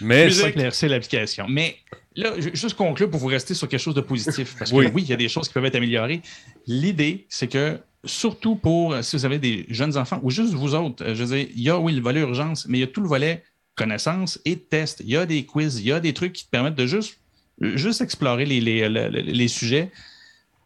Mais 0.00 0.30
c'est 0.30 0.50
éclaircir 0.50 0.88
l'application. 0.90 1.46
Mais 1.48 1.76
là, 2.16 2.32
juste 2.38 2.74
conclure 2.74 3.10
pour 3.10 3.20
vous 3.20 3.26
rester 3.26 3.54
sur 3.54 3.68
quelque 3.68 3.80
chose 3.80 3.94
de 3.94 4.00
positif. 4.00 4.56
Parce 4.58 4.70
que 4.70 4.76
oui, 4.76 5.02
il 5.02 5.08
y 5.08 5.12
a 5.12 5.16
des 5.16 5.28
choses 5.28 5.48
qui 5.48 5.54
peuvent 5.54 5.64
être 5.64 5.76
améliorées. 5.76 6.22
L'idée, 6.66 7.26
c'est 7.28 7.48
que 7.48 7.78
surtout 8.04 8.56
pour 8.56 8.96
si 9.02 9.16
vous 9.16 9.24
avez 9.24 9.38
des 9.38 9.66
jeunes 9.68 9.96
enfants 9.96 10.20
ou 10.22 10.30
juste 10.30 10.54
vous 10.54 10.74
autres, 10.74 11.04
je 11.14 11.24
veux 11.24 11.36
dire, 11.36 11.48
il 11.54 11.62
y 11.62 11.70
a, 11.70 11.78
oui, 11.78 11.92
le 11.92 12.00
volet 12.00 12.20
urgence, 12.20 12.66
mais 12.66 12.78
il 12.78 12.80
y 12.80 12.84
a 12.84 12.86
tout 12.86 13.00
le 13.00 13.08
volet 13.08 13.44
connaissance 13.74 14.38
et 14.44 14.58
test. 14.58 15.00
Il 15.00 15.10
y 15.10 15.16
a 15.16 15.26
des 15.26 15.44
quiz, 15.44 15.80
il 15.80 15.86
y 15.86 15.92
a 15.92 16.00
des 16.00 16.12
trucs 16.12 16.32
qui 16.32 16.44
te 16.44 16.50
permettent 16.50 16.74
de 16.74 16.86
juste, 16.86 17.18
juste 17.60 18.00
explorer 18.00 18.44
les, 18.44 18.60
les, 18.60 18.88
les, 18.88 19.48
sujets. 19.48 19.90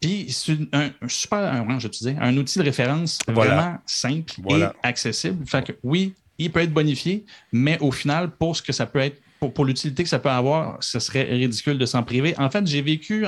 Puis 0.01 0.27
c'est 0.31 0.59
un, 0.73 0.91
super, 1.09 1.39
un, 1.39 1.79
je 1.79 1.89
te 1.89 2.09
un 2.09 2.37
outil 2.37 2.59
de 2.59 2.65
référence 2.65 3.19
vraiment 3.29 3.79
simple 3.87 4.35
et 4.51 4.65
accessible. 4.83 5.47
Fait 5.47 5.65
que 5.65 5.73
oui, 5.83 6.15
il 6.39 6.51
peut 6.51 6.61
être 6.61 6.73
bonifié, 6.73 7.25
mais 7.53 7.79
au 7.81 7.93
final, 7.93 8.31
pour 8.31 8.57
ce 8.57 8.63
que 8.63 8.73
ça 8.73 8.87
peut 8.87 8.99
être 8.99 9.21
pour, 9.51 9.65
l'utilité 9.65 10.03
que 10.03 10.09
ça 10.09 10.19
peut 10.19 10.31
avoir, 10.31 10.77
ce 10.81 10.99
serait 10.99 11.25
ridicule 11.25 11.79
de 11.79 11.87
s'en 11.87 12.03
priver. 12.03 12.35
En 12.39 12.51
fait, 12.51 12.67
j'ai 12.67 12.83
vécu 12.83 13.25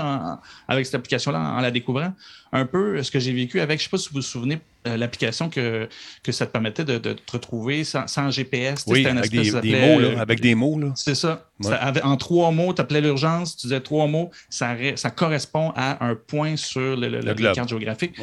avec 0.69 0.87
cette 0.87 0.97
application-là, 0.97 1.39
en, 1.39 1.61
la 1.61 1.71
découvrant, 1.71 2.13
un 2.53 2.67
peu 2.67 3.03
ce 3.03 3.11
que 3.11 3.19
j'ai 3.19 3.33
vécu 3.33 3.61
avec, 3.61 3.79
je 3.79 3.85
ne 3.85 3.89
sais 3.89 3.91
pas 3.91 3.99
si 3.99 4.09
vous 4.09 4.17
vous 4.17 4.23
souvenez, 4.23 4.59
euh, 4.87 4.97
l'application 4.97 5.49
que, 5.49 5.89
que 6.23 6.33
ça 6.33 6.47
te 6.47 6.53
permettait 6.53 6.85
de, 6.85 6.99
te 6.99 7.33
retrouver 7.33 7.85
sans, 7.85 8.31
GPS. 8.31 8.85
Oui, 8.87 9.05
avec 9.07 9.31
des, 9.31 9.51
mots, 9.51 10.01
là, 10.01 10.21
avec 10.21 10.41
des 10.41 10.55
mots. 10.55 10.81
C'est 10.95 11.15
ça. 11.15 11.49
en 12.03 12.17
trois 12.17 12.51
mots, 12.51 12.73
tu 12.73 12.81
appelais 12.81 13.01
l'urgence, 13.01 13.57
tu 13.57 13.67
disais 13.67 13.81
trois 13.81 14.07
mots, 14.07 14.31
ça, 14.49 14.77
ça 14.97 15.11
correspond 15.11 15.73
à 15.75 16.05
un 16.05 16.15
point 16.15 16.57
sur 16.57 16.97
le, 16.97 17.09
le, 17.09 17.55
carte 17.55 17.69
géographique. 17.69 18.17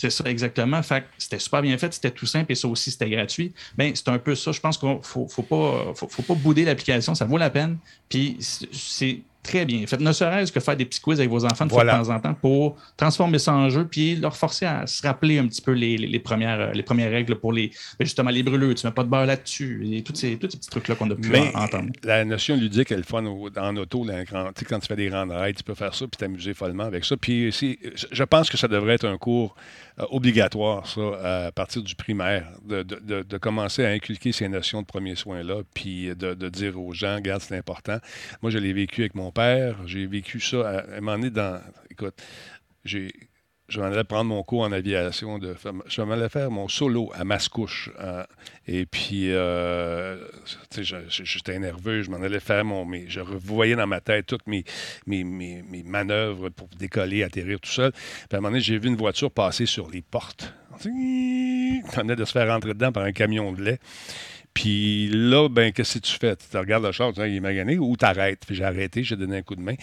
C'est 0.00 0.08
ça, 0.08 0.24
exactement. 0.24 0.82
Fait 0.82 1.04
c'était 1.18 1.38
super 1.38 1.60
bien 1.60 1.76
fait, 1.76 1.92
c'était 1.92 2.10
tout 2.10 2.24
simple 2.24 2.50
et 2.52 2.54
ça 2.54 2.66
aussi, 2.68 2.90
c'était 2.90 3.10
gratuit. 3.10 3.52
Bien, 3.76 3.92
c'est 3.94 4.08
un 4.08 4.18
peu 4.18 4.34
ça. 4.34 4.50
Je 4.50 4.58
pense 4.58 4.78
qu'il 4.78 4.88
ne 4.88 5.02
faut, 5.02 5.26
pas, 5.42 5.92
faut, 5.94 6.22
pas 6.22 6.34
bouder 6.36 6.64
l'application, 6.64 7.14
ça 7.14 7.26
vaut 7.26 7.36
la 7.36 7.50
peine. 7.50 7.76
Puis 8.08 8.38
c'est 8.40 9.20
très 9.42 9.64
bien 9.64 9.86
fait. 9.86 10.00
Ne 10.00 10.12
serait-ce 10.12 10.52
que 10.52 10.60
faire 10.60 10.76
des 10.76 10.84
petits 10.84 11.00
quiz 11.00 11.18
avec 11.18 11.30
vos 11.30 11.44
enfants 11.44 11.66
de, 11.66 11.70
temps 11.70 12.10
en 12.10 12.20
temps 12.20 12.34
pour 12.34 12.76
transformer 12.96 13.38
ça 13.38 13.54
en 13.54 13.70
jeu 13.70 13.86
puis 13.86 14.16
leur 14.16 14.36
forcer 14.36 14.66
à 14.66 14.86
se 14.86 15.02
rappeler 15.06 15.38
un 15.38 15.46
petit 15.46 15.62
peu 15.62 15.72
les, 15.72 16.18
premières, 16.18 16.72
les 16.72 16.82
premières 16.82 17.10
règles 17.10 17.36
pour 17.36 17.52
les 17.52 17.68
ben, 17.98 18.04
justement 18.04 18.30
les 18.30 18.42
brûleux. 18.42 18.74
Tu 18.74 18.86
mets 18.86 18.92
pas 18.92 19.04
de 19.04 19.08
beurre 19.08 19.26
là-dessus 19.26 19.86
et 19.92 20.02
tous 20.02 20.14
ces, 20.14 20.36
tous 20.36 20.50
ces 20.50 20.58
petits 20.58 20.70
trucs-là 20.70 20.94
qu'on 20.94 21.10
a 21.10 21.14
pu 21.14 21.36
entendre. 21.54 21.90
La 22.04 22.24
notion 22.24 22.56
ludique, 22.56 22.90
elle 22.92 23.00
est 23.00 23.08
fun 23.08 23.24
en 23.24 23.76
auto. 23.76 24.06
quand, 24.30 24.52
tu 24.54 24.86
fais 24.86 24.96
des 24.96 25.08
grandes 25.08 25.32
raids, 25.32 25.54
tu 25.54 25.62
peux 25.62 25.74
faire 25.74 25.94
ça 25.94 26.06
puis 26.06 26.18
t'amuser 26.18 26.54
follement 26.54 26.84
avec 26.84 27.04
ça. 27.04 27.16
Puis 27.16 27.50
je 27.50 28.24
pense 28.24 28.50
que 28.50 28.56
ça 28.56 28.68
devrait 28.68 28.94
être 28.94 29.06
un 29.06 29.16
cours 29.16 29.54
euh, 29.98 30.06
obligatoire, 30.10 30.86
ça, 30.86 31.46
à 31.46 31.52
partir 31.52 31.82
du 31.82 31.94
primaire, 31.94 32.46
de, 32.64 32.82
de, 32.82 33.38
commencer 33.38 33.84
à 33.84 33.88
inculquer 33.88 34.32
ces 34.32 34.48
notions 34.48 34.82
de 34.82 34.86
premiers 34.86 35.16
soins-là, 35.16 35.62
puis 35.74 36.14
de, 36.14 36.48
dire 36.48 36.80
aux 36.80 36.92
gens, 36.92 37.16
regarde, 37.16 37.42
c'est 37.42 37.56
important. 37.56 37.98
Moi, 38.42 38.50
je 38.50 38.58
l'ai 38.58 38.72
vécu 38.72 39.02
avec 39.02 39.14
mon 39.14 39.29
père, 39.30 39.76
j'ai 39.86 40.06
vécu 40.06 40.40
ça 40.40 40.68
à, 40.68 40.96
un 40.96 41.00
moment 41.00 41.18
donné 41.18 41.30
dans. 41.30 41.60
Écoute, 41.90 42.20
j'ai 42.84 43.12
je 43.70 43.80
m'en 43.80 43.86
allais 43.86 44.04
prendre 44.04 44.24
mon 44.24 44.42
cours 44.42 44.62
en 44.62 44.72
aviation. 44.72 45.38
De, 45.38 45.54
je 45.86 46.02
m'en 46.02 46.12
allais 46.12 46.28
faire 46.28 46.50
mon 46.50 46.66
solo 46.68 47.10
à 47.14 47.24
Mascouche. 47.24 47.90
Hein. 48.00 48.24
et 48.66 48.84
puis, 48.84 49.32
euh, 49.32 50.16
j'étais 50.76 51.58
nerveux. 51.58 52.02
Je 52.02 52.10
m'en 52.10 52.20
allais 52.20 52.40
faire 52.40 52.64
mon. 52.64 52.84
Je 53.06 53.20
revoyais 53.20 53.76
dans 53.76 53.86
ma 53.86 54.00
tête 54.00 54.26
toutes 54.26 54.46
mes, 54.48 54.64
mes, 55.06 55.22
mes, 55.22 55.82
manœuvres 55.84 56.48
pour 56.50 56.68
décoller, 56.78 57.22
atterrir 57.22 57.60
tout 57.60 57.70
seul. 57.70 57.92
Puis 57.92 58.02
à 58.32 58.36
un 58.36 58.40
moment 58.40 58.50
donné, 58.50 58.60
j'ai 58.60 58.78
vu 58.78 58.88
une 58.88 58.96
voiture 58.96 59.30
passer 59.30 59.66
sur 59.66 59.88
les 59.88 60.02
portes. 60.02 60.52
On 60.72 60.76
venait 60.76 62.16
de 62.16 62.24
se 62.24 62.32
faire 62.32 62.48
rentrer 62.48 62.74
dedans 62.74 62.90
par 62.90 63.04
un 63.04 63.12
camion 63.12 63.52
de 63.52 63.62
lait. 63.62 63.78
Puis 64.54 65.08
là, 65.12 65.48
ben, 65.48 65.72
qu'est-ce 65.72 65.98
que 65.98 66.04
tu 66.04 66.18
fais? 66.18 66.36
Tu 66.36 66.56
regardes 66.56 66.84
le 66.84 66.92
char, 66.92 67.12
tu 67.12 67.20
dis, 67.20 67.28
il 67.28 67.36
est 67.36 67.40
magané 67.40 67.78
ou 67.78 67.96
tu 67.96 68.04
arrêtes? 68.04 68.42
Puis 68.46 68.56
j'ai 68.56 68.64
arrêté, 68.64 69.04
j'ai 69.04 69.16
donné 69.16 69.38
un 69.38 69.42
coup 69.42 69.54
de 69.54 69.60
main. 69.60 69.74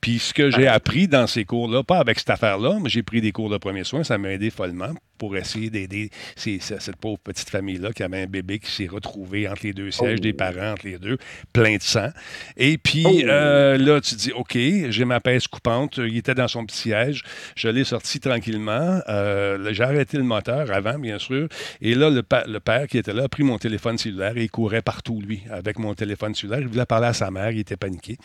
Puis 0.00 0.18
ce 0.18 0.34
que 0.34 0.50
j'ai 0.50 0.66
appris 0.66 1.08
dans 1.08 1.26
ces 1.26 1.44
cours-là, 1.44 1.82
pas 1.82 1.98
avec 1.98 2.18
cette 2.18 2.30
affaire-là, 2.30 2.78
mais 2.82 2.88
j'ai 2.88 3.02
pris 3.02 3.20
des 3.20 3.32
cours 3.32 3.50
de 3.50 3.58
premiers 3.58 3.84
soins, 3.84 4.02
ça 4.02 4.18
m'a 4.18 4.30
aidé 4.30 4.50
follement. 4.50 4.92
Pour 5.18 5.36
essayer 5.36 5.70
d'aider 5.70 6.10
cette 6.36 6.96
pauvre 6.96 7.18
petite 7.18 7.50
famille-là 7.50 7.92
qui 7.92 8.02
avait 8.02 8.22
un 8.22 8.26
bébé 8.26 8.58
qui 8.58 8.70
s'est 8.70 8.86
retrouvé 8.86 9.48
entre 9.48 9.64
les 9.64 9.72
deux 9.72 9.90
sièges 9.90 10.20
des 10.20 10.32
oh. 10.32 10.36
parents, 10.36 10.72
entre 10.72 10.86
les 10.86 10.98
deux, 10.98 11.18
plein 11.52 11.76
de 11.76 11.82
sang. 11.82 12.10
Et 12.56 12.78
puis 12.78 13.04
oh. 13.06 13.28
euh, 13.28 13.78
là, 13.78 14.00
tu 14.00 14.14
dis, 14.14 14.32
OK, 14.32 14.56
j'ai 14.56 15.04
ma 15.04 15.20
pèse 15.20 15.46
coupante. 15.46 15.98
Il 15.98 16.16
était 16.16 16.34
dans 16.34 16.48
son 16.48 16.64
petit 16.64 16.76
siège. 16.78 17.22
Je 17.54 17.68
l'ai 17.68 17.84
sorti 17.84 18.20
tranquillement. 18.20 19.00
Euh, 19.08 19.72
j'ai 19.72 19.82
arrêté 19.82 20.16
le 20.16 20.24
moteur 20.24 20.70
avant, 20.70 20.98
bien 20.98 21.18
sûr. 21.18 21.48
Et 21.80 21.94
là, 21.94 22.10
le, 22.10 22.22
le, 22.46 22.60
père 22.60 22.86
qui 22.86 22.98
était 22.98 23.12
là 23.12 23.24
a 23.24 23.28
pris 23.28 23.42
mon 23.42 23.58
téléphone 23.58 23.98
cellulaire 23.98 24.36
et 24.36 24.44
il 24.44 24.50
courait 24.50 24.82
partout, 24.82 25.20
lui, 25.20 25.42
avec 25.50 25.78
mon 25.78 25.94
téléphone 25.94 26.34
cellulaire. 26.34 26.60
Il 26.60 26.68
voulait 26.68 26.86
parler 26.86 27.08
à 27.08 27.12
sa 27.12 27.30
mère. 27.30 27.50
Il 27.50 27.60
était 27.60 27.76
paniqué. 27.76 28.16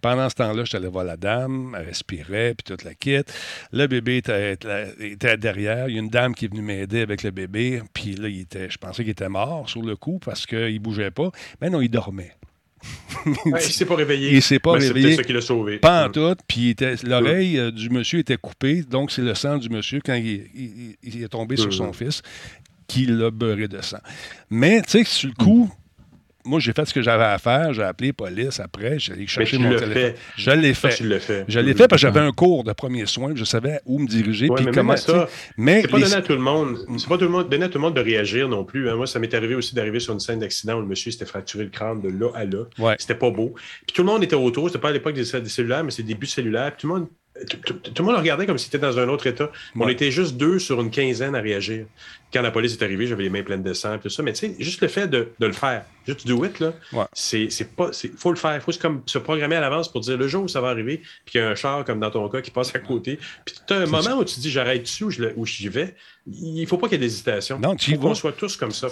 Pendant 0.00 0.28
ce 0.28 0.34
temps-là, 0.36 0.64
je 0.64 0.68
suis 0.68 0.76
allé 0.76 0.88
voir 0.88 1.04
la 1.04 1.16
dame. 1.16 1.76
Elle 1.78 1.86
respirait, 1.86 2.54
puis 2.54 2.64
toute 2.64 2.84
la 2.84 2.94
kit. 2.94 3.22
Le 3.72 3.86
bébé 3.86 4.18
était, 4.18 4.56
était 5.00 5.36
derrière. 5.36 5.88
Il 5.88 5.94
y 5.94 5.98
a 5.98 6.00
une 6.00 6.08
dame 6.08 6.34
qui 6.38 6.44
est 6.44 6.48
venu 6.48 6.62
m'aider 6.62 7.00
avec 7.00 7.22
le 7.22 7.30
bébé. 7.30 7.82
Puis 7.92 8.14
là, 8.14 8.28
il 8.28 8.40
était, 8.40 8.70
je 8.70 8.78
pensais 8.78 9.02
qu'il 9.02 9.10
était 9.10 9.28
mort 9.28 9.68
sur 9.68 9.82
le 9.82 9.96
coup 9.96 10.20
parce 10.24 10.46
qu'il 10.46 10.58
ne 10.58 10.78
bougeait 10.78 11.10
pas. 11.10 11.30
Mais 11.60 11.68
non, 11.68 11.80
il 11.80 11.90
dormait. 11.90 12.32
il 13.44 13.52
ne 13.52 13.58
s'est 13.58 13.84
pas 13.84 13.96
réveillé. 13.96 14.34
Il 14.34 14.42
s'est 14.42 14.60
pas 14.60 14.72
réveillé. 14.72 15.10
C'est 15.10 15.16
ça 15.16 15.24
qui 15.24 15.32
l'a 15.32 15.40
sauvé. 15.40 15.78
Pas 15.78 16.06
en 16.06 16.10
tout. 16.10 16.36
Puis 16.46 16.76
l'oreille 17.02 17.58
euh, 17.58 17.72
du 17.72 17.90
monsieur 17.90 18.20
était 18.20 18.36
coupée. 18.36 18.82
Donc, 18.82 19.10
c'est 19.10 19.22
le 19.22 19.34
sang 19.34 19.58
du 19.58 19.68
monsieur, 19.68 20.00
quand 20.04 20.14
il, 20.14 20.96
est 21.02 21.28
tombé 21.28 21.56
sur 21.56 21.72
son 21.72 21.92
fils, 21.92 22.22
qui 22.86 23.06
l'a 23.06 23.32
beurré 23.32 23.66
de 23.66 23.80
sang. 23.82 23.98
Mais, 24.48 24.80
tu 24.82 24.90
sais, 24.90 25.04
sur 25.04 25.28
le 25.28 25.34
coup, 25.34 25.70
moi, 26.48 26.60
j'ai 26.60 26.72
fait 26.72 26.84
ce 26.86 26.94
que 26.94 27.02
j'avais 27.02 27.24
à 27.24 27.38
faire. 27.38 27.72
J'ai 27.74 27.82
appelé 27.82 28.12
police 28.12 28.58
après. 28.58 28.98
J'ai 28.98 29.12
allé 29.12 29.26
chercher 29.26 29.58
mon 29.58 29.76
téléphone. 29.76 30.14
Je 30.36 30.50
l'ai 30.50 30.74
fait. 30.74 31.44
Je 31.46 31.60
l'ai 31.60 31.74
fait 31.74 31.88
parce 31.88 32.00
que 32.00 32.08
j'avais 32.08 32.20
un 32.20 32.32
cours 32.32 32.64
de 32.64 32.72
premiers 32.72 33.06
soins. 33.06 33.32
Je 33.34 33.44
savais 33.44 33.80
où 33.84 33.98
me 33.98 34.06
diriger. 34.06 34.48
puis 34.54 34.66
comment. 34.72 34.96
Ça, 34.96 35.28
mais 35.56 35.82
c'est 35.82 35.88
pas 35.88 36.00
donné 36.00 36.14
à 36.14 36.22
tout 36.22 36.32
le 36.32 36.38
monde. 36.38 36.78
C'est 36.98 37.08
pas 37.08 37.18
tout 37.18 37.24
le 37.24 37.30
monde, 37.30 37.48
donné 37.48 37.64
à 37.64 37.68
tout 37.68 37.78
le 37.78 37.82
monde 37.82 37.94
de 37.94 38.00
réagir 38.00 38.48
non 38.48 38.64
plus. 38.64 38.88
Hein. 38.88 38.96
Moi, 38.96 39.06
ça 39.06 39.18
m'est 39.18 39.32
arrivé 39.34 39.54
aussi 39.54 39.74
d'arriver 39.74 40.00
sur 40.00 40.12
une 40.14 40.20
scène 40.20 40.40
d'accident 40.40 40.78
où 40.78 40.80
le 40.80 40.86
monsieur 40.86 41.10
s'était 41.10 41.26
fracturé 41.26 41.64
le 41.64 41.70
crâne 41.70 42.00
de 42.00 42.08
là 42.08 42.30
à 42.34 42.44
là. 42.44 42.64
C'était 42.98 43.14
pas 43.14 43.30
beau. 43.30 43.54
Puis 43.86 43.94
tout 43.94 44.02
le 44.02 44.08
monde 44.08 44.24
était 44.24 44.36
autour. 44.36 44.68
C'était 44.68 44.80
pas 44.80 44.88
à 44.88 44.92
l'époque 44.92 45.14
des, 45.14 45.24
cellulaires, 45.24 45.84
mais 45.84 45.90
c'est 45.90 46.02
des 46.02 46.14
buts 46.14 46.26
cellulaires. 46.26 46.72
Puis 46.72 46.82
tout 46.82 46.88
le 46.88 47.00
monde 47.00 47.08
tout, 47.46 47.74
le 47.98 48.04
monde 48.04 48.16
regardait 48.16 48.46
comme 48.46 48.58
si 48.58 48.66
c'était 48.66 48.78
dans 48.78 48.98
un 48.98 49.08
autre 49.08 49.26
état. 49.26 49.50
On 49.76 49.88
était 49.88 50.10
juste 50.10 50.36
deux 50.36 50.58
sur 50.58 50.80
une 50.80 50.90
quinzaine 50.90 51.34
à 51.34 51.40
réagir. 51.40 51.86
Quand 52.32 52.42
la 52.42 52.50
police 52.50 52.74
est 52.74 52.82
arrivée, 52.82 53.06
j'avais 53.06 53.22
les 53.22 53.30
mains 53.30 53.42
pleines 53.42 53.62
de 53.62 53.72
sang 53.72 53.94
et 53.94 53.98
tout 53.98 54.10
ça. 54.10 54.22
Mais 54.22 54.32
tu 54.32 54.48
sais, 54.48 54.56
juste 54.58 54.82
le 54.82 54.88
fait 54.88 55.08
de, 55.08 55.28
le 55.38 55.52
faire, 55.52 55.84
juste 56.06 56.26
do 56.26 56.44
it, 56.44 56.60
là, 56.60 56.72
c'est, 57.12 57.48
pas. 57.74 57.90
faut 58.16 58.30
le 58.30 58.36
faire. 58.36 58.54
Il 58.54 58.60
faut 58.60 58.72
comme 58.80 59.02
se 59.06 59.18
programmer 59.18 59.56
à 59.56 59.60
l'avance 59.60 59.90
pour 59.90 60.00
dire 60.00 60.18
le 60.18 60.28
jour 60.28 60.44
où 60.44 60.48
ça 60.48 60.60
va 60.60 60.68
arriver, 60.68 60.98
puis 61.24 61.32
qu'il 61.32 61.40
y 61.40 61.44
a 61.44 61.48
un 61.48 61.54
char, 61.54 61.84
comme 61.84 62.00
dans 62.00 62.10
ton 62.10 62.28
cas, 62.28 62.42
qui 62.42 62.50
passe 62.50 62.74
à 62.74 62.80
côté. 62.80 63.18
Puis 63.44 63.54
tu 63.66 63.72
as 63.72 63.78
un 63.78 63.86
moment 63.86 64.18
où 64.18 64.24
tu 64.24 64.40
dis 64.40 64.50
j'arrête 64.50 64.82
dessus 64.82 65.04
ou 65.04 65.46
j'y 65.46 65.68
vais? 65.68 65.94
Il 66.30 66.60
ne 66.60 66.66
faut 66.66 66.76
pas 66.76 66.88
qu'il 66.88 67.00
y 67.00 67.04
ait 67.04 67.06
d'hésitation. 67.06 67.58
Non, 67.58 67.74
tu 67.74 67.90
Il 67.90 67.96
faut 67.96 68.02
qu'on 68.02 68.14
soit 68.14 68.32
tous 68.32 68.56
comme 68.56 68.70
ça. 68.70 68.88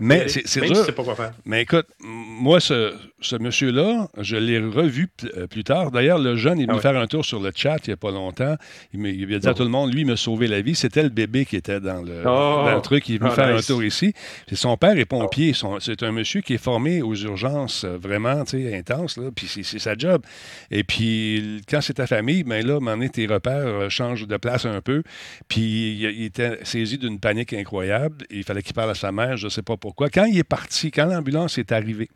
mais 0.00 0.28
c'est 0.28 0.46
c'est 0.46 0.92
pas 0.92 1.04
quoi 1.04 1.14
faire. 1.14 1.32
Mais 1.44 1.62
écoute, 1.62 1.86
moi, 2.00 2.60
ce, 2.60 2.94
ce 3.20 3.36
monsieur-là, 3.36 4.08
je 4.18 4.36
l'ai 4.36 4.58
revu 4.58 5.08
euh, 5.36 5.46
plus 5.46 5.64
tard. 5.64 5.90
D'ailleurs, 5.90 6.18
le 6.18 6.36
jeune 6.36 6.58
est 6.58 6.66
venu 6.66 6.78
ah 6.78 6.80
faire 6.80 6.96
un 6.96 7.06
tour 7.06 7.24
sur 7.24 7.40
le 7.40 7.50
chat 7.54 7.76
il 7.86 7.90
n'y 7.90 7.94
a 7.94 7.96
pas 7.96 8.10
longtemps. 8.10 8.56
Il, 8.94 9.04
il 9.06 9.34
a 9.34 9.38
dit 9.38 9.48
à 9.48 9.54
tout 9.54 9.62
le 9.62 9.68
monde, 9.68 9.92
lui, 9.92 10.02
il 10.02 10.06
m'a 10.06 10.16
sauvé 10.16 10.46
la 10.46 10.60
vie. 10.62 10.74
C'était 10.74 11.02
le 11.02 11.10
bébé 11.10 11.44
qui 11.44 11.56
était 11.56 11.80
dans 11.80 12.02
le, 12.02 12.22
oh! 12.24 12.80
truc. 12.80 13.08
Il 13.08 13.16
est 13.16 13.18
venu 13.18 13.30
ah, 13.32 13.34
faire 13.34 13.56
un 13.56 13.60
tour 13.60 13.82
ici. 13.84 14.14
son 14.52 14.76
père 14.76 14.96
est 14.98 15.04
pompier. 15.04 15.52
C'est 15.80 16.02
un 16.02 16.12
monsieur 16.12 16.40
qui 16.40 16.54
est 16.54 16.62
formé 16.62 17.02
aux 17.02 17.14
urgences 17.14 17.84
euh, 17.84 17.98
vraiment 17.98 18.44
intenses. 18.52 19.18
Puis 19.34 19.48
c'est 19.64 19.78
sa 19.78 19.96
job. 19.96 20.22
Et 20.70 20.84
puis, 20.84 21.60
quand 21.68 21.80
c'est 21.80 21.94
ta 21.94 22.06
famille, 22.06 22.42
ben 22.44 22.66
là, 22.66 22.78
à 22.80 23.08
tes 23.08 23.26
repères 23.26 23.66
euh, 23.66 23.88
changent 23.88 24.26
de 24.26 24.36
place 24.36 24.66
un 24.66 24.80
peu. 24.80 25.02
Puis 25.48 25.98
il 26.00 26.24
était 26.24 26.58
saisi 26.70 26.98
d'une 26.98 27.18
panique 27.18 27.52
incroyable. 27.52 28.24
Il 28.30 28.44
fallait 28.44 28.62
qu'il 28.62 28.74
parle 28.74 28.90
à 28.90 28.94
sa 28.94 29.12
mère, 29.12 29.36
je 29.36 29.46
ne 29.46 29.50
sais 29.50 29.62
pas 29.62 29.76
pourquoi. 29.76 30.08
Quand 30.08 30.24
il 30.24 30.38
est 30.38 30.44
parti, 30.44 30.90
quand 30.90 31.06
l'ambulance 31.06 31.58
est 31.58 31.72
arrivée, 31.72 32.08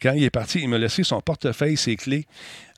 quand 0.00 0.12
il 0.12 0.24
est 0.24 0.30
parti, 0.30 0.60
il 0.60 0.68
m'a 0.68 0.78
laissé 0.78 1.02
son 1.02 1.20
portefeuille, 1.20 1.76
ses 1.76 1.96
clés. 1.96 2.26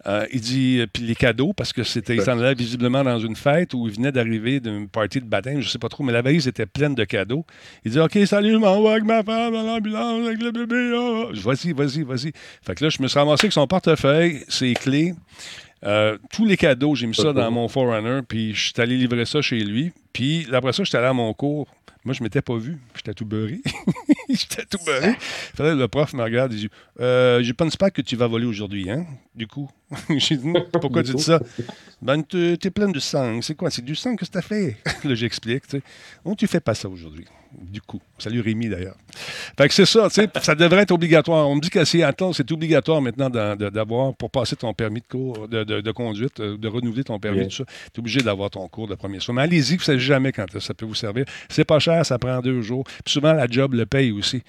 Euh, 0.07 0.25
il 0.33 0.41
dit, 0.41 0.79
euh, 0.79 0.87
puis 0.87 1.03
les 1.03 1.17
cadeaux, 1.17 1.53
parce 1.53 1.73
que 1.73 1.83
c'était, 1.83 2.15
il 2.15 2.23
s'en 2.23 2.39
allait 2.39 2.55
visiblement 2.55 3.03
dans 3.03 3.19
une 3.19 3.35
fête 3.35 3.75
où 3.75 3.89
il 3.89 3.95
venait 3.95 4.13
d'arriver 4.13 4.61
d'une 4.61 4.89
partie 4.89 5.21
de 5.21 5.27
baptême, 5.27 5.61
je 5.61 5.67
ne 5.67 5.71
sais 5.71 5.79
pas 5.79 5.89
trop, 5.89 6.05
mais 6.05 6.13
la 6.13 6.23
valise 6.23 6.47
était 6.47 6.67
pleine 6.67 6.95
de 6.95 7.05
cadeaux. 7.05 7.45
Il 7.85 7.91
dit, 7.91 7.99
OK, 7.99 8.17
salut, 8.25 8.53
je 8.53 8.57
m'en 8.57 8.81
vais 8.83 8.91
avec 8.91 9.05
ma 9.05 9.25
femme 9.25 9.53
dans 9.53 9.65
l'ambulance, 9.65 10.27
avec 10.27 10.41
le 10.41 10.53
bébé. 10.53 10.91
Là. 10.91 11.33
Vas-y, 11.35 11.73
vas-y, 11.73 12.03
vas-y. 12.05 12.33
Fait 12.63 12.75
que 12.77 12.85
là, 12.85 12.91
je 12.91 13.03
me 13.03 13.09
suis 13.09 13.19
ramassé 13.19 13.47
avec 13.47 13.53
son 13.53 13.67
portefeuille, 13.67 14.45
ses 14.49 14.75
clés. 14.75 15.15
Euh, 15.85 16.19
tous 16.33 16.45
les 16.45 16.57
cadeaux, 16.57 16.95
j'ai 16.95 17.07
mis 17.07 17.15
ça 17.15 17.33
dans 17.33 17.51
mon 17.51 17.69
Forerunner, 17.69 18.21
puis 18.27 18.55
je 18.55 18.73
suis 18.73 18.81
allé 18.81 18.97
livrer 18.97 19.25
ça 19.25 19.43
chez 19.43 19.61
lui. 19.61 19.93
Puis 20.13 20.47
après 20.53 20.73
ça, 20.73 20.85
j'étais 20.85 20.99
allé 20.99 21.07
à 21.07 21.13
mon 21.13 21.33
cours. 21.35 21.69
Moi, 22.05 22.15
je 22.15 22.21
ne 22.21 22.25
m'étais 22.25 22.43
pas 22.43 22.57
vu. 22.57 22.79
J'étais 22.95 23.13
tout 23.13 23.27
beurré. 23.27 23.61
j'étais 24.29 24.65
tout 24.65 24.79
beurré. 24.85 25.15
le 25.59 25.87
prof 25.87 26.13
me 26.15 26.23
regarde 26.23 26.53
et 26.53 26.57
dit 26.57 26.71
euh, 27.01 27.43
Je 27.43 27.53
pense 27.53 27.77
pas 27.77 27.91
que 27.91 28.01
tu 28.01 28.17
vas 28.17 28.27
voler 28.27 28.47
aujourd'hui, 28.47 28.91
hein 28.91 29.05
Du 29.35 29.47
coup. 29.47 29.69
j'ai 30.17 30.37
dit 30.37 30.53
Pourquoi 30.81 31.03
tu 31.03 31.13
dis 31.15 31.23
ça 31.23 31.41
Ben, 32.01 32.23
tu 32.23 32.53
es 32.53 32.71
plein 32.71 32.89
de 32.89 33.01
sang. 33.01 33.43
C'est 33.43 33.57
quoi? 33.57 33.71
C'est 33.71 33.85
du 33.85 33.95
sang 33.95 34.17
que 34.17 34.25
tu 34.25 34.39
as 34.39 34.43
fait? 34.43 34.77
Là, 35.05 35.15
j'explique. 35.15 35.67
Tu 35.67 35.79
sais. 35.79 35.83
Oh, 36.25 36.35
tu 36.35 36.47
fais 36.47 36.61
pas 36.61 36.75
ça 36.75 36.89
aujourd'hui 36.89 37.27
du 37.63 37.81
coup. 37.81 38.01
Salut 38.19 38.41
Rémi 38.41 38.69
d'ailleurs. 38.69 38.97
Fait 39.57 39.69
que 39.69 39.75
c'est 39.75 39.87
ça, 39.87 40.09
tu 40.09 40.23
sais, 40.23 40.29
ça 40.43 40.55
devrait 40.55 40.83
être 40.83 40.93
obligatoire. 40.93 41.49
On 41.49 41.57
me 41.57 41.61
dit 41.61 41.71
qu'à 41.71 41.85
Seattle, 41.85 42.31
c'est 42.33 42.51
obligatoire 42.53 43.01
maintenant 43.01 43.31
d'avoir, 43.31 44.15
pour 44.15 44.31
passer 44.31 44.57
ton 44.57 44.73
permis 44.75 45.01
de 45.01 45.07
cours, 45.07 45.49
de, 45.49 45.91
conduite, 45.93 46.41
euh, 46.41 46.57
de 46.57 46.69
renouveler 46.69 47.05
ton 47.05 47.19
permis, 47.19 47.49
tout 47.49 47.57
ça. 47.57 47.65
Tu 47.65 47.73
es 47.97 47.99
obligé 48.01 48.21
d'avoir 48.21 48.51
ton 48.51 48.67
cours 48.69 48.89
de 48.89 48.95
premier 48.95 49.21
soin. 49.21 49.35
Mais 49.35 49.43
allez-y, 49.43 49.77
vous 49.77 49.83
ne 49.83 49.85
savez 49.85 49.99
jamais 49.99 50.33
quand 50.33 50.47
ça 50.59 50.75
peut 50.75 50.87
vous 50.87 50.95
servir. 50.95 51.25
C'est 51.49 51.65
pas 51.65 51.79
cher, 51.79 52.05
ça 52.05 52.19
prend 52.19 52.41
deux 52.41 52.63
jours. 52.63 52.85
Puis 53.05 53.13
souvent, 53.13 53.33
la 53.33 53.47
job 53.47 53.75
le 53.75 53.87
paye 53.87 54.13
aussi. 54.13 54.43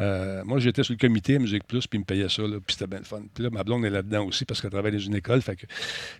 Euh, 0.00 0.42
moi, 0.44 0.58
j'étais 0.58 0.82
sur 0.82 0.92
le 0.92 0.98
comité 0.98 1.38
Musique 1.38 1.64
Plus, 1.66 1.86
puis 1.86 1.98
ils 1.98 2.00
me 2.00 2.04
payaient 2.04 2.28
ça, 2.28 2.42
puis 2.42 2.76
c'était 2.76 2.86
bien 2.86 2.98
le 2.98 3.04
fun. 3.04 3.22
Puis 3.34 3.44
là, 3.44 3.50
ma 3.50 3.64
blonde 3.64 3.84
est 3.84 3.90
là-dedans 3.90 4.24
aussi 4.26 4.44
parce 4.44 4.60
qu'elle 4.60 4.70
travaille 4.70 4.92
dans 4.92 4.98
une 4.98 5.14
école. 5.16 5.42
Fait 5.42 5.56
que 5.56 5.66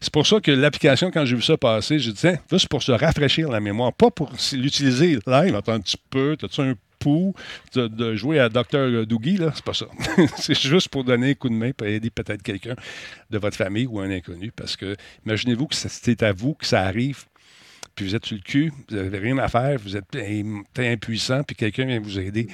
c'est 0.01 0.13
pour 0.13 0.27
ça 0.27 0.41
que 0.41 0.51
l'application, 0.51 1.11
quand 1.11 1.25
j'ai 1.25 1.37
vu 1.37 1.43
ça 1.43 1.57
passer, 1.57 1.99
j'ai 1.99 2.13
dit, 2.13 2.19
tiens, 2.19 2.39
juste 2.51 2.69
pour 2.69 2.83
se 2.83 2.93
rafraîchir 2.93 3.51
la 3.51 3.61
mémoire, 3.61 3.93
pas 3.93 4.11
pour 4.11 4.33
l'utiliser 4.53 5.19
live, 5.27 5.55
attends 5.55 5.73
un 5.73 5.81
petit 5.81 5.97
peu 6.11 6.32
T'as-tu 6.37 6.61
un 6.61 6.75
pouls 6.99 7.35
de, 7.75 8.15
jouer 8.15 8.39
à 8.39 8.49
Dr. 8.49 9.07
Doogie? 9.07 9.37
Là? 9.37 9.53
C'est 9.55 9.65
pas 9.65 9.75
ça. 9.75 9.87
c'est 10.37 10.59
juste 10.59 10.89
pour 10.89 11.05
donner 11.05 11.31
un 11.31 11.35
coup 11.35 11.49
de 11.49 11.55
main 11.55 11.73
pour 11.73 11.87
aider 11.87 12.11
peut-être 12.11 12.43
quelqu'un 12.43 12.77
de 13.31 13.39
votre 13.39 13.57
famille 13.57 13.87
ou 13.87 14.01
un 14.01 14.11
inconnu. 14.11 14.53
Parce 14.53 14.77
que 14.77 14.97
imaginez-vous 15.27 15.67
que 15.67 15.75
c'est 15.75 16.23
à 16.23 16.33
vous 16.33 16.55
que 16.55 16.67
ça 16.67 16.83
arrive 16.83 17.25
puis 17.95 18.07
vous 18.07 18.15
êtes 18.15 18.25
sur 18.25 18.37
le 18.37 18.43
cul, 18.43 18.73
vous 18.89 18.97
n'avez 18.97 19.19
rien 19.19 19.39
à 19.39 19.49
faire, 19.49 19.79
vous 19.79 19.97
êtes 19.97 20.17
impuissant, 20.79 21.43
puis 21.43 21.55
quelqu'un 21.55 21.85
vient 21.85 22.01
vous 22.01 22.19
aider, 22.19 22.49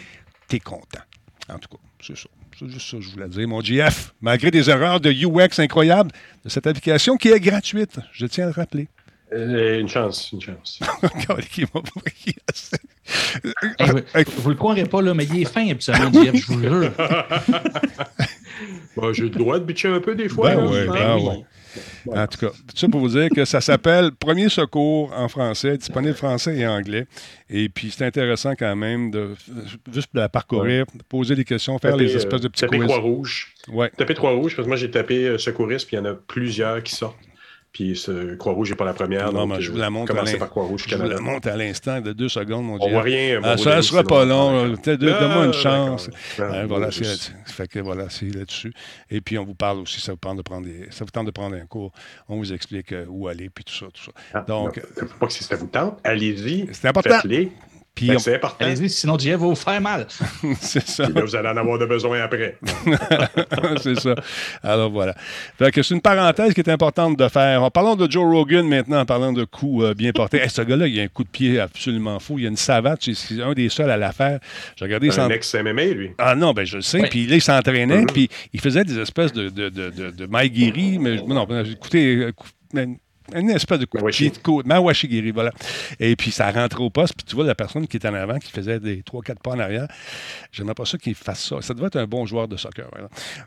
t'es 0.49 0.59
content. 0.59 1.01
En 1.49 1.59
tout 1.59 1.69
cas, 1.69 1.83
c'est 2.03 2.17
ça. 2.17 2.29
C'est 2.59 2.69
juste 2.69 2.91
ça 2.91 2.97
que 2.97 3.03
je 3.03 3.11
voulais 3.11 3.29
dire. 3.29 3.47
Mon 3.47 3.61
GF, 3.61 4.15
malgré 4.21 4.51
des 4.51 4.69
erreurs 4.69 5.01
de 5.01 5.13
UX 5.13 5.61
incroyables 5.61 6.11
de 6.45 6.49
cette 6.49 6.67
application 6.67 7.17
qui 7.17 7.29
est 7.29 7.39
gratuite, 7.39 8.01
je 8.13 8.27
tiens 8.27 8.45
à 8.45 8.47
le 8.49 8.53
rappeler. 8.53 8.89
Euh, 9.33 9.81
une 9.81 9.89
chance, 9.89 10.33
une 10.33 10.41
chance. 10.41 10.81
vous, 14.39 14.51
le 14.51 14.55
croirez 14.55 14.85
pas, 14.85 15.03
là, 15.03 15.13
mais 15.13 15.25
il 15.25 15.43
est 15.43 15.45
fin, 15.45 15.69
absolument, 15.71 16.11
Jeff, 16.13 16.35
je 16.35 16.47
vous 16.47 16.61
jure. 16.61 16.91
bon, 18.97 19.13
J'ai 19.13 19.25
le 19.25 19.31
droit 19.31 19.59
de 19.59 19.65
bitcher 19.65 19.89
un 19.89 20.01
peu 20.01 20.15
des 20.15 20.29
fois. 20.29 20.55
Ben, 20.55 20.67
ouais, 20.67 20.87
ben 20.87 21.17
ouais. 21.17 21.45
En 22.07 22.27
tout 22.27 22.39
cas, 22.39 22.51
tout 22.51 22.77
ça 22.77 22.89
pour 22.89 23.01
vous 23.01 23.09
dire 23.09 23.29
que 23.29 23.45
ça 23.45 23.61
s'appelle 23.61 24.13
Premier 24.13 24.49
secours 24.49 25.13
en 25.15 25.29
français, 25.29 25.77
disponible 25.77 26.15
français 26.15 26.57
et 26.57 26.67
anglais. 26.67 27.07
Et 27.51 27.69
puis, 27.69 27.91
c'est 27.91 28.07
intéressant 28.07 28.55
quand 28.55 28.75
même 28.77 29.11
de 29.11 29.35
juste 29.93 30.15
de 30.15 30.21
la 30.21 30.29
parcourir, 30.29 30.87
poser 31.09 31.35
des 31.35 31.45
questions, 31.45 31.79
faire 31.79 31.97
les 31.97 32.17
espèces 32.17 32.41
de 32.41 32.49
petits 32.49 32.63
taper 32.63 32.79
Croix-Rouge. 32.79 33.55
Ouais. 33.69 33.91
Taper 33.97 34.15
Croix-Rouge, 34.15 34.57
parce 34.57 34.65
que 34.65 34.69
moi, 34.69 34.77
j'ai 34.77 34.91
tapé 34.91 35.27
euh, 35.27 35.39
secouriste, 35.39 35.87
puis 35.87 35.97
il 35.97 36.01
y 36.01 36.03
en 36.03 36.07
a 36.07 36.15
plusieurs 36.15 36.83
qui 36.83 36.95
sortent. 36.95 37.19
Puis 37.79 37.95
ce 37.95 38.35
Croix-Rouge 38.35 38.71
n'est 38.71 38.77
pas 38.77 38.85
la 38.85 38.93
première. 38.93 39.33
Non, 39.33 39.47
mais 39.47 39.61
je 39.61 39.71
vous 39.71 39.79
la 39.79 39.89
montre 39.89 40.11
à 40.19 40.25
Je 40.25 40.97
vous 40.97 41.09
la 41.09 41.21
montre 41.21 41.47
à 41.47 41.57
l'instant 41.57 42.01
de 42.01 42.13
deux 42.13 42.29
secondes, 42.29 42.65
mon. 42.65 42.77
On 42.81 42.91
voit 42.91 43.03
rien. 43.03 43.41
Ah, 43.45 43.57
ça 43.57 43.77
ne 43.77 43.83
sera 43.83 44.03
pas 44.03 44.25
long. 44.25 44.67
Donne-moi 44.85 45.47
une 45.47 45.53
chance. 45.53 46.11
Voilà, 46.37 46.91
c'est 46.91 47.05
fait 47.47 47.69
que 47.69 47.79
voilà, 47.79 48.11
c'est 48.11 48.35
là-dessus. 48.35 48.73
Et 49.11 49.21
puis 49.21 49.39
on 49.39 49.45
vous 49.45 49.55
parle 49.55 49.79
aussi, 49.79 50.01
ça 50.01 50.11
vous 50.11 50.19
tente 50.19 50.39
de 50.39 50.43
prendre 50.43 50.67
ça 50.91 51.05
vous 51.05 51.11
tente 51.13 51.27
de 51.27 51.31
prendre 51.31 51.55
un 51.55 51.67
cours. 51.67 51.93
On 52.29 52.39
vous 52.39 52.53
explique 52.53 52.93
euh, 52.93 53.07
où 53.09 53.29
aller, 53.29 53.49
puis 53.49 53.63
tout 53.63 53.73
ça, 53.73 53.87
tout 53.93 54.03
ça. 54.03 54.13
Ah, 54.35 54.45
Donc, 54.47 54.81
pas 55.21 55.27
que 55.27 55.33
ça 55.33 55.55
vous 55.55 55.67
tente. 55.69 56.01
Allez-y. 56.03 56.69
C'est 56.73 56.89
important. 56.89 57.21
C'est 58.19 58.37
important. 58.37 58.65
Allez-y, 58.65 58.91
sinon 58.91 59.19
Jeff 59.19 59.33
va 59.39 59.47
vous 59.47 59.55
faire 59.55 59.81
mal. 59.81 60.07
c'est 60.61 60.87
ça. 60.87 61.09
vous 61.09 61.37
allez 61.37 61.49
en 61.49 61.57
avoir 61.57 61.79
de 61.79 61.87
besoin 61.87 62.21
après. 62.21 62.57
c'est 63.83 63.99
ça. 63.99 64.15
Alors 64.63 64.91
voilà. 64.91 65.15
c'est 65.59 65.91
une 65.91 66.01
parenthèse 66.01 66.55
qui 66.55 66.61
est 66.61 66.71
importante 66.71 67.19
de 67.19 67.29
faire. 67.29 67.63
En 67.63 67.71
parlant 67.71 67.97
de 67.97 68.11
Joe 68.11 68.25
Rogan 68.25 68.67
maintenant, 68.67 69.01
en 69.01 69.07
parlant 69.07 69.33
de 69.33 69.45
coups 69.45 69.85
euh, 69.85 69.95
bien 69.95 70.13
portés. 70.13 70.47
ce 70.49 70.63
gars-là, 70.63 70.87
il 70.87 70.99
a 71.01 71.03
un 71.03 71.09
coup 71.09 71.25
de 71.25 71.29
pied 71.29 71.61
absolument 71.61 72.19
fou. 72.19 72.39
Il 72.39 72.47
a 72.47 72.49
une 72.49 72.57
savate. 72.57 73.01
C'est 73.13 73.43
un 73.43 73.53
des 73.53 73.69
seuls 73.69 73.91
à 73.91 73.97
la 73.97 74.13
faire. 74.13 74.41
J'ai 74.77 74.85
regardé. 74.85 75.19
Un 75.19 75.31
ex-MMA, 75.31 75.85
lui. 75.87 76.11
Ah 76.19 76.35
non, 76.35 76.53
ben 76.53 76.65
je 76.65 76.77
le 76.77 76.83
sais. 76.83 77.01
Puis 77.09 77.27
là, 77.27 77.37
il 77.37 77.43
s'entraînait. 77.43 78.03
Mm-hmm. 78.03 78.13
Puis 78.13 78.29
il 78.53 78.61
faisait 78.61 78.85
des 78.85 78.99
espèces 78.99 79.33
de, 79.33 79.49
de, 79.49 79.69
de, 79.69 79.91
de, 79.91 80.11
de 80.11 80.27
mais 80.99 81.21
non, 81.27 81.47
écoutez, 81.63 82.33
une 83.35 83.51
espèce 83.51 83.79
de 83.79 83.85
coup 83.85 83.99
de 83.99 84.11
pied 84.11 84.31
de 84.31 84.39
côte. 84.39 84.67
Mawashigiri, 84.67 85.31
voilà. 85.31 85.53
Et 86.01 86.17
puis 86.17 86.31
ça 86.31 86.51
rentre 86.51 86.81
au 86.81 86.91
poste, 86.91 87.15
puis 87.17 87.27
tu 87.27 87.35
vois 87.35 87.45
la 87.45 87.55
personne 87.55 87.87
qui 87.87 87.97
est 87.97 88.07
en 88.07 88.15
avant, 88.15 88.39
qui 88.39 88.51
faisait 88.51 88.81
des 88.81 89.03
3-4 89.03 89.37
pas 89.43 89.51
en 89.51 89.59
arrière. 89.59 89.89
J'aimerais 90.53 90.75
pas 90.75 90.85
ça 90.85 90.99
qu'il 90.99 91.15
fasse 91.15 91.45
ça. 91.45 91.57
Ça 91.61 91.75
devait 91.75 91.87
être 91.87 91.97
un 91.97 92.07
bon 92.07 92.27
joueur 92.27 92.49
de 92.49 92.57
soccer. 92.57 92.89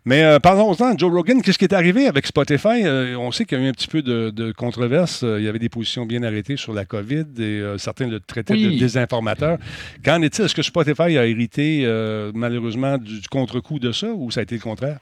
Mais 0.06 0.24
euh, 0.24 0.40
parlons-en, 0.40 0.98
Joe 0.98 1.12
Rogan, 1.12 1.42
qu'est-ce 1.42 1.58
qui 1.58 1.66
est 1.66 1.74
arrivé 1.74 2.08
avec 2.08 2.28
Spotify? 2.28 2.84
Euh, 2.84 3.16
on 3.18 3.32
sait 3.32 3.46
qu'il 3.46 3.60
y 3.60 3.62
a 3.62 3.66
eu 3.66 3.70
un 3.70 3.74
petit 3.74 3.88
peu 3.88 4.02
de, 4.02 4.52
controverse. 4.52 5.24
Euh, 5.24 5.40
il 5.40 5.46
y 5.46 5.48
avait 5.48 5.60
des 5.60 5.70
positions 5.70 6.06
bien 6.06 6.24
arrêtées 6.24 6.58
sur 6.58 6.74
la 6.74 6.86
COVID 6.86 7.26
et 7.40 7.62
certains 7.78 8.08
le 8.08 8.20
traitaient 8.20 8.56
de 8.56 8.78
désinformateur. 8.78 9.58
Qu'en 10.04 10.22
est-il? 10.22 10.46
Est-ce 10.46 10.56
que 10.56 10.62
Spotify 10.62 11.18
a 11.18 11.26
hérité 11.26 11.86
malheureusement 12.34 12.98
du 12.98 13.22
contre-coup 13.30 13.80
de 13.80 13.92
ça 13.92 14.08
ou 14.08 14.32
ça 14.32 14.42
a 14.42 14.44
été 14.44 14.56
le 14.56 14.62
contraire? 14.62 15.00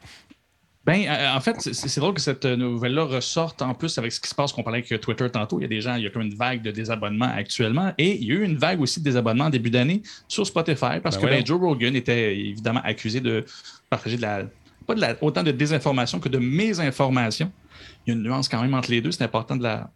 Ben, 0.86 1.06
euh, 1.08 1.36
en 1.36 1.42
fait, 1.42 1.60
c'est 1.60 2.00
drôle 2.00 2.14
que 2.14 2.22
cette 2.22 2.46
nouvelle-là 2.46 3.04
ressorte 3.04 3.62
en 3.62 3.74
plus 3.74 3.98
avec 3.98 4.12
ce 4.12 4.20
qui 4.20 4.30
se 4.30 4.34
passe 4.34 4.54
qu'on 4.54 4.64
parlait 4.64 4.80
avec 4.80 5.02
Twitter 5.02 5.30
tantôt. 5.30 5.60
Il 5.60 5.64
y 5.64 5.66
a 5.66 5.68
des 5.68 5.82
gens, 5.82 5.96
il 5.96 6.04
y 6.04 6.08
a 6.08 6.10
comme 6.10 6.22
une 6.22 6.36
vague 6.36 6.62
de 6.62 6.72
désabonnements 6.72 7.32
actuellement. 7.32 7.94
Et 7.98 8.16
il 8.16 8.24
y 8.24 8.32
a 8.32 8.36
eu 8.36 8.44
une 8.44 8.58
vague 8.58 8.82
aussi 8.82 9.00
de 9.00 9.06
désabonnements 9.06 9.46
en 9.46 9.50
début 9.50 9.70
d'année 9.70 10.02
sur 10.28 10.48
Spotify 10.48 11.00
parce 11.04 11.18
ben 11.18 11.22
que 11.22 11.28
ben, 11.28 11.46
Joe 11.46 11.60
Rogan 11.60 11.96
était 11.96 12.36
évidemment 12.38 12.82
accusé 12.84 13.20
de 13.20 13.46
partager 13.90 14.16
de 14.18 14.22
la, 14.22 14.44
pas 14.88 14.96
de 14.96 15.02
la, 15.02 15.16
autant 15.22 15.44
de 15.44 15.52
désinformation 15.52 16.20
que 16.20 16.30
de 16.30 16.40
mésinformation. 16.40 17.52
Il 18.06 18.12
y 18.12 18.14
a 18.14 18.18
une 18.18 18.24
nuance 18.24 18.48
quand 18.48 18.62
même 18.62 18.74
entre 18.74 18.90
les 18.90 19.02
deux. 19.02 19.12
C'est 19.12 19.24
important 19.24 19.58
de 19.58 19.64
la, 19.64 19.92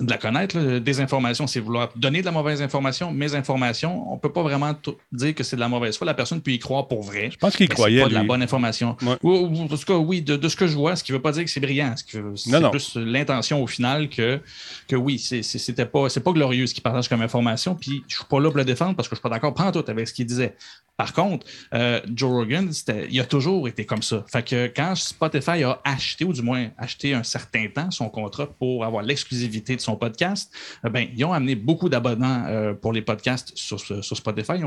de 0.00 0.10
la 0.10 0.18
connaître. 0.18 0.58
Là. 0.58 0.80
Désinformation, 0.80 1.46
c'est 1.46 1.60
vouloir 1.60 1.90
donner 1.96 2.20
de 2.20 2.26
la 2.26 2.32
mauvaise 2.32 2.62
information. 2.62 3.12
Mésinformation, 3.12 4.10
on 4.10 4.14
ne 4.14 4.20
peut 4.20 4.32
pas 4.32 4.42
vraiment 4.42 4.74
dire 5.12 5.34
que 5.34 5.44
c'est 5.44 5.56
de 5.56 5.60
la 5.60 5.68
mauvaise 5.68 5.96
foi. 5.96 6.06
La 6.06 6.14
personne 6.14 6.40
peut 6.40 6.50
y 6.50 6.58
croire 6.58 6.88
pour 6.88 7.02
vrai. 7.02 7.30
Je 7.30 7.36
pense 7.36 7.56
qu'il 7.56 7.68
croyait. 7.68 8.02
pas 8.02 8.08
de 8.08 8.14
la 8.14 8.24
bonne 8.24 8.42
information. 8.42 8.96
Ou, 9.22 9.46
en 9.58 9.68
tout 9.68 9.76
cas, 9.76 9.96
oui, 9.96 10.22
de, 10.22 10.48
ce 10.48 10.56
que 10.56 10.66
je 10.66 10.74
vois, 10.74 10.96
ce 10.96 11.04
qui 11.04 11.12
ne 11.12 11.16
veut 11.16 11.22
pas 11.22 11.32
dire 11.32 11.44
que 11.44 11.50
c'est 11.50 11.60
brillant. 11.60 11.94
C'est 11.96 12.70
plus 12.70 12.96
l'intention 12.96 13.62
au 13.62 13.66
final 13.66 14.08
que, 14.08 14.40
que 14.88 14.96
oui, 14.96 15.18
c'était 15.18 15.86
pas, 15.86 16.08
c'est 16.08 16.20
pas 16.20 16.32
glorieux 16.32 16.66
ce 16.66 16.74
qu'il 16.74 16.82
partage 16.82 17.08
comme 17.08 17.22
information. 17.22 17.74
Puis 17.74 18.02
je 18.08 18.14
ne 18.14 18.18
suis 18.18 18.24
pas 18.28 18.40
là 18.40 18.48
pour 18.48 18.58
le 18.58 18.64
défendre 18.64 18.96
parce 18.96 19.08
que 19.08 19.14
je 19.14 19.20
ne 19.20 19.22
suis 19.22 19.28
pas 19.28 19.34
d'accord, 19.34 19.54
prends 19.54 19.72
tout 19.72 19.84
avec 19.88 20.08
ce 20.08 20.14
qu'il 20.14 20.26
disait. 20.26 20.54
Par 21.00 21.14
contre, 21.14 21.46
euh, 21.72 21.98
Joe 22.14 22.30
Rogan, 22.30 22.70
il 23.10 23.20
a 23.20 23.24
toujours 23.24 23.66
été 23.68 23.86
comme 23.86 24.02
ça. 24.02 24.22
Fait 24.30 24.42
que 24.42 24.66
quand 24.66 24.94
Spotify 24.94 25.64
a 25.64 25.80
acheté, 25.82 26.26
ou 26.26 26.34
du 26.34 26.42
moins 26.42 26.68
acheté 26.76 27.14
un 27.14 27.22
certain 27.22 27.68
temps, 27.68 27.90
son 27.90 28.10
contrat 28.10 28.46
pour 28.46 28.84
avoir 28.84 29.02
l'exclusivité 29.02 29.76
de 29.76 29.80
son 29.80 29.89
podcast, 29.96 30.52
euh, 30.84 30.90
ben, 30.90 31.08
ils 31.14 31.24
ont 31.24 31.32
amené 31.32 31.54
beaucoup 31.54 31.88
d'abonnements 31.88 32.44
euh, 32.46 32.74
pour 32.74 32.92
les 32.92 33.02
podcasts 33.02 33.52
sur, 33.54 33.80
Spotify. 33.80 34.54
Ils 34.56 34.62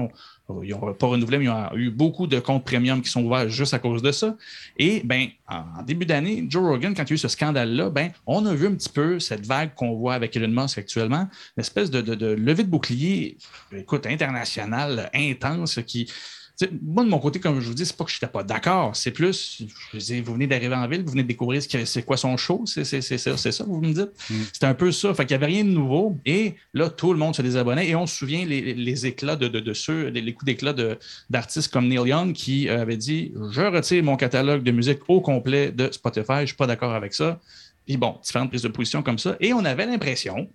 n'ont 0.69 0.93
pas 0.93 1.07
renouvelé, 1.07 1.37
mais 1.37 1.45
ils 1.45 1.49
ont 1.49 1.75
eu 1.75 1.89
beaucoup 1.89 2.27
de 2.27 2.39
comptes 2.39 2.65
premium 2.65 3.01
qui 3.01 3.09
sont 3.09 3.23
ouverts 3.23 3.49
juste 3.49 3.73
à 3.73 3.79
cause 3.79 4.01
de 4.01 4.11
ça. 4.11 4.35
Et 4.77 5.01
ben, 5.03 5.27
en 5.47 5.83
début 5.83 6.05
d'année, 6.05 6.45
Joe 6.47 6.63
Rogan, 6.63 6.93
quand 6.93 7.03
il 7.03 7.09
y 7.09 7.13
a 7.13 7.15
eu 7.15 7.17
ce 7.17 7.27
scandale-là, 7.27 7.89
ben, 7.89 8.11
on 8.27 8.45
a 8.45 8.53
vu 8.53 8.67
un 8.67 8.73
petit 8.75 8.89
peu 8.89 9.19
cette 9.19 9.45
vague 9.45 9.73
qu'on 9.75 9.93
voit 9.93 10.13
avec 10.13 10.35
Elon 10.35 10.61
Musk 10.61 10.77
actuellement, 10.77 11.27
une 11.57 11.61
espèce 11.61 11.91
de, 11.91 12.01
de, 12.01 12.15
de 12.15 12.27
levée 12.27 12.63
de 12.63 12.69
bouclier, 12.69 13.37
écoute, 13.75 14.05
internationale, 14.05 15.09
intense, 15.13 15.79
qui, 15.85 16.07
moi, 16.81 17.03
de 17.03 17.09
mon 17.09 17.19
côté, 17.19 17.39
comme 17.39 17.59
je 17.59 17.67
vous 17.67 17.73
dis, 17.73 17.85
c'est 17.85 17.95
pas 17.95 18.03
que 18.03 18.11
je 18.11 18.17
n'étais 18.17 18.27
pas 18.27 18.43
d'accord. 18.43 18.95
C'est 18.95 19.11
plus, 19.11 19.63
je 19.93 20.21
vous 20.21 20.33
venez 20.33 20.47
d'arriver 20.47 20.75
en 20.75 20.87
ville, 20.87 21.03
vous 21.03 21.11
venez 21.11 21.23
de 21.23 21.27
découvrir 21.27 21.61
c'est 21.61 22.03
quoi 22.03 22.17
son 22.17 22.37
show, 22.37 22.63
c'est 22.65 22.83
ça, 22.83 23.37
ça, 23.37 23.63
vous 23.65 23.81
me 23.81 23.93
dites. 23.93 24.11
Mm. 24.29 24.35
C'est 24.53 24.63
un 24.65 24.73
peu 24.73 24.91
ça. 24.91 25.13
Fait 25.13 25.25
qu'il 25.25 25.37
n'y 25.37 25.43
avait 25.43 25.53
rien 25.53 25.63
de 25.63 25.69
nouveau. 25.69 26.17
Et 26.25 26.55
là, 26.73 26.89
tout 26.89 27.13
le 27.13 27.19
monde 27.19 27.35
se 27.35 27.41
désabonnait. 27.41 27.87
Et 27.87 27.95
on 27.95 28.07
se 28.07 28.15
souvient 28.15 28.45
les, 28.45 29.05
éclats 29.05 29.35
de, 29.35 29.73
ceux, 29.73 30.07
les, 30.07 30.33
coups 30.33 30.45
d'éclat 30.45 30.73
d'artistes 31.29 31.71
comme 31.71 31.87
Neil 31.87 32.07
Young 32.07 32.33
qui 32.33 32.69
euh, 32.69 32.81
avait 32.81 32.97
dit 32.97 33.33
Je 33.51 33.61
retire 33.61 34.03
mon 34.03 34.15
catalogue 34.15 34.63
de 34.63 34.71
musique 34.71 34.99
au 35.07 35.21
complet 35.21 35.71
de 35.71 35.91
Spotify, 35.91 36.35
je 36.37 36.41
ne 36.41 36.45
suis 36.47 36.55
pas 36.55 36.67
d'accord 36.67 36.93
avec 36.93 37.13
ça. 37.13 37.39
Puis 37.85 37.97
bon, 37.97 38.17
différentes 38.23 38.49
prises 38.49 38.61
de 38.61 38.69
position 38.69 39.03
comme 39.03 39.19
ça. 39.19 39.35
Et 39.39 39.53
on 39.53 39.65
avait 39.65 39.85
l'impression, 39.85 40.47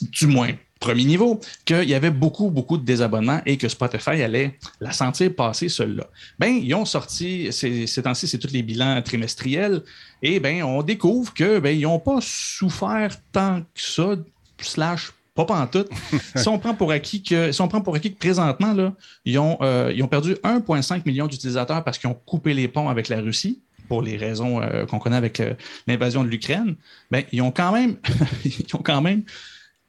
du 0.00 0.26
moins 0.26 0.52
premier 0.78 1.04
niveau, 1.04 1.40
qu'il 1.64 1.88
y 1.88 1.94
avait 1.94 2.10
beaucoup, 2.10 2.50
beaucoup 2.50 2.78
de 2.78 2.84
désabonnements 2.84 3.40
et 3.46 3.56
que 3.56 3.68
Spotify 3.68 4.22
allait 4.22 4.58
la 4.80 4.92
sentir 4.92 5.34
passer 5.34 5.68
seul-là. 5.68 6.06
Ben, 6.38 6.54
ils 6.62 6.74
ont 6.74 6.84
sorti, 6.84 7.52
ces 7.52 8.02
temps-ci, 8.02 8.28
c'est 8.28 8.38
tous 8.38 8.52
les 8.52 8.62
bilans 8.62 9.00
trimestriels, 9.02 9.82
et 10.22 10.40
ben, 10.40 10.62
on 10.62 10.82
découvre 10.82 11.34
que 11.34 11.58
ben, 11.58 11.76
ils 11.76 11.82
n'ont 11.82 11.98
pas 11.98 12.18
souffert 12.20 13.16
tant 13.32 13.60
que 13.60 13.80
ça, 13.80 14.14
slash 14.60 15.12
pas 15.34 15.44
pantoute. 15.44 15.88
si 16.36 16.48
on 16.48 16.58
prend 16.58 16.74
pour 16.74 16.90
acquis 16.90 17.22
que, 17.22 17.52
si 17.52 17.60
on 17.60 17.68
prend 17.68 17.80
pour 17.80 17.94
acquis 17.94 18.12
que 18.12 18.18
présentement, 18.18 18.72
là, 18.72 18.92
ils, 19.24 19.38
ont, 19.38 19.56
euh, 19.62 19.92
ils 19.94 20.02
ont 20.02 20.08
perdu 20.08 20.32
1,5 20.42 21.02
million 21.06 21.26
d'utilisateurs 21.26 21.84
parce 21.84 21.98
qu'ils 21.98 22.10
ont 22.10 22.18
coupé 22.26 22.54
les 22.54 22.66
ponts 22.66 22.88
avec 22.88 23.08
la 23.08 23.20
Russie 23.20 23.60
pour 23.88 24.02
les 24.02 24.16
raisons 24.16 24.62
euh, 24.62 24.86
qu'on 24.86 24.98
connaît 24.98 25.16
avec 25.16 25.40
euh, 25.40 25.54
l'invasion 25.86 26.22
de 26.22 26.28
l'Ukraine, 26.28 26.76
ben, 27.10 27.24
ils 27.32 27.42
ont 27.42 27.50
quand 27.50 27.72
même, 27.72 27.96
ils 28.44 28.74
ont 28.74 28.82
quand 28.82 29.00
même 29.00 29.24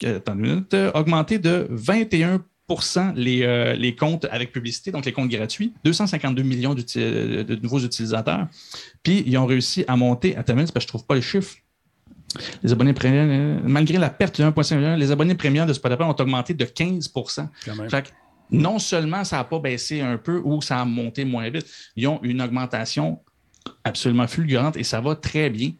euh, 0.03 0.91
augmenté 0.93 1.39
de 1.39 1.67
21 1.69 2.43
les, 3.15 3.41
euh, 3.41 3.73
les, 3.73 3.95
comptes 3.95 4.25
avec 4.29 4.51
publicité, 4.51 4.91
donc 4.91 5.03
les 5.03 5.11
comptes 5.11 5.29
gratuits, 5.29 5.73
252 5.83 6.43
millions 6.43 6.75
de 6.75 7.55
nouveaux 7.61 7.79
utilisateurs. 7.79 8.47
Puis, 9.01 9.23
ils 9.25 9.35
ont 9.39 9.47
réussi 9.47 9.83
à 9.87 9.95
monter, 9.95 10.37
à 10.37 10.43
terminer, 10.43 10.65
parce 10.65 10.73
que 10.73 10.79
je 10.81 10.85
ne 10.85 10.89
trouve 10.89 11.05
pas 11.05 11.15
les 11.15 11.23
chiffres. 11.23 11.55
Les 12.61 12.71
abonnés 12.71 12.93
premium, 12.93 13.61
malgré 13.63 13.97
la 13.97 14.11
perte 14.11 14.39
de 14.39 14.45
1,5 14.45 14.75
million, 14.75 14.95
les 14.95 15.09
abonnés 15.09 15.33
premium 15.33 15.67
de 15.67 15.73
Spotify 15.73 16.03
ont 16.03 16.15
augmenté 16.15 16.53
de 16.53 16.63
15% 16.63 17.47
non 18.51 18.79
seulement 18.79 19.23
ça 19.23 19.37
n'a 19.37 19.43
pas 19.43 19.59
baissé 19.59 20.01
un 20.01 20.17
peu 20.17 20.41
ou 20.43 20.61
ça 20.61 20.79
a 20.79 20.85
monté 20.85 21.25
moins 21.25 21.49
vite, 21.49 21.67
ils 21.95 22.07
ont 22.07 22.19
une 22.23 22.41
augmentation 22.41 23.19
absolument 23.83 24.27
fulgurante 24.27 24.77
et 24.77 24.83
ça 24.83 25.01
va 25.01 25.15
très 25.15 25.49
bien. 25.49 25.71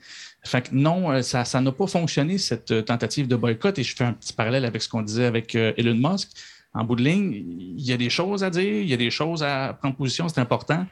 Fait 0.44 0.62
que 0.62 0.70
non, 0.72 1.12
euh, 1.12 1.22
ça 1.22 1.62
n'a 1.62 1.72
pas 1.72 1.88
fonctionné, 1.88 2.38
cette 2.38 2.72
euh, 2.72 2.82
tentative 2.82 3.28
de 3.28 3.36
boycott. 3.36 3.78
Et 3.78 3.84
je 3.84 3.96
fais 3.96 4.06
un 4.06 4.14
petit 4.14 4.34
parallèle 4.34 4.66
avec 4.66 4.82
ce 4.82 4.90
qu'on 4.90 5.02
disait 5.02 5.26
avec 5.26 5.56
euh, 5.56 5.74
Elon 5.78 5.96
Musk. 5.96 6.30
En 6.76 6.84
bout 6.84 6.96
de 6.96 7.02
ligne, 7.02 7.34
il 7.34 7.84
y 7.84 7.92
a 7.94 7.98
des 7.98 8.12
choses 8.12 8.44
à 8.44 8.52
dire, 8.52 8.62
il 8.62 8.88
y 8.88 8.94
a 8.94 8.98
des 8.98 9.10
choses 9.10 9.42
à 9.42 9.74
prendre 9.74 9.96
position, 9.96 10.30
c'est 10.30 10.40
important. 10.40 10.86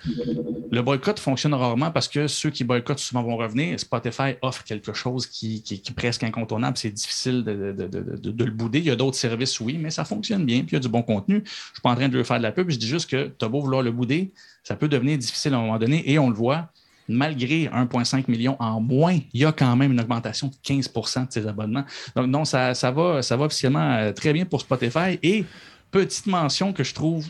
Le 0.71 0.81
boycott 0.81 1.19
fonctionne 1.19 1.53
rarement 1.53 1.91
parce 1.91 2.07
que 2.07 2.27
ceux 2.27 2.49
qui 2.49 2.63
boycottent 2.63 2.97
souvent 2.97 3.21
vont 3.21 3.37
revenir. 3.37 3.79
Spotify 3.79 4.35
offre 4.41 4.63
quelque 4.63 4.91
chose 4.93 5.27
qui, 5.27 5.63
est 5.69 5.93
presque 5.93 6.23
incontournable. 6.23 6.77
C'est 6.77 6.89
difficile 6.89 7.43
de, 7.43 8.43
le 8.43 8.51
bouder. 8.51 8.79
Il 8.79 8.85
y 8.85 8.91
a 8.91 8.95
d'autres 8.95 9.17
services, 9.17 9.59
oui, 9.59 9.77
mais 9.79 9.91
ça 9.91 10.03
fonctionne 10.03 10.45
bien, 10.45 10.61
puis 10.61 10.69
il 10.71 10.73
y 10.73 10.77
a 10.77 10.79
du 10.79 10.89
bon 10.89 11.03
contenu. 11.03 11.35
Je 11.35 11.41
ne 11.41 11.73
suis 11.73 11.81
pas 11.83 11.91
en 11.91 11.95
train 11.95 12.09
de 12.09 12.17
lui 12.17 12.25
faire 12.25 12.37
de 12.37 12.43
la 12.43 12.51
pub, 12.51 12.71
je 12.71 12.77
dis 12.77 12.87
juste 12.87 13.09
que 13.09 13.31
tu 13.37 13.45
as 13.45 13.47
beau 13.47 13.61
vouloir 13.61 13.83
le 13.83 13.91
bouder, 13.91 14.31
ça 14.63 14.75
peut 14.75 14.87
devenir 14.87 15.17
difficile 15.19 15.53
à 15.53 15.57
un 15.57 15.61
moment 15.61 15.77
donné, 15.77 16.09
et 16.11 16.17
on 16.17 16.29
le 16.29 16.35
voit 16.35 16.71
malgré 17.07 17.65
1,5 17.65 18.25
million 18.27 18.55
en 18.59 18.79
moins, 18.79 19.17
il 19.33 19.41
y 19.41 19.45
a 19.45 19.51
quand 19.51 19.75
même 19.75 19.91
une 19.91 19.99
augmentation 19.99 20.47
de 20.47 20.55
15% 20.55 21.27
de 21.27 21.31
ses 21.31 21.47
abonnements. 21.47 21.85
Donc, 22.15 22.27
non, 22.27 22.45
ça, 22.45 22.73
ça, 22.73 22.91
va, 22.91 23.21
ça 23.21 23.37
va 23.37 23.45
officiellement 23.45 23.93
euh, 23.93 24.11
très 24.11 24.33
bien 24.33 24.45
pour 24.45 24.61
Spotify. 24.61 25.19
Et 25.23 25.45
petite 25.91 26.27
mention 26.27 26.73
que 26.73 26.83
je 26.83 26.93
trouve. 26.93 27.25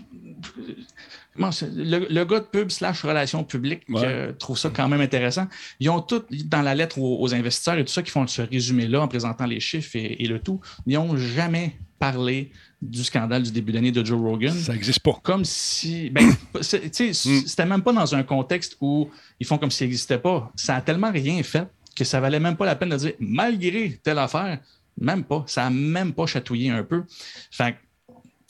Le, 1.40 2.24
gars 2.24 2.40
de 2.40 2.46
pub 2.46 2.72
slash 2.72 3.04
relations 3.04 3.44
publiques 3.44 3.84
je 3.90 4.32
trouve 4.32 4.58
ça 4.58 4.72
quand 4.74 4.88
même 4.88 5.02
intéressant. 5.02 5.48
Ils 5.80 5.88
ont 5.92 6.02
tout, 6.02 6.24
dans 6.46 6.64
la 6.64 6.74
lettre 6.74 6.98
aux, 7.00 7.34
investisseurs 7.34 7.78
et 7.78 7.86
tout 7.86 7.94
ça, 7.94 8.02
qui 8.02 8.10
font 8.10 8.26
ce 8.26 8.42
résumé-là 8.42 9.02
en 9.02 9.08
présentant 9.08 9.46
les 9.46 9.60
chiffres 9.60 9.96
et, 9.96 10.24
et 10.24 10.28
le 10.28 10.40
tout, 10.40 10.60
ils 10.88 10.96
n'ont 10.96 11.16
jamais 11.16 11.78
parlé 12.00 12.52
du 12.82 13.04
scandale 13.04 13.44
du 13.44 13.52
début 13.52 13.72
d'année 13.72 13.92
de 13.92 14.06
Joe 14.06 14.20
Rogan. 14.20 14.54
Ça 14.54 14.74
n'existe 14.74 15.00
pas. 15.00 15.20
Comme 15.24 15.46
si. 15.46 16.10
Ben, 16.10 16.26
mm. 16.26 17.14
c'était 17.14 17.66
même 17.66 17.82
pas 17.82 17.94
dans 17.94 18.16
un 18.16 18.24
contexte 18.24 18.78
où 18.82 19.10
ils 19.40 19.48
font 19.48 19.58
comme 19.58 19.72
s'il 19.72 19.88
n'existait 19.88 20.20
pas. 20.20 20.52
Ça 20.56 20.76
a 20.76 20.82
tellement 20.82 21.12
rien 21.12 21.42
fait 21.44 21.68
que 21.96 22.04
ça 22.04 22.20
valait 22.20 22.40
même 22.40 22.56
pas 22.56 22.66
la 22.66 22.76
peine 22.76 22.90
de 22.90 22.98
dire, 22.98 23.14
malgré 23.20 24.00
telle 24.04 24.20
affaire, 24.20 24.60
même 25.00 25.24
pas. 25.24 25.44
Ça 25.48 25.66
a 25.66 25.70
même 25.70 26.14
pas 26.14 26.28
chatouillé 26.28 26.70
un 26.70 26.84
peu. 26.84 27.04
Fait 27.52 27.76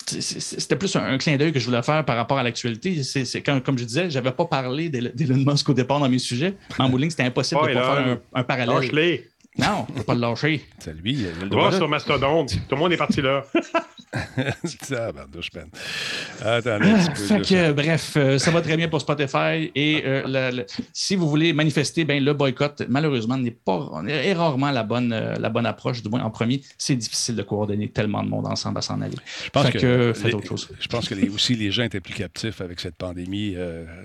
c'était 0.08 0.78
plus 0.78 0.96
un, 0.96 1.18
clin 1.18 1.36
d'œil 1.36 1.52
que 1.52 1.60
je 1.60 1.66
voulais 1.66 1.82
faire 1.82 2.06
par 2.06 2.16
rapport 2.16 2.38
à 2.38 2.44
l'actualité. 2.44 3.04
C'est 3.04 3.42
comme 3.42 3.78
je 3.78 3.84
disais, 3.84 4.10
j'avais 4.10 4.32
pas 4.32 4.46
parlé 4.46 4.90
d'Elon 4.90 5.44
Musk 5.52 5.68
au 5.70 5.74
départ 5.74 6.00
dans 6.00 6.08
mes 6.08 6.20
sujets. 6.20 6.56
En 6.80 6.90
bowling, 6.90 7.10
c'était 7.10 7.24
impossible 7.24 7.62
de 7.62 7.74
pas 7.74 7.96
faire 7.96 8.08
un, 8.08 8.20
un 8.34 8.44
parallèle. 8.44 9.22
Non, 9.58 9.88
on 9.94 9.98
ne 9.98 10.04
pas 10.04 10.14
le 10.14 10.22
lâcher. 10.22 10.66
C'est 10.80 10.94
lui, 10.94 11.14
il 11.14 11.28
a 11.28 11.32
le 11.42 11.50
droit. 11.50 11.72
sur 11.72 11.88
Mastodon. 11.88 12.46
Tout 12.46 12.58
le 12.72 12.78
monde 12.78 12.94
est 12.94 12.98
parti 12.98 13.22
là. 13.22 13.44
ça, 14.64 15.12
ben, 15.12 15.26
peine. 15.52 15.70
Attends 16.42 16.80
que, 16.80 17.72
bref, 17.72 18.14
euh, 18.16 18.38
ça 18.38 18.52
va 18.52 18.62
très 18.62 18.78
bien 18.78 18.88
pour 18.88 19.02
Spotify. 19.02 19.72
Et 19.76 20.04
euh, 20.06 20.64
si 20.94 21.16
vous 21.16 21.28
voulez 21.28 21.54
manifester, 21.54 22.06
ben, 22.06 22.24
le 22.24 22.34
boycott, 22.34 22.84
malheureusement, 22.88 23.38
n'est 23.38 23.52
pas 23.52 23.90
est 24.08 24.34
rarement 24.34 24.72
la 24.72 24.84
bonne, 24.84 25.12
euh, 25.12 25.36
la 25.40 25.50
bonne 25.50 25.66
approche. 25.66 26.02
Du 26.04 26.10
moins, 26.10 26.24
en 26.24 26.30
premier, 26.30 26.62
c'est 26.78 26.96
difficile 26.96 27.36
de 27.36 27.44
coordonner 27.44 27.90
tellement 27.90 28.24
de 28.24 28.30
monde 28.30 28.46
ensemble 28.46 28.78
à 28.78 28.82
s'en 28.82 29.02
aller. 29.02 29.18
Je 29.44 29.50
pense 29.50 29.70
que, 29.72 30.14
faites 30.14 30.34
autre 30.34 30.48
chose. 30.48 30.70
Je 30.80 30.88
pense 30.88 31.10
que 31.10 31.16
les, 31.16 31.30
aussi 31.30 31.56
les 31.56 31.72
gens 31.72 31.84
étaient 31.84 32.00
plus 32.00 32.14
captifs 32.14 32.62
avec 32.62 32.80
cette 32.80 32.96
pandémie 32.96 33.56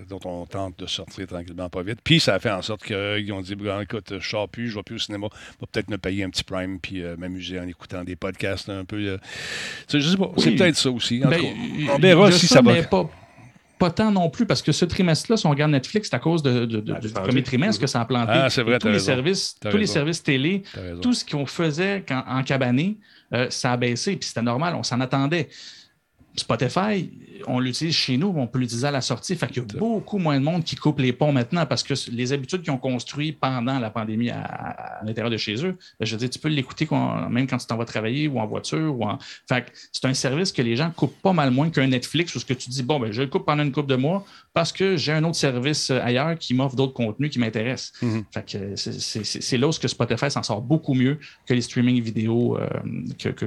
dont 0.09 0.21
on 0.25 0.47
tente 0.47 0.79
de 0.79 0.87
sortir 0.87 1.27
tranquillement 1.27 1.69
pas 1.69 1.83
vite. 1.83 1.99
Puis 2.03 2.21
ça 2.21 2.35
a 2.35 2.39
fait 2.39 2.51
en 2.51 2.63
sorte 2.63 2.83
qu'ils 2.83 3.33
ont 3.33 3.41
dit 3.41 3.55
écoute, 3.83 4.07
je 4.11 4.15
ne 4.15 4.21
sors 4.21 4.49
plus, 4.49 4.69
je 4.69 4.73
ne 4.73 4.79
vais 4.79 4.83
plus 4.83 4.97
au 4.97 4.99
cinéma 4.99 5.29
va 5.61 5.67
peut-être 5.71 5.91
me 5.91 5.99
payer 5.99 6.25
un 6.25 6.31
petit 6.31 6.45
prime 6.45 6.79
puis 6.81 7.03
euh, 7.03 7.17
m'amuser 7.17 7.59
en 7.61 7.67
écoutant 7.67 8.05
des 8.05 8.17
podcasts 8.17 8.69
un 8.69 8.85
peu. 8.85 8.97
Euh. 8.97 9.19
sais 9.89 10.01
C'est 10.01 10.51
peut-être 10.53 10.77
ça 10.77 10.91
aussi. 10.91 11.21
Ben, 11.21 11.41
on 11.93 11.99
verra 11.99 12.33
si 12.33 12.47
ça, 12.47 12.61
va. 12.61 12.83
Pas, 12.83 13.09
pas 13.83 13.91
tant 13.91 14.13
non 14.13 14.31
plus, 14.31 14.47
parce 14.47 14.63
que 14.63 14.71
ce 14.71 14.85
trimestre-là, 14.85 15.37
si 15.37 15.45
on 15.45 15.51
regarde 15.51 15.73
Netflix, 15.73 16.09
c'est 16.09 16.15
à 16.15 16.21
cause 16.21 16.43
de, 16.43 16.67
du 16.67 17.13
premier 17.13 17.43
trimestre 17.43 17.81
que 17.81 17.89
ça 17.89 18.01
a 18.01 18.05
planté. 18.05 18.33
Ah, 18.33 18.49
c'est 18.49 18.63
vrai, 18.63 18.79
tous, 18.79 18.89
les 18.89 19.01
services, 19.01 19.57
tous 19.61 19.77
les 19.77 19.87
services 19.87 20.23
télé, 20.23 20.63
tout 21.01 21.13
ce 21.13 21.25
qu'on 21.25 21.47
faisait 21.47 22.05
en 22.11 22.45
cabané, 22.45 22.99
euh, 23.33 23.47
ça 23.51 23.73
a 23.73 23.77
baissé, 23.77 24.17
puis 24.17 24.29
c'était 24.29 24.43
normal, 24.43 24.75
on 24.77 24.83
s'en 24.83 25.01
attendait. 25.01 25.49
Spotify, 26.37 27.11
on 27.47 27.61
l'utilise 27.61 27.95
chez 27.95 28.17
nous, 28.17 28.33
on 28.35 28.47
peut 28.47 28.59
l'utiliser 28.59 28.87
à 28.87 28.91
la 28.91 29.01
sortie. 29.01 29.37
Fait 29.37 29.47
qu'il 29.49 29.59
y 29.59 29.61
a 29.61 29.79
beaucoup 29.79 30.19
moins 30.19 30.39
de 30.39 30.45
monde 30.45 30.65
qui 30.65 30.77
coupe 30.77 30.99
les 31.01 31.13
ponts 31.13 31.33
maintenant 31.33 31.67
parce 31.67 31.83
que 31.83 31.95
les 32.11 32.33
habitudes 32.33 32.63
qu'ils 32.63 32.73
ont 32.73 32.79
construites 32.79 33.39
pendant 33.39 33.79
la 33.79 33.91
pandémie 33.91 34.31
à, 34.31 35.01
l'intérieur 35.05 35.31
de 35.31 35.37
chez 35.37 35.55
eux, 35.65 35.77
ben, 35.99 36.07
je 36.07 36.13
veux 36.13 36.19
dire, 36.19 36.31
tu 36.31 36.39
peux 36.39 36.49
l'écouter 36.49 36.89
même 37.31 37.47
quand 37.47 37.59
tu 37.59 37.67
t'en 37.67 37.77
vas 37.77 37.85
travailler 37.85 38.29
ou 38.29 38.39
en 38.39 38.47
voiture. 38.47 38.99
Ou 38.99 39.05
en... 39.05 39.19
Fait 39.49 39.67
c'est 39.93 40.05
un 40.07 40.15
service 40.15 40.53
que 40.53 40.63
les 40.63 40.77
gens 40.77 40.91
coupent 40.91 41.21
pas 41.21 41.33
mal 41.33 41.51
moins 41.51 41.71
qu'un 41.71 41.87
Netflix 41.87 42.35
où 42.35 42.41
ce 42.41 42.45
que 42.45 42.55
tu 42.55 42.71
dis, 42.71 42.83
bon, 42.83 42.99
ben, 42.99 43.13
je 43.13 43.23
le 43.23 43.29
coupe 43.29 43.45
pendant 43.45 43.63
une 43.63 43.73
coupe 43.73 43.89
de 43.89 43.97
mois 43.97 44.25
parce 44.55 44.73
que 44.73 44.97
j'ai 44.97 45.13
un 45.13 45.25
autre 45.25 45.37
service 45.37 45.91
ailleurs 45.91 46.37
qui 46.39 46.55
m'offre 46.55 46.77
d'autres 46.77 46.93
contenus 46.93 47.31
qui 47.31 47.39
m'intéressent. 47.39 47.93
Fait 48.33 48.45
que 48.45 48.77
c'est 48.77 49.57
là 49.57 49.69
où 49.69 49.71
que 49.71 49.89
Spotify 49.89 50.31
s'en 50.31 50.43
sort 50.43 50.61
beaucoup 50.61 50.95
mieux 50.95 51.19
que 51.47 51.55
les 51.55 51.63
streaming 51.63 52.03
vidéo 52.03 52.59
euh, 52.59 52.69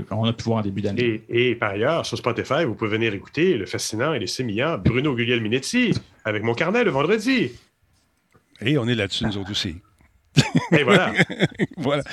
qu'on 0.10 0.26
a 0.26 0.34
pu 0.34 0.44
voir 0.46 0.60
en 0.60 0.62
début 0.62 0.82
d'année. 0.82 1.24
Et, 1.30 1.50
et, 1.50 1.56
par 1.56 1.72
ailleurs, 1.72 2.06
sur 2.06 2.18
Spotify, 2.18 2.66
vous 2.66 2.74
pouvez 2.74 2.90
venir 2.90 3.14
écouter 3.14 3.56
le 3.56 3.66
fascinant 3.66 4.14
et 4.14 4.20
le 4.20 4.28
sémillant 4.28 4.78
Bruno 4.78 5.16
Guglielminetti 5.16 5.94
avec 6.24 6.44
mon 6.44 6.54
carnet 6.54 6.84
le 6.84 6.92
vendredi. 6.92 7.52
Et 8.62 8.78
on 8.78 8.88
est 8.88 8.96
là-dessus, 8.96 9.26
nous 9.26 9.38
autres 9.38 9.52
aussi. 9.52 9.76
Et 10.72 10.84
voilà. 10.84 11.14
voilà. 11.78 12.04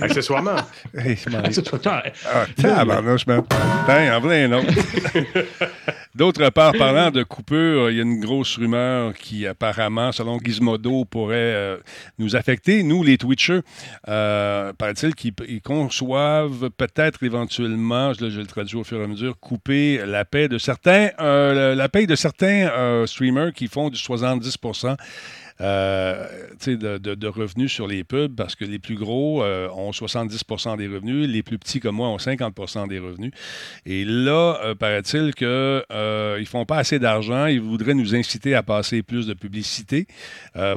Accessoirement. 0.00 0.56
Hey, 0.94 1.16
ah, 2.26 2.46
tabarnouche, 2.56 3.26
man. 3.26 3.42
Ben, 3.86 4.16
en 4.16 4.20
vrai, 4.20 4.48
non. 4.48 4.62
D'autre 6.18 6.50
part, 6.50 6.72
parlant 6.72 7.12
de 7.12 7.22
coupure, 7.22 7.92
il 7.92 7.96
y 7.96 8.00
a 8.00 8.02
une 8.02 8.18
grosse 8.18 8.56
rumeur 8.56 9.14
qui, 9.14 9.46
apparemment, 9.46 10.10
selon 10.10 10.40
Gizmodo, 10.40 11.04
pourrait 11.04 11.36
euh, 11.36 11.76
nous 12.18 12.34
affecter, 12.34 12.82
nous, 12.82 13.04
les 13.04 13.18
Twitchers. 13.18 13.60
Euh, 14.08 14.72
Paraît-il 14.72 15.14
qu'ils 15.14 15.62
conçoivent 15.62 16.70
peut-être 16.76 17.22
éventuellement, 17.22 18.14
je, 18.14 18.24
le 18.24 18.46
traduis 18.46 18.78
au 18.78 18.82
fur 18.82 19.00
et 19.00 19.04
à 19.04 19.06
mesure, 19.06 19.38
couper 19.38 20.04
la 20.04 20.24
paix 20.24 20.48
de 20.48 20.58
certains, 20.58 21.10
euh, 21.20 21.76
la 21.76 21.88
paix 21.88 22.08
de 22.08 22.16
certains 22.16 23.06
streamers 23.06 23.52
qui 23.52 23.68
font 23.68 23.88
du 23.88 23.96
70 23.96 24.56
euh, 25.60 26.26
de, 26.66 27.26
revenus 27.26 27.72
sur 27.72 27.86
les 27.86 28.04
pubs 28.04 28.34
parce 28.34 28.54
que 28.54 28.64
les 28.64 28.78
plus 28.78 28.94
gros 28.94 29.42
euh, 29.42 29.68
ont 29.70 29.90
70% 29.90 30.76
des 30.76 30.86
revenus, 30.86 31.28
les 31.28 31.42
plus 31.42 31.58
petits 31.58 31.80
comme 31.80 31.96
moi 31.96 32.08
ont 32.08 32.16
50% 32.16 32.88
des 32.88 32.98
revenus. 32.98 33.32
Et 33.84 34.04
là, 34.04 34.60
euh, 34.62 34.74
paraît-il 34.74 35.34
qu'ils 35.34 35.46
ne 35.48 36.44
font 36.46 36.64
pas 36.64 36.78
assez 36.78 36.98
d'argent. 36.98 37.46
Ils 37.46 37.60
voudraient 37.60 37.94
nous 37.94 38.14
inciter 38.14 38.54
à 38.54 38.62
passer 38.62 39.02
plus 39.02 39.26
de 39.26 39.34
publicité 39.34 40.06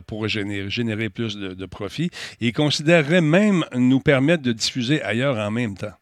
pour 0.08 0.28
générer, 0.28 1.10
plus 1.10 1.38
de, 1.38 1.54
de 1.54 1.66
profit. 1.66 2.10
Et 2.40 2.48
ils 2.48 2.54
considéreraient 2.54 3.22
même 3.22 3.66
nous 3.76 4.00
permettre 4.00 4.44
de 4.44 4.52
diffuser 4.52 5.02
ailleurs 5.04 5.38
en 5.38 5.52
même 5.52 5.76
temps. 5.78 5.94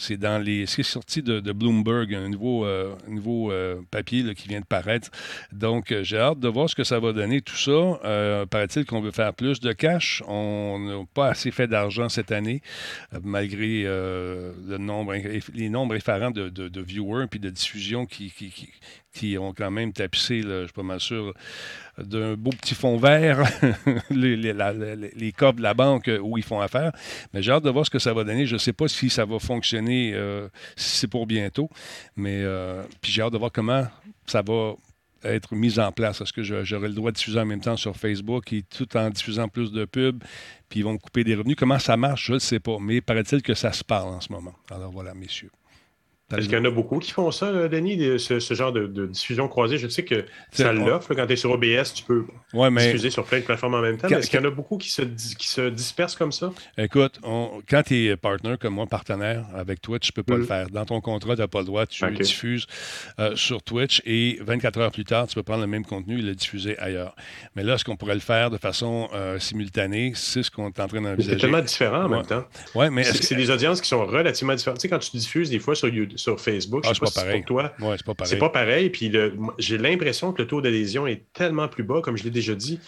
C'est 0.00 0.16
dans 0.16 0.38
les. 0.38 0.64
C'est 0.64 0.82
sorti 0.82 1.22
de, 1.22 1.52
Bloomberg, 1.52 2.14
un 2.14 2.28
nouveau, 2.30 2.64
euh, 2.64 2.96
nouveau 3.06 3.52
euh, 3.52 3.82
papier 3.90 4.34
qui 4.34 4.48
vient 4.48 4.60
de 4.60 4.64
paraître. 4.64 5.10
Donc, 5.52 5.92
euh, 5.92 6.02
j'ai 6.02 6.18
hâte 6.18 6.40
de 6.40 6.48
voir 6.48 6.70
ce 6.70 6.74
que 6.74 6.84
ça 6.84 6.98
va 6.98 7.12
donner, 7.12 7.42
tout 7.42 7.56
ça. 7.56 8.46
Paraît-il 8.50 8.86
qu'on 8.86 9.02
veut 9.02 9.10
faire 9.10 9.34
plus 9.34 9.60
de 9.60 9.72
cash. 9.72 10.22
On 10.26 10.78
n'a 10.78 11.04
pas 11.12 11.28
assez 11.28 11.50
fait 11.50 11.66
d'argent 11.66 12.08
cette 12.08 12.32
année, 12.32 12.62
malgré 13.22 13.84
le 13.84 14.78
nombre, 14.78 15.14
les 15.52 15.68
nombres 15.68 15.94
effarants 15.94 16.30
de, 16.30 16.80
viewers 16.80 17.26
puis 17.30 17.40
de 17.40 17.50
diffusions 17.50 18.06
qui, 18.06 18.32
qui, 19.12 19.36
ont 19.36 19.52
quand 19.52 19.70
même 19.70 19.92
tapissé, 19.92 20.40
je 20.40 20.64
suis 20.64 20.72
pas 20.72 20.82
mal 20.82 21.00
sûr, 21.00 21.34
d'un 22.02 22.34
beau 22.34 22.50
petit 22.50 22.74
fond 22.74 22.96
vert, 22.96 23.42
les, 24.10 24.36
les, 24.36 24.52
de 24.52 25.62
la 25.62 25.74
banque 25.74 26.10
où 26.22 26.38
ils 26.38 26.44
font 26.44 26.60
affaire. 26.60 26.92
Mais 27.32 27.42
j'ai 27.42 27.52
hâte 27.52 27.64
de 27.64 27.70
voir 27.70 27.86
ce 27.86 27.90
que 27.90 27.98
ça 27.98 28.12
va 28.12 28.24
donner. 28.24 28.46
Je 28.46 28.54
ne 28.54 28.58
sais 28.58 28.72
pas 28.72 28.88
si 28.88 29.10
ça 29.10 29.24
va 29.24 29.38
fonctionner, 29.38 30.12
euh, 30.14 30.48
si 30.76 30.98
c'est 30.98 31.08
pour 31.08 31.26
bientôt. 31.26 31.68
Mais 32.16 32.40
euh, 32.42 32.82
puis 33.00 33.12
j'ai 33.12 33.22
hâte 33.22 33.32
de 33.32 33.38
voir 33.38 33.52
comment 33.52 33.86
ça 34.26 34.42
va 34.42 34.74
être 35.24 35.54
mis 35.54 35.78
en 35.78 35.92
place. 35.92 36.20
Est-ce 36.20 36.32
que 36.32 36.42
j'aurai 36.42 36.88
le 36.88 36.94
droit 36.94 37.10
de 37.10 37.16
diffuser 37.16 37.40
en 37.40 37.44
même 37.44 37.60
temps 37.60 37.76
sur 37.76 37.96
Facebook 37.96 38.52
et 38.52 38.62
tout 38.62 38.96
en 38.96 39.10
diffusant 39.10 39.48
plus 39.48 39.72
de 39.72 39.84
pubs, 39.84 40.22
puis 40.68 40.80
ils 40.80 40.82
vont 40.82 40.96
couper 40.96 41.24
des 41.24 41.34
revenus? 41.34 41.56
Comment 41.56 41.78
ça 41.78 41.96
marche, 41.96 42.26
je 42.26 42.34
ne 42.34 42.38
sais 42.38 42.60
pas. 42.60 42.78
Mais 42.80 43.00
paraît-il 43.00 43.42
que 43.42 43.54
ça 43.54 43.72
se 43.72 43.84
parle 43.84 44.14
en 44.14 44.20
ce 44.20 44.32
moment. 44.32 44.54
Alors 44.70 44.90
voilà, 44.90 45.14
messieurs. 45.14 45.50
Est-ce 46.36 46.48
qu'il 46.48 46.58
y 46.58 46.60
en 46.60 46.64
a 46.64 46.70
beaucoup 46.70 46.98
qui 46.98 47.12
font 47.12 47.30
ça, 47.30 47.68
Denis, 47.68 48.18
ce, 48.18 48.54
genre 48.54 48.72
de, 48.72 49.06
diffusion 49.06 49.48
croisée? 49.48 49.78
Je 49.78 49.88
sais 49.88 50.04
que 50.04 50.24
ça 50.52 50.72
l'offre. 50.72 51.14
Quand 51.14 51.26
tu 51.26 51.32
es 51.32 51.36
sur 51.36 51.50
OBS, 51.50 51.92
tu 51.94 52.04
peux 52.04 52.24
diffuser 52.52 53.10
sur 53.10 53.24
plein 53.24 53.40
de 53.40 53.44
plateformes 53.44 53.74
en 53.74 53.80
même 53.80 53.98
temps. 53.98 54.08
Est-ce 54.08 54.30
qu'il 54.30 54.40
y 54.40 54.42
en 54.42 54.46
a 54.46 54.50
beaucoup 54.50 54.78
qui 54.78 54.90
se, 54.90 55.02
qui 55.02 55.48
se 55.48 55.68
dispersent 55.68 56.16
comme 56.16 56.32
ça? 56.32 56.52
Écoute, 56.78 57.20
quand 57.68 57.82
tu 57.84 58.06
es 58.06 58.16
partner 58.16 58.54
comme 58.60 58.74
moi, 58.74 58.86
partenaire 58.86 59.46
avec 59.54 59.80
Twitch, 59.80 60.12
tu 60.12 60.12
ne 60.12 60.22
peux 60.22 60.32
pas 60.32 60.36
le 60.36 60.44
mm. 60.44 60.46
faire. 60.46 60.70
Dans 60.70 60.84
ton 60.84 61.00
contrat, 61.00 61.34
tu 61.34 61.40
n'as 61.40 61.48
pas 61.48 61.60
le 61.60 61.66
droit. 61.66 61.86
Tu 61.86 62.04
diffuses 62.12 62.66
euh, 63.18 63.34
sur 63.36 63.62
Twitch 63.62 64.02
et 64.04 64.38
24 64.42 64.78
heures 64.78 64.90
plus 64.90 65.04
tard, 65.04 65.26
tu 65.26 65.34
peux 65.34 65.42
prendre 65.42 65.60
le 65.60 65.66
même 65.66 65.84
contenu 65.84 66.18
et 66.18 66.22
le 66.22 66.34
diffuser 66.34 66.78
ailleurs. 66.78 67.14
Mais 67.56 67.62
là, 67.62 67.78
ce 67.78 67.84
qu'on 67.84 67.96
pourrait 67.96 68.14
le 68.14 68.20
faire 68.20 68.50
de 68.50 68.58
façon 68.58 69.08
euh, 69.14 69.38
simultanée, 69.38 70.12
c'est 70.14 70.42
ce 70.42 70.50
qu'on 70.50 70.68
est 70.68 70.80
en 70.80 70.88
train 70.88 71.00
d'envisager. 71.00 71.36
C'est 71.36 71.40
tellement 71.40 71.62
différent 71.62 72.04
en 72.04 72.08
même 72.08 72.26
temps. 72.26 72.44
Ouais, 72.74 72.90
mais 72.90 73.04
c'est 73.04 73.34
des 73.34 73.50
audiences 73.50 73.80
qui 73.80 73.88
sont 73.88 74.04
relativement 74.04 74.54
différentes. 74.54 74.78
Tu 74.78 74.82
sais, 74.82 74.88
quand 74.88 74.98
tu 74.98 75.16
diffuses 75.16 75.50
des 75.50 75.58
fois 75.58 75.74
sur 75.74 75.88
YouTube, 75.88 76.16
sur 76.20 76.40
Facebook. 76.40 76.84
Ah, 76.86 76.92
c'est 76.94 77.00
pas, 77.00 77.10
pareil. 77.10 77.42
Pour 77.42 77.56
toi. 77.56 77.72
c'est 77.96 78.04
pas 78.04 78.14
pareil. 78.14 78.30
C'est 78.30 78.38
pas 78.38 78.48
pareil. 78.48 78.90
Puis 78.90 79.12
j'ai 79.58 79.78
l'impression 79.78 80.32
que 80.32 80.42
le 80.42 80.48
taux 80.48 80.60
d'adhésion 80.60 81.06
est 81.06 81.24
tellement 81.32 81.68
plus 81.68 81.82
bas, 81.82 82.00
comme 82.02 82.16
je 82.16 82.24
l'ai 82.24 82.30
déjà 82.30 82.54
dit. 82.54 82.78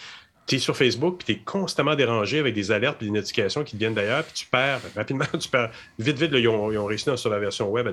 Tu 0.45 0.55
es 0.55 0.59
sur 0.59 0.75
Facebook, 0.75 1.23
puis 1.23 1.35
tu 1.35 1.39
es 1.39 1.43
constamment 1.43 1.95
dérangé 1.95 2.39
avec 2.39 2.53
des 2.53 2.71
alertes 2.71 3.01
et 3.01 3.05
des 3.05 3.11
notifications 3.11 3.63
qui 3.63 3.73
te 3.73 3.77
viennent 3.77 3.93
d'ailleurs, 3.93 4.25
puis 4.25 4.33
tu 4.33 4.45
perds 4.45 4.81
rapidement, 4.93 5.25
tu 5.39 5.47
perds 5.47 5.71
vite, 5.97 6.17
vite. 6.17 6.31
ils, 6.33 6.47
ont, 6.49 6.85
réussi 6.85 7.09
sur 7.15 7.29
la 7.29 7.39
version 7.39 7.69
web 7.69 7.87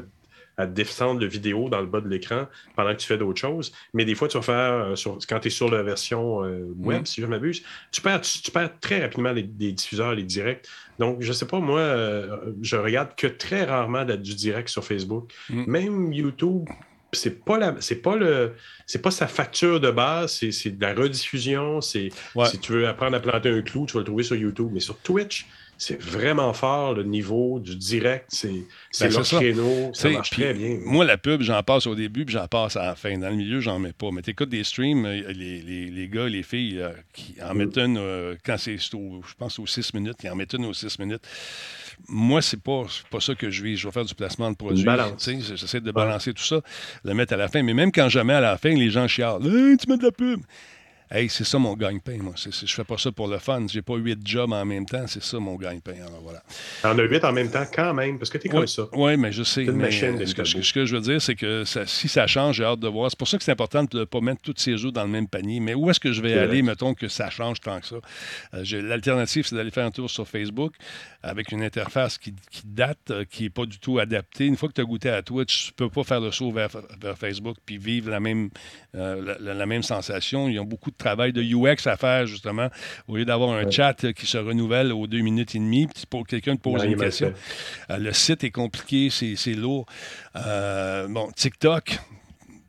à, 0.56 0.66
descendre 0.66 1.20
le 1.20 1.27
vidéo 1.27 1.68
dans 1.68 1.81
le 1.81 1.86
bas 1.86 2.01
de 2.01 2.09
l'écran 2.09 2.47
pendant 2.77 2.93
que 2.93 2.98
tu 2.98 3.06
fais 3.06 3.18
d'autres 3.18 3.40
choses. 3.40 3.72
Mais 3.94 4.05
des 4.05 4.14
fois, 4.14 4.28
tu 4.28 4.36
vas 4.36 4.43
faire, 4.43 4.55
euh, 4.55 5.18
quand 5.28 5.40
tu 5.40 5.48
es 5.48 5.51
sur 5.51 5.70
la 5.70 5.82
version 5.82 6.44
euh, 6.44 6.66
web, 6.78 7.02
mm. 7.02 7.06
si 7.06 7.20
je 7.20 7.27
m'abuse, 7.27 7.62
tu 7.90 8.01
perds, 8.01 8.20
tu, 8.20 8.51
perds 8.51 8.78
très 8.81 9.01
rapidement 9.01 9.32
les, 9.32 9.43
diffuseurs, 9.43 10.14
les 10.14 10.24
directs. 10.24 10.66
Donc, 10.98 11.22
je 11.22 11.32
sais 11.32 11.47
pas, 11.47 11.60
moi, 11.60 11.81
euh, 11.81 12.52
je 12.62 12.77
regarde 12.77 13.14
que 13.16 13.27
très 13.27 13.64
rarement 13.64 14.05
du 14.05 14.35
direct 14.35 14.68
sur 14.68 14.85
Facebook. 14.85 15.32
Mm. 15.48 15.64
Même 15.66 16.12
YouTube, 16.12 16.68
c'est 17.12 17.44
pas 17.44 17.59
la, 17.59 17.77
c'est 17.81 18.02
pas 18.02 18.16
le, 18.16 18.55
c'est 18.86 19.02
pas 19.02 19.10
sa 19.10 19.27
facture 19.27 19.81
de 19.81 19.90
base, 19.90 20.43
c'est, 20.51 20.70
de 20.70 20.81
la 20.81 20.94
rediffusion. 20.94 21.81
C'est, 21.81 22.10
Si 22.47 22.59
tu 22.59 22.72
veux 22.72 22.89
apprendre 22.89 23.16
à 23.16 23.20
planter 23.20 23.51
un 23.51 23.62
clou, 23.62 23.86
tu 23.86 23.94
vas 23.94 24.01
le 24.01 24.05
trouver 24.05 24.22
sur 24.22 24.36
YouTube. 24.36 24.68
Mais 24.72 24.81
sur 24.81 24.98
Twitch, 24.98 25.47
c'est 25.81 25.98
vraiment 25.98 26.52
fort 26.52 26.93
le 26.93 27.05
niveau 27.05 27.59
du 27.59 27.74
direct. 27.74 28.27
C'est, 28.28 28.52
ben, 29.01 29.23
créneau. 29.23 29.90
Ça 29.94 30.11
marche 30.11 30.28
très 30.28 30.52
bien. 30.52 30.78
Moi, 30.85 31.07
la 31.07 31.16
pub, 31.16 31.40
j'en 31.40 31.62
passe 31.62 31.86
au 31.86 31.94
début 31.94 32.27
puis 32.27 32.35
j'en 32.35 32.47
passe 32.48 32.77
à 32.77 32.85
la 32.85 32.94
fin. 32.94 33.16
Dans 33.16 33.31
le 33.31 33.36
milieu, 33.36 33.61
j'en 33.61 33.78
mets 33.78 33.94
pas. 33.94 34.11
Mais 34.12 34.20
tu 34.20 34.31
écoutes 34.31 34.51
des 34.51 34.62
streams, 34.62 35.07
euh, 35.07 35.32
les, 35.32 35.62
les, 35.62 35.86
les, 35.86 36.09
gars, 36.09 36.28
les 36.28 36.43
filles 36.43 36.81
euh, 36.81 36.90
qui 37.15 37.35
en 37.43 37.55
mettent 37.55 37.78
une 37.78 37.97
euh, 37.97 38.35
quand 38.44 38.59
c'est, 38.59 38.77
je 38.77 39.35
pense, 39.39 39.59
aux 39.59 39.66
6 39.66 39.94
minutes, 39.94 40.19
qui 40.19 40.28
en 40.28 40.36
mettent 40.36 40.52
une 40.52 40.66
aux 40.66 40.74
6 40.74 40.98
minutes 40.98 41.27
moi, 42.09 42.40
c'est 42.40 42.61
pas, 42.61 42.85
pas 43.11 43.20
ça 43.20 43.35
que 43.35 43.51
je 43.51 43.62
vis. 43.62 43.77
Je 43.77 43.86
vais 43.86 43.93
faire 43.93 44.07
du 44.07 44.15
placement 44.15 44.51
de 44.51 44.57
produits. 44.57 44.86
J'essaie 45.19 45.81
de 45.81 45.93
balancer 45.93 46.32
tout 46.32 46.43
ça, 46.43 46.61
le 47.05 47.15
mettre 47.15 47.35
à 47.35 47.36
la 47.36 47.48
fin. 47.48 47.62
Mais 47.62 47.74
même 47.74 47.93
quand 47.93 48.09
je 48.09 48.20
mets 48.20 48.32
à 48.32 48.40
la 48.40 48.57
fin, 48.57 48.70
les 48.70 48.90
gens 48.90 49.07
chialent. 49.07 49.43
tu 49.43 49.89
mets 49.89 49.98
de 49.98 50.05
la 50.05 50.11
pub. 50.11 50.40
Hey, 51.12 51.28
c'est 51.28 51.43
ça 51.43 51.59
mon 51.59 51.74
gagne-pain, 51.74 52.19
moi. 52.23 52.35
C'est, 52.37 52.55
je 52.55 52.73
fais 52.73 52.85
pas 52.85 52.97
ça 52.97 53.11
pour 53.11 53.27
le 53.27 53.39
fun. 53.39 53.66
J'ai 53.69 53.82
pas 53.82 53.97
huit 53.97 54.20
jobs 54.24 54.53
en 54.53 54.65
même 54.65 54.87
temps. 54.87 55.09
C'est 55.09 55.23
ça 55.23 55.41
mon 55.41 55.57
gagne-pain. 55.57 55.95
Alors 56.07 56.20
voilà. 56.23 56.41
T'en 56.82 56.97
as 56.97 57.03
huit 57.03 57.24
en 57.24 57.32
même 57.32 57.51
temps 57.51 57.65
quand 57.74 57.93
même, 57.95 58.16
parce 58.16 58.31
que 58.31 58.39
t'es 58.39 58.49
comme 58.49 58.69
ça. 58.69 58.85
Oui, 58.93 59.16
mais 59.16 59.32
je 59.32 59.43
sais. 59.43 59.65
Mais 59.65 59.91
ce, 59.91 60.35
que, 60.35 60.45
ce, 60.45 60.73
que, 60.73 60.85
je 60.85 60.95
veux 60.95 61.03
dire, 61.03 61.20
c'est 61.20 61.35
que 61.35 61.65
si 61.65 62.07
ça 62.07 62.28
change, 62.28 62.59
j'ai 62.59 62.65
hâte 62.65 62.78
de 62.78 62.87
voir. 62.87 63.11
C'est 63.11 63.19
pour 63.19 63.27
ça 63.27 63.39
que 63.39 63.43
c'est 63.43 63.51
important 63.51 63.82
de 63.82 63.99
ne 63.99 64.05
pas 64.05 64.20
mettre 64.20 64.41
tous 64.43 64.55
ses 64.57 64.85
œufs 64.85 64.93
dans 64.93 65.03
le 65.03 65.11
même 65.11 65.27
panier. 65.27 65.59
Mais 65.59 65.74
où 65.74 65.91
est-ce 65.91 65.99
que 65.99 66.12
je 66.12 66.23
vais 66.23 66.39
aller, 66.39 66.62
mettons 66.62 66.95
que 66.95 67.09
ça 67.09 67.28
change 67.28 67.61
tant 67.61 67.81
que 67.81 67.87
ça? 67.89 67.97
Euh, 68.55 68.82
l'alternative, 68.82 69.45
c'est 69.49 69.57
d'aller 69.57 69.73
faire 69.73 69.87
un 69.87 69.91
tour 69.91 70.09
sur 70.09 70.28
Facebook 70.28 70.74
avec 71.23 71.53
une 71.53 71.62
interface 71.62 72.19
qui, 72.19 72.32
date, 72.65 72.99
euh, 73.11 73.24
qui 73.28 73.43
n'est 73.43 73.51
pas 73.51 73.66
du 73.66 73.78
tout 73.78 73.99
adaptée. 73.99 74.47
Une 74.47 74.57
fois 74.57 74.69
que 74.69 74.74
tu 74.74 74.81
as 74.81 74.85
goûté 74.85 75.11
à 75.11 75.23
Twitch, 75.23 75.66
tu 75.66 75.73
ne 75.73 75.89
peux 75.89 75.91
pas 75.93 76.05
faire 76.05 76.20
le 76.20 76.31
saut 76.31 76.51
vers, 76.53 76.70
Facebook 77.16 77.57
puis 77.66 77.78
vivre 77.78 78.11
la 78.11 78.20
même, 78.20 78.51
euh, 78.95 79.37
la, 79.41 79.66
même 79.66 79.82
sensation. 79.82 80.49
Ils 80.49 80.59
ont 80.61 80.65
beaucoup 80.65 80.91
de 80.91 80.97
travail 81.01 81.32
de 81.32 81.43
UX 81.43 81.86
à 81.86 81.97
faire, 81.97 82.27
justement, 82.27 82.68
au 83.09 83.16
lieu 83.16 83.24
d'avoir 83.24 83.51
un 83.51 83.70
chat 83.70 84.12
qui 84.12 84.27
se 84.27 84.39
renouvelle 84.39 84.93
aux 84.93 85.06
deux 85.06 85.20
minutes 85.20 85.55
et 85.55 85.59
demie, 85.59 85.89
pour 86.09 86.27
quelqu'un 86.27 86.56
te 86.56 86.60
pose 86.60 86.85
une 86.85 86.97
question. 86.97 87.32
Euh, 87.90 87.98
le 87.98 88.12
site 88.12 88.44
est 88.44 88.51
compliqué, 88.51 89.09
c'est 89.10 89.55
lourd. 89.55 89.86
bon, 90.35 91.28
TikTok, 91.35 91.98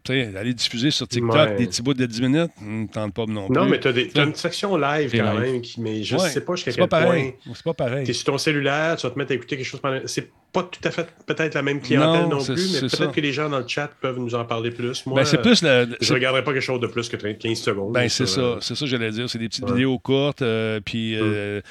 aller 0.09 0.53
diffuser 0.53 0.91
sur 0.91 1.07
TikTok 1.07 1.55
des 1.57 1.67
petits 1.67 1.81
bouts 1.81 1.93
de 1.93 2.05
10 2.05 2.21
minutes, 2.21 2.51
ne 2.61 2.87
tente 2.87 3.13
pas 3.13 3.25
non 3.25 3.47
plus. 3.47 3.55
Non, 3.55 3.65
mais 3.65 3.79
tu 3.79 3.87
as, 3.87 4.23
une 4.23 4.35
section 4.35 4.77
live 4.77 5.11
quand 5.15 5.39
même, 5.39 5.61
qui, 5.61 5.81
mais 5.81 6.03
je 6.03 6.15
ne 6.15 6.19
sais 6.19 6.41
pas 6.41 6.55
jusqu'à 6.55 6.71
quel 6.71 6.87
pas 6.87 7.03
point. 7.03 7.31
C'est 7.53 7.63
pas 7.63 7.73
pareil. 7.73 8.05
Tu 8.05 8.11
es 8.11 8.13
sur 8.13 8.25
ton 8.25 8.37
cellulaire, 8.37 8.95
tu 8.97 9.05
vas 9.07 9.13
te 9.13 9.19
mettre 9.19 9.31
à 9.31 9.35
écouter 9.35 9.57
quelque 9.57 9.65
chose. 9.65 9.81
C'est 10.05 10.31
pas 10.51 10.63
tout 10.63 10.81
à 10.83 10.91
fait 10.91 11.07
peut-être 11.25 11.53
la 11.53 11.61
même 11.61 11.79
clientèle 11.79 12.27
non, 12.27 12.43
plus, 12.43 12.81
mais 12.81 12.89
peut-être 12.89 13.11
que 13.11 13.21
les 13.21 13.31
gens 13.31 13.49
dans 13.49 13.59
le 13.59 13.67
chat 13.67 13.89
peuvent 14.01 14.19
nous 14.19 14.35
en 14.35 14.43
parler 14.43 14.71
plus. 14.71 15.05
Moi, 15.05 15.21
ben, 15.21 15.25
c'est 15.25 15.41
plus 15.41 15.61
je 15.61 15.65
ne 15.65 16.13
regarderai 16.13 16.43
pas 16.43 16.51
quelque 16.51 16.61
chose 16.61 16.81
de 16.81 16.87
plus 16.87 17.07
que 17.07 17.15
15 17.15 17.57
secondes. 17.57 17.93
Ben, 17.93 18.09
c'est 18.09 18.25
ça, 18.25 18.57
c'est 18.59 18.75
ça, 18.75 18.85
j'allais 18.85 19.11
dire. 19.11 19.29
C'est 19.29 19.39
des 19.39 19.47
petites 19.47 19.67
vidéos 19.67 19.97
courtes, 19.99 20.41
euh, 20.41 20.79
puis. 20.83 21.15
Euh, 21.15 21.57
hum. 21.57 21.61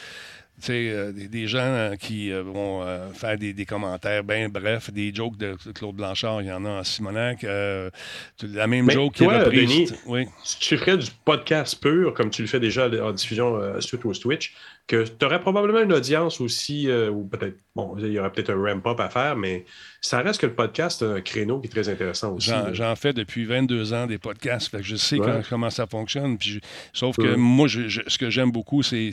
Euh, 0.69 1.13
des, 1.13 1.29
des, 1.29 1.47
gens 1.47 1.59
euh, 1.61 1.97
qui 1.97 2.33
euh, 2.33 2.43
vont 2.43 2.85
faire 3.15 3.39
des, 3.39 3.53
des 3.53 3.65
commentaires, 3.65 4.25
ben 4.25 4.51
bref, 4.51 4.91
des 4.91 5.15
jokes 5.15 5.37
de 5.37 5.57
Claude 5.75 5.97
Blanchard, 5.97 6.43
il 6.43 6.49
y 6.49 6.53
en 6.53 6.65
a 6.65 6.81
en 6.81 6.85
Simonac. 6.85 7.43
la 7.43 8.67
même 8.67 8.91
joke 8.91 9.15
qui 9.15 9.25
est 9.25 9.27
reprise. 9.27 9.71
Denis, 9.71 9.91
oui. 10.07 10.27
Si 10.45 10.59
tu 10.59 10.77
ferais 10.77 10.99
du 10.99 11.11
podcast 11.25 11.81
pur, 11.81 12.15
comme 12.15 12.31
tu 12.31 12.43
le 12.43 12.49
fais 12.49 12.61
déjà 12.61 12.89
en 13.03 13.13
diffusion 13.13 13.81
suite 13.81 14.05
au 14.05 14.13
Twitch, 14.13 14.55
que 14.87 15.05
tu 15.05 15.25
aurais 15.25 15.41
probablement 15.41 15.81
une 15.81 15.93
audience 15.93 16.41
aussi, 16.41 16.91
ou 16.91 17.25
peut-être, 17.25 17.57
bon, 17.75 17.97
il 17.99 18.13
y 18.13 18.19
aurait 18.19 18.33
peut-être 18.33 18.51
un 18.51 18.63
ramp-up 18.63 19.01
à 19.01 19.09
faire, 19.09 19.37
mais 19.37 19.65
ça 20.03 20.21
reste 20.23 20.41
que 20.41 20.47
le 20.47 20.55
podcast, 20.55 21.03
un 21.03 21.21
créneau 21.21 21.61
qui 21.61 21.67
est 21.67 21.71
très 21.71 21.89
intéressant 21.89 22.35
aussi. 22.35 22.51
J'en 22.73 22.97
fais 22.97 23.13
depuis 23.13 23.45
22 23.45 23.93
ans 23.93 24.07
des 24.07 24.19
podcasts, 24.19 24.71
je 24.81 24.97
sais 24.97 25.19
comment 25.49 25.71
ça 25.71 25.87
fonctionne. 25.87 26.39
Puis 26.39 26.61
sauf 26.93 27.17
que 27.17 27.35
moi, 27.35 27.69
ce 27.69 28.19
que 28.19 28.31
j'aime 28.31 28.51
beaucoup, 28.51 28.83
c'est 28.83 29.11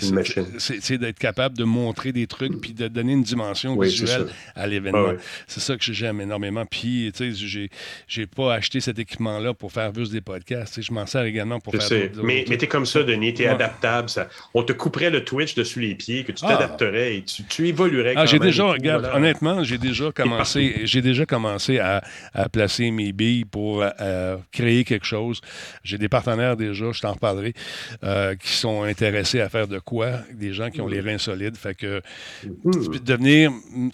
d'être 0.98 1.20
capable 1.20 1.58
de 1.58 1.66
montrer 1.66 2.14
des 2.14 2.28
trucs 2.28 2.62
puis 2.62 2.74
de 2.74 2.88
donner 2.88 3.14
une 3.14 3.24
dimension 3.24 3.78
visuelle 3.80 4.28
à 4.56 4.66
l'événement. 4.68 5.14
C'est 5.46 5.60
ça 5.60 5.76
que 5.76 5.84
j'aime 5.84 6.22
énormément. 6.22 6.66
Puis, 6.66 7.12
tu 7.16 7.34
sais, 7.36 7.70
j'ai 8.08 8.26
pas 8.26 8.54
acheté 8.54 8.80
cet 8.80 9.00
équipement-là 9.00 9.54
pour 9.54 9.72
faire 9.72 9.94
juste 9.94 10.12
des 10.12 10.22
podcasts. 10.22 10.82
Je 10.82 10.94
m'en 10.94 11.06
sers 11.06 11.24
également 11.24 11.60
pour 11.60 11.76
faire 11.76 12.10
Mais, 12.24 12.46
mais 12.48 12.58
tu 12.58 12.66
es 12.66 12.68
comme 12.68 12.86
ça, 12.86 13.04
Denis, 13.04 13.34
tu 13.34 13.44
es 13.44 13.48
adaptable. 13.48 14.10
Ça. 14.10 14.30
On 14.54 14.64
te 14.64 14.74
couperait 14.74 15.10
le 15.10 15.24
Twitch 15.24 15.56
dessus 15.56 15.82
les 15.82 15.96
pieds, 15.96 16.24
que 16.24 16.32
tu 16.32 16.46
ah. 16.46 16.50
t'adapterais 16.50 17.18
et 17.18 17.24
tu, 17.24 17.68
évoluerais. 17.68 18.14
Ah, 18.16 18.26
j'ai 18.26 18.40
déjà, 18.40 18.66
regarde, 18.66 19.10
honnêtement, 19.14 19.64
j'ai 19.64 19.78
déjà 19.78 20.12
commencé 20.12 20.77
j'ai 20.86 21.02
déjà 21.02 21.26
commencé 21.26 21.80
à, 21.80 22.02
placer 22.52 22.92
mes 22.92 23.12
billes 23.12 23.46
pour 23.46 23.84
euh, 23.84 24.38
créer 24.52 24.84
quelque 24.84 25.06
chose. 25.06 25.42
J'ai 25.84 25.98
des 25.98 26.10
partenaires 26.10 26.56
déjà, 26.56 26.92
je 26.92 27.02
t'en 27.02 27.14
reparlerai, 27.14 27.54
euh, 28.04 28.36
qui 28.36 28.50
sont 28.50 28.84
intéressés 28.84 29.42
à 29.42 29.50
faire 29.50 29.68
de 29.68 29.80
quoi, 29.80 30.20
des 30.34 30.54
gens 30.54 30.70
qui 30.70 30.82
ont 30.82 30.88
les 30.88 31.02
reins 31.02 31.18
solides. 31.18 31.58
Fait 31.58 31.76
que 31.76 32.02
mm-hmm. 32.46 33.04
devenir, 33.04 33.52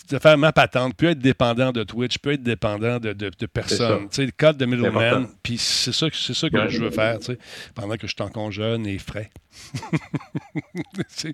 de 0.09 0.19
faire 0.19 0.37
ma 0.37 0.51
patente, 0.51 0.95
peut 0.95 1.09
être 1.09 1.19
dépendant 1.19 1.71
de 1.71 1.83
Twitch, 1.83 2.17
peut 2.17 2.33
être 2.33 2.43
dépendant 2.43 2.99
de, 2.99 3.13
personnes. 3.45 4.09
Tu 4.09 4.15
sais, 4.15 4.25
le 4.25 4.31
code 4.35 4.57
de 4.57 4.65
middleman, 4.65 5.27
puis 5.41 5.57
c'est 5.57 5.93
ça, 5.93 6.07
ça 6.11 6.49
que 6.49 6.69
je 6.69 6.81
veux 6.81 6.91
faire, 6.91 7.19
tu 7.19 7.25
sais, 7.27 7.37
pendant 7.75 7.95
que 7.95 8.07
je 8.07 8.13
suis 8.13 8.23
encore 8.23 8.51
jeune 8.51 8.85
et 8.87 8.97
frais. 8.97 9.29
ce 11.07 11.27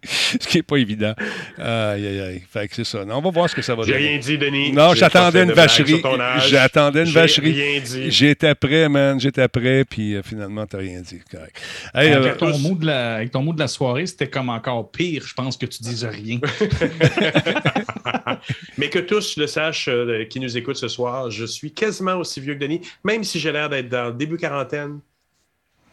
qui 0.47 0.57
n'est 0.57 0.63
pas 0.63 0.77
évident. 0.77 1.13
Aïe, 1.57 2.07
aïe, 2.07 2.19
aïe. 2.21 2.43
Fait 2.49 2.67
que 2.67 2.75
c'est 2.75 2.83
ça. 2.83 3.03
on 3.07 3.21
va 3.21 3.29
voir 3.29 3.49
ce 3.49 3.55
que 3.55 3.61
ça 3.61 3.75
va 3.75 3.83
donner. 3.83 3.97
J'ai 3.97 4.07
rien 4.07 4.17
dit, 4.17 4.37
Denis. 4.37 4.71
Non, 4.71 4.93
j'attendais 4.93 5.43
une 5.43 5.51
vacherie. 5.51 6.01
J'attendais 6.47 7.03
une 7.03 7.11
vacherie. 7.11 7.51
rien 7.51 7.81
dit. 7.81 8.11
J'étais 8.11 8.55
prêt, 8.55 8.87
man. 8.89 9.19
J'étais 9.19 9.47
prêt, 9.47 9.83
puis 9.85 10.15
euh, 10.15 10.21
finalement, 10.23 10.65
tu 10.65 10.75
n'as 10.75 10.81
rien 10.81 11.01
dit. 11.01 11.19
Correct. 11.29 11.61
avec, 11.93 12.13
euh, 12.13 12.35
ton 12.35 12.57
mot 12.59 12.75
de 12.75 12.85
la, 12.85 13.15
avec 13.15 13.31
ton 13.31 13.41
mot 13.41 13.53
de 13.53 13.59
la 13.59 13.67
soirée, 13.67 14.05
c'était 14.05 14.29
comme 14.29 14.49
encore 14.49 14.91
pire. 14.91 15.23
Je 15.25 15.33
pense 15.33 15.57
que 15.57 15.65
tu 15.65 15.83
dises 15.83 16.05
rien. 16.05 16.39
Mais 18.77 18.89
que 18.89 18.99
tous 18.99 19.37
le 19.37 19.47
sachent 19.47 19.89
euh, 19.89 20.25
qui 20.25 20.39
nous 20.39 20.57
écoutent 20.57 20.77
ce 20.77 20.87
soir, 20.87 21.29
je 21.29 21.45
suis 21.45 21.73
quasiment 21.73 22.15
aussi 22.15 22.39
vieux 22.39 22.55
que 22.55 22.59
Denis, 22.59 22.81
même 23.03 23.23
si 23.23 23.39
j'ai 23.39 23.51
l'air 23.51 23.69
d'être 23.69 23.89
dans 23.89 24.07
le 24.07 24.13
début 24.13 24.37
quarantaine. 24.37 24.99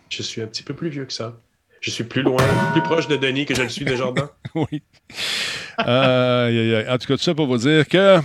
Je 0.08 0.22
suis 0.22 0.40
un 0.40 0.46
petit 0.46 0.62
peu 0.62 0.72
plus 0.72 0.88
vieux 0.88 1.04
que 1.04 1.12
ça. 1.12 1.36
Je 1.80 1.90
suis 1.90 2.04
plus 2.04 2.22
loin, 2.22 2.42
plus 2.72 2.82
proche 2.82 3.06
de 3.08 3.16
Denis 3.16 3.46
que 3.46 3.54
je 3.54 3.62
le 3.62 3.68
suis 3.68 3.84
de 3.84 3.94
Jordan. 3.94 4.26
oui. 4.54 4.82
en 5.78 6.98
tout 6.98 7.06
cas, 7.06 7.16
tout 7.16 7.18
ça 7.18 7.34
pour 7.34 7.46
vous 7.46 7.58
dire 7.58 7.86
que 7.86 8.20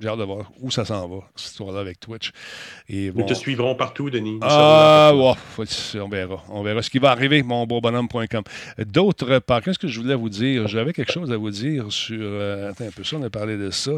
j'ai 0.00 0.08
hâte 0.08 0.18
de 0.18 0.24
voir 0.24 0.50
où 0.60 0.70
ça 0.70 0.84
s'en 0.84 1.08
va, 1.08 1.16
cette 1.34 1.50
histoire-là 1.50 1.80
avec 1.80 1.98
Twitch. 1.98 2.30
Et 2.88 3.10
Nous 3.12 3.24
te 3.24 3.34
suivrons 3.34 3.74
partout, 3.74 4.10
Denis. 4.10 4.38
Ah, 4.42 5.12
on 5.12 6.08
verra. 6.08 6.44
On 6.50 6.62
verra 6.62 6.82
ce 6.82 6.90
qui 6.90 7.00
va 7.00 7.10
arriver, 7.10 7.42
mon 7.42 7.66
beau 7.66 7.80
bonhomme.com. 7.80 8.44
D'autre 8.86 9.40
part, 9.40 9.60
qu'est-ce 9.60 9.78
que 9.78 9.88
je 9.88 10.00
voulais 10.00 10.14
vous 10.14 10.28
dire? 10.28 10.68
J'avais 10.68 10.92
quelque 10.92 11.12
chose 11.12 11.32
à 11.32 11.36
vous 11.36 11.50
dire 11.50 11.86
sur. 11.90 12.16
Euh, 12.20 12.70
attends 12.70 12.86
un 12.86 12.90
peu 12.90 13.02
ça, 13.02 13.16
on 13.16 13.22
a 13.24 13.30
parlé 13.30 13.56
de 13.56 13.70
ça. 13.70 13.90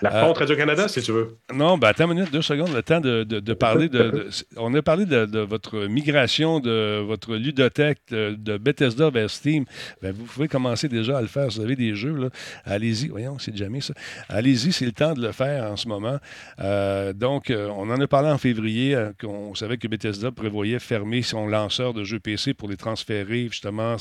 La 0.00 0.24
euh, 0.24 0.32
Radio-Canada, 0.32 0.88
si 0.88 1.02
tu 1.02 1.12
veux. 1.12 1.36
Non, 1.52 1.76
ben 1.76 1.88
attends 1.88 2.10
une 2.10 2.14
minute, 2.14 2.32
deux 2.32 2.40
secondes, 2.40 2.72
le 2.72 2.82
temps 2.82 3.00
de, 3.00 3.24
de, 3.24 3.54
parler 3.54 3.90
de, 3.90 4.30
On 4.56 4.72
a 4.72 4.80
parlé 4.80 5.04
de, 5.04 5.38
votre 5.40 5.80
migration 5.80 6.60
de 6.60 7.02
votre 7.06 7.34
ludothèque 7.34 7.98
de, 8.10 8.56
Bethesda 8.56 9.10
vers 9.10 9.28
Steam. 9.28 9.66
Ben, 10.00 10.12
vous 10.12 10.24
pouvez 10.24 10.48
commencer 10.48 10.88
déjà 10.88 11.18
à 11.18 11.20
le 11.20 11.26
faire. 11.26 11.48
Vous 11.48 11.60
avez 11.60 11.76
des 11.76 11.94
jeux, 11.94 12.16
là. 12.16 12.28
Allez-y. 12.64 13.08
Voyons, 13.08 13.38
c'est 13.38 13.54
jamais 13.54 13.82
ça. 13.82 13.92
Allez-y, 14.30 14.72
c'est 14.72 14.86
le 14.86 14.92
temps 14.92 15.12
de 15.12 15.20
le 15.20 15.32
faire 15.32 15.41
en 15.44 15.76
ce 15.76 15.88
moment. 15.88 16.18
Euh, 16.60 17.12
donc, 17.12 17.50
euh, 17.50 17.68
on 17.68 17.90
en 17.90 18.00
a 18.00 18.06
parlé 18.06 18.30
en 18.30 18.38
février. 18.38 18.94
Euh, 18.94 19.12
on 19.24 19.54
savait 19.54 19.76
que 19.76 19.88
Bethesda 19.88 20.30
prévoyait 20.30 20.78
fermer 20.78 21.22
son 21.22 21.46
lanceur 21.46 21.94
de 21.94 22.04
jeux 22.04 22.20
PC 22.20 22.54
pour 22.54 22.68
les 22.68 22.76
transférer, 22.76 23.48
justement, 23.48 23.96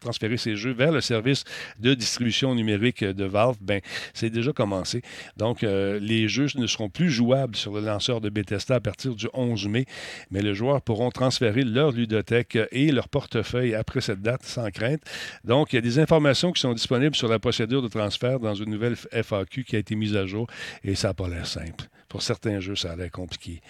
transférer 0.00 0.36
ces 0.36 0.56
jeux 0.56 0.72
vers 0.72 0.92
le 0.92 1.00
service 1.00 1.44
de 1.78 1.94
distribution 1.94 2.54
numérique 2.54 3.04
de 3.04 3.24
Valve. 3.24 3.56
Ben, 3.60 3.80
c'est 4.14 4.30
déjà 4.30 4.52
commencé. 4.52 5.02
Donc, 5.36 5.62
les 5.62 6.28
jeux 6.28 6.48
ne 6.56 6.66
seront 6.66 6.88
plus 6.88 7.10
jouables 7.10 7.56
sur 7.56 7.72
le 7.72 7.80
lanceur 7.80 8.20
de 8.20 8.28
Bethesda 8.28 8.76
à 8.76 8.80
partir 8.80 9.14
du 9.14 9.28
11 9.32 9.68
mai, 9.68 9.86
mais 10.30 10.42
les 10.42 10.54
joueurs 10.54 10.82
pourront 10.82 11.10
transférer 11.10 11.62
leur 11.64 11.92
ludothèque 11.92 12.58
et 12.72 12.92
leur 12.92 13.08
portefeuille 13.08 13.74
après 13.74 14.00
cette 14.00 14.22
date 14.22 14.42
sans 14.44 14.70
crainte. 14.70 15.00
Donc, 15.44 15.72
il 15.72 15.76
y 15.76 15.78
a 15.78 15.82
des 15.82 15.98
informations 15.98 16.52
qui 16.52 16.60
sont 16.60 16.72
disponibles 16.72 17.16
sur 17.16 17.28
la 17.28 17.38
procédure 17.38 17.82
de 17.82 17.88
transfert 17.88 18.40
dans 18.40 18.54
une 18.54 18.70
nouvelle 18.70 18.96
FAQ 18.96 19.64
qui 19.64 19.76
a 19.76 19.78
été 19.78 19.94
mise 19.94 20.16
à 20.16 20.26
jour 20.26 20.46
et 20.84 20.94
ça 20.94 21.08
n'a 21.08 21.14
pas 21.14 21.28
l'air 21.28 21.46
simple. 21.46 21.88
Pour 22.08 22.22
certains 22.22 22.58
jeux, 22.58 22.74
ça 22.74 22.90
a 22.90 22.96
l'air 22.96 23.10
compliqué. 23.10 23.60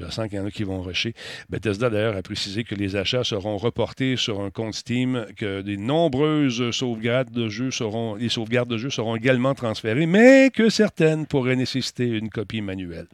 Je 0.00 0.08
sens 0.08 0.26
qu'il 0.28 0.38
y 0.38 0.40
en 0.40 0.46
a 0.46 0.50
qui 0.50 0.64
vont 0.64 0.80
rusher. 0.80 1.14
Bethesda, 1.50 1.90
d'ailleurs, 1.90 2.16
a 2.16 2.22
précisé 2.22 2.64
que 2.64 2.74
les 2.74 2.96
achats 2.96 3.22
seront 3.22 3.58
reportés 3.58 4.16
sur 4.16 4.40
un 4.40 4.48
compte 4.48 4.74
Steam, 4.74 5.26
que 5.36 5.60
des 5.60 5.76
nombreuses 5.76 6.70
sauvegardes 6.70 7.30
de 7.30 7.50
jeux 7.50 7.70
seront, 7.70 8.14
les 8.14 8.30
sauvegardes 8.30 8.70
de 8.70 8.78
jeux 8.78 8.88
seront 8.88 9.14
également 9.14 9.54
transférées, 9.54 10.06
mais 10.06 10.50
que 10.50 10.70
certaines 10.70 11.26
pourraient 11.26 11.54
nécessiter 11.54 12.06
une 12.06 12.30
copie 12.30 12.62
manuelle. 12.62 13.08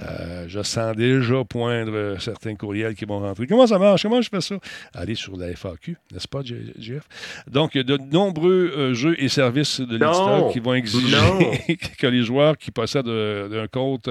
Euh, 0.00 0.46
je 0.48 0.60
sens 0.62 0.96
déjà 0.96 1.44
poindre 1.44 2.16
certains 2.18 2.56
courriels 2.56 2.96
qui 2.96 3.04
vont 3.04 3.20
rentrer. 3.20 3.46
Comment 3.46 3.66
ça 3.66 3.78
marche? 3.78 4.02
Comment 4.02 4.20
je 4.20 4.28
fais 4.28 4.40
ça? 4.40 4.56
Allez 4.92 5.14
sur 5.14 5.36
la 5.36 5.54
FAQ, 5.54 5.96
n'est-ce 6.12 6.26
pas, 6.26 6.40
Jeff? 6.42 7.04
Donc, 7.46 7.74
il 7.74 7.78
y 7.78 7.80
a 7.80 7.84
de 7.84 7.96
nombreux 7.96 8.72
euh, 8.76 8.94
jeux 8.94 9.14
et 9.22 9.28
services 9.28 9.80
de 9.80 9.92
l'éditeur 9.92 10.50
qui 10.50 10.58
vont 10.58 10.74
exiger 10.74 11.76
que 11.98 12.06
les 12.08 12.24
joueurs 12.24 12.58
qui 12.58 12.72
possèdent 12.72 13.06
euh, 13.06 13.62
un 13.62 13.68
compte 13.68 14.08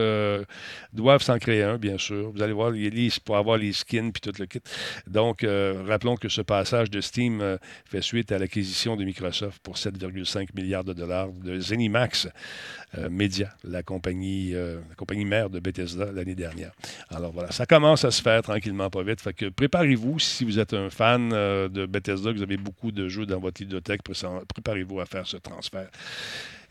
doivent 0.93 1.21
s'en 1.21 1.37
créer 1.37 1.63
un, 1.63 1.77
bien 1.77 1.97
sûr. 1.97 2.31
Vous 2.31 2.41
allez 2.41 2.53
voir, 2.53 2.71
les, 2.71 3.09
pour 3.25 3.35
avoir 3.35 3.57
les 3.57 3.73
skins 3.73 4.11
puis 4.11 4.21
tout 4.21 4.33
le 4.39 4.45
kit. 4.45 4.61
Donc, 5.07 5.45
rappelons 5.87 6.15
que 6.15 6.29
ce 6.29 6.41
passage 6.41 6.89
de 6.89 7.01
Steam 7.01 7.57
fait 7.85 8.01
suite 8.01 8.31
à 8.31 8.39
l'acquisition 8.39 8.95
de 8.95 9.03
Microsoft 9.03 9.59
pour 9.61 9.75
7,5 9.75 10.47
milliards 10.55 10.83
de 10.83 10.93
dollars 10.93 11.29
de 11.43 11.59
Zenimax 11.59 12.27
Media, 13.09 13.55
la 13.63 13.83
compagnie, 13.83 14.53
la 14.53 14.95
compagnie 14.95 15.25
mère 15.25 15.49
de 15.49 15.59
Bethesda 15.59 16.11
l'année 16.11 16.35
dernière. 16.35 16.71
Alors 17.09 17.31
voilà, 17.31 17.51
ça 17.51 17.65
commence 17.65 18.05
à 18.05 18.11
se 18.11 18.21
faire 18.21 18.41
tranquillement, 18.41 18.89
pas 18.89 19.03
vite. 19.03 19.21
Fait 19.21 19.33
que 19.33 19.49
préparez-vous, 19.49 20.19
si 20.19 20.45
vous 20.45 20.59
êtes 20.59 20.73
un 20.73 20.89
fan 20.89 21.31
euh, 21.33 21.69
de 21.69 21.85
Bethesda, 21.85 22.31
que 22.31 22.37
vous 22.37 22.43
avez 22.43 22.57
beaucoup 22.57 22.91
de 22.91 23.07
jeux 23.07 23.25
dans 23.25 23.39
votre 23.39 23.59
bibliothèque, 23.59 24.01
préparez-vous 24.03 24.99
à 24.99 25.05
faire 25.05 25.27
ce 25.27 25.37
transfert 25.37 25.89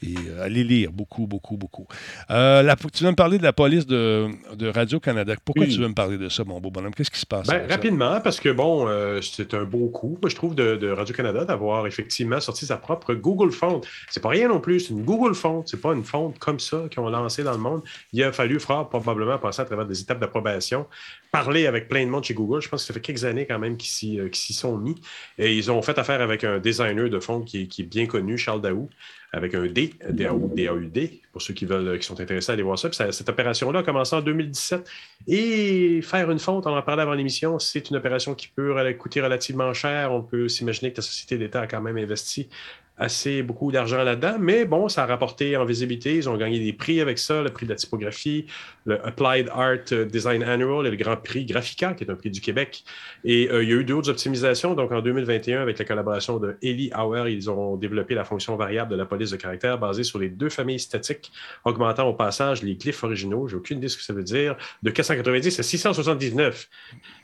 et 0.02 0.14
euh, 0.28 0.44
allez 0.44 0.64
lire 0.64 0.90
beaucoup, 0.92 1.26
beaucoup, 1.26 1.56
beaucoup. 1.56 1.86
Euh, 2.30 2.74
tu 2.92 3.04
veux 3.04 3.10
me 3.10 3.16
parler 3.16 3.38
de 3.38 3.42
la 3.42 3.52
police 3.52 3.86
de, 3.86 4.28
Radio-Canada. 4.62 5.34
Pourquoi 5.44 5.66
tu 5.66 5.78
veux 5.78 5.88
me 5.88 5.94
parler 5.94 6.18
de 6.18 6.28
ça, 6.28 6.44
mon 6.44 6.60
beau 6.60 6.70
bonhomme? 6.70 6.94
Qu'est-ce 6.94 7.10
qui 7.10 7.20
se 7.20 7.26
passe? 7.26 7.46
Ben, 7.46 7.68
rapidement, 7.68 8.20
parce 8.20 8.40
que 8.40 8.48
bon, 8.48 8.88
euh, 8.88 9.20
c'est 9.20 9.54
un 9.54 9.64
beau 9.64 9.88
coup, 9.88 10.18
je 10.26 10.34
trouve, 10.34 10.54
de, 10.54 10.90
Radio-Canada 10.90 11.44
d'avoir 11.44 11.86
effectivement 11.86 12.40
sorti 12.40 12.66
sa 12.66 12.76
propre 12.76 13.14
Google 13.14 13.52
Font. 13.52 13.80
C'est 14.10 14.22
pas 14.22 14.30
rien 14.30 14.48
non 14.48 14.60
plus, 14.60 14.80
c'est 14.80 14.94
une 14.94 15.04
Google 15.04 15.34
Font. 15.34 15.62
C'est 15.66 15.80
pas 15.80 15.92
une 15.92 16.04
fonte 16.04 16.38
comme 16.38 16.60
ça 16.60 16.82
qu'ils 16.90 17.00
ont 17.00 17.08
lancé 17.08 17.42
dans 17.42 17.52
le 17.52 17.58
monde. 17.58 17.82
Il 18.12 18.22
a 18.22 18.32
fallu 18.32 18.58
probablement 18.58 19.38
passer 19.38 19.62
à 19.62 19.64
travers 19.64 19.86
des 19.86 20.00
étapes 20.00 20.20
d'approbation, 20.20 20.86
parler 21.32 21.66
avec 21.66 21.88
plein 21.88 22.04
de 22.04 22.10
monde 22.10 22.22
chez 22.22 22.34
Google. 22.34 22.62
Je 22.62 22.68
pense 22.68 22.82
que 22.82 22.86
ça 22.86 22.94
fait 22.94 23.00
quelques 23.00 23.24
années 23.24 23.46
quand 23.46 23.58
même 23.58 23.76
qu'ils 23.76 24.30
s'y 24.32 24.52
sont 24.52 24.76
mis. 24.76 24.94
Et 25.38 25.56
ils 25.56 25.72
ont 25.72 25.82
fait 25.82 25.98
affaire 25.98 26.20
avec 26.20 26.44
un 26.44 26.58
designer 26.58 27.10
de 27.10 27.18
fond 27.18 27.40
qui 27.40 27.62
est 27.62 27.82
bien 27.82 28.06
connu, 28.06 28.38
Charles 28.38 28.60
Daou 28.60 28.88
avec 29.32 29.54
un 29.54 29.66
D, 29.66 29.94
D-A-U-D, 30.10 31.22
pour 31.32 31.40
ceux 31.40 31.54
qui 31.54 31.64
veulent, 31.64 31.98
qui 31.98 32.06
sont 32.06 32.20
intéressés 32.20 32.50
à 32.50 32.52
aller 32.52 32.62
voir 32.62 32.78
ça. 32.78 32.90
cette 32.90 33.28
opération-là 33.28 33.78
a 33.78 33.82
commencé 33.82 34.14
en 34.14 34.20
2017. 34.20 34.88
Et 35.26 36.02
faire 36.02 36.30
une 36.30 36.38
fonte, 36.38 36.66
on 36.66 36.76
en 36.76 36.82
parlait 36.82 37.02
avant 37.02 37.14
l'émission, 37.14 37.58
c'est 37.58 37.88
une 37.88 37.96
opération 37.96 38.34
qui 38.34 38.48
peut 38.48 38.74
coûter 38.98 39.22
relativement 39.22 39.72
cher. 39.72 40.12
On 40.12 40.22
peut 40.22 40.48
s'imaginer 40.48 40.92
que 40.92 40.98
la 40.98 41.02
société 41.02 41.38
d'État 41.38 41.62
a 41.62 41.66
quand 41.66 41.80
même 41.80 41.96
investi 41.96 42.50
assez 42.98 43.42
beaucoup 43.42 43.72
d'argent 43.72 44.02
là-dedans, 44.02 44.36
mais 44.38 44.64
bon, 44.64 44.88
ça 44.88 45.04
a 45.04 45.06
rapporté 45.06 45.56
en 45.56 45.64
visibilité. 45.64 46.16
Ils 46.16 46.28
ont 46.28 46.36
gagné 46.36 46.58
des 46.58 46.72
prix 46.72 47.00
avec 47.00 47.18
ça, 47.18 47.42
le 47.42 47.48
prix 47.48 47.64
de 47.66 47.70
la 47.70 47.76
typographie, 47.76 48.46
le 48.84 49.04
Applied 49.06 49.48
Art 49.50 50.06
Design 50.06 50.42
Annual 50.42 50.86
et 50.86 50.90
le 50.90 50.96
Grand 50.96 51.16
Prix 51.16 51.46
Graphica, 51.46 51.94
qui 51.94 52.04
est 52.04 52.10
un 52.10 52.14
prix 52.14 52.30
du 52.30 52.40
Québec. 52.40 52.84
Et 53.24 53.50
euh, 53.50 53.62
il 53.62 53.70
y 53.70 53.72
a 53.72 53.76
eu 53.76 53.84
d'autres 53.84 54.10
optimisations. 54.10 54.74
Donc, 54.74 54.92
en 54.92 55.00
2021, 55.00 55.62
avec 55.62 55.78
la 55.78 55.84
collaboration 55.84 56.38
de 56.38 56.56
Eli 56.62 56.90
Auer, 56.96 57.32
ils 57.32 57.50
ont 57.50 57.76
développé 57.76 58.14
la 58.14 58.24
fonction 58.24 58.56
variable 58.56 58.90
de 58.90 58.96
la 58.96 59.06
police 59.06 59.30
de 59.30 59.36
caractère 59.36 59.78
basée 59.78 60.04
sur 60.04 60.18
les 60.18 60.28
deux 60.28 60.50
familles 60.50 60.80
statiques, 60.80 61.32
augmentant 61.64 62.06
au 62.08 62.14
passage 62.14 62.62
les 62.62 62.74
glyphes 62.74 63.02
originaux, 63.02 63.48
j'ai 63.48 63.56
aucune 63.56 63.78
idée 63.78 63.88
ce 63.88 63.96
que 63.96 64.02
ça 64.02 64.12
veut 64.12 64.22
dire, 64.22 64.56
de 64.82 64.90
490 64.90 65.58
à 65.58 65.62
679. 65.62 66.68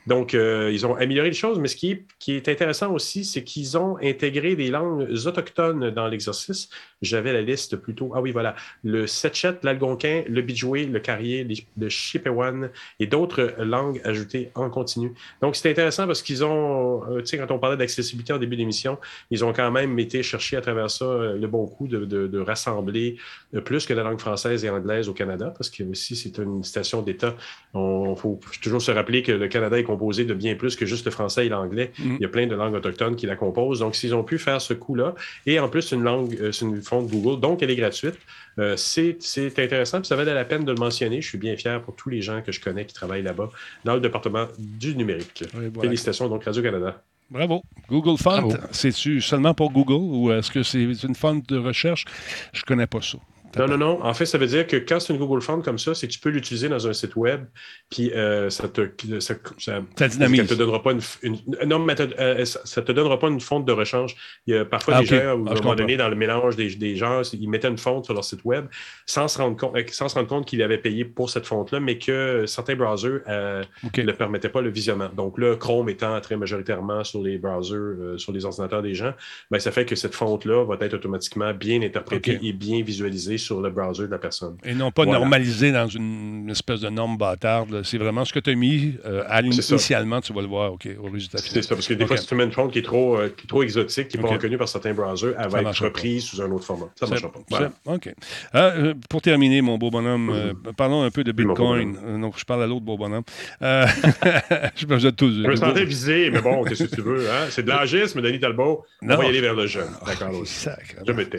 Donc, 0.07 0.33
euh, 0.33 0.71
ils 0.73 0.85
ont 0.87 0.95
amélioré 0.95 1.29
les 1.29 1.35
choses, 1.35 1.59
mais 1.59 1.67
ce 1.67 1.75
qui 1.75 2.01
est 2.27 2.49
intéressant 2.49 2.91
aussi, 2.91 3.23
c'est 3.23 3.43
qu'ils 3.43 3.77
ont 3.77 3.97
intégré 4.01 4.55
des 4.55 4.69
langues 4.69 5.07
autochtones 5.25 5.58
dans 5.59 6.07
l'exercice. 6.07 6.69
J'avais 7.01 7.31
la 7.31 7.41
liste 7.41 7.77
plutôt. 7.77 8.11
Ah 8.13 8.21
oui, 8.21 8.31
voilà. 8.31 8.55
Le 8.83 9.07
Setchet, 9.07 9.59
l'Algonquin, 9.63 10.23
le 10.27 10.41
Bijoué, 10.41 10.85
le 10.85 10.99
Carrier, 10.99 11.47
le 11.77 11.89
Chippewan 11.89 12.69
et 12.99 13.07
d'autres 13.07 13.55
langues 13.59 14.01
ajoutées 14.03 14.51
en 14.55 14.69
continu. 14.69 15.13
Donc, 15.41 15.55
c'est 15.55 15.69
intéressant 15.69 16.07
parce 16.07 16.21
qu'ils 16.21 16.43
ont, 16.43 17.03
euh, 17.09 17.19
tu 17.19 17.27
sais, 17.27 17.37
quand 17.37 17.51
on 17.51 17.59
parlait 17.59 17.77
d'accessibilité 17.77 18.33
en 18.33 18.37
début 18.37 18.57
d'émission, 18.57 18.97
ils 19.31 19.45
ont 19.45 19.53
quand 19.53 19.71
même 19.71 19.97
été 19.99 20.23
chercher 20.23 20.57
à 20.57 20.61
travers 20.61 20.91
ça 20.91 21.05
euh, 21.05 21.37
le 21.37 21.47
bon 21.47 21.67
coup 21.67 21.87
de, 21.87 22.05
de, 22.05 22.39
rassembler 22.39 23.17
plus 23.65 23.85
que 23.85 23.93
la 23.93 24.03
langue 24.03 24.19
française 24.19 24.63
et 24.63 24.69
anglaise 24.69 25.09
au 25.09 25.13
Canada, 25.13 25.53
parce 25.57 25.69
que 25.69 25.83
aussi, 25.83 26.15
c'est 26.15 26.37
une 26.37 26.63
station 26.63 27.01
d'État. 27.01 27.35
Il 27.75 28.15
faut 28.17 28.39
toujours 28.61 28.81
se 28.81 28.91
rappeler 28.91 29.23
que 29.23 29.31
le 29.31 29.47
Canada 29.47 29.77
est 29.77 29.83
composé 29.83 30.23
de 30.23 30.33
bien 30.33 30.55
plus 30.55 30.75
que 30.75 30.85
juste 30.85 31.05
le 31.05 31.11
français 31.11 31.45
et 31.45 31.49
l'anglais. 31.49 31.91
Mm. 31.99 32.15
Il 32.15 32.21
y 32.21 32.25
a 32.25 32.29
plein 32.29 32.47
de 32.47 32.55
langues 32.55 32.75
autochtones 32.75 33.15
qui 33.15 33.25
la 33.25 33.35
composent. 33.35 33.79
Donc, 33.79 33.95
s'ils 33.95 34.15
ont 34.15 34.23
pu 34.23 34.37
faire 34.37 34.61
ce 34.61 34.73
coup-là, 34.73 35.15
et 35.49 35.59
en 35.59 35.67
plus, 35.69 35.91
une 35.91 36.03
langue, 36.03 36.37
euh, 36.39 36.51
c'est 36.51 36.65
une 36.65 36.81
fonte 36.81 37.07
Google, 37.07 37.39
donc 37.39 37.63
elle 37.63 37.71
est 37.71 37.75
gratuite. 37.75 38.17
Euh, 38.59 38.75
c'est 38.77 39.17
intéressant, 39.57 39.99
puis 39.99 40.07
ça 40.07 40.15
valait 40.15 40.33
la 40.33 40.45
peine 40.45 40.63
de 40.63 40.71
le 40.71 40.77
mentionner. 40.77 41.21
Je 41.21 41.27
suis 41.27 41.37
bien 41.37 41.55
fier 41.55 41.81
pour 41.81 41.95
tous 41.95 42.09
les 42.09 42.21
gens 42.21 42.41
que 42.41 42.51
je 42.51 42.59
connais 42.59 42.85
qui 42.85 42.93
travaillent 42.93 43.23
là-bas 43.23 43.49
dans 43.85 43.95
le 43.95 44.01
département 44.01 44.47
du 44.57 44.95
numérique. 44.95 45.43
Félicitations, 45.81 46.27
donc 46.27 46.43
Radio-Canada. 46.43 47.01
Bravo. 47.31 47.63
Google 47.87 48.17
Font, 48.17 48.49
c'est-tu 48.71 49.21
seulement 49.21 49.53
pour 49.53 49.71
Google 49.71 49.93
ou 49.93 50.31
est-ce 50.31 50.51
que 50.51 50.63
c'est 50.63 50.83
une 50.83 51.15
fonte 51.15 51.47
de 51.47 51.57
recherche? 51.57 52.05
Je 52.53 52.61
ne 52.61 52.65
connais 52.65 52.87
pas 52.87 53.01
ça. 53.01 53.17
Non, 53.57 53.67
non, 53.67 53.77
non. 53.77 54.03
En 54.03 54.13
fait, 54.13 54.25
ça 54.25 54.37
veut 54.37 54.47
dire 54.47 54.67
que 54.67 54.77
quand 54.77 54.99
c'est 54.99 55.13
une 55.13 55.19
Google 55.19 55.41
Font 55.41 55.61
comme 55.61 55.79
ça, 55.79 55.95
c'est 55.95 56.07
que 56.07 56.11
tu 56.11 56.19
peux 56.19 56.29
l'utiliser 56.29 56.69
dans 56.69 56.87
un 56.87 56.93
site 56.93 57.15
web, 57.15 57.45
puis 57.89 58.11
euh, 58.11 58.49
ça 58.49 58.67
te 58.67 58.89
ça, 59.19 59.33
ça, 59.57 60.07
dynamise. 60.07 60.47
te 60.47 60.53
donnera 60.53 60.83
pas 60.83 60.91
une, 61.23 61.37
non, 61.65 61.79
mais 61.79 61.95
euh, 61.99 62.45
ça, 62.45 62.81
te 62.81 62.91
donnera 62.91 63.17
pas 63.17 63.27
une 63.27 63.39
fonte 63.39 63.65
de 63.65 63.71
rechange. 63.71 64.15
Il 64.45 64.55
y 64.55 64.57
a 64.57 64.65
parfois 64.65 64.95
ah, 64.97 64.99
des 65.01 65.07
gens, 65.07 65.15
à 65.15 65.19
un 65.19 65.45
ah, 65.47 65.55
moment 65.55 65.75
donné, 65.75 65.97
dans 65.97 66.09
le 66.09 66.15
mélange 66.15 66.55
des, 66.55 66.75
des, 66.75 66.95
gens, 66.95 67.21
ils 67.33 67.49
mettaient 67.49 67.69
une 67.69 67.77
fonte 67.77 68.05
sur 68.05 68.13
leur 68.13 68.23
site 68.23 68.45
web 68.45 68.67
sans 69.05 69.27
se 69.27 69.39
rendre 69.39 69.57
compte, 69.57 69.75
euh, 69.75 69.83
sans 69.91 70.09
se 70.09 70.15
rendre 70.15 70.27
compte 70.27 70.45
qu'ils 70.45 70.61
avaient 70.61 70.77
payé 70.77 71.03
pour 71.03 71.29
cette 71.29 71.47
fonte-là, 71.47 71.79
mais 71.79 71.97
que 71.97 72.45
certains 72.45 72.75
browsers 72.75 73.21
ne 73.27 74.11
permettaient 74.11 74.49
pas 74.49 74.61
le 74.61 74.69
visionnement. 74.69 75.09
Donc 75.15 75.39
là, 75.39 75.55
Chrome 75.55 75.89
étant 75.89 76.19
très 76.21 76.37
majoritairement 76.37 77.03
sur 77.03 77.21
les 77.23 77.37
browsers, 77.37 78.17
sur 78.17 78.31
les 78.31 78.45
ordinateurs 78.45 78.83
des 78.83 78.93
gens, 78.93 79.13
ben, 79.49 79.59
ça 79.59 79.71
fait 79.71 79.85
que 79.85 79.95
cette 79.95 80.13
fonte-là 80.13 80.65
va 80.65 80.77
être 80.81 80.93
automatiquement 80.93 81.53
bien 81.53 81.81
interprétée 81.81 82.39
et 82.41 82.53
bien 82.53 82.83
visualisée 82.83 83.38
sur 83.39 83.61
le 83.61 83.69
browser 83.69 84.03
de 84.03 84.11
la 84.11 84.17
personne. 84.17 84.57
Et 84.63 84.73
non 84.73 84.91
pas 84.91 85.05
normalisé 85.05 85.71
dans 85.71 85.87
une, 85.87 86.49
espèce 86.49 86.81
de 86.81 86.89
norme 86.89 87.17
bâtarde. 87.17 87.83
C'est 87.83 87.97
vraiment 87.97 88.25
ce 88.25 88.33
que 88.33 88.39
tu 88.39 88.51
as 88.51 88.55
mis 88.55 88.95
euh, 89.05 89.23
initialement, 89.43 90.21
tu 90.21 90.33
vas 90.33 90.41
le 90.41 90.47
voir 90.47 90.73
OK, 90.73 90.87
au 91.01 91.09
résultat 91.09 91.37
C'est 91.37 91.61
ça, 91.61 91.75
parce 91.75 91.87
que 91.87 91.93
des 91.93 92.05
fois, 92.05 92.17
si 92.17 92.27
tu 92.27 92.35
mets 92.35 92.43
une 92.43 92.51
fonte 92.51 92.71
qui 92.71 92.79
est 92.79 92.83
trop, 92.83 93.17
euh, 93.17 93.29
qui 93.35 93.45
est 93.45 93.47
trop 93.47 93.63
exotique, 93.63 94.07
qui 94.07 94.17
n'est 94.17 94.23
pas 94.23 94.29
reconnue 94.29 94.57
par 94.57 94.67
certains 94.67 94.93
browsers, 94.93 95.33
elle 95.37 95.49
va 95.49 95.61
être 95.61 95.83
reprise 95.83 96.25
sous 96.25 96.41
un 96.41 96.51
autre 96.51 96.65
format. 96.65 96.89
Ça 96.95 97.05
ne 97.05 97.11
marchera 97.11 97.31
pas. 97.31 97.71
OK. 97.85 98.13
Euh, 98.55 98.93
pour 99.09 99.21
terminer, 99.21 99.61
mon 99.61 99.77
beau 99.77 99.89
bonhomme, 99.89 100.53
parlons 100.77 101.03
un 101.03 101.11
peu 101.11 101.23
de 101.23 101.31
Bitcoin. 101.31 102.19
donc, 102.19 102.37
je 102.37 102.45
parle 102.45 102.63
à 102.63 102.67
l'autre 102.67 102.85
beau 102.85 102.97
bonhomme. 102.97 103.23
je 103.61 104.85
me, 104.85 104.97
je 104.99 105.47
me 105.47 105.55
sentais 105.55 105.85
visé, 105.85 106.29
mais 106.29 106.41
bon, 106.41 106.63
qu'est-ce 106.63 106.85
que 106.85 106.95
tu 106.95 107.01
veux? 107.01 107.29
Hein? 107.29 107.47
C'est 107.49 107.63
de 107.63 107.69
l'agisme, 107.69 108.21
Denis 108.21 108.39
Talbot. 108.39 108.85
On 109.01 109.07
va 109.07 109.25
y 109.25 109.29
aller 109.29 109.41
vers 109.41 109.55
le 109.55 109.67
jeune. 109.67 109.89
D'accord. 110.05 110.31
Je 111.07 111.11
m'étais. 111.11 111.37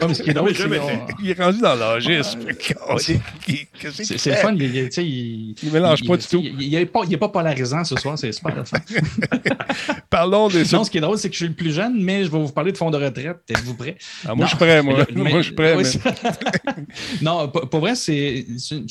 Il 1.23 1.31
est 1.31 1.41
rendu 1.41 1.61
dans 1.61 1.75
l'âge. 1.75 1.90
C'est 3.93 4.27
le 4.27 4.37
fun. 4.37 4.55
Il, 4.55 4.91
il, 4.99 5.55
il 5.63 5.73
mélange 5.73 6.05
pas 6.05 6.17
du 6.17 6.27
tout. 6.27 6.43
Il 6.59 6.71
n'est 6.71 6.87
pas, 6.87 7.07
pas 7.07 7.29
polarisant 7.29 7.85
ce 7.85 7.97
soir. 7.97 8.19
C'est 8.19 8.33
super. 8.33 8.63
Parlons 10.11 10.49
des. 10.49 10.65
Non, 10.73 10.85
ce 10.85 10.91
qui 10.91 10.99
est 10.99 11.01
drôle, 11.01 11.19
c'est 11.19 11.29
que 11.29 11.35
je 11.35 11.39
suis 11.39 11.49
le 11.49 11.55
plus 11.55 11.73
jeune, 11.73 12.03
mais 12.03 12.25
je 12.25 12.31
vais 12.31 12.39
vous 12.39 12.53
parler 12.53 12.73
de 12.73 12.79
fonds 12.79 12.91
de 12.91 12.97
retraite. 12.97 13.39
Êtes-vous 13.49 13.75
prêt? 13.75 13.97
Ah, 14.27 14.35
moi, 14.35 14.47
je 14.47 14.51
suis 14.51 14.59
prêt, 14.59 14.83
moi. 14.83 15.07
moi, 15.15 15.43
je 15.43 15.43
suis 15.43 15.55
prêt. 15.55 15.77
non, 17.23 17.49
pour 17.49 17.81
vrai, 17.81 17.95
c'est 17.95 18.45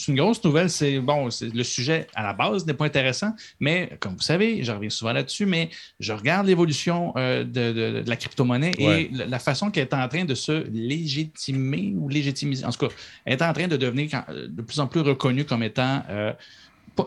une 0.07 0.15
grosse 0.15 0.43
nouvelle. 0.43 0.69
C'est 0.69 0.99
bon, 0.99 1.29
le 1.41 1.63
sujet 1.63 2.07
à 2.15 2.23
la 2.23 2.33
base 2.33 2.65
n'est 2.65 2.73
pas 2.73 2.85
intéressant, 2.85 3.33
mais 3.59 3.89
comme 3.99 4.13
vous 4.13 4.21
savez, 4.21 4.63
je 4.63 4.71
reviens 4.71 4.89
souvent 4.89 5.13
là-dessus, 5.13 5.45
mais 5.45 5.69
je 5.99 6.13
regarde 6.13 6.47
l'évolution 6.47 7.13
euh, 7.17 7.43
de, 7.43 8.01
de, 8.01 8.03
la 8.07 8.15
crypto-monnaie 8.15 8.71
et 8.77 9.09
la 9.11 9.39
façon 9.39 9.71
qu'elle 9.71 9.83
est 9.83 9.93
en 9.93 10.07
train 10.07 10.25
de 10.25 10.35
se 10.35 10.67
légitimer 10.71 11.93
ou 11.95 12.09
légitimiser. 12.09 12.65
En 12.65 12.71
tout 12.71 12.87
cas, 12.87 12.88
est 13.25 13.41
en 13.41 13.53
train 13.53 13.67
de 13.67 13.77
devenir 13.77 14.09
de 14.29 14.61
plus 14.61 14.79
en 14.79 14.87
plus 14.87 15.01
reconnu 15.01 15.45
comme 15.45 15.63
étant, 15.63 16.03
euh, 16.09 16.33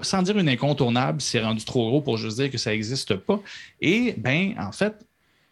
sans 0.03 0.23
dire 0.23 0.39
une 0.39 0.49
incontournable, 0.49 1.21
c'est 1.21 1.41
rendu 1.41 1.65
trop 1.65 1.89
gros 1.89 2.01
pour 2.01 2.17
juste 2.17 2.39
dire 2.39 2.51
que 2.51 2.59
ça 2.59 2.71
n'existe 2.71 3.15
pas. 3.17 3.41
Et, 3.81 4.15
ben, 4.17 4.55
en 4.59 4.73
fait, 4.73 4.95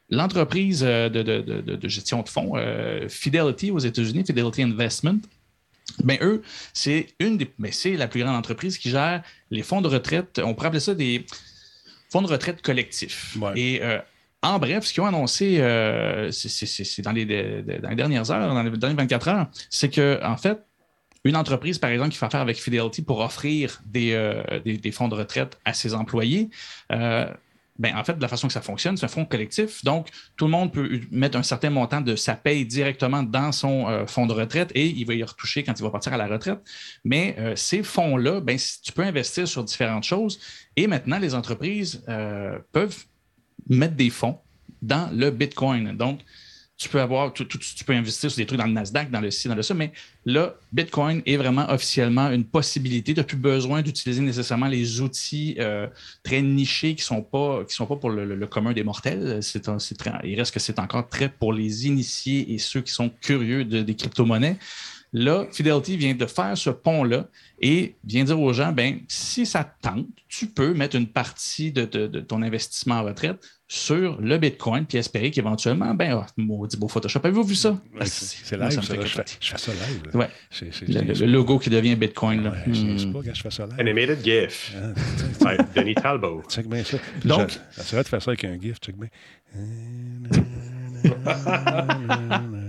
l'entreprise 0.08 0.82
euh, 0.86 1.08
de, 1.08 1.88
gestion 1.88 2.22
de 2.22 2.28
fonds, 2.28 2.52
euh, 2.56 3.08
Fidelity 3.08 3.70
aux 3.70 3.78
États-Unis, 3.78 4.24
Fidelity 4.26 4.62
Investment, 4.62 5.18
ben 6.04 6.18
eux, 6.22 6.42
c'est 6.72 7.08
une 7.18 7.36
des, 7.36 7.50
ben, 7.58 7.72
c'est 7.72 7.96
la 7.96 8.06
plus 8.06 8.20
grande 8.22 8.36
entreprise 8.36 8.78
qui 8.78 8.90
gère 8.90 9.22
les 9.50 9.62
fonds 9.62 9.80
de 9.80 9.88
retraite. 9.88 10.40
On 10.42 10.54
pourrait 10.54 10.68
appeler 10.68 10.80
ça 10.80 10.94
des 10.94 11.26
fonds 12.10 12.22
de 12.22 12.28
retraite 12.28 12.62
collectifs. 12.62 13.36
Et 13.56 13.80
en 14.42 14.58
bref, 14.58 14.84
ce 14.84 14.94
qu'ils 14.94 15.02
ont 15.02 15.06
annoncé, 15.06 15.58
euh, 15.60 16.30
c'est 16.30 17.02
dans, 17.02 17.12
les, 17.12 17.26
dernières 17.26 18.30
heures, 18.30 18.54
dans 18.54 18.62
les 18.62 18.70
dernières 18.70 18.96
24 18.96 19.28
heures, 19.28 19.50
c'est 19.68 19.90
que, 19.90 20.18
en 20.24 20.36
fait, 20.36 20.58
une 21.24 21.36
entreprise, 21.36 21.78
par 21.78 21.90
exemple, 21.90 22.10
qui 22.10 22.16
fait 22.16 22.26
affaire 22.26 22.40
avec 22.40 22.56
Fidelity 22.56 23.02
pour 23.02 23.20
offrir 23.20 23.82
des, 23.84 24.12
euh, 24.12 24.42
fonds 24.92 25.08
de 25.08 25.14
retraite 25.14 25.58
à 25.66 25.74
ses 25.74 25.92
employés, 25.92 26.48
euh, 26.90 27.26
ben, 27.78 27.94
en 27.96 28.04
fait, 28.04 28.14
de 28.14 28.22
la 28.22 28.28
façon 28.28 28.46
que 28.46 28.52
ça 28.54 28.62
fonctionne, 28.62 28.96
c'est 28.96 29.04
un 29.04 29.08
fonds 29.08 29.26
collectif. 29.26 29.84
Donc, 29.84 30.08
tout 30.36 30.46
le 30.46 30.50
monde 30.50 30.72
peut 30.72 31.00
mettre 31.10 31.36
un 31.36 31.42
certain 31.42 31.68
montant 31.68 32.00
de 32.00 32.16
sa 32.16 32.34
paye 32.34 32.64
directement 32.64 33.22
dans 33.22 33.52
son 33.52 34.04
fonds 34.06 34.26
de 34.26 34.34
retraite 34.34 34.70
et 34.74 34.86
il 34.86 35.06
va 35.06 35.14
y 35.14 35.22
retoucher 35.22 35.62
quand 35.62 35.78
il 35.78 35.82
va 35.82 35.88
partir 35.88 36.12
à 36.12 36.18
la 36.18 36.26
retraite. 36.26 36.60
Mais 37.04 37.36
ces 37.56 37.82
fonds-là, 37.82 38.42
ben, 38.42 38.58
tu 38.82 38.92
peux 38.92 39.02
investir 39.02 39.48
sur 39.48 39.64
différentes 39.64 40.04
choses. 40.04 40.38
Et 40.76 40.86
maintenant, 40.88 41.18
les 41.18 41.34
entreprises 41.34 42.04
peuvent 42.72 43.04
mettre 43.68 43.94
des 43.94 44.10
fonds 44.10 44.38
dans 44.82 45.10
le 45.12 45.30
Bitcoin. 45.30 45.96
Donc, 45.96 46.20
tu 46.80 46.88
peux 46.88 47.00
avoir, 47.00 47.34
tu, 47.34 47.44
peux 47.44 47.92
investir 47.92 48.30
sur 48.30 48.38
des 48.38 48.46
trucs 48.46 48.58
dans 48.58 48.66
le 48.66 48.72
Nasdaq, 48.72 49.10
dans 49.10 49.20
le 49.20 49.30
ci, 49.30 49.48
dans 49.48 49.54
le 49.54 49.60
ça, 49.60 49.74
mais 49.74 49.92
là, 50.24 50.54
Bitcoin 50.72 51.20
est 51.26 51.36
vraiment 51.36 51.68
officiellement 51.68 52.30
une 52.30 52.44
possibilité. 52.44 53.12
Tu 53.12 53.20
n'as 53.20 53.24
plus 53.24 53.36
besoin 53.36 53.82
d'utiliser 53.82 54.22
nécessairement 54.22 54.66
les 54.66 55.02
outils 55.02 55.56
euh, 55.58 55.88
très 56.22 56.40
nichés 56.40 56.94
qui 56.94 57.02
ne 57.02 57.04
sont, 57.04 57.22
pas, 57.22 57.64
sont 57.68 57.84
pas 57.84 57.96
pour 57.96 58.08
le, 58.08 58.46
commun 58.46 58.72
des 58.72 58.82
mortels. 58.82 59.42
C'est, 59.42 59.68
il 60.24 60.38
reste 60.38 60.54
que 60.54 60.60
c'est 60.60 60.78
encore 60.78 61.06
très 61.06 61.28
pour 61.28 61.52
les 61.52 61.86
initiés 61.86 62.50
et 62.54 62.56
ceux 62.56 62.80
qui 62.80 62.92
sont 62.92 63.10
curieux 63.20 63.66
des 63.66 63.94
crypto-monnaies. 63.94 64.56
Là, 65.12 65.46
Fidelity 65.50 65.96
vient 65.96 66.14
de 66.14 66.26
faire 66.26 66.56
ce 66.56 66.70
pont-là 66.70 67.26
et 67.60 67.96
vient 68.04 68.22
dire 68.22 68.40
aux 68.40 68.52
gens, 68.52 68.70
ben, 68.70 69.00
si 69.08 69.44
ça 69.44 69.64
te 69.64 69.88
tente, 69.88 70.06
tu 70.28 70.46
peux 70.46 70.72
mettre 70.72 70.94
une 70.94 71.08
partie 71.08 71.72
de, 71.72 71.84
ton 72.20 72.42
investissement 72.42 72.96
en 72.96 73.04
retraite 73.04 73.38
sur 73.66 74.20
le 74.20 74.38
Bitcoin, 74.38 74.84
puis 74.84 74.98
espérer 74.98 75.30
qu'éventuellement, 75.30 75.94
ben, 75.94 76.20
oh, 76.20 76.24
maudit 76.36 76.76
beau 76.76 76.86
Photoshop. 76.88 77.20
Avez-vous 77.24 77.42
vu 77.42 77.54
ça? 77.56 77.76
c'est 78.04 78.56
live, 78.56 78.70
ça, 78.70 78.80
je, 78.80 78.86
fais, 78.86 79.02
je, 79.40 79.50
fais, 79.50 79.58
ça 79.58 79.72
live. 79.72 80.02
Ouais. 80.14 80.28
le, 80.88 81.26
logo 81.26 81.58
qui 81.58 81.70
devient 81.70 81.96
Bitcoin. 81.96 82.44
Là. 82.44 82.50
Ouais, 82.50 82.64
Je 82.68 82.98
sais 82.98 83.06
hmm. 83.06 83.12
pas 83.12 83.20
quand 83.24 83.34
je 83.34 83.42
fais 83.42 83.50
ça 83.50 83.66
live. 83.66 83.74
Animated 83.78 84.24
GIF. 84.24 84.76
Ah, 85.44 85.56
Denis 85.74 85.94
Talbot. 85.94 86.42
Check 86.48 86.68
bien 86.68 86.84
ça. 86.84 86.98
Donc, 87.24 87.58
j'essaierai 87.76 88.02
de 88.04 88.08
faire 88.08 88.22
ça 88.22 88.30
avec 88.30 88.44
un 88.44 88.58
GIF. 88.60 88.78
Check 88.80 88.96
bien. 88.96 89.08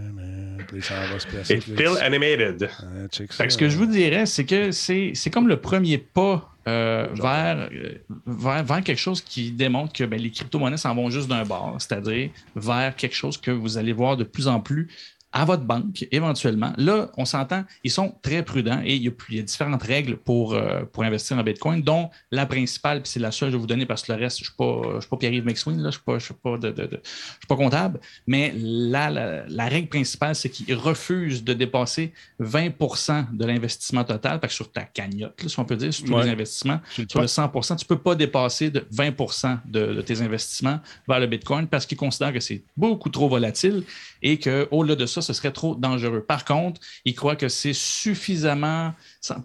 It's 0.74 1.64
still 1.64 1.98
animated. 2.02 2.70
ce 3.12 3.58
que 3.58 3.70
je 3.70 3.78
vous 3.78 3.86
dirais, 3.86 4.26
c'est 4.26 4.46
que 4.46 4.72
c'est 4.72 5.30
comme 5.32 5.48
le 5.48 5.58
premier 5.58 5.98
pas 5.98 6.52
euh, 6.68 7.08
vers, 7.14 7.70
euh, 7.72 7.96
vers, 8.28 8.64
vers, 8.64 8.84
quelque 8.84 9.00
chose 9.00 9.20
qui 9.20 9.52
démontre 9.52 9.94
que 9.94 10.04
ben, 10.04 10.22
les 10.22 10.30
crypto-monnaies 10.30 10.78
s'en 10.78 10.94
vont 10.94 11.10
juste 11.10 11.28
d'un 11.28 11.44
bord, 11.44 11.76
c'est-à-dire 11.80 12.30
vers 12.56 12.96
quelque 12.96 13.16
chose 13.16 13.38
que 13.38 13.50
vous 13.50 13.80
allez 13.80 13.94
voir 13.94 14.16
de 14.16 14.24
plus 14.24 14.48
en 14.48 14.60
plus 14.60 14.88
à 15.34 15.46
votre 15.46 15.64
banque 15.64 16.08
éventuellement. 16.12 16.74
Là, 16.78 17.12
on 17.18 17.26
s'entend, 17.26 17.64
ils 17.84 17.92
sont 17.92 18.14
très 18.22 18.44
prudents 18.44 18.82
et 18.84 18.96
il 18.96 19.04
y 19.04 19.40
a, 19.40 19.42
différentes 19.42 19.84
règles 19.84 20.18
pour, 20.18 20.54
euh, 20.54 20.84
pour 20.92 21.04
investir 21.04 21.38
en 21.38 21.44
Bitcoin, 21.44 21.82
dont 21.82 22.10
la 22.32 22.46
principale, 22.46 23.02
puis 23.02 23.12
c'est 23.12 23.20
la 23.20 23.32
seule 23.32 23.50
que 23.50 23.52
je 23.54 23.58
vais 23.58 23.62
vous 23.62 23.68
donner 23.68 23.86
parce 23.86 24.04
que 24.04 24.12
le 24.12 24.20
reste, 24.20 24.40
je 24.40 24.44
ne 24.44 25.00
suis 25.00 25.08
pas, 25.10 25.18
Pierre-Yves 25.18 25.46
McSween, 25.46 25.82
là, 25.82 25.90
je 25.92 26.00
ne 26.12 26.20
suis, 26.20 26.34
pas, 26.34 26.58
pas 27.48 27.56
comptable, 27.56 28.00
mais 28.28 28.54
la, 28.56 29.10
la, 29.48 29.68
règle 29.68 29.88
principale, 29.88 30.36
c'est 30.36 30.50
qu'ils 30.50 30.76
refusent 30.76 31.44
de 31.44 31.54
dépasser 31.54 32.14
20% 32.42 33.36
de 33.36 33.46
l'investissement 33.46 34.04
total, 34.04 34.40
parce 34.40 34.54
que 34.54 34.56
sur 34.56 34.72
ta 34.72 34.84
cagnotte, 34.84 35.48
si 35.48 35.60
on 35.60 35.66
peut 35.66 35.76
dire, 35.76 35.94
sur 35.94 36.06
tous 36.06 36.18
les 36.20 36.30
investissements, 36.30 36.82
sur 37.08 37.22
le 37.22 37.28
100% 37.28 37.78
tu 37.78 37.86
ne 37.86 37.88
peux 37.88 37.98
pas 37.98 38.16
dépasser 38.16 38.70
de 38.70 38.86
20 38.92 39.62
de, 39.66 39.94
de 39.94 40.02
tes 40.02 40.22
investissements 40.22 40.80
vers 41.08 41.20
le 41.20 41.28
Bitcoin 41.28 41.68
parce 41.68 41.86
qu'ils 41.86 41.98
considèrent 41.98 42.34
que 42.34 42.40
c'est 42.40 42.64
beaucoup 42.76 43.10
trop 43.10 43.30
volatile 43.30 43.84
et 44.22 44.38
qu'au-delà 44.40 44.96
de 44.96 45.06
ça, 45.06 45.21
ce 45.22 45.34
serait 45.34 45.52
trop 45.52 45.76
dangereux. 45.76 46.22
Par 46.22 46.46
contre, 46.46 46.82
ils 47.06 47.16
croient 47.16 47.36
que 47.36 47.48
c'est 47.48 47.74
suffisamment, 47.74 48.94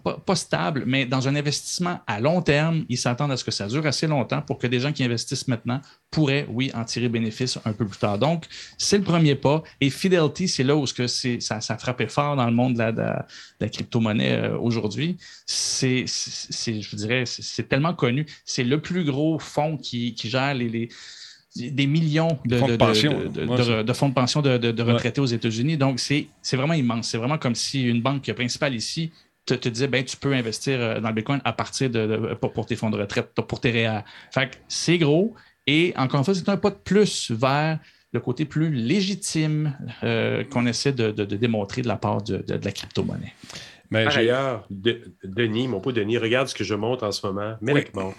pas, 0.03 0.35
stable, 0.35 0.83
mais 0.85 1.05
dans 1.05 1.27
un 1.27 1.35
investissement 1.35 1.99
à 2.07 2.19
long 2.19 2.41
terme, 2.41 2.85
ils 2.89 2.97
s'attendent 2.97 3.31
à 3.31 3.37
ce 3.37 3.43
que 3.43 3.51
ça 3.51 3.67
dure 3.67 3.85
assez 3.85 4.07
longtemps 4.07 4.41
pour 4.41 4.57
que 4.57 4.67
des 4.67 4.79
gens 4.79 4.91
qui 4.91 5.03
investissent 5.03 5.47
maintenant 5.47 5.81
pourraient, 6.11 6.47
oui, 6.49 6.71
en 6.73 6.83
tirer 6.83 7.09
bénéfice 7.09 7.57
un 7.65 7.73
peu 7.73 7.85
plus 7.85 7.97
tard. 7.97 8.17
Donc, 8.17 8.45
c'est 8.77 8.97
le 8.97 9.03
premier 9.03 9.35
pas. 9.35 9.63
Et 9.81 9.89
Fidelity, 9.89 10.47
c'est 10.47 10.63
là 10.63 10.75
où 10.75 10.85
que 10.95 11.07
ça, 11.07 11.61
ça 11.61 11.77
frappait 11.77 12.07
fort 12.07 12.35
dans 12.35 12.45
le 12.45 12.51
monde 12.51 12.75
de 12.75 12.79
la, 12.79 13.69
crypto-monnaie 13.69 14.33
euh, 14.33 14.57
aujourd'hui. 14.57 15.17
C'est, 15.45 16.05
je 16.07 16.89
vous 16.89 16.97
dirais, 16.97 17.23
c'est 17.25 17.67
tellement 17.67 17.93
connu. 17.93 18.25
C'est 18.45 18.63
le 18.63 18.81
plus 18.81 19.03
gros 19.03 19.39
fonds 19.39 19.77
qui, 19.77 20.15
gère 20.23 20.53
les 20.53 20.89
des 21.57 21.87
millions 21.87 22.39
de, 22.45 22.57
fonds 22.57 22.67
de, 22.67 22.75
pension 24.13 24.41
de, 24.41 24.81
retraités 24.81 25.21
aux 25.21 25.25
États-Unis. 25.25 25.77
Donc, 25.77 25.99
c'est 25.99 26.27
vraiment 26.53 26.73
immense. 26.73 27.09
C'est 27.09 27.17
vraiment 27.17 27.37
comme 27.37 27.55
si 27.55 27.83
une 27.83 28.01
banque 28.01 28.31
principale 28.33 28.75
ici 28.75 29.11
te, 29.45 29.53
te 29.53 29.69
disait 29.69 29.87
ben, 29.87 30.03
tu 30.03 30.17
peux 30.17 30.33
investir 30.33 30.79
euh, 30.79 30.99
dans 30.99 31.09
le 31.09 31.15
Bitcoin 31.15 31.41
à 31.43 31.53
partir 31.53 31.89
de, 31.89 32.35
pour, 32.35 32.65
tes 32.65 32.75
fonds 32.75 32.89
de 32.89 32.97
retraite, 32.97 33.31
pour 33.33 33.59
tes 33.59 33.71
réa. 33.71 34.03
Fait 34.31 34.51
c'est 34.67 34.97
gros. 34.97 35.33
Et 35.65 35.93
encore 35.97 36.19
une 36.19 36.25
fois, 36.25 36.35
c'est 36.35 36.47
un 36.49 36.57
pas 36.57 36.69
de 36.69 36.75
plus 36.75 37.31
vers 37.31 37.79
le 38.13 38.19
côté 38.19 38.45
plus 38.45 38.69
légitime 38.69 39.75
euh, 40.03 40.43
qu'on 40.45 40.65
essaie 40.65 40.93
de, 40.93 41.11
démontrer 41.11 41.81
de 41.81 41.87
la 41.87 41.97
part 41.97 42.21
de, 42.21 42.43
la 42.47 42.71
crypto-monnaie. 42.71 43.33
Mais 43.89 44.05
Denis, 45.23 45.67
mon 45.67 45.79
pot 45.79 45.91
Denis, 45.91 46.17
regarde 46.17 46.47
ce 46.47 46.55
que 46.55 46.63
je 46.63 46.73
montre 46.73 47.05
en 47.05 47.11
ce 47.11 47.25
moment. 47.25 47.55
Mais 47.61 47.85
bon, 47.93 48.13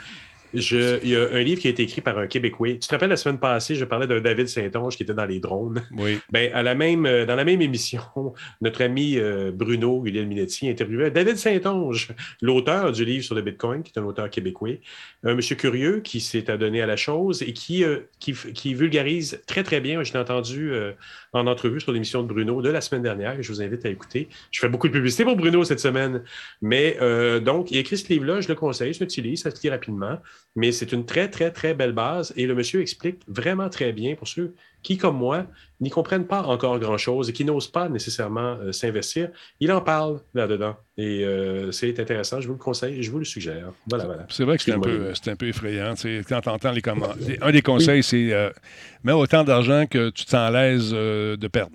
je, 0.55 0.99
il 1.03 1.11
y 1.11 1.17
a 1.17 1.29
un 1.33 1.41
livre 1.41 1.61
qui 1.61 1.67
a 1.67 1.71
été 1.71 1.83
écrit 1.83 2.01
par 2.01 2.19
un 2.19 2.27
Québécois. 2.27 2.73
Tu 2.73 2.79
te 2.81 2.91
rappelles 2.91 3.11
la 3.11 3.17
semaine 3.17 3.39
passée, 3.39 3.75
je 3.75 3.85
parlais 3.85 4.07
d'un 4.07 4.21
David 4.21 4.49
Saint-Onge 4.49 4.97
qui 4.97 5.03
était 5.03 5.15
dans 5.15 5.27
les 5.27 5.41
drones. 5.41 5.83
Oui. 5.97 6.19
Ben, 6.31 6.53
à 6.53 6.63
la 6.63 6.75
même, 6.75 7.07
euh, 7.07 7.25
dans 7.25 7.37
la 7.37 7.45
même 7.45 7.63
émission, 7.63 8.03
notre 8.61 8.83
ami 8.83 9.17
euh, 9.17 9.51
Bruno 9.51 10.03
Guillaume 10.03 10.27
Minetti 10.27 10.69
interviewait 10.69 11.11
David 11.11 11.37
Saint-Onge, 11.37 12.09
l'auteur 12.43 12.93
du 12.93 13.05
livre 13.05 13.25
sur 13.25 13.35
le 13.35 13.43
Bitcoin, 13.43 13.83
qui 13.83 13.93
est 13.95 13.99
un 13.99 14.05
auteur 14.05 14.29
québécois. 14.29 14.77
Un 15.25 15.35
monsieur 15.35 15.57
curieux 15.57 16.01
qui 16.01 16.21
s'est 16.21 16.51
adonné 16.51 16.83
à 16.83 16.87
la 16.87 16.97
chose 16.97 17.43
et 17.43 17.53
qui, 17.53 17.83
euh, 17.83 18.01
qui, 18.21 18.33
qui, 18.33 18.75
vulgarise 18.75 19.41
très, 19.47 19.63
très 19.63 19.81
bien. 19.81 20.03
Je 20.03 20.13
l'ai 20.13 20.19
entendu 20.19 20.73
en 21.33 21.47
entrevue 21.47 21.81
sur 21.81 21.93
l'émission 21.93 22.23
de 22.23 22.29
Bruno 22.29 22.61
de 22.63 22.69
la 22.69 22.81
semaine 22.81 23.03
dernière, 23.03 23.37
que 23.37 23.43
je 23.43 23.51
vous 23.51 23.63
invite 23.63 23.85
à 23.87 23.89
écouter. 23.89 24.29
Je 24.51 24.61
fais 24.61 24.69
beaucoup 24.69 24.89
de 24.89 24.93
publicité 24.93 25.25
pour 25.25 25.37
Bruno 25.37 25.65
cette 25.65 25.81
semaine. 25.81 26.23
Mais 26.61 26.99
donc, 27.41 27.71
il 27.71 27.79
a 27.79 27.81
écrit 27.81 27.97
ce 27.97 28.09
livre-là, 28.09 28.41
je 28.41 28.49
le 28.49 28.55
conseille, 28.55 28.93
je 28.93 29.01
l'utilise, 29.01 29.43
ça 29.43 29.51
se 29.51 29.63
lit 29.63 29.71
rapidement. 29.71 30.19
Mais 30.57 30.73
c'est 30.73 30.93
une 30.93 31.07
très, 31.07 31.29
très, 31.31 31.53
très 31.53 31.75
belle 31.75 31.93
base 31.93 32.33
et 32.37 32.47
le 32.47 32.55
monsieur 32.55 32.81
explique 32.81 33.21
vraiment 33.29 33.69
très 33.69 33.93
bien 33.93 34.17
pour 34.17 34.27
ceux 34.27 34.55
qui, 34.83 34.97
comme 34.97 35.17
moi, 35.17 35.47
n'y 35.81 35.91
comprennent 35.91 36.27
pas 36.27 36.43
encore 36.43 36.79
grand-chose 36.79 37.31
et 37.31 37.33
qui 37.33 37.45
n'osent 37.45 37.71
pas 37.71 37.89
nécessairement 37.89 38.57
euh, 38.61 38.73
s'investir. 38.73 39.31
Il 39.61 39.71
en 39.73 39.81
parle 39.81 40.21
là-dedans 40.35 40.77
et 40.97 41.25
euh, 41.25 41.71
c'est 41.73 41.99
intéressant. 42.01 42.41
Je 42.41 42.47
vous 42.47 42.55
le 42.55 42.59
conseille 42.59 42.99
et 42.99 43.03
je 43.03 43.11
vous 43.11 43.19
le 43.19 43.25
suggère. 43.25 43.73
Voilà, 43.89 44.07
voilà. 44.07 44.27
C'est 44.31 44.45
vrai 44.45 44.57
que 44.57 44.63
c'est 44.63 44.73
un, 44.73 44.81
peu, 44.81 45.13
un 45.27 45.37
peu 45.37 45.49
effrayant. 45.49 45.95
Quand 46.29 46.41
tu 46.41 46.49
entends 46.49 46.73
les 46.73 46.83
commentaires, 46.83 47.39
un 47.41 47.53
des 47.53 47.63
conseils, 47.63 48.03
c'est 48.03 48.33
euh, 48.33 48.51
mets 49.05 49.13
autant 49.13 49.45
d'argent 49.45 49.87
que 49.87 50.11
tu 50.11 50.25
t'en 50.25 50.51
l'aise 50.51 50.91
de 50.91 51.49
perdre. 51.49 51.73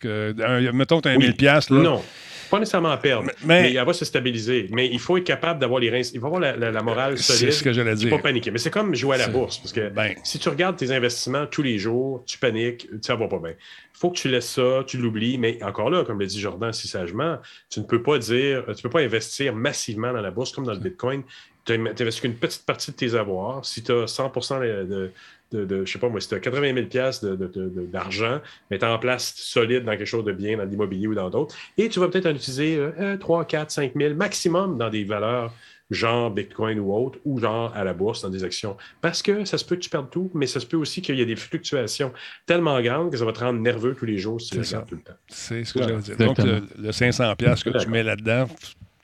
Que, 0.00 0.70
mettons 0.72 1.00
tu 1.00 1.08
as 1.08 1.12
un 1.12 1.18
1000 1.18 1.36
pièces 1.36 1.70
Non. 1.70 2.02
Pas 2.50 2.58
nécessairement 2.58 2.90
à 2.90 2.96
perdre, 2.96 3.30
mais, 3.44 3.74
elle 3.74 3.84
va 3.84 3.92
se 3.92 4.04
stabiliser. 4.04 4.68
Mais 4.70 4.88
il 4.90 4.98
faut 4.98 5.16
être 5.16 5.24
capable 5.24 5.60
d'avoir 5.60 5.80
les 5.80 5.90
reins. 5.90 6.00
Il 6.00 6.20
faut 6.20 6.26
avoir 6.26 6.40
la, 6.40 6.82
morale 6.82 7.18
solide. 7.18 7.52
C'est 7.52 7.58
ce 7.58 7.62
que 7.62 7.72
j'allais 7.72 7.94
dire. 7.94 8.10
Pas 8.10 8.18
paniquer. 8.18 8.50
Mais 8.50 8.58
c'est 8.58 8.70
comme 8.70 8.94
jouer 8.94 9.16
à 9.16 9.18
la 9.18 9.28
bourse. 9.28 9.58
Parce 9.58 9.72
que 9.72 9.88
ben. 9.90 10.14
si 10.24 10.38
tu 10.38 10.48
regardes 10.48 10.76
tes 10.76 10.90
investissements 10.90 11.46
tous 11.46 11.62
les 11.62 11.78
jours, 11.78 12.24
tu 12.26 12.38
paniques, 12.38 12.88
ça 13.02 13.16
va 13.16 13.28
pas 13.28 13.38
bien. 13.38 13.50
Il 13.50 13.98
faut 13.98 14.10
que 14.10 14.16
tu 14.16 14.28
laisses 14.28 14.50
ça, 14.50 14.82
tu 14.86 14.96
l'oublies. 14.96 15.36
Mais 15.36 15.62
encore 15.62 15.90
là, 15.90 16.04
comme 16.04 16.18
le 16.18 16.26
dit 16.26 16.40
Jordan 16.40 16.72
si 16.72 16.88
sagement, 16.88 17.38
tu 17.70 17.80
ne 17.80 17.84
peux 17.84 18.02
pas 18.02 18.18
dire, 18.18 18.64
tu 18.74 18.82
peux 18.82 18.90
pas 18.90 19.00
investir 19.00 19.54
massivement 19.54 20.12
dans 20.12 20.22
la 20.22 20.30
bourse 20.30 20.52
comme 20.52 20.64
dans 20.64 20.74
le 20.74 20.80
Bitcoin. 20.80 21.22
Tu 21.66 21.74
investis 21.74 22.20
qu'une 22.20 22.34
petite 22.34 22.64
partie 22.64 22.92
de 22.92 22.96
tes 22.96 23.14
avoirs. 23.14 23.62
Si 23.66 23.82
tu 23.82 23.92
as 23.92 24.06
100 24.06 24.32
de, 24.60 24.84
de, 24.84 25.12
de, 25.52 25.84
je 25.84 25.92
sais 25.92 25.98
pas 25.98 26.08
moi, 26.08 26.20
si 26.20 26.28
tu 26.28 26.34
as 26.34 26.40
80 26.40 26.88
000 26.90 27.86
d'argent, 27.92 28.40
mettre 28.70 28.86
en 28.86 28.98
place 28.98 29.34
solide 29.36 29.84
dans 29.84 29.92
quelque 29.92 30.04
chose 30.04 30.24
de 30.24 30.32
bien, 30.32 30.56
dans 30.56 30.64
l'immobilier 30.64 31.06
ou 31.06 31.14
dans 31.14 31.30
d'autres, 31.30 31.54
et 31.76 31.88
tu 31.88 32.00
vas 32.00 32.08
peut-être 32.08 32.26
en 32.26 32.34
utiliser 32.34 32.78
3, 33.20 33.44
4, 33.44 33.70
5 33.70 33.92
000 33.96 34.14
maximum 34.14 34.78
dans 34.78 34.90
des 34.90 35.04
valeurs 35.04 35.52
genre 35.90 36.30
Bitcoin 36.30 36.78
ou 36.78 36.92
autre, 36.92 37.18
ou 37.24 37.38
genre 37.38 37.74
à 37.74 37.84
la 37.84 37.94
bourse 37.94 38.22
dans 38.22 38.28
des 38.28 38.44
actions. 38.44 38.76
Parce 39.00 39.22
que 39.22 39.44
ça 39.44 39.58
se 39.58 39.64
peut 39.64 39.76
que 39.76 39.80
tu 39.80 39.90
perdes 39.90 40.10
tout, 40.10 40.30
mais 40.34 40.46
ça 40.46 40.60
se 40.60 40.66
peut 40.66 40.76
aussi 40.76 41.02
qu'il 41.02 41.16
y 41.16 41.20
ait 41.20 41.26
des 41.26 41.36
fluctuations 41.36 42.12
tellement 42.46 42.80
grandes 42.80 43.10
que 43.10 43.16
ça 43.16 43.24
va 43.24 43.32
te 43.32 43.40
rendre 43.40 43.60
nerveux 43.60 43.94
tous 43.94 44.04
les 44.04 44.18
jours 44.18 44.40
si 44.40 44.50
tu 44.50 44.58
le 44.58 44.64
tout 44.64 44.94
le 44.96 45.00
temps. 45.00 45.14
C'est 45.28 45.64
ce 45.64 45.74
que 45.74 45.82
je 45.82 45.88
veux 45.88 46.00
dire. 46.00 46.16
Donc, 46.16 46.38
le, 46.38 46.90
500$ 46.90 47.62
que 47.62 47.78
tu 47.78 47.88
mets 47.88 48.02
là-dedans, 48.02 48.48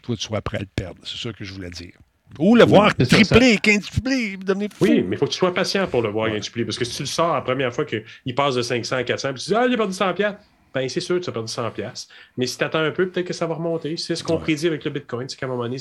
toi, 0.03 0.17
tu 0.17 0.23
sois 0.23 0.43
prêt 0.43 0.59
à 0.59 0.61
le 0.61 0.67
perdre. 0.75 1.01
C'est 1.05 1.17
ça 1.17 1.33
que 1.33 1.45
je 1.45 1.55
voulais 1.55 1.71
dire. 1.71 1.95
Ou 2.39 2.57
le 2.57 2.65
voir 2.65 2.95
tripler, 2.95 3.59
quintupler, 3.59 4.37
devenir 4.37 4.69
fou. 4.73 4.85
Oui, 4.85 5.03
mais 5.03 5.17
il 5.17 5.19
faut 5.19 5.27
que 5.27 5.31
tu 5.31 5.39
sois 5.39 5.55
patient 5.55 5.87
pour 5.87 6.03
le 6.03 6.09
voir 6.09 6.31
quintupler. 6.31 6.65
Parce 6.65 6.79
que 6.79 6.85
si 6.85 6.97
tu 6.97 7.03
le 7.03 7.07
sors 7.07 7.35
la 7.35 7.43
première 7.43 7.73
fois 7.73 7.85
qu'il 7.85 8.35
passe 8.35 8.55
de 8.55 8.63
500 8.63 8.97
à 8.97 9.05
400, 9.05 9.33
puis 9.33 9.43
tu 9.43 9.51
dis 9.51 9.57
Ah, 9.57 9.67
il 9.67 9.75
a 9.75 9.77
perdu 9.77 9.93
100 9.93 10.15
pièces 10.15 10.35
ben 10.75 10.89
c'est 10.89 11.01
sûr 11.01 11.21
que 11.21 11.25
tu 11.25 11.31
as 11.31 11.33
perdu 11.33 11.51
100 11.51 11.73
Mais 12.37 12.47
si 12.47 12.59
tu 12.59 12.65
attends 12.65 12.81
un 12.81 12.91
peu, 12.91 13.09
peut-être 13.09 13.29
que 13.29 13.33
ça 13.33 13.47
va 13.47 13.55
remonter. 13.55 13.97
C'est 13.97 14.17
ce 14.17 14.25
qu'on 14.25 14.39
prédit 14.39 14.67
avec 14.67 14.85
le 14.85 14.91
Bitcoin, 14.91 15.29
c'est 15.29 15.39
qu'à 15.39 15.47
un 15.47 15.49
moment 15.49 15.63
donné, 15.63 15.77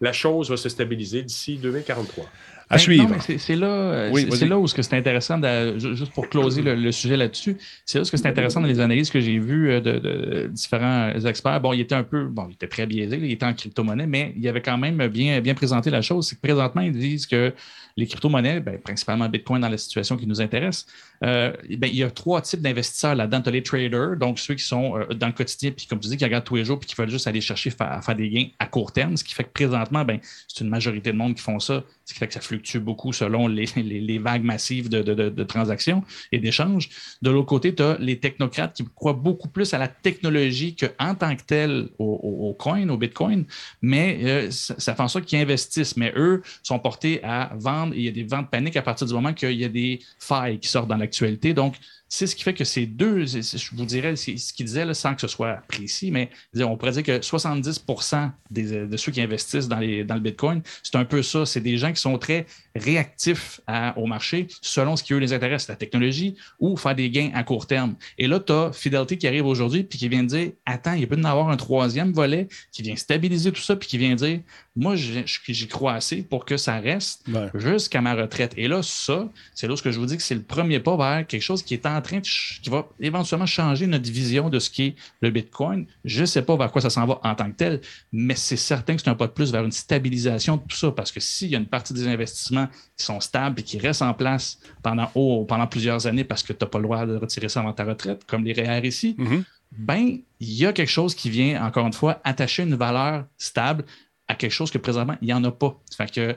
la, 0.00 0.12
chose 0.12 0.50
va 0.50 0.58
se 0.58 0.68
stabiliser 0.68 1.22
d'ici 1.22 1.56
2043. 1.56 2.26
À 2.68 2.74
ben, 2.74 2.78
suivre. 2.78 3.16
C'est 3.20 3.54
là, 3.54 3.68
euh, 3.68 4.30
c'est 4.32 4.48
là 4.48 4.58
où 4.58 4.66
c'est 4.66 4.92
intéressant, 4.94 5.40
juste 5.78 6.12
pour 6.12 6.28
closer 6.28 6.62
le, 6.62 6.90
sujet 6.90 7.16
là-dessus, 7.16 7.56
c'est 7.84 7.98
là 7.98 8.02
où 8.02 8.04
c'est 8.04 8.26
intéressant 8.26 8.60
dans 8.60 8.66
les 8.66 8.80
analyses 8.80 9.08
que 9.08 9.20
j'ai 9.20 9.38
vues 9.38 9.70
euh, 9.70 9.80
de, 9.80 10.48
différents 10.48 11.12
experts. 11.12 11.60
Bon, 11.60 11.72
il 11.72 11.80
était 11.80 11.94
un 11.94 12.02
peu, 12.02 12.24
bon, 12.24 12.48
il 12.50 12.54
était 12.54 12.66
très 12.66 12.86
biaisé, 12.86 13.18
il 13.18 13.30
était 13.30 13.46
en 13.46 13.54
crypto-monnaie, 13.54 14.08
mais 14.08 14.34
il 14.36 14.48
avait 14.48 14.62
quand 14.62 14.78
même 14.78 15.06
bien, 15.06 15.40
bien 15.40 15.54
présenté 15.54 15.90
la 15.90 16.02
chose. 16.02 16.26
C'est 16.26 16.34
que 16.34 16.40
présentement, 16.40 16.82
ils 16.82 16.92
disent 16.92 17.26
que 17.26 17.52
les 17.96 18.06
crypto-monnaies, 18.06 18.58
ben, 18.58 18.78
principalement 18.78 19.28
Bitcoin 19.28 19.62
dans 19.62 19.68
la 19.68 19.78
situation 19.78 20.16
qui 20.16 20.26
nous 20.26 20.40
intéresse, 20.40 20.86
euh, 21.24 21.52
ben, 21.78 21.88
il 21.88 21.96
y 21.96 22.02
a 22.02 22.10
trois 22.10 22.42
types 22.42 22.60
d'investisseurs 22.60 23.14
là-dedans. 23.14 23.42
Tu 23.42 23.48
as 23.48 23.52
les 23.52 23.62
traders, 23.62 24.16
donc 24.16 24.40
ceux 24.40 24.54
qui 24.54 24.64
sont 24.64 24.98
dans 25.14 25.28
le 25.28 25.32
quotidien, 25.32 25.70
puis 25.70 25.86
comme 25.86 26.00
tu 26.00 26.08
dis, 26.08 26.16
qui 26.16 26.24
regardent 26.24 26.44
tous 26.44 26.56
les 26.56 26.64
jours, 26.64 26.80
puis 26.80 26.88
qui 26.88 26.96
veulent 26.96 27.10
juste 27.10 27.28
aller 27.28 27.40
chercher 27.40 27.72
à 27.78 28.02
faire 28.02 28.16
des 28.16 28.28
gains 28.28 28.48
à 28.58 28.66
court 28.66 28.90
terme, 28.90 29.16
ce 29.16 29.22
qui 29.22 29.34
fait 29.34 29.44
que 29.44 29.52
présentement, 29.52 30.04
ben, 30.04 30.18
c'est 30.48 30.64
une 30.64 30.70
majorité 30.70 31.12
de 31.12 31.16
monde 31.16 31.36
qui 31.36 31.42
font 31.42 31.60
ça, 31.60 31.84
ce 32.04 32.12
qui 32.12 32.18
fait 32.18 32.26
que 32.26 32.34
ça 32.34 32.40
fluctue 32.56 32.78
beaucoup 32.78 33.12
selon 33.12 33.48
les, 33.48 34.18
vagues 34.18 34.44
massives 34.44 34.88
de, 34.88 35.42
transactions 35.44 36.02
et 36.32 36.38
d'échanges. 36.38 36.88
De 37.22 37.30
l'autre 37.30 37.46
côté, 37.46 37.74
tu 37.74 37.82
as 37.82 37.96
les 37.98 38.18
technocrates 38.18 38.74
qui 38.74 38.84
croient 38.94 39.12
beaucoup 39.12 39.48
plus 39.48 39.74
à 39.74 39.78
la 39.78 39.88
technologie 39.88 40.74
qu'en 40.74 41.14
tant 41.14 41.36
que 41.36 41.42
tel 41.42 41.88
au, 41.98 42.54
coin, 42.58 42.88
au 42.88 42.96
bitcoin, 42.96 43.44
mais 43.82 44.18
euh, 44.24 44.50
ça, 44.50 44.94
fait 44.94 45.02
en 45.02 45.08
sorte 45.08 45.26
qu'ils 45.26 45.38
investissent. 45.38 45.96
Mais 45.96 46.12
eux 46.16 46.42
sont 46.62 46.78
portés 46.78 47.22
à 47.22 47.52
vendre 47.56 47.94
il 47.94 48.02
y 48.02 48.08
a 48.08 48.12
des 48.12 48.24
ventes 48.24 48.50
paniques 48.50 48.76
à 48.76 48.82
partir 48.82 49.06
du 49.06 49.14
moment 49.14 49.32
qu'il 49.32 49.52
y 49.52 49.64
a 49.64 49.68
des 49.68 50.00
failles 50.18 50.58
qui 50.58 50.68
sortent 50.68 50.88
dans 50.88 50.96
l'actualité. 50.96 51.54
Donc, 51.54 51.76
c'est 52.08 52.26
ce 52.26 52.36
qui 52.36 52.44
fait 52.44 52.54
que 52.54 52.64
ces 52.64 52.86
deux, 52.86 53.26
je 53.26 53.74
vous 53.74 53.84
dirais 53.84 54.14
ce 54.16 54.52
qu'il 54.52 54.66
disait, 54.66 54.94
sans 54.94 55.14
que 55.14 55.20
ce 55.20 55.26
soit 55.26 55.62
précis, 55.68 56.10
mais 56.10 56.30
on 56.54 56.76
pourrait 56.76 56.92
dire 56.92 57.02
que 57.02 57.18
70% 57.18 58.30
de 58.50 58.96
ceux 58.96 59.12
qui 59.12 59.20
investissent 59.20 59.68
dans, 59.68 59.78
les, 59.78 60.04
dans 60.04 60.14
le 60.14 60.20
Bitcoin, 60.20 60.62
c'est 60.82 60.96
un 60.96 61.04
peu 61.04 61.22
ça. 61.22 61.44
C'est 61.46 61.60
des 61.60 61.76
gens 61.78 61.92
qui 61.92 62.00
sont 62.00 62.16
très 62.18 62.46
réactifs 62.76 63.60
au 63.96 64.06
marché 64.06 64.46
selon 64.62 64.96
ce 64.96 65.02
qui 65.02 65.14
eux 65.14 65.18
les 65.18 65.32
intéresse, 65.32 65.68
la 65.68 65.76
technologie 65.76 66.36
ou 66.60 66.76
faire 66.76 66.94
des 66.94 67.10
gains 67.10 67.30
à 67.34 67.42
court 67.42 67.66
terme. 67.66 67.96
Et 68.18 68.28
là, 68.28 68.38
tu 68.38 68.52
as 68.52 68.72
Fidelity 68.72 69.18
qui 69.18 69.26
arrive 69.26 69.46
aujourd'hui 69.46 69.82
puis 69.82 69.98
qui 69.98 70.08
vient 70.08 70.22
dire 70.22 70.52
Attends, 70.64 70.94
il 70.94 71.08
peut 71.08 71.16
y 71.16 71.20
en 71.20 71.24
avoir 71.24 71.48
un 71.50 71.56
troisième 71.56 72.12
volet 72.12 72.48
qui 72.72 72.82
vient 72.82 72.96
stabiliser 72.96 73.50
tout 73.50 73.62
ça 73.62 73.74
puis 73.74 73.88
qui 73.88 73.98
vient 73.98 74.14
dire 74.14 74.40
Moi, 74.76 74.94
j'y 74.94 75.68
crois 75.68 75.94
assez 75.94 76.22
pour 76.22 76.44
que 76.44 76.56
ça 76.56 76.78
reste 76.78 77.24
jusqu'à 77.54 78.00
ma 78.00 78.14
retraite. 78.14 78.52
Et 78.56 78.68
là, 78.68 78.82
ça, 78.82 79.28
c'est 79.54 79.66
là 79.66 79.76
ce 79.76 79.82
que 79.82 79.90
je 79.90 79.98
vous 79.98 80.06
dis 80.06 80.16
que 80.16 80.22
c'est 80.22 80.34
le 80.34 80.42
premier 80.42 80.80
pas 80.80 80.96
vers 80.96 81.26
quelque 81.26 81.42
chose 81.42 81.62
qui 81.62 81.74
est 81.74 81.86
en 81.86 81.95
en 81.96 82.02
train 82.02 82.18
de 82.18 82.26
qui 82.26 82.70
va 82.70 82.88
éventuellement 83.00 83.46
changer 83.46 83.86
notre 83.86 84.10
vision 84.10 84.50
de 84.50 84.58
ce 84.58 84.70
qui 84.70 84.82
est 84.82 84.94
le 85.20 85.30
Bitcoin. 85.30 85.86
Je 86.04 86.20
ne 86.20 86.26
sais 86.26 86.42
pas 86.42 86.56
vers 86.56 86.70
quoi 86.70 86.80
ça 86.80 86.90
s'en 86.90 87.06
va 87.06 87.20
en 87.22 87.34
tant 87.34 87.50
que 87.50 87.56
tel, 87.56 87.80
mais 88.12 88.34
c'est 88.34 88.56
certain 88.56 88.96
que 88.96 89.02
c'est 89.02 89.10
un 89.10 89.14
pas 89.14 89.26
de 89.26 89.32
plus 89.32 89.52
vers 89.52 89.64
une 89.64 89.72
stabilisation 89.72 90.56
de 90.56 90.62
tout 90.62 90.76
ça, 90.76 90.90
parce 90.90 91.12
que 91.12 91.20
s'il 91.20 91.48
y 91.48 91.54
a 91.54 91.58
une 91.58 91.66
partie 91.66 91.94
des 91.94 92.06
investissements 92.08 92.68
qui 92.96 93.04
sont 93.04 93.20
stables 93.20 93.60
et 93.60 93.62
qui 93.62 93.78
restent 93.78 94.02
en 94.02 94.14
place 94.14 94.58
pendant, 94.82 95.06
pendant 95.46 95.66
plusieurs 95.66 96.06
années 96.06 96.24
parce 96.24 96.42
que 96.42 96.52
tu 96.52 96.64
n'as 96.64 96.68
pas 96.68 96.78
le 96.78 96.84
droit 96.84 97.06
de 97.06 97.16
retirer 97.16 97.48
ça 97.48 97.60
avant 97.60 97.72
ta 97.72 97.84
retraite, 97.84 98.24
comme 98.26 98.44
les 98.44 98.52
REER 98.52 98.86
ici, 98.86 99.16
mm-hmm. 99.18 99.42
ben, 99.72 100.18
il 100.40 100.52
y 100.52 100.66
a 100.66 100.72
quelque 100.72 100.90
chose 100.90 101.14
qui 101.14 101.30
vient, 101.30 101.64
encore 101.64 101.86
une 101.86 101.92
fois, 101.92 102.20
attacher 102.24 102.62
une 102.62 102.74
valeur 102.74 103.24
stable 103.38 103.84
à 104.28 104.34
quelque 104.34 104.52
chose 104.52 104.70
que 104.70 104.78
présentement, 104.78 105.16
il 105.22 105.26
n'y 105.26 105.32
en 105.32 105.44
a 105.44 105.52
pas. 105.52 105.80
Fait 105.96 106.10
que 106.12 106.36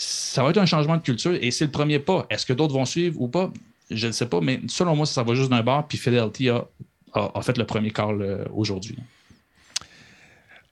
ça 0.00 0.44
va 0.44 0.50
être 0.50 0.58
un 0.58 0.66
changement 0.66 0.96
de 0.96 1.02
culture 1.02 1.34
et 1.40 1.50
c'est 1.50 1.64
le 1.64 1.70
premier 1.70 1.98
pas. 1.98 2.26
Est-ce 2.30 2.46
que 2.46 2.52
d'autres 2.52 2.74
vont 2.74 2.84
suivre 2.84 3.20
ou 3.20 3.28
pas? 3.28 3.52
Je 3.90 4.06
ne 4.06 4.12
sais 4.12 4.26
pas, 4.26 4.40
mais 4.40 4.60
selon 4.68 4.94
moi, 4.94 5.06
ça 5.06 5.22
va 5.22 5.34
juste 5.34 5.50
d'un 5.50 5.62
bord, 5.62 5.86
puis 5.88 5.98
Fidelity 5.98 6.50
a, 6.50 6.64
fait 7.42 7.56
le 7.56 7.64
premier 7.64 7.90
call 7.90 8.20
euh, 8.20 8.44
aujourd'hui. 8.52 8.98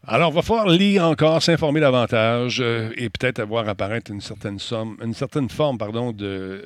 Alors, 0.06 0.30
on 0.30 0.34
va 0.34 0.43
falloir 0.43 0.68
lire 0.68 1.05
encore, 1.05 1.43
s'informer 1.43 1.80
davantage 1.80 2.60
euh, 2.60 2.90
et 2.97 3.09
peut-être 3.09 3.40
avoir 3.40 3.68
apparaître 3.68 4.10
une 4.10 4.20
certaine 4.20 4.59
somme, 4.59 4.97
une 5.02 5.14
certaine 5.14 5.48
forme, 5.48 5.78
pardon, 5.78 6.12
de, 6.12 6.62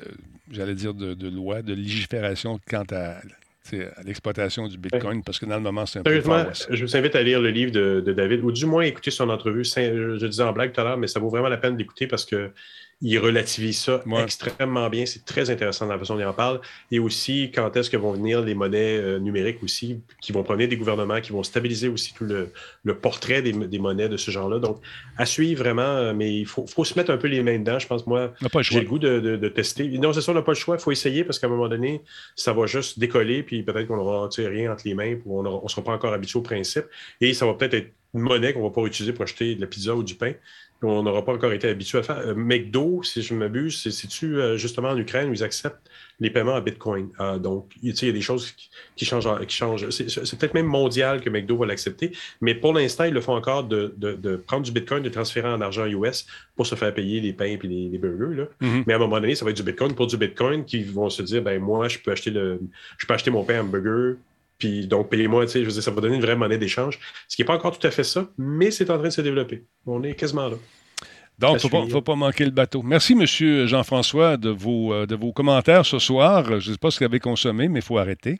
j'allais 0.51 0.75
dire, 0.75 0.93
de, 0.93 1.29
loi, 1.29 1.61
de 1.61 1.73
légifération 1.73 2.59
quant 2.69 2.85
à 2.91 3.15
l'exploitation 4.03 4.67
du 4.67 4.77
Bitcoin, 4.77 5.23
parce 5.23 5.39
que 5.39 5.45
dans 5.45 5.55
le 5.55 5.61
moment, 5.61 5.85
c'est 5.85 5.99
un 5.99 6.03
peu 6.03 6.21
fort, 6.21 6.47
Je 6.69 6.83
vous 6.83 6.95
invite 6.95 7.15
à 7.15 7.23
lire 7.23 7.39
le 7.39 7.49
livre 7.49 7.71
de, 7.71 8.11
David, 8.11 8.43
ou 8.43 8.51
du 8.51 8.65
moins 8.65 8.83
écouter 8.83 9.11
son 9.11 9.29
entrevue. 9.29 9.63
Je, 9.63 10.17
je 10.19 10.25
disais 10.25 10.43
en 10.43 10.51
blague 10.51 10.73
tout 10.73 10.81
à 10.81 10.83
l'heure, 10.83 10.97
mais 10.97 11.07
ça 11.07 11.19
vaut 11.19 11.29
vraiment 11.29 11.47
la 11.47 11.57
peine 11.57 11.77
d'écouter 11.77 12.05
parce 12.07 12.25
que 12.25 12.51
il 13.01 13.17
relativise 13.17 13.79
ça 13.79 14.03
extrêmement 14.21 14.89
bien. 14.89 15.05
C'est 15.05 15.25
très 15.25 15.49
intéressant 15.49 15.87
dans 15.87 15.93
la 15.93 15.99
façon 15.99 16.15
dont 16.15 16.21
il 16.21 16.25
en 16.25 16.33
parle. 16.33 16.61
Et 16.91 16.99
aussi, 16.99 17.51
quand 17.53 17.75
est-ce 17.75 17.89
que 17.89 17.97
vont 17.97 18.13
venir 18.13 18.41
les 18.41 18.53
monnaies 18.53 18.97
euh, 18.97 19.19
numériques 19.19 19.63
aussi, 19.63 20.01
qui 20.21 20.31
vont 20.31 20.43
provenir 20.43 20.67
des 20.67 20.77
gouvernements, 20.77 21.19
qui 21.19 21.31
vont 21.31 21.41
stabiliser 21.41 21.87
aussi 21.87 22.13
tout 22.13 22.25
le, 22.25 22.51
portrait 22.93 23.41
des, 23.41 23.79
monnaies 23.79 24.07
de 24.07 24.17
ce 24.17 24.29
genre-là. 24.29 24.59
Donc, 24.59 24.81
à 25.17 25.25
suivre 25.25 25.63
vraiment, 25.63 25.81
euh, 25.81 26.13
mais 26.13 26.31
il 26.31 26.45
faut, 26.45 26.65
se 26.83 26.97
mettre 26.97 27.11
un 27.11 27.17
peu 27.17 27.27
les 27.27 27.41
mains 27.41 27.57
dedans. 27.57 27.79
Je 27.79 27.87
pense, 27.87 28.05
moi, 28.05 28.33
j'ai 28.59 28.81
le 28.81 28.87
goût 28.87 28.99
de, 28.99 29.47
tester. 29.49 29.87
Non, 29.97 30.13
c'est 30.13 30.21
ça, 30.21 30.31
on 30.31 30.35
n'a 30.35 30.43
pas 30.43 30.51
le 30.51 30.57
choix. 30.57 30.75
Il 30.75 30.81
faut 30.81 30.91
essayer 30.91 31.23
parce 31.23 31.39
qu'à 31.39 31.47
un 31.47 31.49
moment 31.49 31.69
donné, 31.69 32.01
ça 32.35 32.53
va 32.53 32.67
juste 32.67 32.99
décoller, 32.99 33.41
puis 33.41 33.63
peut-être 33.63 33.87
qu'on 33.87 33.97
n'aura 33.97 34.29
rien 34.37 34.71
entre 34.71 34.83
les 34.85 34.93
mains, 34.93 35.17
on 35.25 35.63
ne 35.63 35.67
sera 35.67 35.83
pas 35.83 35.93
encore 35.93 36.13
habitué 36.13 36.37
au 36.37 36.43
principe. 36.43 36.85
Et 37.19 37.33
ça 37.33 37.45
va 37.45 37.55
peut-être 37.55 37.73
être 37.73 37.91
une 38.13 38.21
monnaie 38.21 38.53
qu'on 38.53 38.59
ne 38.59 38.65
va 38.65 38.71
pas 38.71 38.83
utiliser 38.83 39.13
pour 39.13 39.23
acheter 39.23 39.55
de 39.55 39.61
la 39.61 39.67
pizza 39.67 39.95
ou 39.95 40.03
du 40.03 40.15
pain 40.15 40.33
on 40.83 41.03
n'aura 41.03 41.23
pas 41.23 41.33
encore 41.33 41.53
été 41.53 41.67
habitué 41.69 41.99
à 41.99 42.03
faire. 42.03 42.17
Euh, 42.19 42.33
McDo, 42.35 43.03
si 43.03 43.21
je 43.21 43.33
m'abuse, 43.33 43.81
c'est-tu 43.81 44.37
euh, 44.37 44.57
justement 44.57 44.89
en 44.89 44.97
Ukraine 44.97 45.29
où 45.29 45.33
ils 45.33 45.43
acceptent 45.43 45.89
les 46.19 46.29
paiements 46.29 46.55
à 46.55 46.61
Bitcoin? 46.61 47.09
Euh, 47.19 47.37
donc, 47.37 47.71
il 47.83 47.89
y 47.89 48.09
a 48.09 48.11
des 48.11 48.21
choses 48.21 48.51
qui, 48.95 49.05
changent. 49.05 49.29
Qui 49.45 49.55
changent. 49.55 49.89
C'est 49.89 50.39
peut-être 50.39 50.53
même 50.53 50.65
mondial 50.65 51.21
que 51.21 51.29
McDo 51.29 51.57
va 51.57 51.67
l'accepter, 51.67 52.11
mais 52.41 52.55
pour 52.55 52.73
l'instant, 52.73 53.03
ils 53.03 53.13
le 53.13 53.21
font 53.21 53.35
encore 53.35 53.63
de, 53.65 54.35
prendre 54.47 54.63
du 54.63 54.71
Bitcoin, 54.71 55.03
de 55.03 55.09
transférer 55.09 55.49
en 55.49 55.61
argent 55.61 55.85
US 55.85 56.25
pour 56.55 56.65
se 56.65 56.75
faire 56.75 56.93
payer 56.93 57.21
les 57.21 57.33
pains 57.33 57.45
et 57.45 57.59
les, 57.61 57.97
burgers. 57.97 58.45
Mm-hmm. 58.61 58.83
Mais 58.87 58.93
à 58.93 58.95
un 58.95 58.99
moment 58.99 59.19
donné, 59.19 59.35
ça 59.35 59.45
va 59.45 59.51
être 59.51 59.57
du 59.57 59.63
Bitcoin 59.63 59.93
pour 59.93 60.07
du 60.07 60.17
Bitcoin 60.17 60.65
qui 60.65 60.83
vont 60.83 61.09
se 61.09 61.21
dire, 61.21 61.43
ben 61.43 61.61
moi, 61.61 61.87
je 61.87 61.99
peux 61.99 62.11
acheter 62.11 62.31
le, 62.31 62.59
je 62.97 63.05
peux 63.05 63.13
acheter 63.13 63.29
mon 63.29 63.43
pain 63.43 63.61
hamburger 63.61 64.15
puis 64.61 64.85
donc, 64.85 65.09
payez-moi, 65.09 65.47
tu 65.47 65.53
sais, 65.53 65.59
je 65.61 65.65
veux 65.65 65.71
dire, 65.71 65.81
ça 65.81 65.89
va 65.89 66.01
donner 66.01 66.17
une 66.17 66.21
vraie 66.21 66.35
monnaie 66.35 66.59
d'échange. 66.59 66.99
Ce 67.27 67.35
qui 67.35 67.41
n'est 67.41 67.47
pas 67.47 67.55
encore 67.55 67.77
tout 67.77 67.87
à 67.87 67.89
fait 67.89 68.03
ça, 68.03 68.29
mais 68.37 68.69
c'est 68.69 68.91
en 68.91 68.99
train 68.99 69.07
de 69.07 69.13
se 69.13 69.21
développer. 69.21 69.65
On 69.87 70.03
est 70.03 70.13
quasiment 70.13 70.47
là. 70.49 70.57
Donc, 71.41 71.63
il 71.63 71.79
ne 71.79 71.89
faut, 71.89 72.01
pas 72.01 72.13
manquer 72.13 72.45
le 72.45 72.51
bateau. 72.51 72.83
Merci, 72.83 73.13
M. 73.13 73.25
Jean-François, 73.65 74.37
de 74.37 74.49
vos, 74.49 74.93
euh, 74.93 75.07
de 75.07 75.15
vos 75.15 75.31
commentaires 75.31 75.87
ce 75.87 75.97
soir. 75.97 76.45
Je 76.45 76.69
ne 76.69 76.73
sais 76.75 76.77
pas 76.77 76.91
ce 76.91 76.99
que 76.99 77.05
vous 77.05 77.09
avez 77.09 77.19
consommé, 77.19 77.67
mais 77.67 77.79
il 77.79 77.81
faut 77.81 77.97
arrêter. 77.97 78.37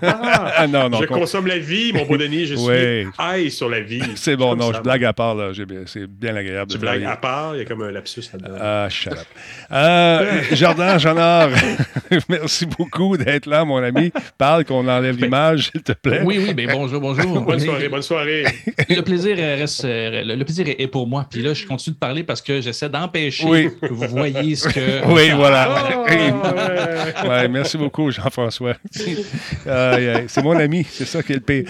Ah, 0.00 0.52
ah, 0.56 0.66
non, 0.66 0.88
non, 0.88 1.02
je 1.02 1.06
consomme 1.06 1.46
la 1.46 1.58
vie, 1.58 1.92
mon 1.92 2.06
beau 2.06 2.16
Denis. 2.16 2.46
Je 2.46 2.54
suis 2.54 3.08
high 3.20 3.50
sur 3.50 3.68
la 3.68 3.80
vie. 3.80 4.00
C'est 4.14 4.36
bon, 4.36 4.56
non, 4.56 4.72
je 4.72 4.80
blague 4.80 5.04
à 5.04 5.12
part. 5.12 5.36
C'est 5.84 6.06
bien 6.06 6.34
agréable. 6.34 6.72
Tu 6.72 6.78
blagues 6.78 7.04
à 7.04 7.16
part, 7.16 7.54
il 7.54 7.58
y 7.58 7.60
a 7.60 7.66
comme 7.66 7.82
un 7.82 7.90
lapsus 7.90 8.22
là-dedans. 8.32 8.58
Ah, 8.58 8.88
shut 8.88 9.12
up. 9.12 9.18
Euh, 9.70 10.42
Jardin 10.52 10.96
Jeannard, 10.96 11.50
merci 12.30 12.64
beaucoup 12.64 13.18
d'être 13.18 13.44
là, 13.44 13.66
mon 13.66 13.82
ami. 13.82 14.12
Parle 14.38 14.64
qu'on 14.64 14.88
enlève 14.88 15.18
l'image, 15.22 15.70
s'il 15.72 15.82
te 15.82 15.92
plaît. 15.92 16.22
Oui, 16.24 16.40
oui, 16.42 16.54
mais 16.56 16.66
bonjour, 16.68 17.02
bonjour. 17.02 17.42
bonne 17.42 17.60
soirée, 17.60 17.88
bonne 17.90 18.02
soirée. 18.02 18.44
le 18.88 19.02
plaisir 19.02 19.36
reste, 19.36 19.84
le 19.84 20.42
plaisir 20.44 20.66
est 20.68 20.86
pour 20.86 21.06
moi. 21.06 21.26
Puis 21.30 21.42
là, 21.42 21.52
je 21.52 21.66
continue 21.66 21.94
de 21.94 21.97
parler 21.98 22.22
parce 22.22 22.40
que 22.40 22.60
j'essaie 22.60 22.88
d'empêcher 22.88 23.70
que 23.80 23.92
vous 23.92 24.08
voyez 24.08 24.56
ce 24.56 24.68
que. 24.68 25.06
Oui, 25.08 25.30
voilà. 25.30 25.94
Oh, 25.96 27.28
ouais. 27.28 27.48
merci 27.48 27.76
beaucoup, 27.76 28.10
Jean-François. 28.10 28.74
c'est 28.92 30.42
mon 30.42 30.58
ami, 30.58 30.84
c'est 30.88 31.06
ça 31.06 31.22
qui 31.22 31.32
est 31.32 31.36
le 31.36 31.40
pire. 31.40 31.64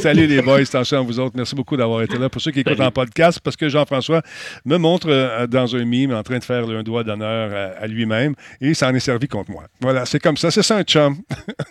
Salut 0.00 0.26
les 0.26 0.42
boys, 0.42 0.60
attention 0.60 0.98
à 0.98 1.00
vous 1.02 1.18
autres. 1.18 1.34
Merci 1.36 1.54
beaucoup 1.54 1.76
d'avoir 1.76 2.02
été 2.02 2.18
là. 2.18 2.28
Pour 2.28 2.40
ceux 2.40 2.50
qui 2.50 2.60
écoutent 2.60 2.80
en 2.80 2.90
podcast, 2.90 3.40
parce 3.42 3.56
que 3.56 3.68
Jean-François 3.68 4.22
me 4.64 4.76
montre 4.76 5.08
euh, 5.10 5.46
dans 5.46 5.74
un 5.74 5.84
mime 5.84 6.12
en 6.12 6.22
train 6.22 6.38
de 6.38 6.44
faire 6.44 6.68
un 6.68 6.82
doigt 6.82 7.04
d'honneur 7.04 7.74
à, 7.80 7.86
lui-même 7.86 8.34
et 8.60 8.74
ça 8.74 8.88
en 8.88 8.94
est 8.94 9.00
servi 9.00 9.28
contre 9.28 9.50
moi. 9.50 9.64
Voilà, 9.80 10.06
c'est 10.06 10.20
comme 10.20 10.36
ça. 10.36 10.50
C'est 10.50 10.62
ça 10.62 10.76
un 10.76 10.82
chum. 10.82 11.16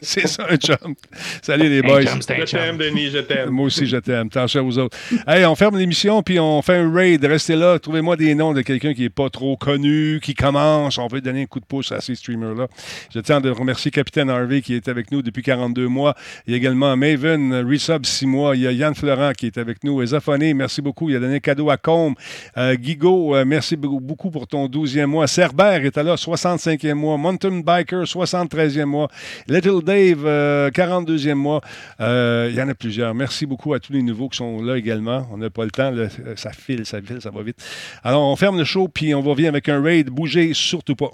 c'est 0.01 0.27
ça 0.27 0.45
un 0.49 0.57
chum. 0.57 0.95
Salut 1.41 1.69
les 1.69 1.81
boys. 1.81 2.01
je 2.01 2.45
t'aime, 2.45 2.77
Denis, 2.77 3.09
je 3.11 3.19
t'aime. 3.19 3.49
Moi 3.49 3.67
aussi, 3.67 3.85
je 3.85 3.97
t'aime. 3.97 4.27
Attention 4.27 4.61
à 4.61 4.63
vous 4.63 4.79
autres. 4.79 4.97
Hey, 5.27 5.45
on 5.45 5.55
ferme 5.55 5.77
l'émission 5.77 6.21
puis 6.23 6.39
on 6.39 6.61
fait 6.61 6.77
un 6.77 6.93
raid. 6.93 7.23
Restez 7.23 7.55
là. 7.55 7.77
Trouvez-moi 7.85 8.17
des 8.17 8.33
noms 8.33 8.51
de 8.51 8.63
quelqu'un 8.63 8.95
qui 8.95 9.01
n'est 9.01 9.09
pas 9.09 9.29
trop 9.29 9.55
connu, 9.57 10.19
qui 10.19 10.33
commence. 10.33 10.97
On 10.97 11.05
veut 11.05 11.21
donner 11.21 11.43
un 11.43 11.45
coup 11.45 11.59
de 11.59 11.65
pouce 11.65 11.91
à 11.91 12.01
ces 12.01 12.15
streamers-là. 12.15 12.67
Je 13.13 13.19
tiens 13.19 13.45
à 13.45 13.51
remercier 13.51 13.91
Capitaine 13.91 14.27
Harvey 14.27 14.63
qui 14.63 14.73
est 14.73 14.87
avec 14.87 15.11
nous 15.11 15.21
depuis 15.21 15.43
42 15.43 15.87
mois. 15.87 16.15
Il 16.47 16.51
y 16.51 16.53
a 16.55 16.57
également 16.57 16.97
Maven, 16.97 17.53
Resub 17.63 18.03
6 18.03 18.25
mois. 18.25 18.55
Il 18.55 18.63
y 18.63 18.67
a 18.67 18.71
Yann 18.71 18.95
Florent 18.95 19.33
qui 19.33 19.45
est 19.45 19.59
avec 19.59 19.83
nous. 19.83 20.03
Zafone, 20.03 20.51
merci 20.55 20.81
beaucoup. 20.81 21.11
Il 21.11 21.15
a 21.15 21.19
donné 21.19 21.35
un 21.35 21.39
cadeau 21.39 21.69
à 21.69 21.77
Combe. 21.77 22.15
Euh, 22.57 22.73
Guigo, 22.73 23.35
euh, 23.35 23.45
merci 23.45 23.75
beaucoup 23.75 24.31
pour 24.31 24.47
ton 24.47 24.65
12e 24.65 25.05
mois. 25.05 25.27
Cerbère 25.27 25.85
est 25.85 25.95
là, 25.97 26.15
65e 26.15 26.95
mois. 26.95 27.17
Mountain 27.17 27.59
Biker, 27.59 28.05
73e 28.05 28.85
mois. 28.85 29.09
Little 29.47 29.83
Dave, 29.83 30.25
42e 30.71 31.29
euh, 31.29 31.35
mois. 31.35 31.61
il 31.99 32.55
y 32.55 32.61
en 32.63 32.67
a 32.67 32.73
plusieurs. 32.73 33.13
Merci 33.13 33.45
beaucoup 33.45 33.75
à 33.75 33.79
tous 33.79 33.93
les 33.93 34.01
nouveaux 34.01 34.27
qui 34.27 34.37
sont 34.37 34.63
là 34.63 34.75
également. 34.75 35.27
On 35.31 35.37
n'a 35.37 35.51
pas 35.51 35.65
le 35.65 35.69
temps. 35.69 35.93
ça 36.35 36.51
file, 36.51 36.83
ça 36.87 36.99
file, 36.99 37.21
ça 37.21 37.29
va 37.29 37.43
vite. 37.43 37.63
Alors, 38.03 38.23
on 38.23 38.35
ferme 38.35 38.57
le 38.57 38.63
show, 38.63 38.87
puis 38.87 39.15
on 39.15 39.21
va 39.21 39.33
venir 39.33 39.49
avec 39.49 39.69
un 39.69 39.81
raid. 39.81 40.09
Bougez 40.09 40.53
surtout 40.53 40.95
pas. 40.95 41.11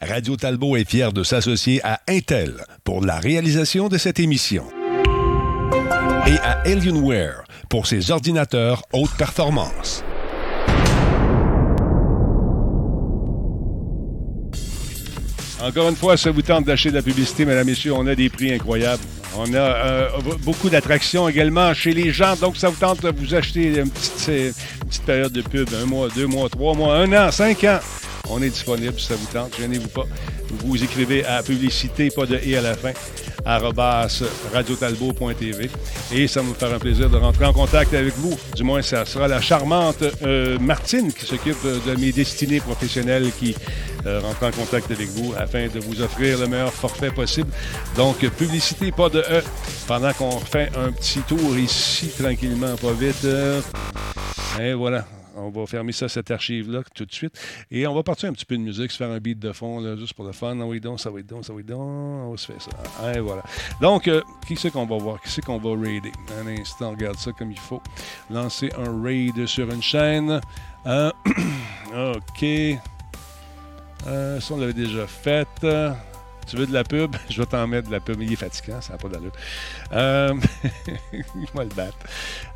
Radio 0.00 0.36
Talbot 0.36 0.76
est 0.76 0.88
fier 0.88 1.12
de 1.12 1.22
s'associer 1.22 1.80
à 1.84 2.00
Intel 2.08 2.64
pour 2.82 3.04
la 3.04 3.20
réalisation 3.20 3.88
de 3.88 3.98
cette 3.98 4.18
émission. 4.18 4.64
Et 6.26 6.38
à 6.38 6.60
Alienware 6.64 7.44
pour 7.68 7.86
ses 7.86 8.10
ordinateurs 8.10 8.82
haute 8.92 9.14
performance. 9.16 10.04
Encore 15.62 15.88
une 15.88 15.96
fois, 15.96 16.16
ça 16.16 16.32
vous 16.32 16.42
tente 16.42 16.64
d'acheter 16.64 16.90
de 16.90 16.96
la 16.96 17.02
publicité, 17.02 17.44
mesdames, 17.44 17.66
messieurs, 17.66 17.92
on 17.92 18.04
a 18.08 18.16
des 18.16 18.28
prix 18.28 18.52
incroyables. 18.52 19.02
On 19.36 19.54
a 19.54 19.58
euh, 19.58 20.08
beaucoup 20.42 20.68
d'attractions 20.68 21.28
également 21.28 21.72
chez 21.72 21.92
les 21.92 22.10
gens, 22.10 22.34
donc 22.34 22.56
ça 22.56 22.68
vous 22.68 22.76
tente 22.76 23.00
de 23.00 23.12
vous 23.16 23.34
acheter 23.34 23.78
une 23.78 23.88
petite, 23.88 24.54
petite, 24.88 25.02
période 25.04 25.32
de 25.32 25.40
pub, 25.40 25.68
un 25.80 25.86
mois, 25.86 26.08
deux 26.14 26.26
mois, 26.26 26.48
trois 26.48 26.74
mois, 26.74 26.96
un 26.96 27.12
an, 27.12 27.30
cinq 27.30 27.62
ans. 27.64 27.78
On 28.28 28.42
est 28.42 28.50
disponible 28.50 28.94
si 28.98 29.06
ça 29.06 29.14
vous 29.14 29.26
tente, 29.32 29.56
gênez-vous 29.58 29.88
pas. 29.88 30.04
Vous 30.52 30.82
écrivez 30.82 31.24
à 31.24 31.42
publicité, 31.42 32.10
pas 32.10 32.26
de 32.26 32.38
et 32.42 32.56
à 32.56 32.60
la 32.60 32.74
fin, 32.74 32.92
radiotalbo.tv. 34.52 35.70
Et 36.12 36.28
ça 36.28 36.42
me 36.42 36.54
faire 36.54 36.72
un 36.74 36.78
plaisir 36.78 37.08
de 37.10 37.16
rentrer 37.16 37.46
en 37.46 37.52
contact 37.52 37.94
avec 37.94 38.14
vous. 38.16 38.38
Du 38.54 38.62
moins, 38.62 38.82
ça 38.82 39.04
sera 39.04 39.28
la 39.28 39.40
charmante 39.40 40.04
euh, 40.22 40.58
Martine 40.58 41.12
qui 41.12 41.24
s'occupe 41.24 41.64
de 41.64 41.94
mes 41.96 42.12
destinées 42.12 42.60
professionnelles 42.60 43.30
qui 43.38 43.56
euh, 44.06 44.20
rentrer 44.20 44.46
en 44.46 44.50
contact 44.50 44.90
avec 44.90 45.08
vous 45.10 45.32
afin 45.38 45.68
de 45.68 45.78
vous 45.80 46.02
offrir 46.02 46.38
le 46.38 46.48
meilleur 46.48 46.72
forfait 46.72 47.10
possible. 47.10 47.50
Donc, 47.96 48.18
publicité, 48.30 48.90
pas 48.90 49.08
de 49.08 49.20
E, 49.20 49.42
pendant 49.86 50.12
qu'on 50.12 50.38
fait 50.40 50.70
un 50.76 50.90
petit 50.92 51.20
tour 51.20 51.56
ici, 51.56 52.08
tranquillement, 52.08 52.76
pas 52.76 52.92
vite. 52.92 53.24
Euh, 53.24 53.60
et 54.60 54.74
voilà. 54.74 55.04
On 55.42 55.50
va 55.50 55.66
fermer 55.66 55.92
ça, 55.92 56.08
cette 56.08 56.30
archive-là, 56.30 56.82
tout 56.94 57.04
de 57.04 57.12
suite. 57.12 57.38
Et 57.70 57.86
on 57.86 57.94
va 57.94 58.02
partir 58.02 58.28
un 58.28 58.32
petit 58.32 58.44
peu 58.44 58.56
de 58.56 58.62
musique, 58.62 58.90
se 58.90 58.96
faire 58.96 59.10
un 59.10 59.18
beat 59.18 59.38
de 59.38 59.52
fond, 59.52 59.96
juste 59.96 60.14
pour 60.14 60.24
le 60.24 60.32
fun. 60.32 60.58
Ah 60.60 60.64
oui, 60.64 60.80
donc, 60.80 61.00
ça 61.00 61.10
va 61.10 61.20
être 61.20 61.26
donc, 61.26 61.44
ça 61.44 61.52
va 61.52 61.60
être 61.60 61.66
donc. 61.66 61.80
On 61.80 62.30
va 62.30 62.36
se 62.36 62.46
faire 62.46 62.60
ça. 62.60 63.14
Et 63.14 63.20
voilà. 63.20 63.42
Donc, 63.80 64.08
euh, 64.08 64.22
qui 64.46 64.56
c'est 64.56 64.70
qu'on 64.70 64.86
va 64.86 64.96
voir? 64.96 65.20
Qui 65.20 65.30
c'est 65.30 65.44
qu'on 65.44 65.58
va 65.58 65.70
raider? 65.70 66.12
Un 66.40 66.46
instant, 66.46 66.90
regarde 66.90 67.16
ça 67.16 67.32
comme 67.32 67.50
il 67.50 67.58
faut. 67.58 67.82
Lancer 68.30 68.70
un 68.78 69.02
raid 69.02 69.46
sur 69.46 69.70
une 69.70 69.82
chaîne. 69.82 70.40
OK. 70.86 72.44
Euh, 74.06 74.40
ça, 74.40 74.54
on 74.54 74.58
l'avait 74.58 74.72
déjà 74.72 75.06
fait. 75.06 75.48
Tu 76.46 76.56
veux 76.56 76.66
de 76.66 76.72
la 76.72 76.84
pub? 76.84 77.16
Je 77.30 77.40
vais 77.40 77.46
t'en 77.46 77.66
mettre 77.66 77.88
de 77.88 77.92
la 77.92 78.00
pub. 78.00 78.20
Il 78.20 78.32
est 78.32 78.36
fatigant, 78.36 78.80
ça 78.80 78.92
n'a 78.92 78.98
pas 78.98 79.08
d'allure. 79.08 79.32
Euh... 79.92 80.34
Il 81.12 81.46
va 81.54 81.64
le 81.64 81.70
battre. 81.70 81.96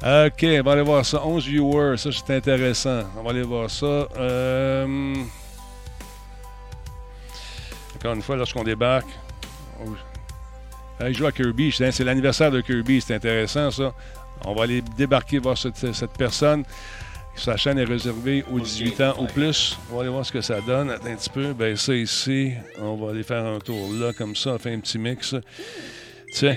OK, 0.02 0.44
on 0.44 0.62
va 0.62 0.72
aller 0.72 0.82
voir 0.82 1.04
ça. 1.04 1.24
11 1.24 1.46
viewers, 1.46 1.96
ça 1.96 2.10
c'est 2.12 2.36
intéressant. 2.36 3.02
On 3.16 3.22
va 3.22 3.30
aller 3.30 3.42
voir 3.42 3.70
ça. 3.70 3.86
Euh... 3.86 5.14
Encore 7.96 8.14
une 8.14 8.22
fois, 8.22 8.36
lorsqu'on 8.36 8.64
débarque. 8.64 9.08
Oh. 9.80 9.94
Il 11.00 11.14
joue 11.14 11.26
à 11.26 11.32
Kirby. 11.32 11.72
C'est 11.72 12.04
l'anniversaire 12.04 12.50
de 12.50 12.60
Kirby, 12.60 13.00
c'est 13.00 13.14
intéressant 13.14 13.70
ça. 13.70 13.92
On 14.44 14.54
va 14.54 14.64
aller 14.64 14.82
débarquer 14.96 15.38
voir 15.38 15.56
cette 15.56 16.12
personne. 16.16 16.64
Sa 17.36 17.56
chaîne 17.56 17.78
est 17.78 17.84
réservée 17.84 18.44
aux 18.50 18.58
18 18.58 19.00
ans 19.02 19.14
ou 19.20 19.26
plus. 19.26 19.78
On 19.90 19.96
va 19.96 20.00
aller 20.00 20.10
voir 20.10 20.24
ce 20.24 20.32
que 20.32 20.40
ça 20.40 20.60
donne. 20.60 20.90
Attends 20.90 21.10
un 21.10 21.16
petit 21.16 21.30
peu. 21.30 21.52
Ben 21.52 21.76
ça 21.76 21.94
ici, 21.94 22.52
on 22.78 22.96
va 22.96 23.10
aller 23.10 23.22
faire 23.22 23.44
un 23.44 23.58
tour 23.58 23.92
là, 23.92 24.12
comme 24.12 24.34
ça, 24.34 24.54
on 24.54 24.58
fait 24.58 24.72
un 24.72 24.80
petit 24.80 24.98
mix. 24.98 25.34
Tiens. 26.32 26.56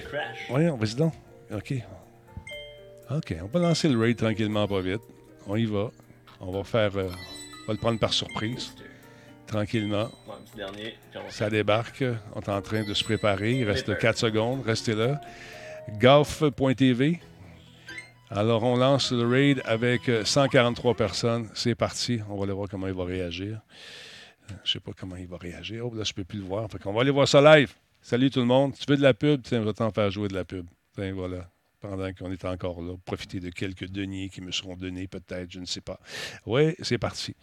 Voyons, 0.50 0.78
vas-y 0.78 0.96
donc. 0.96 1.14
OK. 1.54 1.74
OK, 3.12 3.36
on 3.42 3.48
va 3.48 3.60
lancer 3.60 3.90
le 3.90 4.00
raid 4.00 4.18
tranquillement, 4.18 4.68
pas 4.68 4.82
vite. 4.82 5.02
On 5.48 5.56
y 5.56 5.66
va. 5.66 5.92
On 6.40 6.52
va 6.52 6.64
faire. 6.64 6.96
Euh, 6.96 7.10
on 7.64 7.68
va 7.68 7.74
le 7.74 7.78
prendre 7.80 8.00
par 8.00 8.14
surprise. 8.14 8.74
Tranquillement. 9.48 10.10
Ça 11.30 11.50
débarque. 11.50 12.04
On 12.36 12.40
est 12.40 12.50
en 12.50 12.62
train 12.62 12.84
de 12.84 12.94
se 12.94 13.04
préparer. 13.04 13.60
Il 13.60 13.66
reste 13.66 13.98
4 13.98 14.18
secondes. 14.18 14.64
Restez 14.66 14.96
là. 14.96 15.20
Golf.tv. 16.00 17.20
Alors, 18.32 18.62
on 18.62 18.78
lance 18.78 19.12
le 19.12 19.28
raid 19.28 19.62
avec 19.66 20.10
143 20.24 20.94
personnes. 20.94 21.50
C'est 21.56 21.74
parti. 21.74 22.20
On 22.30 22.38
va 22.38 22.44
aller 22.44 22.54
voir 22.54 22.70
comment 22.70 22.88
il 22.88 22.94
va 22.94 23.04
réagir. 23.04 23.60
Je 24.64 24.74
sais 24.74 24.80
pas 24.80 24.92
comment 24.96 25.16
il 25.16 25.28
va 25.28 25.38
réagir. 25.38 25.88
Oh, 25.88 25.96
là, 25.96 26.04
je 26.04 26.14
peux 26.14 26.24
plus 26.24 26.38
le 26.38 26.46
voir. 26.46 26.68
On 26.86 26.94
va 26.94 27.02
aller 27.02 27.10
voir 27.10 27.28
ça 27.28 27.42
live. 27.42 27.74
Salut 28.02 28.30
tout 28.30 28.40
le 28.40 28.46
monde. 28.46 28.76
Tu 28.78 28.86
veux 28.88 28.98
de 28.98 29.02
la 29.02 29.16
pub? 29.16 29.42
Tiens, 29.42 29.62
on 29.62 29.66
va 29.66 29.74
t'en 29.74 29.90
faire 29.90 30.12
jouer 30.12 30.28
de 30.28 30.36
la 30.36 30.46
pub. 30.46 30.68
Tiens, 30.94 31.12
voilà. 31.14 31.50
Pendant 31.80 32.14
qu'on 32.14 32.32
est 32.32 32.46
encore 32.46 32.82
là. 32.84 32.94
Profiter 33.04 33.40
de 33.40 33.50
quelques 33.50 33.88
deniers 33.88 34.30
qui 34.30 34.42
me 34.42 34.52
seront 34.52 34.76
donnés, 34.76 35.08
peut-être, 35.08 35.52
je 35.52 35.60
ne 35.60 35.66
sais 35.66 35.82
pas. 35.82 36.00
Oui, 36.46 36.76
c'est 36.82 37.00
parti. 37.00 37.36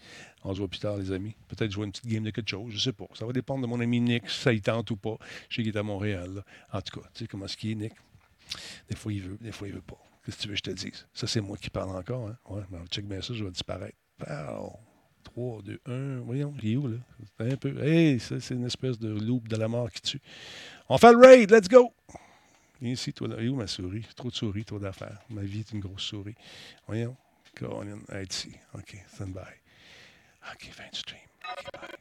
On 0.44 0.52
se 0.54 0.58
voit 0.58 0.68
plus 0.68 0.78
tard, 0.78 0.98
les 0.98 1.10
amis. 1.10 1.34
Peut-être 1.48 1.72
jouer 1.72 1.86
une 1.86 1.90
petite 1.90 2.06
game 2.06 2.22
de 2.22 2.30
quelque 2.30 2.50
chose, 2.50 2.70
je 2.70 2.76
ne 2.76 2.80
sais 2.80 2.92
pas. 2.92 3.06
Ça 3.14 3.26
va 3.26 3.32
dépendre 3.32 3.62
de 3.62 3.66
mon 3.66 3.80
ami 3.80 4.00
Nick, 4.00 4.30
si 4.30 4.40
ça 4.40 4.52
y 4.52 4.60
tente 4.60 4.90
ou 4.92 4.96
pas. 4.96 5.16
Je 5.48 5.56
sais 5.56 5.62
qu'il 5.62 5.74
est 5.74 5.78
à 5.78 5.82
Montréal. 5.82 6.44
En 6.72 6.80
tout 6.80 7.00
cas, 7.00 7.08
tu 7.12 7.24
sais 7.24 7.26
comment 7.26 7.46
est-ce 7.46 7.56
qu'il 7.56 7.70
est, 7.72 7.74
Nick? 7.74 7.92
Des 8.88 8.94
fois, 8.94 9.12
il 9.12 9.22
veut, 9.22 9.38
des 9.40 9.52
fois, 9.52 9.66
il 9.66 9.74
veut 9.74 9.80
pas. 9.80 9.98
Qu'est-ce 10.26 10.38
que 10.38 10.42
tu 10.42 10.48
veux 10.48 10.54
que 10.54 10.58
je 10.58 10.62
te 10.62 10.70
dise? 10.72 11.06
Ça, 11.14 11.28
c'est 11.28 11.40
moi 11.40 11.56
qui 11.56 11.70
parle 11.70 11.96
encore. 11.96 12.26
Hein? 12.26 12.36
Ouais, 12.48 12.62
mais 12.68 12.78
check 12.90 13.06
bien 13.06 13.22
ça, 13.22 13.32
je 13.32 13.44
vais 13.44 13.50
disparaître. 13.52 13.96
3, 14.18 15.62
2, 15.62 15.80
1. 15.86 16.20
Voyons, 16.22 16.52
il 16.60 16.72
est 16.72 16.76
où, 16.76 16.88
là? 16.88 16.96
Un 17.38 17.56
peu. 17.56 17.80
Hey, 17.80 18.18
ça, 18.18 18.40
c'est 18.40 18.54
une 18.54 18.66
espèce 18.66 18.98
de 18.98 19.08
loop 19.08 19.46
de 19.46 19.54
la 19.54 19.68
mort 19.68 19.88
qui 19.88 20.00
tue. 20.00 20.20
On 20.88 20.98
fait 20.98 21.12
le 21.12 21.18
raid, 21.18 21.52
let's 21.52 21.68
go! 21.68 21.94
Viens 22.80 22.92
ici, 22.92 23.12
toi, 23.12 23.28
là. 23.28 23.40
Et 23.40 23.48
où 23.48 23.54
ma 23.54 23.68
souris? 23.68 24.04
Trop 24.16 24.30
de 24.30 24.34
souris, 24.34 24.64
trop 24.64 24.80
d'affaires. 24.80 25.20
Ma 25.30 25.42
vie 25.42 25.60
est 25.60 25.70
une 25.70 25.80
grosse 25.80 26.02
souris. 26.02 26.34
Voyons. 26.88 27.16
Caroline, 27.54 28.02
être 28.10 28.34
ici. 28.34 28.52
OK, 28.74 28.96
stand 29.14 29.32
by. 29.32 29.40
OK, 30.52 30.72
fin 30.72 30.88
du 30.92 30.98
stream. 30.98 31.20
Bye. 31.72 31.96